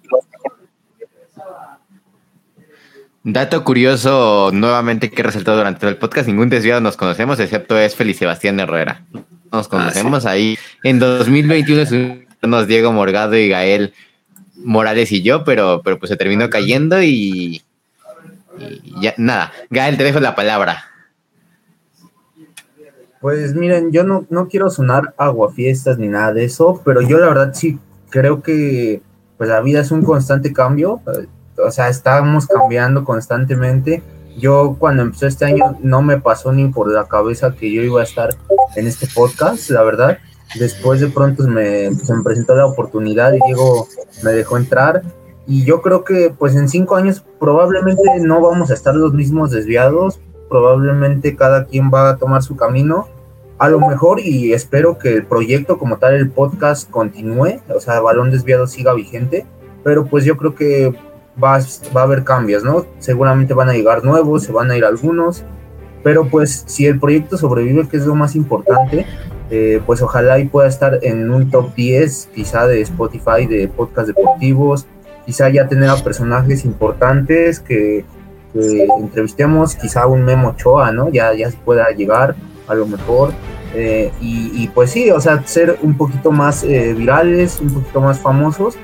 Dato 3.25 3.65
curioso 3.65 4.51
nuevamente 4.53 5.11
que 5.11 5.23
resaltó 5.23 5.57
durante 5.57 5.81
todo 5.81 5.91
el 5.91 5.97
podcast, 5.99 6.29
ningún 6.29 6.49
desviado 6.49 6.81
nos 6.81 6.97
conocemos 6.97 7.39
excepto 7.41 7.79
es 7.79 7.95
Feliz 7.95 8.17
Sebastián 8.17 8.59
Herrera. 8.61 9.05
Nos 9.53 9.67
ah, 9.67 9.69
conocemos 9.69 10.25
ahí. 10.25 10.57
En 10.83 10.99
2021 10.99 12.23
nos 12.43 12.67
Diego 12.67 12.93
Morgado 12.93 13.37
y 13.37 13.49
Gael 13.49 13.93
Morales 14.57 15.13
y 15.13 15.23
yo, 15.23 15.45
pero, 15.45 15.83
pero 15.85 15.99
pues 15.99 16.11
se 16.11 16.17
terminó 16.17 16.49
cayendo 16.49 17.03
y, 17.03 17.63
ya, 19.01 19.15
nada, 19.17 19.53
Gael, 19.71 19.97
te 19.97 20.05
dejo 20.05 20.21
la 20.21 20.35
palabra. 20.35 20.85
Pues 23.21 23.55
miren, 23.55 23.91
yo 23.91 24.05
no, 24.05 24.27
no 24.31 24.49
quiero 24.49 24.71
sonar 24.71 25.15
aguafiestas 25.17 25.99
ni 25.99 26.09
nada 26.09 26.33
de 26.33 26.45
eso, 26.45 26.81
pero 26.85 27.01
yo 27.01 27.19
la 27.19 27.27
verdad 27.27 27.53
sí 27.53 27.79
creo 28.11 28.43
que 28.43 29.03
pues 29.37 29.49
la 29.49 29.61
vida 29.61 29.81
es 29.81 29.91
un 29.91 30.03
constante 30.03 30.53
cambio, 30.53 31.01
o 31.65 31.71
sea, 31.71 31.89
estamos 31.89 32.47
cambiando 32.47 33.05
constantemente. 33.05 34.03
Yo 34.37 34.77
cuando 34.79 35.03
empezó 35.03 35.27
este 35.27 35.45
año 35.45 35.77
no 35.81 36.03
me 36.03 36.21
pasó 36.21 36.53
ni 36.53 36.69
por 36.69 36.93
la 36.93 37.07
cabeza 37.07 37.53
que 37.53 37.73
yo 37.73 37.83
iba 37.83 38.01
a 38.01 38.05
estar 38.05 38.31
en 38.77 38.87
este 38.87 39.09
podcast, 39.13 39.71
la 39.71 39.83
verdad. 39.83 40.19
Después 40.59 41.01
de 41.01 41.09
pronto 41.09 41.47
me, 41.47 41.95
se 41.95 42.15
me 42.15 42.23
presentó 42.23 42.55
la 42.55 42.67
oportunidad 42.67 43.33
y 43.33 43.41
Diego 43.47 43.89
me 44.23 44.33
dejó 44.33 44.57
entrar 44.57 45.03
y 45.49 45.65
yo 45.65 45.81
creo 45.81 46.05
que 46.05 46.31
pues 46.39 46.55
en 46.55 46.69
cinco 46.69 46.95
años 46.95 47.25
probablemente 47.41 48.03
no 48.21 48.43
vamos 48.43 48.71
a 48.71 48.75
estar 48.75 48.95
los 48.95 49.15
mismos 49.15 49.51
desviados, 49.51 50.21
probablemente 50.51 51.37
cada 51.37 51.65
quien 51.65 51.91
va 51.93 52.11
a 52.11 52.17
tomar 52.19 52.43
su 52.43 52.55
camino. 52.55 53.09
A 53.57 53.71
lo 53.71 53.81
mejor 53.81 54.21
y 54.21 54.53
espero 54.53 54.99
que 54.99 55.15
el 55.15 55.25
proyecto 55.25 55.79
como 55.79 55.97
tal, 55.97 56.15
el 56.15 56.31
podcast 56.31 56.89
continúe, 56.91 57.61
o 57.75 57.81
sea, 57.81 57.99
Balón 58.01 58.31
Desviado 58.31 58.67
siga 58.67 58.93
vigente, 58.93 59.47
pero 59.83 60.05
pues 60.05 60.27
yo 60.27 60.37
creo 60.37 60.55
que 60.55 60.95
va, 61.43 61.59
va 61.97 62.01
a 62.03 62.05
haber 62.05 62.25
cambios, 62.25 62.63
¿no? 62.63 62.85
Seguramente 62.99 63.55
van 63.55 63.71
a 63.71 63.73
llegar 63.73 64.05
nuevos, 64.05 64.43
se 64.43 64.53
van 64.53 64.71
a 64.71 64.77
ir 64.77 64.85
algunos, 64.85 65.45
pero 66.05 66.29
pues 66.29 66.65
si 66.67 66.85
el 66.85 67.01
proyecto 67.01 67.39
sobrevive, 67.39 67.89
que 67.89 67.97
es 67.97 68.05
lo 68.05 68.15
más 68.15 68.37
importante, 68.37 69.07
eh, 69.51 69.81
pues 69.87 70.03
ojalá 70.03 70.39
y 70.39 70.45
pueda 70.45 70.69
estar 70.69 70.99
en 71.01 71.31
un 71.31 71.51
top 71.51 71.75
10 71.75 72.29
quizá 72.35 72.67
de 72.67 72.83
Spotify, 72.83 73.47
de 73.49 73.67
podcast 73.67 74.09
deportivos, 74.09 74.87
quizá 75.29 75.51
ya 75.51 75.69
tener 75.69 75.91
a 75.91 75.97
personajes 75.97 76.65
importantes 76.65 77.61
que, 77.61 78.03
entrevistemos, 78.55 79.75
quizá 79.75 80.07
un 80.07 80.23
Memo 80.23 80.55
Choa, 80.57 80.91
¿no? 80.91 81.11
Ya, 81.11 81.35
ya 81.35 81.51
pueda 81.67 81.91
llegar 81.91 82.35
a 82.67 82.75
lo 82.75 82.87
mejor. 82.87 83.35
Eh, 83.75 84.11
y, 84.23 84.67
pues 84.69 84.91
sí, 84.91 85.11
o 85.11 85.21
sea, 85.21 85.47
ser 85.47 85.81
un 85.83 85.99
poquito 85.99 86.33
más 86.33 86.65
eh, 86.65 86.95
virales, 86.95 87.61
un 87.61 87.75
poquito 87.75 88.01
más 88.01 88.19
famosos. 88.21 88.77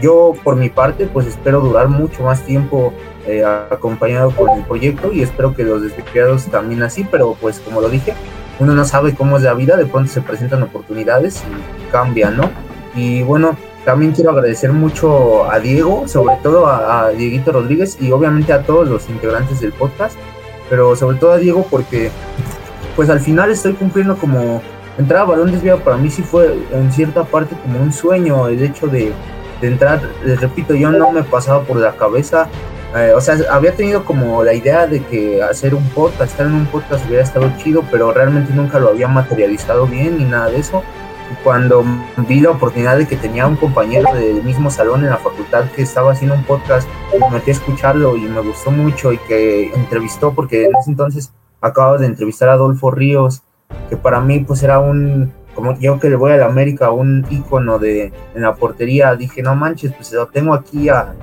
Yo, 0.00 0.32
por 0.42 0.56
mi 0.56 0.70
parte, 0.70 1.04
pues 1.04 1.26
espero 1.26 1.60
durar 1.60 1.88
mucho 1.88 2.22
más 2.22 2.40
tiempo 2.46 2.94
eh, 3.26 3.44
acompañado 3.44 4.30
con 4.30 4.48
el 4.56 4.64
proyecto 4.64 5.12
y 5.12 5.20
espero 5.20 5.54
que 5.54 5.64
los 5.64 5.82
desbloqueados 5.82 6.46
también 6.46 6.82
así, 6.82 7.06
pero 7.10 7.36
pues 7.38 7.60
como 7.60 7.82
lo 7.82 7.90
dije, 7.90 8.14
uno 8.58 8.72
no 8.72 8.86
sabe 8.86 9.14
cómo 9.14 9.36
es 9.36 9.42
la 9.42 9.52
vida, 9.52 9.76
de 9.76 9.84
pronto 9.84 10.10
se 10.10 10.22
presentan 10.22 10.62
oportunidades 10.62 11.42
y 11.42 11.92
cambian, 11.92 12.38
¿no? 12.38 12.48
Y 12.94 13.22
bueno, 13.22 13.58
también 13.84 14.12
quiero 14.12 14.30
agradecer 14.30 14.72
mucho 14.72 15.50
a 15.50 15.58
Diego, 15.58 16.06
sobre 16.06 16.36
todo 16.42 16.66
a, 16.66 17.10
Dieguito 17.10 17.52
Rodríguez 17.52 17.96
y 18.00 18.10
obviamente 18.12 18.52
a 18.52 18.62
todos 18.62 18.86
los 18.86 19.08
integrantes 19.08 19.60
del 19.60 19.72
podcast, 19.72 20.16
pero 20.68 20.94
sobre 20.96 21.16
todo 21.18 21.32
a 21.32 21.38
Diego 21.38 21.66
porque 21.70 22.10
pues 22.94 23.08
al 23.08 23.20
final 23.20 23.50
estoy 23.50 23.72
cumpliendo 23.72 24.16
como 24.16 24.60
entrar 24.98 25.22
a 25.22 25.24
balón 25.24 25.52
desviado 25.52 25.80
para 25.80 25.96
mí 25.96 26.10
sí 26.10 26.22
fue 26.22 26.58
en 26.72 26.92
cierta 26.92 27.24
parte 27.24 27.56
como 27.62 27.80
un 27.80 27.92
sueño 27.92 28.48
el 28.48 28.62
hecho 28.62 28.86
de, 28.86 29.12
entrar, 29.62 30.00
les 30.24 30.40
repito, 30.40 30.74
yo 30.74 30.90
no 30.90 31.10
me 31.12 31.22
pasaba 31.22 31.62
por 31.62 31.76
la 31.76 31.92
cabeza, 31.92 32.48
eh, 32.96 33.12
o 33.14 33.20
sea, 33.20 33.36
había 33.50 33.74
tenido 33.74 34.04
como 34.04 34.42
la 34.42 34.54
idea 34.54 34.86
de 34.86 35.02
que 35.04 35.42
hacer 35.42 35.74
un 35.74 35.86
podcast, 35.90 36.32
estar 36.32 36.46
en 36.46 36.54
un 36.54 36.66
podcast 36.66 37.06
hubiera 37.06 37.22
estado 37.22 37.50
chido, 37.58 37.84
pero 37.90 38.12
realmente 38.12 38.52
nunca 38.54 38.78
lo 38.78 38.88
había 38.88 39.06
materializado 39.06 39.86
bien 39.86 40.18
ni 40.18 40.24
nada 40.24 40.50
de 40.50 40.60
eso 40.60 40.82
cuando 41.42 41.84
vi 42.28 42.40
la 42.40 42.50
oportunidad 42.50 42.96
de 42.96 43.06
que 43.06 43.16
tenía 43.16 43.46
un 43.46 43.56
compañero 43.56 44.12
del 44.14 44.42
mismo 44.42 44.70
salón 44.70 45.04
en 45.04 45.10
la 45.10 45.16
facultad 45.16 45.70
que 45.70 45.82
estaba 45.82 46.12
haciendo 46.12 46.34
un 46.34 46.44
podcast, 46.44 46.88
me 47.18 47.30
metí 47.30 47.50
a 47.50 47.54
escucharlo 47.54 48.16
y 48.16 48.22
me 48.22 48.40
gustó 48.40 48.70
mucho 48.70 49.12
y 49.12 49.18
que 49.18 49.72
entrevistó, 49.72 50.32
porque 50.34 50.66
en 50.66 50.76
ese 50.76 50.90
entonces 50.90 51.32
acababa 51.60 51.98
de 51.98 52.06
entrevistar 52.06 52.48
a 52.48 52.54
Adolfo 52.54 52.90
Ríos, 52.90 53.42
que 53.88 53.96
para 53.96 54.20
mí 54.20 54.40
pues 54.40 54.62
era 54.62 54.78
un, 54.78 55.32
como 55.54 55.78
yo 55.78 56.00
que 56.00 56.10
le 56.10 56.16
voy 56.16 56.32
a 56.32 56.44
América, 56.44 56.90
un 56.90 57.26
ícono 57.30 57.78
de, 57.78 58.12
en 58.34 58.42
la 58.42 58.54
portería, 58.54 59.14
dije, 59.14 59.42
no 59.42 59.54
manches, 59.54 59.92
pues 59.92 60.12
lo 60.12 60.26
tengo 60.26 60.54
aquí 60.54 60.88
a, 60.88 61.14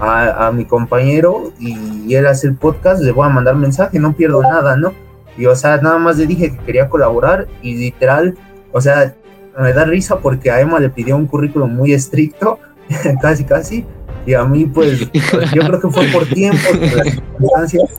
a, 0.00 0.46
a 0.46 0.52
mi 0.52 0.64
compañero 0.64 1.52
y 1.58 2.14
él 2.14 2.26
hace 2.26 2.48
el 2.48 2.56
podcast, 2.56 3.02
le 3.02 3.12
voy 3.12 3.26
a 3.26 3.30
mandar 3.30 3.54
mensaje, 3.54 3.98
no 3.98 4.12
pierdo 4.12 4.42
nada, 4.42 4.76
¿no? 4.76 4.92
Y 5.36 5.46
o 5.46 5.54
sea, 5.54 5.78
nada 5.78 5.98
más 5.98 6.18
le 6.18 6.26
dije 6.26 6.50
que 6.50 6.64
quería 6.64 6.88
colaborar 6.88 7.46
y 7.62 7.74
literal, 7.74 8.36
o 8.72 8.80
sea, 8.80 9.14
me 9.58 9.72
da 9.72 9.84
risa 9.84 10.18
porque 10.18 10.50
a 10.50 10.60
Emma 10.60 10.80
le 10.80 10.90
pidió 10.90 11.16
un 11.16 11.26
currículum 11.26 11.74
muy 11.74 11.92
estricto, 11.92 12.58
casi, 13.20 13.44
casi, 13.44 13.84
y 14.24 14.34
a 14.34 14.44
mí, 14.44 14.66
pues, 14.66 15.00
yo 15.00 15.62
creo 15.62 15.80
que 15.80 15.88
fue 15.88 16.06
por 16.06 16.26
tiempo, 16.26 16.58
por 16.70 16.96
las 16.96 17.08
circunstancias. 17.08 17.90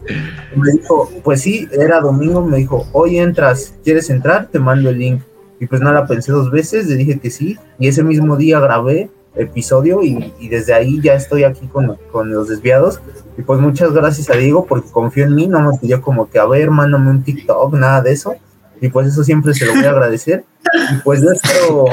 Me 0.55 0.71
dijo, 0.71 1.11
pues 1.23 1.41
sí, 1.41 1.67
era 1.71 1.99
domingo, 1.99 2.45
me 2.45 2.57
dijo, 2.57 2.88
hoy 2.93 3.17
entras, 3.17 3.73
¿quieres 3.84 4.09
entrar? 4.09 4.47
Te 4.47 4.59
mando 4.59 4.89
el 4.89 4.99
link. 4.99 5.21
Y 5.59 5.67
pues 5.67 5.81
nada, 5.81 6.05
pensé 6.07 6.31
dos 6.31 6.49
veces, 6.51 6.88
le 6.88 6.95
dije 6.95 7.19
que 7.19 7.30
sí, 7.30 7.57
y 7.80 7.88
ese 7.88 8.03
mismo 8.03 8.35
día 8.35 8.59
grabé 8.59 9.09
episodio 9.35 10.03
y, 10.03 10.34
desde 10.47 10.73
ahí 10.73 11.01
ya 11.01 11.15
estoy 11.15 11.43
aquí 11.43 11.67
con, 11.67 11.97
con, 12.11 12.31
los 12.31 12.49
desviados. 12.49 12.99
Y 13.38 13.41
pues 13.41 13.59
muchas 13.59 13.91
gracias 13.93 14.30
a 14.30 14.34
Diego 14.35 14.65
porque 14.65 14.91
confió 14.91 15.25
en 15.25 15.35
mí, 15.35 15.47
no 15.47 15.61
me 15.61 15.77
pidió 15.77 16.01
como 16.01 16.30
que, 16.30 16.39
a 16.39 16.45
ver, 16.45 16.69
mándame 16.69 17.09
un 17.09 17.23
TikTok, 17.23 17.73
nada 17.73 18.01
de 18.01 18.11
eso. 18.11 18.35
Y 18.84 18.89
pues 18.89 19.07
eso 19.07 19.23
siempre 19.23 19.53
se 19.53 19.65
lo 19.65 19.76
voy 19.76 19.85
a 19.85 19.91
agradecer. 19.91 20.43
Y 20.91 20.95
pues 21.05 21.22
de 21.22 21.34
esto... 21.34 21.85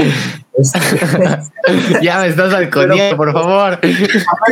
Este, 0.59 0.81
ya 2.03 2.19
me 2.19 2.27
estás 2.27 2.53
balconeando, 2.53 3.17
por 3.17 3.33
favor. 3.33 3.79
¿Qué 3.79 3.95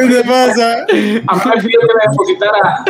te 0.09 0.23
pasa? 0.23 0.83
A 0.83 0.85
mí 0.85 1.21
me 1.57 1.63
pidió 1.63 1.81
que 1.81 1.89
me 1.97 2.05
depositara. 2.07 2.85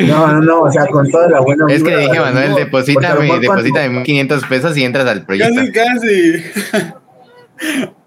No, 0.00 0.26
no, 0.26 0.40
no, 0.40 0.60
o 0.62 0.72
sea, 0.72 0.86
con 0.88 1.08
toda 1.08 1.28
la 1.30 1.40
buena. 1.40 1.72
Es 1.72 1.84
que 1.84 1.96
dije, 1.96 2.18
Manuel, 2.18 2.56
deposítame, 2.56 3.38
deposítame 3.38 4.02
500 4.02 4.44
pesos 4.46 4.76
y 4.76 4.82
entras 4.82 5.06
al 5.06 5.24
proyecto. 5.24 5.54
Casi, 5.72 5.72
casi. 5.72 6.92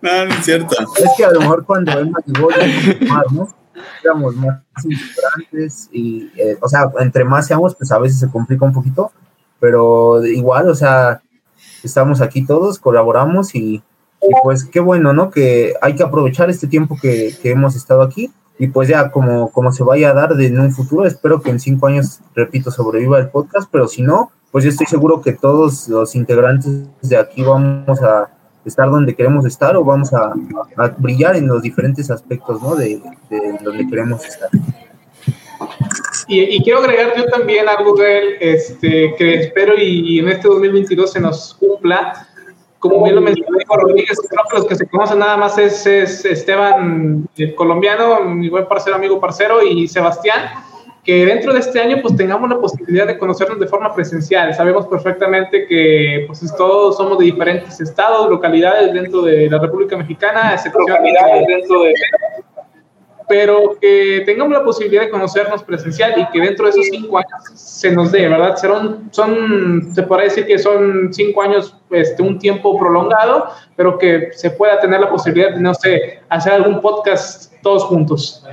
No, 0.01 0.25
no 0.25 0.31
es 0.31 0.45
cierto. 0.45 0.75
Es 0.79 1.09
que 1.17 1.25
a 1.25 1.31
lo 1.31 1.39
mejor 1.39 1.65
cuando 1.65 1.91
Emma 1.99 2.19
llegó 2.23 2.51
ya 2.51 2.67
más, 3.07 3.23
¿no? 3.31 3.58
Éramos 4.03 4.35
más 4.35 4.61
integrantes 4.83 5.89
y, 5.91 6.31
eh, 6.35 6.57
o 6.61 6.67
sea, 6.67 6.91
entre 6.99 7.23
más 7.23 7.47
seamos, 7.47 7.75
pues 7.75 7.91
a 7.91 7.99
veces 7.99 8.19
se 8.19 8.29
complica 8.29 8.65
un 8.65 8.73
poquito, 8.73 9.11
pero 9.59 10.25
igual, 10.25 10.69
o 10.69 10.75
sea, 10.75 11.21
estamos 11.83 12.21
aquí 12.21 12.45
todos, 12.45 12.79
colaboramos 12.79 13.55
y, 13.55 13.83
pues 14.43 14.65
qué 14.65 14.79
bueno, 14.79 15.13
¿no? 15.13 15.31
Que 15.31 15.73
hay 15.81 15.95
que 15.95 16.03
aprovechar 16.03 16.49
este 16.49 16.67
tiempo 16.67 16.97
que, 17.01 17.35
que 17.41 17.51
hemos 17.51 17.75
estado 17.75 18.01
aquí 18.01 18.31
y 18.57 18.67
pues 18.67 18.89
ya 18.89 19.09
como, 19.09 19.51
como 19.51 19.71
se 19.71 19.83
vaya 19.83 20.09
a 20.09 20.13
dar 20.13 20.35
de, 20.35 20.47
en 20.47 20.59
un 20.59 20.71
futuro, 20.73 21.05
espero 21.05 21.41
que 21.41 21.49
en 21.49 21.59
cinco 21.61 21.87
años, 21.87 22.19
repito, 22.35 22.69
sobreviva 22.71 23.17
el 23.17 23.29
podcast, 23.29 23.69
pero 23.71 23.87
si 23.87 24.01
no, 24.01 24.31
pues 24.51 24.65
yo 24.65 24.69
estoy 24.69 24.87
seguro 24.87 25.21
que 25.21 25.31
todos 25.31 25.87
los 25.87 26.13
integrantes 26.15 26.83
de 27.01 27.17
aquí 27.17 27.41
vamos 27.41 28.01
a 28.01 28.29
estar 28.69 28.89
donde 28.89 29.15
queremos 29.15 29.45
estar 29.45 29.75
o 29.75 29.83
vamos 29.83 30.13
a, 30.13 30.33
a 30.77 30.87
brillar 30.97 31.35
en 31.35 31.47
los 31.47 31.61
diferentes 31.61 32.09
aspectos 32.09 32.61
¿no? 32.61 32.75
de, 32.75 33.01
de 33.29 33.57
donde 33.61 33.87
queremos 33.87 34.23
estar. 34.25 34.49
Y, 36.27 36.41
y, 36.41 36.63
quiero 36.63 36.79
agregar 36.79 37.17
yo 37.17 37.25
también 37.25 37.67
algo 37.67 38.01
él, 38.01 38.37
este, 38.39 39.13
que 39.17 39.35
espero 39.35 39.73
y 39.77 40.19
en 40.19 40.29
este 40.29 40.47
2022 40.47 41.11
se 41.11 41.19
nos 41.19 41.55
cumpla, 41.55 42.27
como 42.79 43.03
bien 43.03 43.15
lo 43.15 43.21
mencionó 43.21 43.57
Rodríguez, 43.67 44.17
creo 44.27 44.43
que 44.49 44.57
los 44.57 44.65
que 44.65 44.75
se 44.75 44.87
conocen 44.87 45.19
nada 45.19 45.37
más 45.37 45.57
es, 45.57 45.85
es 45.85 46.23
Esteban, 46.25 47.27
el 47.37 47.55
colombiano, 47.55 48.21
mi 48.21 48.49
buen 48.49 48.67
parcero, 48.67 48.95
amigo 48.95 49.19
parcero, 49.19 49.61
y 49.61 49.87
Sebastián, 49.87 50.49
que 51.09 51.25
dentro 51.25 51.53
de 51.53 51.59
este 51.59 51.81
año 51.81 51.97
pues 52.03 52.15
tengamos 52.15 52.47
la 52.47 52.59
posibilidad 52.59 53.07
de 53.07 53.17
conocernos 53.17 53.59
de 53.59 53.65
forma 53.65 53.95
presencial. 53.95 54.53
Sabemos 54.53 54.85
perfectamente 54.85 55.65
que 55.65 56.25
pues 56.27 56.39
todos 56.55 56.97
somos 56.97 57.17
de 57.17 57.25
diferentes 57.25 57.81
estados, 57.81 58.29
localidades 58.29 58.93
dentro 58.93 59.23
de 59.23 59.49
la 59.49 59.57
República 59.57 59.97
Mexicana, 59.97 60.55
localidades 60.71 61.47
dentro 61.47 61.81
de 61.81 61.95
pero 63.27 63.75
que 63.81 64.21
tengamos 64.23 64.53
la 64.53 64.63
posibilidad 64.63 65.01
de 65.01 65.09
conocernos 65.09 65.63
presencial 65.63 66.13
y 66.15 66.27
que 66.29 66.41
dentro 66.41 66.65
de 66.65 66.71
esos 66.71 66.85
cinco 66.91 67.17
años 67.17 67.41
se 67.55 67.91
nos 67.91 68.11
dé, 68.11 68.27
¿verdad? 68.27 68.55
Serán, 68.55 69.09
son, 69.11 69.91
se 69.93 70.03
puede 70.03 70.25
decir 70.25 70.45
que 70.45 70.59
son 70.59 71.11
cinco 71.11 71.41
años, 71.41 71.75
este, 71.89 72.21
un 72.21 72.37
tiempo 72.37 72.77
prolongado, 72.77 73.49
pero 73.75 73.97
que 73.97 74.29
se 74.33 74.51
pueda 74.51 74.79
tener 74.79 74.99
la 74.99 75.09
posibilidad 75.09 75.55
de, 75.55 75.59
no 75.59 75.73
sé, 75.73 76.21
hacer 76.29 76.53
algún 76.53 76.81
podcast 76.81 77.51
todos 77.63 77.83
juntos. 77.85 78.43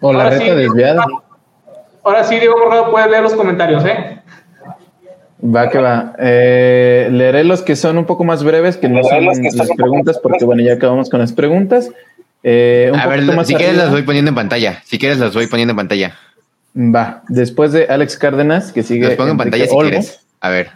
O 0.00 0.12
la 0.12 0.30
reta 0.30 0.54
desviada. 0.54 1.04
Ahora 2.02 2.24
sí, 2.24 2.38
Diego 2.38 2.58
Borrado, 2.58 2.90
puede 2.90 3.10
leer 3.10 3.22
los 3.22 3.34
comentarios, 3.34 3.84
¿eh? 3.84 4.20
Va 5.42 5.70
que 5.70 5.78
va. 5.78 6.14
Eh, 6.18 7.08
leeré 7.10 7.44
los 7.44 7.62
que 7.62 7.76
son 7.76 7.98
un 7.98 8.04
poco 8.04 8.24
más 8.24 8.42
breves, 8.44 8.76
que 8.76 8.88
no 8.88 9.02
son 9.02 9.24
las 9.24 9.70
preguntas, 9.76 10.18
porque 10.22 10.44
bueno, 10.44 10.62
ya 10.62 10.74
acabamos 10.74 11.08
con 11.10 11.20
las 11.20 11.32
preguntas. 11.32 11.90
Eh, 12.42 12.90
a 12.94 13.06
ver, 13.06 13.22
si 13.44 13.54
quieres 13.54 13.76
las 13.76 13.90
voy 13.90 14.02
poniendo 14.02 14.30
en 14.30 14.34
pantalla. 14.34 14.82
Si 14.84 14.98
quieres 14.98 15.18
las 15.18 15.34
voy 15.34 15.46
poniendo 15.46 15.72
en 15.72 15.76
pantalla. 15.76 16.14
Va. 16.76 17.22
Después 17.28 17.72
de 17.72 17.86
Alex 17.86 18.16
Cárdenas, 18.16 18.72
que 18.72 18.82
sigue. 18.82 19.08
Las 19.08 19.16
pongo 19.16 19.30
en 19.30 19.36
pantalla 19.36 19.66
si 19.66 19.76
quieres. 19.76 20.26
A 20.40 20.48
ver. 20.48 20.70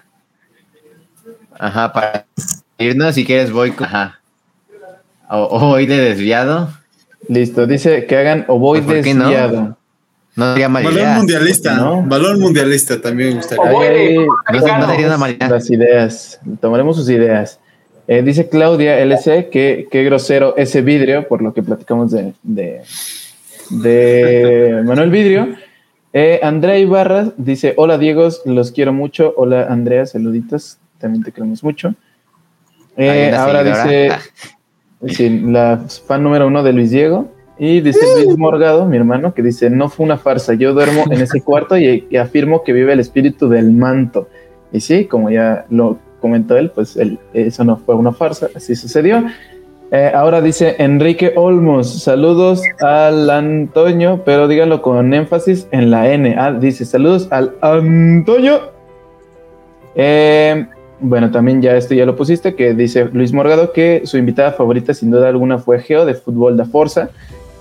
Ajá, 1.59 1.93
para 1.93 2.27
irnos, 2.79 3.15
si 3.15 3.25
quieres 3.25 3.53
voy 3.53 3.71
con... 3.71 3.87
Ajá. 3.87 4.21
O, 5.29 5.59
voy 5.59 5.87
de 5.87 5.99
desviado. 5.99 6.71
Listo, 7.29 7.67
dice 7.67 8.07
que 8.07 8.17
hagan 8.17 8.45
o 8.49 8.59
voy 8.59 8.81
pues, 8.81 9.05
desviado. 9.05 9.77
No 10.37 10.53
sería 10.53 10.69
mal 10.69 10.83
Balón 10.83 11.15
mundialista, 11.15 11.75
¿no? 11.75 12.03
Balón 12.03 12.41
mundialista 12.41 13.01
también 13.01 13.31
me 13.31 13.35
gustaría. 13.37 13.71
no, 13.71 14.89
sería 14.91 15.17
una 15.17 15.49
Las 15.49 15.71
ideas, 15.71 16.41
tomaremos 16.61 16.97
sus 16.97 17.09
ideas. 17.09 17.61
Eh, 18.07 18.23
dice 18.23 18.49
Claudia 18.49 18.99
LC 18.99 19.49
que 19.49 19.89
qué 19.91 20.05
grosero 20.05 20.55
ese 20.57 20.83
vidrio, 20.83 21.27
por 21.27 21.41
lo 21.41 21.55
que 21.55 21.63
platicamos 21.63 22.11
de, 22.11 22.35
de, 22.43 22.83
de 23.71 24.83
Manuel 24.85 25.11
Vidrio. 25.11 25.55
Eh, 26.13 26.41
Andrea 26.43 26.79
Ibarra 26.79 27.33
dice: 27.39 27.73
Hola 27.77 27.97
Diego, 27.97 28.29
los 28.45 28.73
quiero 28.73 28.93
mucho. 28.93 29.33
Hola 29.37 29.69
Andrea, 29.71 30.05
saluditos, 30.05 30.79
también 30.99 31.25
te 31.25 31.33
queremos 31.33 31.65
mucho. 31.65 31.95
Eh, 32.97 33.33
ahora 33.35 33.65
dice: 33.65 34.11
sí, 35.09 35.41
la 35.41 35.85
fan 36.07 36.23
número 36.23 36.47
uno 36.47 36.63
de 36.63 36.73
Luis 36.73 36.91
Diego. 36.91 37.29
Y 37.57 37.81
dice 37.81 38.01
Luis 38.17 38.37
Morgado, 38.37 38.85
mi 38.87 38.97
hermano, 38.97 39.33
que 39.33 39.43
dice: 39.43 39.71
No 39.71 39.89
fue 39.89 40.05
una 40.05 40.19
farsa, 40.19 40.55
yo 40.55 40.75
duermo 40.75 41.05
en 41.11 41.21
ese 41.21 41.41
cuarto 41.45 41.77
y, 41.79 42.07
y 42.11 42.17
afirmo 42.17 42.65
que 42.65 42.73
vive 42.73 42.93
el 42.93 43.01
espíritu 43.01 43.49
del 43.49 43.71
manto. 43.73 44.29
Y 44.73 44.81
sí, 44.81 45.05
como 45.05 45.31
ya 45.31 45.67
lo 45.71 45.99
comentó 46.21 46.57
él, 46.57 46.71
pues 46.75 46.99
eso 47.35 47.65
no 47.65 47.77
fue 47.77 47.95
una 47.95 48.13
farsa, 48.13 48.49
así 48.57 48.75
sucedió. 48.75 49.25
Eh, 49.91 50.11
ahora 50.13 50.41
dice 50.41 50.75
Enrique 50.79 51.35
Olmos, 51.37 52.03
saludos 52.03 52.63
al 52.81 53.29
Antonio, 53.29 54.23
pero 54.25 54.49
díganlo 54.49 54.83
con 54.83 55.13
énfasis 55.13 55.69
en 55.71 55.91
la 55.91 56.11
N. 56.11 56.35
Ah, 56.39 56.51
dice 56.51 56.87
saludos 56.87 57.29
al 57.31 57.55
Antonio. 57.61 58.73
Eh, 59.95 60.67
bueno, 61.01 61.31
también 61.31 61.61
ya 61.61 61.77
esto 61.77 61.95
ya 61.95 62.07
lo 62.07 62.17
pusiste, 62.17 62.55
que 62.55 62.75
dice 62.75 63.07
Luis 63.13 63.33
Morgado 63.33 63.73
que 63.73 64.03
su 64.05 64.17
invitada 64.19 64.53
favorita 64.53 64.95
sin 64.95 65.11
duda 65.11 65.29
alguna 65.29 65.59
fue 65.59 65.81
Geo 65.81 66.05
de 66.05 66.15
Fútbol 66.15 66.57
da 66.57 66.65
Forza, 66.65 67.11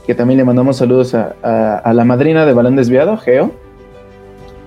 que 0.05 0.15
también 0.15 0.37
le 0.37 0.45
mandamos 0.45 0.77
saludos 0.77 1.13
a, 1.13 1.93
la 1.93 2.05
madrina 2.05 2.45
de 2.45 2.53
Balón 2.53 2.75
Desviado, 2.75 3.17
Geo. 3.17 3.51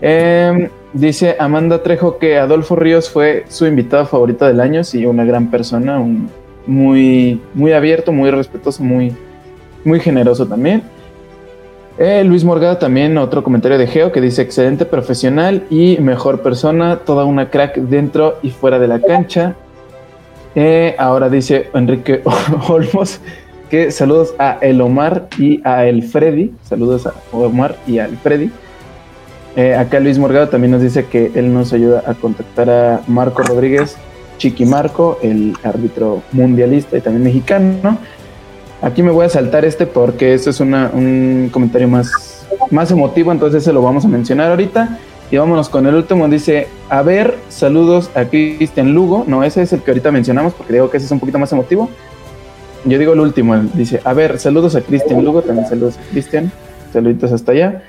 Eh, 0.03 0.69
Dice 0.97 1.37
Amanda 1.39 1.83
Trejo 1.83 2.17
que 2.17 2.39
Adolfo 2.39 2.75
Ríos 2.75 3.11
fue 3.11 3.45
su 3.49 3.67
invitado 3.67 4.07
favorito 4.07 4.47
del 4.47 4.61
año, 4.61 4.83
sí, 4.83 5.05
una 5.05 5.27
gran 5.27 5.51
persona, 5.51 6.01
un, 6.01 6.31
muy, 6.67 7.39
muy 7.53 7.75
abierto, 7.75 8.13
muy 8.13 8.31
respetuoso, 8.31 8.83
muy, 8.83 9.15
muy 9.85 10.01
generoso 10.01 10.47
también. 10.47 10.83
Eh, 11.99 12.23
Luis 12.25 12.45
Morgado 12.45 12.77
también, 12.77 13.17
otro 13.17 13.43
comentario 13.43 13.79
de 13.79 13.87
Geo 13.87 14.13
que 14.13 14.21
dice 14.21 14.43
excelente 14.43 14.85
profesional 14.85 15.65
y 15.71 15.97
mejor 15.99 16.43
persona, 16.43 16.99
toda 16.99 17.25
una 17.25 17.49
crack 17.49 17.77
dentro 17.77 18.39
y 18.43 18.51
fuera 18.51 18.79
de 18.79 18.87
la 18.87 19.01
cancha. 19.01 19.55
Eh, 20.55 20.95
ahora 20.99 21.31
dice 21.31 21.71
Enrique 21.73 22.23
Olmos 22.69 23.21
que 23.71 23.91
saludos 23.91 24.35
a 24.39 24.59
El 24.61 24.81
Omar 24.83 25.29
y 25.39 25.61
a 25.67 25.87
El 25.87 26.03
Freddy, 26.03 26.53
saludos 26.63 27.07
a 27.07 27.15
Omar 27.33 27.77
y 27.87 27.99
a 27.99 28.05
El 28.05 28.19
Freddy. 28.19 28.51
Eh, 29.57 29.75
acá 29.75 29.99
Luis 29.99 30.19
Morgado 30.19 30.51
también 30.51 30.73
nos 30.73 30.83
dice 30.83 31.07
que 31.07 31.33
él 31.35 31.53
nos 31.53 31.73
ayuda 31.73 32.03
a 32.07 32.13
contactar 32.13 32.69
a 32.69 33.01
Marco 33.07 33.43
Rodríguez, 33.43 33.97
Chiqui 34.37 34.67
Marco, 34.67 35.19
el 35.23 35.55
árbitro 35.63 36.23
mundialista 36.33 36.99
y 36.99 37.01
también 37.01 37.25
mexicano. 37.25 37.99
Aquí 38.83 39.03
me 39.03 39.11
voy 39.11 39.27
a 39.27 39.29
saltar 39.29 39.65
este 39.65 39.87
porque 39.87 40.35
este 40.35 40.51
es 40.51 40.61
un 40.61 41.51
comentario 41.53 41.89
más, 41.89 42.47
más 42.71 42.91
emotivo, 42.91 43.33
entonces 43.33 43.65
se 43.65 43.73
lo 43.73 43.83
vamos 43.83 44.05
a 44.05 44.09
mencionar 44.09 44.51
ahorita. 44.51 44.99
Y 45.31 45.39
vámonos 45.39 45.69
con 45.69 45.87
el 45.87 45.95
último. 45.95 46.29
Dice, 46.29 46.69
a 46.89 47.03
ver, 47.03 47.35
saludos 47.49 48.11
a 48.15 48.27
Cristian 48.27 48.95
Lugo. 48.95 49.25
No, 49.27 49.43
ese 49.43 49.63
es 49.63 49.73
el 49.73 49.83
que 49.83 49.91
ahorita 49.91 50.13
mencionamos 50.13 50.55
porque 50.55 50.75
digo 50.75 50.89
que 50.89 50.99
ese 50.99 51.07
es 51.07 51.13
un 51.13 51.19
poquito 51.19 51.39
más 51.39 51.51
emotivo. 51.53 51.91
Yo 52.85 52.99
digo 52.99 53.13
el 53.15 53.21
último. 53.21 53.57
Dice, 53.75 54.01
a 54.05 54.13
ver, 54.13 54.39
saludos 54.39 54.77
a 54.77 54.83
Cristian 54.83 55.25
Lugo. 55.25 55.43
También 55.43 55.67
saludos 55.67 55.99
a 55.99 56.11
Cristian. 56.13 56.53
Saluditos 56.93 57.33
hasta 57.33 57.53
allá. 57.53 57.83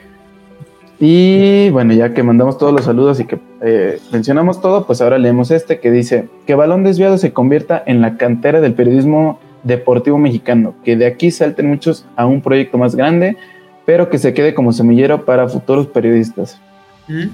Y 1.00 1.70
bueno, 1.70 1.94
ya 1.94 2.16
que 2.16 2.24
mandamos 2.24 2.58
todos 2.58 2.74
los 2.74 2.86
saludos 2.86 3.20
y 3.20 3.26
que 3.26 3.40
eh, 3.62 4.00
mencionamos 4.12 4.62
todo, 4.62 4.88
pues 4.88 5.00
ahora 5.02 5.20
leemos 5.20 5.52
este 5.52 5.80
que 5.80 5.92
dice 5.92 6.28
que 6.48 6.56
Balón 6.56 6.84
Desviado 6.84 7.20
se 7.20 7.34
convierta 7.34 7.84
en 7.86 8.02
la 8.02 8.18
cantera 8.18 8.62
del 8.62 8.74
periodismo 8.74 9.40
deportivo 9.68 10.18
mexicano, 10.18 10.74
que 10.84 10.96
de 10.96 11.06
aquí 11.06 11.30
salten 11.30 11.68
muchos 11.68 12.06
a 12.16 12.26
un 12.26 12.42
proyecto 12.42 12.78
más 12.78 12.96
grande, 12.96 13.38
pero 13.86 14.10
que 14.10 14.18
se 14.18 14.34
quede 14.34 14.54
como 14.54 14.74
semillero 14.74 15.26
para 15.26 15.48
futuros 15.48 15.88
periodistas. 15.88 16.60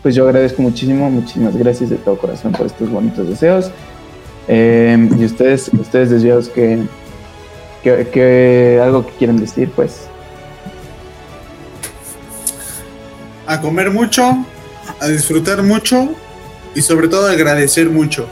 pues 0.02 0.14
yo 0.14 0.26
agradezco 0.26 0.62
muchísimo, 0.62 1.10
muchísimas 1.10 1.56
gracias 1.58 1.90
de 1.90 1.96
todo 1.96 2.18
corazón 2.18 2.52
por 2.52 2.66
estos 2.66 2.90
bonitos 2.90 3.28
deseos. 3.28 3.72
Eh, 4.48 5.10
y 5.18 5.26
ustedes, 5.26 5.72
ustedes 5.74 6.10
desviados 6.10 6.50
que, 6.50 6.80
que, 7.82 8.08
que 8.12 8.80
algo 8.84 9.06
que 9.06 9.14
quieren 9.14 9.38
decir, 9.38 9.70
pues. 9.76 10.08
A 13.48 13.62
comer 13.62 13.90
mucho, 13.92 14.46
a 15.00 15.08
disfrutar 15.08 15.64
mucho 15.64 16.10
y 16.76 16.82
sobre 16.82 17.08
todo 17.08 17.28
agradecer 17.28 17.90
mucho. 17.90 18.28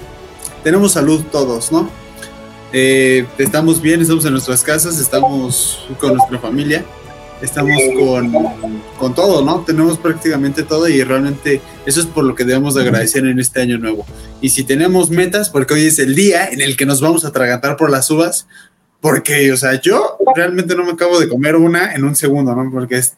Tenemos 0.63 0.93
salud 0.93 1.23
todos, 1.31 1.71
¿no? 1.71 2.00
Eh, 2.73 3.25
estamos 3.37 3.81
bien, 3.81 4.01
estamos 4.01 4.25
en 4.25 4.31
nuestras 4.31 4.63
casas, 4.63 4.97
estamos 4.97 5.85
con 5.99 6.15
nuestra 6.15 6.39
familia, 6.39 6.85
estamos 7.41 7.75
con, 7.97 8.31
con, 8.97 9.13
todo, 9.13 9.43
¿no? 9.43 9.61
Tenemos 9.65 9.97
prácticamente 9.97 10.63
todo 10.63 10.87
y 10.87 11.03
realmente 11.03 11.61
eso 11.85 11.99
es 11.99 12.05
por 12.05 12.23
lo 12.23 12.33
que 12.33 12.45
debemos 12.45 12.75
de 12.75 12.83
agradecer 12.83 13.25
en 13.25 13.39
este 13.39 13.61
año 13.61 13.77
nuevo. 13.77 14.05
Y 14.39 14.49
si 14.49 14.63
tenemos 14.63 15.09
metas, 15.09 15.49
porque 15.49 15.73
hoy 15.73 15.85
es 15.87 15.99
el 15.99 16.15
día 16.15 16.47
en 16.47 16.61
el 16.61 16.77
que 16.77 16.85
nos 16.85 17.01
vamos 17.01 17.25
a 17.25 17.29
atragantar 17.29 17.75
por 17.75 17.89
las 17.89 18.09
uvas, 18.09 18.47
porque, 19.01 19.51
o 19.51 19.57
sea, 19.57 19.81
yo 19.81 20.17
realmente 20.35 20.75
no 20.75 20.85
me 20.85 20.91
acabo 20.91 21.19
de 21.19 21.27
comer 21.27 21.57
una 21.57 21.93
en 21.93 22.05
un 22.05 22.15
segundo, 22.15 22.55
¿no? 22.55 22.71
Porque 22.71 22.99
es 22.99 23.17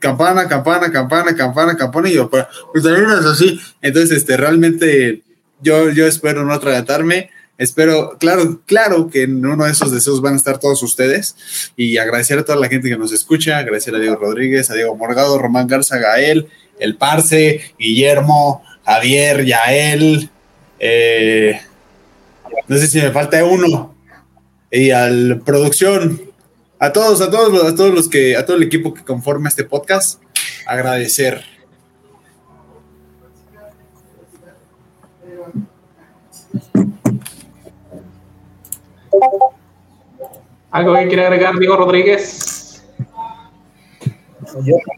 campana, 0.00 0.48
campana, 0.48 0.90
campana, 0.90 1.36
campana, 1.36 1.76
campana, 1.76 2.08
y 2.08 2.14
yo, 2.14 2.28
pues, 2.28 2.46
pues 2.72 2.84
así. 2.84 3.60
Entonces, 3.80 4.18
este, 4.18 4.36
realmente 4.36 5.22
yo, 5.60 5.90
yo 5.90 6.06
espero 6.06 6.44
no 6.44 6.52
atragantarme 6.52 7.30
Espero, 7.58 8.16
claro, 8.18 8.62
claro 8.66 9.10
que 9.10 9.24
en 9.24 9.44
uno 9.44 9.64
de 9.64 9.72
esos 9.72 9.90
deseos 9.90 10.22
van 10.22 10.34
a 10.34 10.36
estar 10.36 10.58
todos 10.58 10.80
ustedes 10.84 11.34
y 11.76 11.98
agradecer 11.98 12.38
a 12.38 12.44
toda 12.44 12.56
la 12.56 12.68
gente 12.68 12.88
que 12.88 12.96
nos 12.96 13.10
escucha, 13.12 13.58
agradecer 13.58 13.94
a 13.96 13.98
Diego 13.98 14.14
Rodríguez, 14.14 14.70
a 14.70 14.74
Diego 14.74 14.94
Morgado, 14.94 15.38
Román 15.38 15.66
Garza, 15.66 15.98
Gael, 15.98 16.48
El 16.78 16.96
Parce, 16.96 17.74
Guillermo, 17.76 18.62
Javier, 18.84 19.44
Yael, 19.44 20.30
eh, 20.78 21.60
no 22.68 22.76
sé 22.76 22.86
si 22.86 23.00
me 23.00 23.10
falta 23.10 23.44
uno, 23.44 23.92
y 24.70 24.92
a 24.92 25.08
la 25.08 25.38
producción, 25.40 26.22
a 26.78 26.92
todos, 26.92 27.20
a 27.20 27.28
todos, 27.28 27.64
a 27.64 27.74
todos 27.74 27.92
los 27.92 28.08
que, 28.08 28.36
a 28.36 28.46
todo 28.46 28.56
el 28.56 28.62
equipo 28.62 28.94
que 28.94 29.02
conforma 29.02 29.48
este 29.48 29.64
podcast, 29.64 30.22
agradecer. 30.64 31.57
¿Algo 40.70 40.94
que 40.94 41.08
quiere 41.08 41.26
agregar 41.26 41.58
Diego 41.58 41.76
Rodríguez? 41.76 42.84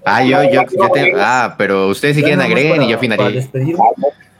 Ah, 0.05 0.23
yo, 0.25 0.43
yo, 0.45 0.63
yo 0.63 0.91
te, 0.91 1.13
ah, 1.17 1.55
pero 1.57 1.89
ustedes 1.89 2.17
si 2.17 2.23
quieren 2.23 2.41
agreguen 2.41 2.83
y 2.83 2.91
yo 2.91 2.99
finalizo. 2.99 3.51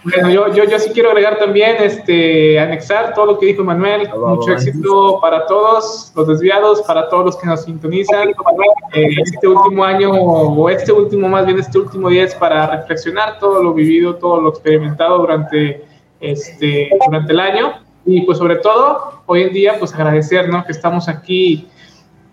Bueno, 0.03 0.31
yo, 0.31 0.55
yo, 0.55 0.65
yo 0.65 0.79
sí 0.79 0.91
quiero 0.95 1.11
agregar 1.11 1.39
también, 1.39 1.77
este, 1.79 2.59
anexar 2.59 3.13
todo 3.13 3.27
lo 3.27 3.39
que 3.39 3.47
dijo 3.47 3.63
Manuel. 3.63 4.09
Mucho 4.09 4.53
éxito 4.53 5.19
para 5.21 5.47
todos 5.47 6.11
los 6.17 6.27
desviados, 6.27 6.81
para 6.83 7.09
todos 7.11 7.27
los 7.27 7.37
que 7.37 7.47
nos 7.47 7.65
sintonizan. 7.65 8.31
Eh, 8.95 9.09
este 9.23 9.47
último 9.47 9.85
año, 9.85 10.11
o 10.11 10.71
este 10.71 10.91
último, 10.91 11.29
más 11.29 11.45
bien 11.45 11.59
este 11.59 11.79
último 11.79 12.09
día 12.09 12.25
es 12.25 12.35
para 12.35 12.67
reflexionar 12.79 13.39
todo 13.39 13.63
lo 13.63 13.75
vivido, 13.75 14.17
todo 14.17 14.41
lo 14.41 14.49
experimentado 14.49 15.19
durante, 15.19 15.85
este, 16.21 16.89
durante 17.07 17.33
el 17.33 17.41
año 17.41 17.90
y 18.05 18.23
pues 18.23 18.39
sobre 18.39 18.57
todo, 18.57 19.23
hoy 19.27 19.43
en 19.43 19.53
día, 19.53 19.77
pues 19.79 19.95
agradecer, 19.95 20.49
¿no? 20.49 20.65
Que 20.65 20.73
estamos 20.73 21.09
aquí 21.09 21.69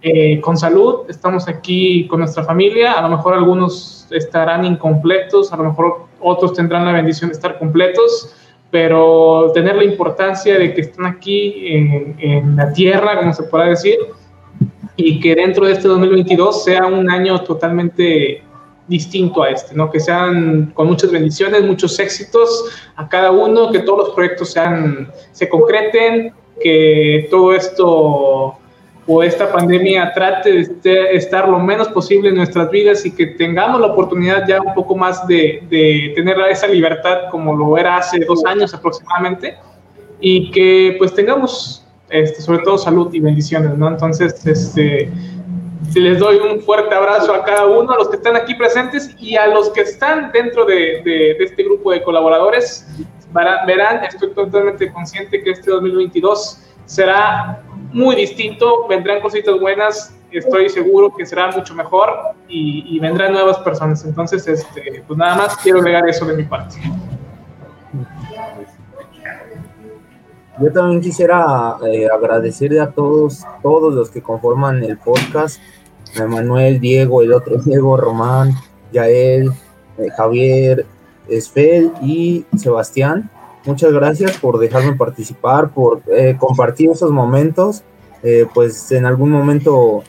eh, 0.01 0.39
con 0.41 0.57
salud, 0.57 1.01
estamos 1.09 1.47
aquí 1.47 2.07
con 2.07 2.19
nuestra 2.19 2.43
familia, 2.43 2.93
a 2.93 3.01
lo 3.01 3.09
mejor 3.09 3.33
algunos 3.33 4.07
estarán 4.11 4.63
incompletos, 4.63 5.51
a 5.51 5.57
lo 5.57 5.65
mejor 5.65 6.05
otros 6.19 6.53
tendrán 6.53 6.85
la 6.85 6.93
bendición 6.93 7.29
de 7.29 7.35
estar 7.35 7.59
completos, 7.59 8.35
pero 8.71 9.51
tener 9.53 9.75
la 9.75 9.83
importancia 9.83 10.57
de 10.57 10.73
que 10.73 10.81
están 10.81 11.05
aquí 11.05 11.67
en, 11.67 12.15
en 12.19 12.55
la 12.55 12.71
tierra, 12.73 13.17
como 13.17 13.33
se 13.33 13.43
pueda 13.43 13.65
decir, 13.65 13.97
y 14.95 15.19
que 15.19 15.35
dentro 15.35 15.65
de 15.65 15.73
este 15.73 15.87
2022 15.87 16.63
sea 16.63 16.85
un 16.85 17.09
año 17.09 17.39
totalmente 17.41 18.43
distinto 18.87 19.43
a 19.43 19.49
este, 19.49 19.75
¿no? 19.75 19.89
Que 19.91 19.99
sean 19.99 20.71
con 20.73 20.87
muchas 20.87 21.11
bendiciones, 21.11 21.63
muchos 21.63 21.99
éxitos 21.99 22.65
a 22.95 23.07
cada 23.07 23.31
uno, 23.31 23.71
que 23.71 23.79
todos 23.79 24.07
los 24.07 24.09
proyectos 24.15 24.51
sean, 24.51 25.11
se 25.31 25.49
concreten, 25.49 26.33
que 26.61 27.27
todo 27.29 27.53
esto 27.53 28.57
o 29.09 29.23
esta 29.23 29.51
pandemia 29.51 30.11
trate 30.13 30.67
de 30.83 31.15
estar 31.15 31.47
lo 31.47 31.59
menos 31.59 31.87
posible 31.89 32.29
en 32.29 32.35
nuestras 32.35 32.69
vidas 32.69 33.05
y 33.05 33.11
que 33.11 33.27
tengamos 33.27 33.79
la 33.79 33.87
oportunidad 33.87 34.45
ya 34.45 34.59
un 34.59 34.73
poco 34.73 34.97
más 34.97 35.25
de, 35.27 35.63
de 35.69 36.11
tener 36.13 36.37
esa 36.49 36.67
libertad 36.67 37.29
como 37.31 37.55
lo 37.55 37.77
era 37.77 37.97
hace 37.97 38.19
dos 38.25 38.43
años 38.45 38.73
aproximadamente 38.73 39.55
y 40.19 40.51
que 40.51 40.95
pues 40.97 41.13
tengamos 41.13 41.87
este, 42.09 42.41
sobre 42.41 42.59
todo 42.59 42.77
salud 42.77 43.13
y 43.13 43.19
bendiciones, 43.19 43.77
¿no? 43.77 43.89
Entonces, 43.89 44.45
este, 44.45 45.11
les 45.95 46.19
doy 46.19 46.37
un 46.37 46.61
fuerte 46.61 46.93
abrazo 46.93 47.33
a 47.33 47.43
cada 47.43 47.65
uno, 47.65 47.91
a 47.91 47.97
los 47.97 48.09
que 48.09 48.17
están 48.17 48.35
aquí 48.35 48.55
presentes 48.55 49.15
y 49.19 49.35
a 49.35 49.47
los 49.47 49.69
que 49.69 49.81
están 49.81 50.31
dentro 50.31 50.65
de, 50.65 51.01
de, 51.03 51.31
este 51.39 51.63
grupo 51.63 51.91
de 51.91 52.03
colaboradores. 52.03 52.87
Verán, 53.33 54.03
estoy 54.03 54.31
totalmente 54.33 54.91
consciente 54.91 55.43
que 55.43 55.51
este 55.51 55.69
2022 55.69 56.63
será 56.85 57.61
muy 57.91 58.15
distinto, 58.15 58.87
vendrán 58.87 59.21
cositas 59.21 59.59
buenas, 59.59 60.15
estoy 60.31 60.69
seguro 60.69 61.13
que 61.15 61.25
será 61.25 61.51
mucho 61.51 61.75
mejor 61.75 62.13
y, 62.47 62.95
y 62.95 62.99
vendrán 62.99 63.33
nuevas 63.33 63.57
personas. 63.59 64.03
Entonces, 64.05 64.47
este, 64.47 65.03
pues 65.05 65.17
nada 65.17 65.35
más 65.35 65.57
quiero 65.57 65.79
agregar 65.79 66.07
eso 66.07 66.25
de 66.25 66.35
mi 66.35 66.43
parte. 66.43 66.77
Yo 70.59 70.71
también 70.71 71.01
quisiera 71.01 71.77
eh, 71.85 72.07
agradecerle 72.07 72.79
a 72.79 72.89
todos, 72.89 73.45
todos 73.61 73.93
los 73.93 74.09
que 74.09 74.23
conforman 74.23 74.83
el 74.83 74.97
podcast, 74.97 75.59
a 76.19 76.25
Manuel, 76.25 76.79
Diego, 76.79 77.21
el 77.21 77.33
otro 77.33 77.57
Diego, 77.65 77.95
Román, 77.95 78.53
Yael, 78.91 79.51
eh, 79.97 80.09
Javier, 80.15 80.85
Esfel 81.29 81.91
y 82.01 82.45
Sebastián. 82.57 83.29
Muchas 83.65 83.93
gracias 83.93 84.37
por 84.37 84.57
dejarme 84.57 84.93
participar, 84.93 85.69
por 85.69 86.01
eh, 86.07 86.35
compartir 86.39 86.89
esos 86.89 87.11
momentos, 87.11 87.83
pues 88.53 88.91
en 88.91 89.05
algún 89.05 89.29
momento 89.29 90.03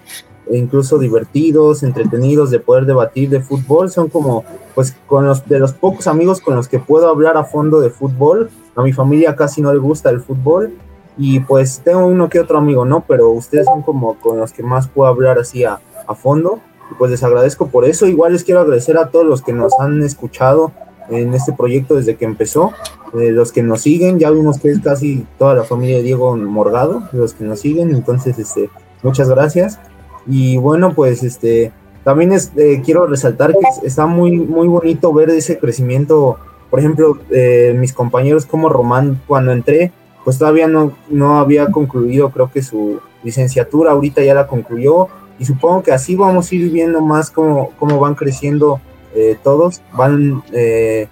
incluso 0.50 0.98
divertidos, 0.98 1.82
entretenidos, 1.82 2.50
de 2.50 2.58
poder 2.58 2.86
debatir 2.86 3.28
de 3.28 3.40
fútbol. 3.40 3.90
Son 3.90 4.08
como, 4.08 4.44
pues, 4.74 4.96
con 5.06 5.26
los 5.26 5.46
de 5.46 5.58
los 5.58 5.72
pocos 5.72 6.06
amigos 6.06 6.40
con 6.40 6.56
los 6.56 6.68
que 6.68 6.78
puedo 6.78 7.08
hablar 7.08 7.36
a 7.36 7.44
fondo 7.44 7.80
de 7.80 7.90
fútbol 7.90 8.50
a 8.78 8.82
mi 8.82 8.92
familia 8.92 9.34
casi 9.34 9.60
no 9.60 9.72
le 9.72 9.80
gusta 9.80 10.08
el 10.08 10.20
fútbol 10.20 10.72
y 11.16 11.40
pues 11.40 11.80
tengo 11.84 12.06
uno 12.06 12.28
que 12.28 12.38
otro 12.38 12.58
amigo, 12.58 12.84
¿no? 12.84 13.04
Pero 13.08 13.30
ustedes 13.30 13.64
son 13.64 13.82
como 13.82 14.14
con 14.20 14.38
los 14.38 14.52
que 14.52 14.62
más 14.62 14.86
puedo 14.86 15.08
hablar 15.08 15.36
así 15.36 15.64
a, 15.64 15.80
fondo 16.14 16.60
y 16.90 16.94
pues 16.94 17.10
les 17.10 17.22
agradezco 17.24 17.66
por 17.66 17.84
eso. 17.84 18.06
Igual 18.06 18.32
les 18.32 18.44
quiero 18.44 18.60
agradecer 18.60 18.96
a 18.96 19.08
todos 19.08 19.26
los 19.26 19.42
que 19.42 19.52
nos 19.52 19.72
han 19.80 20.00
escuchado 20.04 20.70
en 21.10 21.34
este 21.34 21.52
proyecto 21.52 21.96
desde 21.96 22.16
que 22.16 22.24
empezó, 22.24 22.72
eh, 23.18 23.32
los 23.32 23.50
que 23.50 23.62
nos 23.64 23.80
siguen, 23.80 24.20
ya 24.20 24.30
vimos 24.30 24.60
que 24.60 24.70
es 24.70 24.80
casi 24.80 25.26
toda 25.38 25.54
la 25.54 25.64
familia 25.64 25.96
de 25.96 26.02
Diego 26.04 26.36
Morgado, 26.36 27.02
los 27.12 27.34
que 27.34 27.44
nos 27.44 27.60
siguen, 27.60 27.90
entonces 27.90 28.38
este, 28.38 28.70
muchas 29.02 29.28
gracias. 29.28 29.80
Y 30.26 30.56
bueno, 30.58 30.94
pues 30.94 31.24
este, 31.24 31.72
también 32.04 32.32
es, 32.32 32.52
eh, 32.56 32.80
quiero 32.84 33.06
resaltar 33.06 33.52
que 33.52 33.86
está 33.86 34.06
muy, 34.06 34.38
muy 34.38 34.68
bonito 34.68 35.12
ver 35.12 35.30
ese 35.30 35.58
crecimiento 35.58 36.38
por 36.70 36.80
ejemplo, 36.80 37.18
eh, 37.30 37.74
mis 37.78 37.92
compañeros 37.92 38.46
como 38.46 38.68
Román, 38.68 39.20
cuando 39.26 39.52
entré, 39.52 39.92
pues 40.24 40.38
todavía 40.38 40.66
no, 40.66 40.92
no 41.08 41.38
había 41.38 41.70
concluido, 41.70 42.30
creo 42.30 42.50
que 42.50 42.62
su 42.62 43.00
licenciatura, 43.22 43.92
ahorita 43.92 44.22
ya 44.22 44.34
la 44.34 44.46
concluyó, 44.46 45.08
y 45.38 45.44
supongo 45.44 45.82
que 45.82 45.92
así 45.92 46.16
vamos 46.16 46.50
a 46.50 46.54
ir 46.54 46.70
viendo 46.70 47.00
más 47.00 47.30
cómo, 47.30 47.70
cómo 47.78 47.98
van 47.98 48.14
creciendo 48.14 48.80
eh, 49.14 49.38
todos, 49.42 49.80
van 49.92 50.42
eh, 50.52 51.08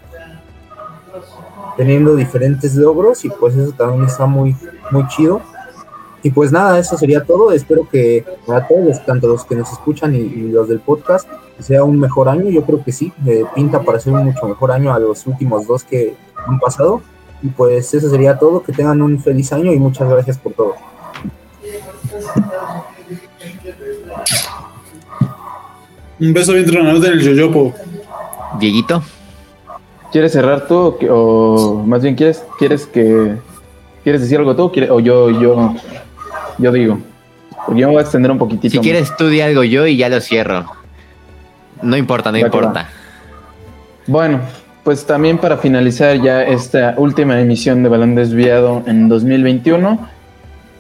teniendo 1.77 2.17
diferentes 2.17 2.75
logros, 2.75 3.25
y 3.25 3.31
pues 3.31 3.57
eso 3.57 3.73
también 3.73 4.05
está 4.05 4.27
muy, 4.27 4.55
muy 4.91 5.07
chido. 5.09 5.41
Y 6.27 6.31
pues 6.31 6.51
nada, 6.51 6.77
eso 6.77 6.99
sería 6.99 7.23
todo. 7.23 7.53
Espero 7.53 7.89
que 7.89 8.25
para 8.45 8.67
todos, 8.67 9.07
tanto 9.07 9.29
los 9.29 9.45
que 9.45 9.55
nos 9.55 9.71
escuchan 9.71 10.13
y, 10.13 10.49
los 10.49 10.69
del 10.69 10.81
podcast, 10.81 11.29
sea 11.61 11.85
un 11.85 12.01
mejor 12.01 12.29
año. 12.29 12.51
Yo 12.51 12.65
creo 12.65 12.83
que 12.83 12.91
sí, 12.91 13.13
pinta 13.55 13.81
para 13.83 14.01
ser 14.01 14.13
un 14.13 14.25
mucho 14.25 14.45
mejor 14.45 14.73
año 14.73 14.93
a 14.93 14.99
los 14.99 15.25
últimos 15.29 15.69
dos 15.69 15.85
que 15.85 16.17
han 16.49 16.59
pasado. 16.59 17.01
Y 17.45 17.47
pues 17.51 17.95
eso 17.95 18.11
sería 18.11 18.37
todo. 18.41 18.61
Que 18.61 18.73
tengan 18.73 19.03
un 19.03 19.21
feliz 19.21 19.53
año 19.53 19.73
y 19.73 19.79
muchas 19.79 20.11
gracias 20.11 20.37
por 20.37 20.53
todo. 20.55 20.75
Un 26.19 26.33
beso 26.33 26.55
bien 26.55 26.67
tronado 26.67 27.07
en 27.07 27.13
el 27.13 27.21
yoyopo. 27.23 27.73
Dieguito. 28.59 29.01
¿Quieres 30.11 30.33
cerrar 30.33 30.67
tú 30.67 30.99
o, 31.09 31.85
más 31.87 32.03
bien 32.03 32.17
quieres, 32.17 32.43
quieres 32.59 32.85
que 32.85 33.37
quieres 34.03 34.23
decir 34.23 34.39
algo 34.39 34.57
tú 34.57 34.73
o 34.91 34.99
yo 34.99 35.31
yo 35.31 35.75
yo 36.59 36.73
digo. 36.73 36.99
Porque 37.65 37.81
yo 37.81 37.89
me 37.89 37.95
voy 37.95 38.01
a 38.01 38.03
extender 38.03 38.31
un 38.31 38.39
poquitito. 38.39 38.71
Si 38.71 38.79
quieres, 38.79 39.17
tú 39.17 39.29
di 39.29 39.41
algo 39.41 39.65
yo 39.65 39.87
y 39.87 39.97
ya 39.97 40.09
lo 40.09 40.21
cierro. 40.21 40.67
No 41.83 41.97
importa, 41.97 42.31
no 42.31 42.39
importa. 42.39 42.89
Bueno, 44.07 44.41
pues 44.85 45.05
también 45.05 45.39
para 45.39 45.59
finalizar 45.59 46.21
ya 46.23 46.43
esta 46.43 46.95
última 46.97 47.41
emisión 47.41 47.83
de 47.83 47.89
Balón 47.89 48.15
Desviado 48.15 48.83
en 48.87 49.09
2021, 49.09 49.99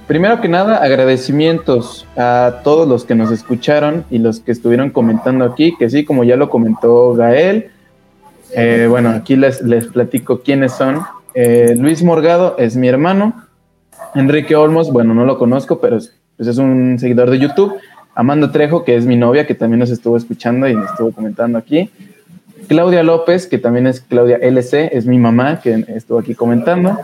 primero 0.06 0.40
que 0.40 0.48
nada 0.48 0.76
agradecimientos 0.76 2.06
a 2.16 2.60
todos 2.62 2.86
los 2.86 3.04
que 3.04 3.16
nos 3.16 3.32
escucharon 3.32 4.04
y 4.10 4.18
los 4.18 4.38
que 4.38 4.52
estuvieron 4.52 4.90
comentando 4.90 5.44
aquí, 5.44 5.74
que 5.76 5.90
sí, 5.90 6.04
como 6.04 6.22
ya 6.22 6.36
lo 6.36 6.48
comentó 6.48 7.14
Gael, 7.14 7.70
eh, 8.54 8.86
bueno, 8.88 9.10
aquí 9.10 9.34
les, 9.34 9.60
les 9.62 9.86
platico 9.86 10.40
quiénes 10.40 10.72
son. 10.72 11.02
Eh, 11.34 11.74
Luis 11.76 12.02
Morgado 12.02 12.54
es 12.58 12.76
mi 12.76 12.88
hermano. 12.88 13.45
Enrique 14.16 14.56
Olmos, 14.56 14.90
bueno, 14.90 15.14
no 15.14 15.24
lo 15.24 15.38
conozco, 15.38 15.80
pero 15.80 15.96
es, 15.96 16.12
pues 16.36 16.48
es 16.48 16.58
un 16.58 16.98
seguidor 16.98 17.30
de 17.30 17.38
YouTube. 17.38 17.74
Amanda 18.14 18.50
Trejo, 18.50 18.82
que 18.84 18.96
es 18.96 19.04
mi 19.04 19.16
novia, 19.16 19.46
que 19.46 19.54
también 19.54 19.80
nos 19.80 19.90
estuvo 19.90 20.16
escuchando 20.16 20.66
y 20.66 20.74
nos 20.74 20.90
estuvo 20.90 21.12
comentando 21.12 21.58
aquí. 21.58 21.90
Claudia 22.66 23.02
López, 23.02 23.46
que 23.46 23.58
también 23.58 23.86
es 23.86 24.00
Claudia 24.00 24.36
LC, 24.36 24.90
es 24.92 25.06
mi 25.06 25.18
mamá, 25.18 25.60
que 25.60 25.84
estuvo 25.88 26.18
aquí 26.18 26.34
comentando. 26.34 26.98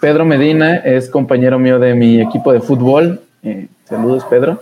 Pedro 0.00 0.24
Medina 0.24 0.76
es 0.76 1.10
compañero 1.10 1.58
mío 1.58 1.78
de 1.78 1.94
mi 1.94 2.20
equipo 2.20 2.52
de 2.52 2.60
fútbol. 2.60 3.20
Eh, 3.42 3.66
saludos, 3.84 4.24
Pedro. 4.30 4.60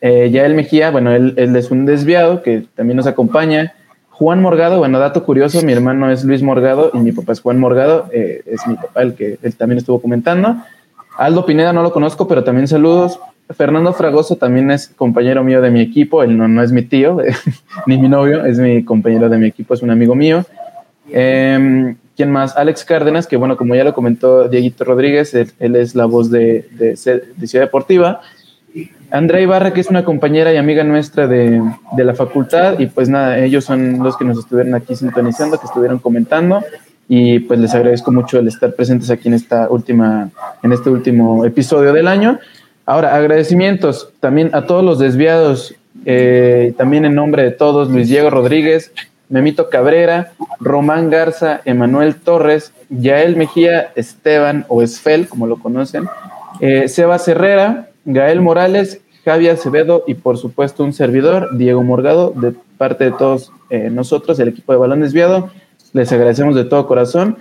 Eh, 0.00 0.30
Yael 0.30 0.54
Mejía, 0.54 0.90
bueno, 0.90 1.12
él, 1.12 1.34
es 1.36 1.70
un 1.70 1.86
desviado 1.86 2.42
que 2.42 2.64
también 2.74 2.96
nos 2.96 3.06
acompaña. 3.06 3.74
Juan 4.10 4.42
Morgado, 4.42 4.78
bueno, 4.78 4.98
dato 4.98 5.24
curioso, 5.24 5.62
mi 5.62 5.72
hermano 5.72 6.10
es 6.10 6.24
Luis 6.24 6.42
Morgado 6.42 6.90
y 6.92 6.98
mi 6.98 7.12
papá 7.12 7.32
es 7.32 7.40
Juan 7.40 7.58
Morgado, 7.58 8.08
eh, 8.12 8.42
es 8.46 8.66
mi 8.66 8.74
papá 8.74 9.02
el 9.02 9.14
que 9.14 9.38
él 9.42 9.54
también 9.56 9.78
estuvo 9.78 10.00
comentando. 10.00 10.56
Aldo 11.18 11.44
Pineda 11.44 11.72
no 11.72 11.82
lo 11.82 11.92
conozco, 11.92 12.28
pero 12.28 12.44
también 12.44 12.68
saludos. 12.68 13.18
Fernando 13.50 13.92
Fragoso 13.92 14.36
también 14.36 14.70
es 14.70 14.88
compañero 14.88 15.42
mío 15.42 15.60
de 15.60 15.70
mi 15.70 15.80
equipo, 15.80 16.22
él 16.22 16.36
no, 16.36 16.46
no 16.48 16.62
es 16.62 16.70
mi 16.70 16.82
tío, 16.82 17.18
ni 17.86 17.98
mi 17.98 18.08
novio, 18.08 18.44
es 18.44 18.58
mi 18.58 18.84
compañero 18.84 19.28
de 19.28 19.36
mi 19.36 19.46
equipo, 19.48 19.74
es 19.74 19.82
un 19.82 19.90
amigo 19.90 20.14
mío. 20.14 20.44
Eh, 21.10 21.94
¿Quién 22.16 22.30
más? 22.30 22.56
Alex 22.56 22.84
Cárdenas, 22.84 23.26
que 23.26 23.36
bueno, 23.36 23.56
como 23.56 23.74
ya 23.74 23.84
lo 23.84 23.94
comentó 23.94 24.48
Dieguito 24.48 24.84
Rodríguez, 24.84 25.34
él, 25.34 25.52
él 25.58 25.76
es 25.76 25.94
la 25.94 26.04
voz 26.04 26.30
de, 26.30 26.68
de, 26.72 26.96
de 27.36 27.46
Ciudad 27.46 27.64
Deportiva. 27.64 28.20
Andrea 29.10 29.40
Ibarra, 29.40 29.72
que 29.72 29.80
es 29.80 29.88
una 29.88 30.04
compañera 30.04 30.52
y 30.52 30.56
amiga 30.56 30.84
nuestra 30.84 31.26
de, 31.26 31.62
de, 31.96 32.04
la 32.04 32.14
facultad, 32.14 32.78
y 32.78 32.86
pues 32.86 33.08
nada, 33.08 33.38
ellos 33.38 33.64
son 33.64 34.02
los 34.02 34.16
que 34.16 34.24
nos 34.24 34.38
estuvieron 34.38 34.74
aquí 34.74 34.94
sintonizando, 34.94 35.58
que 35.58 35.66
estuvieron 35.66 35.98
comentando, 35.98 36.62
y 37.08 37.40
pues 37.40 37.58
les 37.58 37.74
agradezco 37.74 38.12
mucho 38.12 38.38
el 38.38 38.48
estar 38.48 38.74
presentes 38.74 39.10
aquí 39.10 39.28
en 39.28 39.34
esta 39.34 39.68
última, 39.70 40.30
en 40.62 40.72
este 40.72 40.90
último 40.90 41.44
episodio 41.44 41.92
del 41.92 42.06
año. 42.06 42.38
Ahora, 42.84 43.14
agradecimientos 43.14 44.12
también 44.20 44.50
a 44.54 44.66
todos 44.66 44.84
los 44.84 44.98
desviados, 44.98 45.74
eh, 46.04 46.74
también 46.76 47.04
en 47.04 47.14
nombre 47.14 47.42
de 47.42 47.50
todos, 47.50 47.90
Luis 47.90 48.08
Diego 48.08 48.30
Rodríguez, 48.30 48.92
Memito 49.28 49.68
Cabrera, 49.68 50.32
Román 50.60 51.10
Garza, 51.10 51.60
Emanuel 51.64 52.16
Torres, 52.16 52.72
Yael 52.88 53.36
Mejía, 53.36 53.90
Esteban 53.94 54.64
o 54.68 54.82
Esfel, 54.82 55.28
como 55.28 55.46
lo 55.46 55.58
conocen, 55.58 56.08
eh, 56.60 56.88
Sebas 56.88 57.28
Herrera, 57.28 57.90
Gael 58.04 58.40
Morales, 58.40 59.00
Javier 59.24 59.54
Acevedo 59.54 60.04
y 60.06 60.14
por 60.14 60.38
supuesto 60.38 60.84
un 60.84 60.92
servidor, 60.92 61.56
Diego 61.58 61.82
Morgado, 61.82 62.32
de 62.34 62.54
parte 62.78 63.04
de 63.04 63.12
todos 63.12 63.52
eh, 63.68 63.90
nosotros, 63.90 64.38
el 64.40 64.48
equipo 64.48 64.72
de 64.72 64.78
Balón 64.78 65.00
Desviado. 65.00 65.50
Les 65.92 66.12
agradecemos 66.12 66.54
de 66.54 66.64
todo 66.64 66.86
corazón. 66.86 67.38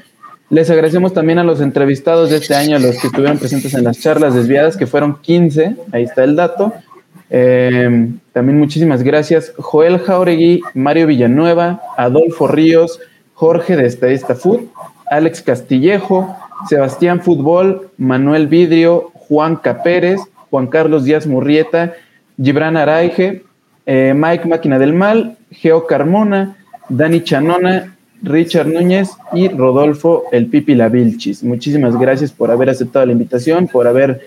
Les 0.49 0.69
agradecemos 0.69 1.13
también 1.13 1.39
a 1.39 1.43
los 1.43 1.59
entrevistados 1.59 2.29
de 2.29 2.37
este 2.37 2.55
año, 2.55 2.77
a 2.77 2.79
los 2.79 2.97
que 2.99 3.07
estuvieron 3.07 3.37
presentes 3.37 3.73
en 3.73 3.83
las 3.83 3.99
charlas 3.99 4.33
desviadas, 4.33 4.77
que 4.77 4.87
fueron 4.87 5.17
15, 5.21 5.75
ahí 5.91 6.03
está 6.03 6.23
el 6.23 6.37
dato. 6.37 6.73
Eh, 7.29 8.09
también 8.31 8.57
muchísimas 8.57 9.03
gracias. 9.03 9.51
Joel 9.57 9.99
Jauregui, 9.99 10.61
Mario 10.73 11.07
Villanueva, 11.07 11.81
Adolfo 11.97 12.47
Ríos, 12.47 12.99
Jorge 13.33 13.75
de 13.75 13.85
Estadista 13.85 14.35
Food, 14.35 14.61
Alex 15.09 15.41
Castillejo, 15.41 16.35
Sebastián 16.69 17.21
Fútbol, 17.21 17.89
Manuel 17.97 18.47
Vidrio, 18.47 19.11
Juan 19.13 19.57
Capérez, 19.57 20.21
Juan 20.49 20.67
Carlos 20.67 21.03
Díaz 21.03 21.27
Murrieta, 21.27 21.93
Gibran 22.41 22.77
Araige, 22.77 23.43
eh, 23.85 24.13
Mike 24.15 24.47
Máquina 24.47 24.79
del 24.79 24.93
Mal, 24.93 25.37
Geo 25.51 25.85
Carmona, 25.85 26.55
Dani 26.89 27.21
Chanona, 27.21 27.96
Richard 28.21 28.67
Núñez 28.67 29.09
y 29.33 29.47
Rodolfo 29.49 30.23
El 30.31 30.47
Pipi 30.47 30.75
La 30.75 30.89
Vilchis. 30.89 31.43
Muchísimas 31.43 31.97
gracias 31.97 32.31
por 32.31 32.51
haber 32.51 32.69
aceptado 32.69 33.05
la 33.05 33.11
invitación, 33.11 33.67
por 33.67 33.87
haber 33.87 34.21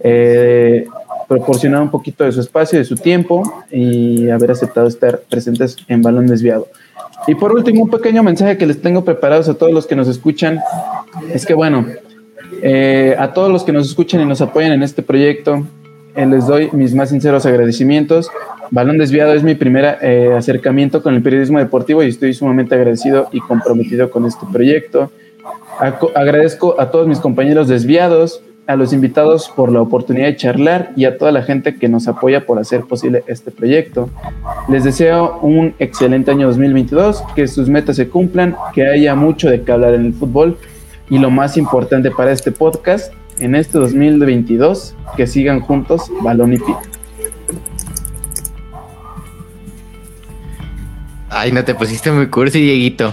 eh, 0.00 0.86
proporcionado 1.28 1.82
un 1.82 1.90
poquito 1.90 2.24
de 2.24 2.32
su 2.32 2.40
espacio, 2.40 2.78
de 2.78 2.84
su 2.84 2.96
tiempo 2.96 3.64
y 3.70 4.28
haber 4.30 4.50
aceptado 4.50 4.86
estar 4.86 5.20
presentes 5.28 5.76
en 5.88 6.02
Balón 6.02 6.26
Desviado. 6.26 6.68
Y 7.26 7.34
por 7.34 7.52
último, 7.52 7.84
un 7.84 7.90
pequeño 7.90 8.22
mensaje 8.22 8.56
que 8.56 8.66
les 8.66 8.80
tengo 8.80 9.04
preparados 9.04 9.48
a 9.48 9.54
todos 9.54 9.72
los 9.72 9.86
que 9.86 9.96
nos 9.96 10.08
escuchan. 10.08 10.60
Es 11.32 11.46
que 11.46 11.54
bueno, 11.54 11.86
eh, 12.62 13.16
a 13.18 13.32
todos 13.32 13.50
los 13.50 13.64
que 13.64 13.72
nos 13.72 13.88
escuchan 13.88 14.20
y 14.20 14.24
nos 14.24 14.40
apoyan 14.40 14.72
en 14.72 14.82
este 14.82 15.02
proyecto, 15.02 15.66
eh, 16.16 16.26
les 16.26 16.46
doy 16.46 16.70
mis 16.72 16.94
más 16.94 17.10
sinceros 17.10 17.46
agradecimientos. 17.46 18.30
Balón 18.70 18.98
Desviado 18.98 19.34
es 19.34 19.42
mi 19.42 19.54
primer 19.54 19.98
eh, 20.02 20.32
acercamiento 20.36 21.02
con 21.02 21.14
el 21.14 21.22
periodismo 21.22 21.58
deportivo 21.58 22.02
y 22.02 22.08
estoy 22.08 22.34
sumamente 22.34 22.74
agradecido 22.74 23.28
y 23.32 23.40
comprometido 23.40 24.10
con 24.10 24.24
este 24.24 24.46
proyecto. 24.52 25.10
agradezco 26.14 26.80
a 26.80 26.90
todos 26.90 27.06
mis 27.06 27.20
compañeros 27.20 27.68
desviados, 27.68 28.42
a 28.66 28.74
los 28.74 28.92
invitados 28.92 29.52
por 29.54 29.70
la 29.70 29.80
oportunidad 29.80 30.26
de 30.26 30.36
charlar 30.36 30.90
y 30.96 31.04
a 31.04 31.18
toda 31.18 31.30
la 31.30 31.42
gente 31.42 31.76
que 31.76 31.88
nos 31.88 32.08
apoya 32.08 32.46
por 32.46 32.58
hacer 32.58 32.80
posible 32.80 33.22
este 33.28 33.50
proyecto. 33.50 34.10
Les 34.68 34.82
deseo 34.82 35.38
un 35.42 35.74
excelente 35.78 36.30
año 36.32 36.48
2022, 36.48 37.22
que 37.36 37.46
sus 37.46 37.68
metas 37.68 37.96
se 37.96 38.08
cumplan, 38.08 38.56
que 38.74 38.86
haya 38.86 39.14
mucho 39.14 39.48
de 39.48 39.62
qué 39.62 39.70
hablar 39.70 39.94
en 39.94 40.06
el 40.06 40.12
fútbol 40.14 40.58
y 41.08 41.18
lo 41.18 41.30
más 41.30 41.56
importante 41.56 42.10
para 42.10 42.32
este 42.32 42.50
podcast, 42.50 43.12
en 43.38 43.54
este 43.54 43.78
2022, 43.78 44.94
que 45.16 45.26
sigan 45.26 45.60
juntos 45.60 46.10
balón 46.22 46.54
y 46.54 46.58
pito. 46.58 46.80
Ay, 51.28 51.52
no 51.52 51.64
te 51.64 51.74
pusiste 51.74 52.10
muy 52.12 52.28
cursi, 52.28 52.60
Dieguito. 52.60 53.12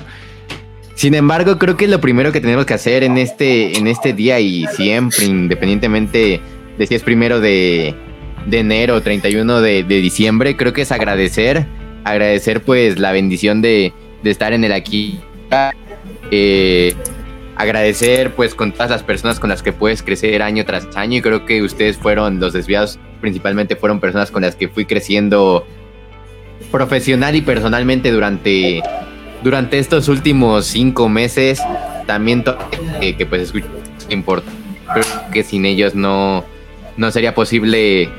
Sin 0.96 1.16
embargo, 1.16 1.58
creo 1.58 1.76
que 1.76 1.88
lo 1.88 2.00
primero 2.00 2.32
que 2.32 2.40
tenemos 2.40 2.66
que 2.66 2.74
hacer 2.74 3.04
en 3.04 3.18
este, 3.18 3.78
en 3.78 3.88
este 3.88 4.14
día 4.14 4.40
y 4.40 4.66
siempre, 4.68 5.26
independientemente 5.26 6.40
de 6.78 6.88
si 6.88 6.96
es 6.96 7.04
primero 7.04 7.40
de, 7.40 7.94
de 8.46 8.60
enero 8.60 8.96
o 8.96 9.02
31 9.02 9.62
de, 9.62 9.84
de, 9.84 9.96
diciembre, 9.98 10.56
creo 10.56 10.72
que 10.72 10.84
es 10.84 10.92
agradecer, 10.92 11.66
agradecer 12.04 12.62
pues 12.62 13.00
la 13.00 13.12
bendición 13.12 13.62
de, 13.62 13.92
de 14.24 14.32
estar 14.32 14.54
en 14.54 14.64
el 14.64 14.72
aquí. 14.72 15.20
Eh, 16.32 16.96
agradecer 17.56 18.34
pues 18.36 18.56
con 18.56 18.72
todas 18.72 18.90
las 18.90 19.04
personas 19.04 19.40
con 19.40 19.50
las 19.50 19.62
que 19.62 19.74
puedes 19.74 20.02
crecer 20.02 20.42
año 20.42 20.66
tras 20.66 20.88
año 20.96 21.18
y 21.18 21.22
creo 21.22 21.46
que 21.46 21.62
ustedes 21.62 21.98
fueron 21.98 22.40
los 22.40 22.54
desviados, 22.54 23.00
principalmente 23.22 23.76
fueron 23.76 24.00
personas 24.00 24.32
con 24.32 24.42
las 24.42 24.56
que 24.56 24.68
fui 24.68 24.86
creciendo 24.86 25.66
profesional 26.72 27.36
y 27.36 27.42
personalmente 27.42 28.12
durante 28.12 28.82
durante 29.44 29.78
estos 29.78 30.08
últimos 30.08 30.66
cinco 30.66 31.10
meses. 31.10 31.62
También 32.08 32.44
que, 33.00 33.16
que 33.16 33.26
pues 33.26 33.54
es 33.54 33.64
importante 34.10 34.64
creo 34.92 35.06
que 35.32 35.44
sin 35.44 35.66
ellos 35.66 35.96
no 35.96 36.44
no 36.98 37.12
sería 37.12 37.34
posible 37.34 38.10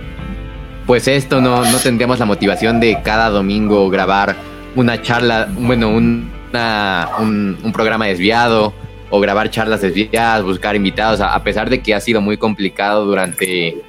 pues 0.87 1.09
esto 1.09 1.41
no 1.41 1.65
no 1.65 1.79
tendríamos 1.79 2.19
la 2.19 2.27
motivación 2.27 2.81
de 2.81 3.01
cada 3.03 3.31
domingo 3.31 3.89
grabar 3.91 4.37
una 4.75 5.01
charla 5.03 5.49
bueno 5.53 5.91
un, 5.91 6.31
un 6.53 7.73
programa 7.73 8.07
desviado 8.07 8.73
o 9.15 9.21
grabar 9.21 9.49
charlas 9.49 9.81
desviadas, 9.81 10.43
buscar 10.43 10.75
invitados, 10.75 11.21
a, 11.21 11.41
pesar 11.45 11.71
de 11.71 11.81
que 11.81 11.95
ha 11.95 12.01
sido 12.01 12.21
muy 12.21 12.37
complicado 12.37 13.05
durante, 13.05 13.81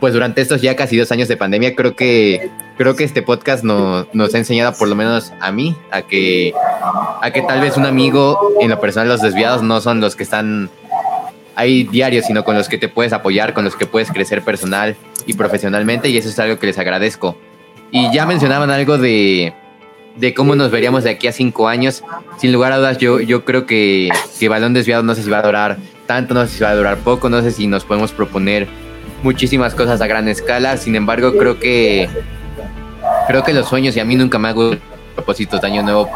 pues 0.00 0.12
durante 0.12 0.40
estos 0.40 0.60
ya 0.60 0.74
casi 0.74 0.96
dos 0.96 1.12
años 1.12 1.28
de 1.28 1.36
pandemia, 1.36 1.76
creo 1.76 1.94
que, 1.94 2.50
creo 2.76 2.96
que 2.96 3.04
este 3.04 3.22
podcast 3.22 3.62
no, 3.62 4.08
nos 4.12 4.34
ha 4.34 4.38
enseñado, 4.38 4.76
por 4.76 4.88
lo 4.88 4.96
menos 4.96 5.32
a 5.38 5.52
mí, 5.52 5.76
a 5.92 6.02
que, 6.02 6.52
a 7.22 7.30
que 7.30 7.42
tal 7.42 7.60
vez 7.60 7.76
un 7.76 7.86
amigo, 7.86 8.54
en 8.60 8.70
lo 8.70 8.80
personal 8.80 9.06
los 9.06 9.20
desviados 9.20 9.62
no 9.62 9.80
son 9.80 10.00
los 10.00 10.16
que 10.16 10.24
están 10.24 10.68
ahí 11.54 11.84
diarios, 11.84 12.26
sino 12.26 12.42
con 12.42 12.56
los 12.56 12.68
que 12.68 12.76
te 12.76 12.88
puedes 12.88 13.12
apoyar, 13.12 13.54
con 13.54 13.64
los 13.64 13.76
que 13.76 13.86
puedes 13.86 14.10
crecer 14.10 14.42
personal 14.42 14.96
y 15.26 15.34
profesionalmente, 15.34 16.08
y 16.08 16.16
eso 16.16 16.28
es 16.28 16.40
algo 16.40 16.58
que 16.58 16.66
les 16.66 16.78
agradezco. 16.80 17.38
Y 17.92 18.12
ya 18.12 18.26
mencionaban 18.26 18.70
algo 18.70 18.98
de, 18.98 19.54
de 20.16 20.34
cómo 20.34 20.54
nos 20.54 20.70
veríamos 20.70 21.04
de 21.04 21.10
aquí 21.10 21.26
a 21.28 21.32
cinco 21.32 21.68
años, 21.68 22.02
sin 22.38 22.52
lugar 22.52 22.72
a 22.72 22.78
dudas, 22.78 22.98
yo, 22.98 23.20
yo 23.20 23.44
creo 23.44 23.66
que, 23.66 24.10
que 24.38 24.48
Balón 24.48 24.72
Desviado 24.72 25.02
no 25.02 25.14
sé 25.14 25.22
si 25.22 25.30
va 25.30 25.38
a 25.38 25.42
durar 25.42 25.78
tanto, 26.06 26.34
no 26.34 26.46
sé 26.46 26.56
si 26.56 26.64
va 26.64 26.70
a 26.70 26.76
durar 26.76 26.98
poco, 26.98 27.28
no 27.28 27.42
sé 27.42 27.50
si 27.50 27.66
nos 27.66 27.84
podemos 27.84 28.12
proponer 28.12 28.66
muchísimas 29.22 29.74
cosas 29.74 30.00
a 30.00 30.06
gran 30.06 30.28
escala, 30.28 30.76
sin 30.76 30.96
embargo, 30.96 31.36
creo 31.36 31.58
que 31.58 32.08
creo 33.26 33.42
que 33.42 33.52
los 33.52 33.68
sueños, 33.68 33.96
y 33.96 34.00
a 34.00 34.04
mí 34.04 34.16
nunca 34.16 34.38
me 34.38 34.48
hago 34.48 34.76
propósitos 35.14 35.60
de 35.60 35.66
año 35.66 35.82
nuevo, 35.82 36.10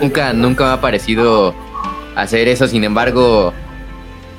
nunca, 0.00 0.32
nunca 0.32 0.64
me 0.64 0.70
ha 0.72 0.80
parecido 0.80 1.54
hacer 2.14 2.48
eso, 2.48 2.68
sin 2.68 2.84
embargo, 2.84 3.52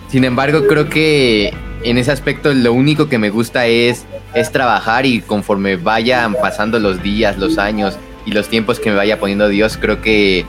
sin 0.10 0.24
embargo, 0.24 0.68
creo 0.68 0.90
que 0.90 1.54
en 1.84 1.98
ese 1.98 2.12
aspecto 2.12 2.54
lo 2.54 2.74
único 2.74 3.10
que 3.10 3.18
me 3.18 3.30
gusta 3.30 3.66
es, 3.66 4.06
es 4.34 4.52
trabajar 4.52 5.06
y 5.06 5.22
conforme 5.22 5.78
vayan 5.78 6.36
pasando 6.36 6.80
los 6.80 7.02
días, 7.02 7.38
los 7.38 7.58
años, 7.58 7.98
y 8.26 8.32
los 8.32 8.50
tiempos 8.50 8.80
que 8.80 8.90
me 8.90 8.96
vaya 8.96 9.20
poniendo 9.20 9.48
Dios, 9.48 9.78
creo 9.78 10.02
que 10.02 10.46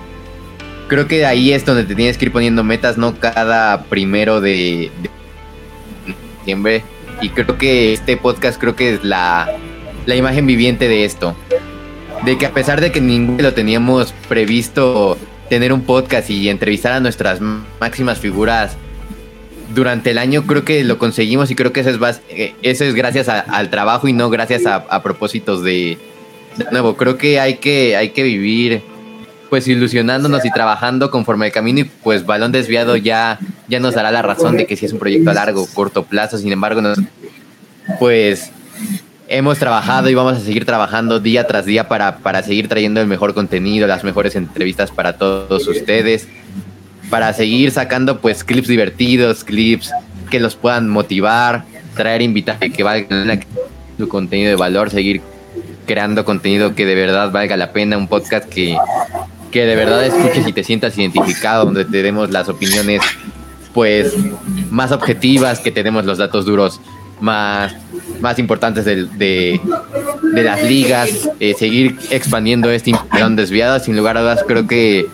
creo 0.89 1.09
que 1.09 1.25
ahí 1.25 1.53
es 1.53 1.65
donde 1.65 1.85
te 1.85 1.95
tienes 1.95 2.19
que 2.19 2.27
ir 2.27 2.33
poniendo 2.33 2.65
metas, 2.65 2.99
no 2.99 3.19
cada 3.19 3.85
primero 3.85 4.41
de, 4.41 4.91
diciembre. 6.39 6.85
Y 7.21 7.31
creo 7.31 7.57
que 7.57 7.93
este 7.93 8.17
podcast 8.17 8.61
creo 8.61 8.77
que 8.77 8.95
es 8.95 9.05
la, 9.05 9.49
la 10.07 10.17
imagen 10.17 10.47
viviente 10.47 10.89
de 10.89 11.05
esto. 11.05 11.37
De 12.25 12.37
que 12.37 12.47
a 12.47 12.53
pesar 12.53 12.81
de 12.81 12.93
que 12.93 13.01
ninguno 13.01 13.43
lo 13.43 13.55
teníamos 13.55 14.13
previsto 14.29 15.17
tener 15.49 15.73
un 15.73 15.83
podcast 15.83 16.31
y 16.31 16.49
entrevistar 16.49 16.93
a 16.93 17.01
nuestras 17.01 17.41
máximas 17.81 18.19
figuras 18.19 18.77
durante 19.75 20.11
el 20.11 20.19
año, 20.19 20.47
creo 20.47 20.65
que 20.65 20.85
lo 20.85 20.99
conseguimos 20.99 21.51
y 21.51 21.55
creo 21.55 21.73
que 21.73 21.81
eso 21.81 21.91
es, 21.91 22.21
eh, 22.29 22.55
eso 22.63 22.85
es 22.85 22.95
gracias 22.95 23.29
al 23.29 23.71
trabajo 23.71 24.09
y 24.09 24.13
no 24.13 24.31
gracias 24.31 24.67
a, 24.67 25.03
propósitos 25.03 25.63
de, 25.63 25.99
de, 26.57 26.65
nuevo. 26.71 26.97
Creo 26.97 27.19
que 27.19 27.41
hay 27.41 27.57
que, 27.57 27.97
hay 27.97 28.11
que 28.11 28.23
vivir 28.23 28.83
pues 29.51 29.69
ilusionándonos 29.69 30.45
y 30.47 30.51
trabajando 30.51 31.11
conforme 31.11 31.47
el 31.47 31.53
camino 31.53 31.81
y 31.81 31.85
pues 31.85 32.25
balón 32.25 32.53
desviado 32.53 32.97
ya, 32.97 33.39
ya 33.69 33.81
nos 33.81 33.95
dará 33.95 34.11
la 34.11 34.23
razón 34.23 34.57
de 34.57 34.67
que 34.67 34.77
si 34.77 34.87
es 34.87 34.95
un 34.95 34.99
proyecto 34.99 35.31
a 35.31 35.35
largo, 35.35 35.67
corto 35.75 36.05
plazo, 36.05 36.39
sin 36.39 36.51
embargo, 36.53 36.81
pues 37.99 38.51
hemos 39.29 39.59
trabajado 39.59 40.09
y 40.09 40.15
vamos 40.15 40.39
a 40.39 40.41
seguir 40.41 40.65
trabajando 40.65 41.21
día 41.21 41.47
tras 41.47 41.67
día 41.67 41.87
para, 41.87 42.19
para 42.19 42.43
seguir 42.43 42.69
trayendo 42.69 43.03
el 43.03 43.07
mejor 43.07 43.35
contenido, 43.35 43.87
las 43.87 44.05
mejores 44.05 44.37
entrevistas 44.37 44.91
para 44.91 45.19
todos 45.19 45.69
ustedes, 45.69 46.29
para 47.11 47.33
seguir 47.35 47.73
sacando 47.73 48.21
pues 48.21 48.45
clips 48.45 48.69
divertidos, 48.69 49.45
clips 49.45 49.91
que 50.31 50.41
los 50.41 50.57
puedan 50.57 50.89
motivar, 50.89 51.65
traer 51.95 52.23
invitados 52.23 52.71
que 52.75 52.83
valgan 52.83 53.45
su 53.99 54.09
contenido 54.09 54.49
de 54.49 54.57
valor, 54.57 54.91
seguir 54.91 55.21
creando 55.87 56.25
contenido 56.25 56.75
que 56.75 56.87
de 56.87 56.95
verdad 56.95 57.31
valga 57.31 57.57
la 57.57 57.73
pena, 57.73 57.97
un 57.97 58.09
podcast 58.09 58.49
que, 58.49 58.77
que 59.51 59.65
de 59.65 59.77
verdad 59.77 60.05
escuches 60.05 60.47
y 60.47 60.53
te 60.53 60.65
sientas 60.65 60.97
identificado, 60.99 61.65
donde 61.65 61.85
te 61.85 62.03
demos 62.03 62.31
las 62.31 62.49
opiniones 62.49 63.03
pues 63.73 64.15
más 64.71 64.93
objetivas, 64.93 65.61
que 65.61 65.71
tenemos 65.71 66.05
los 66.05 66.19
datos 66.19 66.45
duros 66.45 66.81
más, 67.21 67.75
más 68.21 68.39
importantes 68.39 68.85
de, 68.85 69.07
de, 69.07 69.61
las 70.43 70.63
ligas, 70.63 71.31
eh, 71.41 71.55
seguir 71.59 71.99
expandiendo 72.11 72.71
este 72.71 72.91
impresión 72.91 73.37
desviado, 73.37 73.79
sin 73.81 73.97
lugar 73.97 74.17
a 74.17 74.23
dudas 74.23 74.45
creo 74.47 74.67
que 74.67 75.07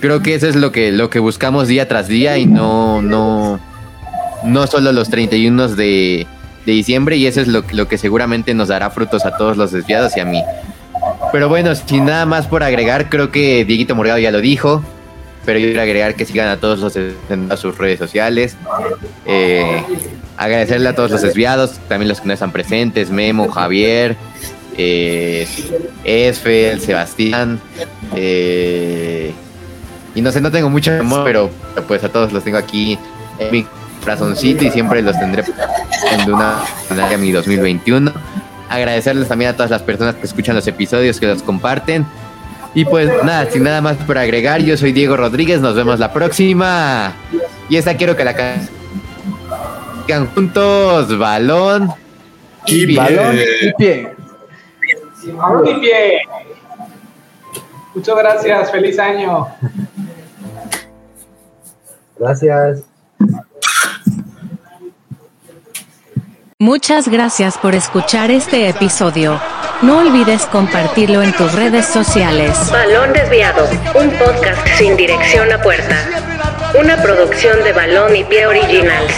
creo 0.00 0.22
que 0.22 0.34
eso 0.34 0.48
es 0.48 0.56
lo 0.56 0.72
que 0.72 0.92
lo 0.92 1.10
que 1.10 1.18
buscamos 1.18 1.68
día 1.68 1.88
tras 1.88 2.08
día 2.08 2.38
y 2.38 2.46
no 2.46 3.02
no 3.02 3.60
no 4.44 4.66
solo 4.66 4.92
los 4.92 5.10
31 5.10 5.68
de, 5.68 6.26
de 6.68 6.74
diciembre 6.74 7.16
y 7.16 7.26
eso 7.26 7.40
es 7.40 7.48
lo, 7.48 7.64
lo 7.72 7.88
que 7.88 7.96
seguramente 7.96 8.52
nos 8.52 8.68
dará 8.68 8.90
frutos 8.90 9.24
a 9.24 9.36
todos 9.36 9.56
los 9.56 9.72
desviados 9.72 10.16
y 10.16 10.20
a 10.20 10.24
mí. 10.24 10.42
Pero 11.32 11.48
bueno, 11.48 11.74
sin 11.74 12.04
nada 12.04 12.26
más 12.26 12.46
por 12.46 12.62
agregar, 12.62 13.08
creo 13.08 13.30
que 13.30 13.64
Dieguito 13.64 13.94
Morgado 13.94 14.18
ya 14.18 14.30
lo 14.30 14.40
dijo. 14.40 14.82
Pero 15.44 15.58
yo 15.60 15.68
quiero 15.68 15.80
agregar 15.80 16.14
que 16.14 16.26
sigan 16.26 16.48
a 16.48 16.58
todos 16.58 16.78
los 16.78 16.94
en 16.96 17.48
sus 17.56 17.78
redes 17.78 17.98
sociales. 17.98 18.54
Eh, 19.24 19.82
agradecerle 20.36 20.90
a 20.90 20.94
todos 20.94 21.10
los 21.10 21.22
desviados, 21.22 21.78
también 21.88 22.08
los 22.08 22.20
que 22.20 22.26
no 22.26 22.34
están 22.34 22.52
presentes, 22.52 23.10
Memo, 23.10 23.48
Javier, 23.48 24.14
eh, 24.76 25.48
Esfel, 26.04 26.82
Sebastián. 26.82 27.60
Eh, 28.14 29.32
y 30.14 30.20
no 30.20 30.32
sé, 30.32 30.42
no 30.42 30.50
tengo 30.50 30.68
mucho 30.68 30.92
amor, 30.92 31.22
pero 31.24 31.50
pues 31.86 32.04
a 32.04 32.10
todos 32.10 32.30
los 32.30 32.44
tengo 32.44 32.58
aquí 32.58 32.98
corazoncito 33.98 34.64
y 34.64 34.70
siempre 34.70 35.02
los 35.02 35.18
tendré 35.18 35.44
en 36.12 36.32
una 36.32 36.56
en 37.10 37.20
mi 37.20 37.32
2021 37.32 38.12
agradecerles 38.68 39.28
también 39.28 39.50
a 39.50 39.54
todas 39.54 39.70
las 39.70 39.82
personas 39.82 40.14
que 40.16 40.26
escuchan 40.26 40.54
los 40.54 40.66
episodios, 40.66 41.18
que 41.18 41.26
los 41.26 41.42
comparten. 41.42 42.06
Y 42.74 42.84
pues 42.84 43.10
nada, 43.24 43.50
sin 43.50 43.64
nada 43.64 43.80
más 43.80 43.96
por 43.96 44.18
agregar, 44.18 44.60
yo 44.60 44.76
soy 44.76 44.92
Diego 44.92 45.16
Rodríguez, 45.16 45.60
nos 45.60 45.74
vemos 45.74 45.98
la 45.98 46.12
próxima. 46.12 47.14
Y 47.68 47.76
esta 47.76 47.96
quiero 47.96 48.14
que 48.16 48.24
la 48.24 48.34
canten 48.34 48.68
juntos, 50.34 51.18
balón 51.18 51.90
y 52.66 52.86
pie. 52.86 52.96
Balón 52.96 53.36
y 53.36 53.72
pie. 53.72 54.12
Balón 55.32 55.66
y 55.66 55.80
pie. 55.80 56.20
Muchas 57.94 58.16
gracias, 58.16 58.70
feliz 58.70 58.98
año. 58.98 59.48
Gracias. 62.18 62.87
Muchas 66.60 67.06
gracias 67.06 67.56
por 67.56 67.76
escuchar 67.76 68.32
este 68.32 68.68
episodio. 68.68 69.40
No 69.80 69.98
olvides 70.00 70.44
compartirlo 70.46 71.22
en 71.22 71.32
tus 71.32 71.52
redes 71.52 71.86
sociales. 71.86 72.52
Balón 72.72 73.12
Desviado, 73.12 73.68
un 73.94 74.10
podcast 74.18 74.66
sin 74.76 74.96
dirección 74.96 75.52
a 75.52 75.62
puerta. 75.62 75.96
Una 76.80 77.00
producción 77.00 77.62
de 77.62 77.72
Balón 77.72 78.16
y 78.16 78.24
Pie 78.24 78.48
Originals. 78.48 79.14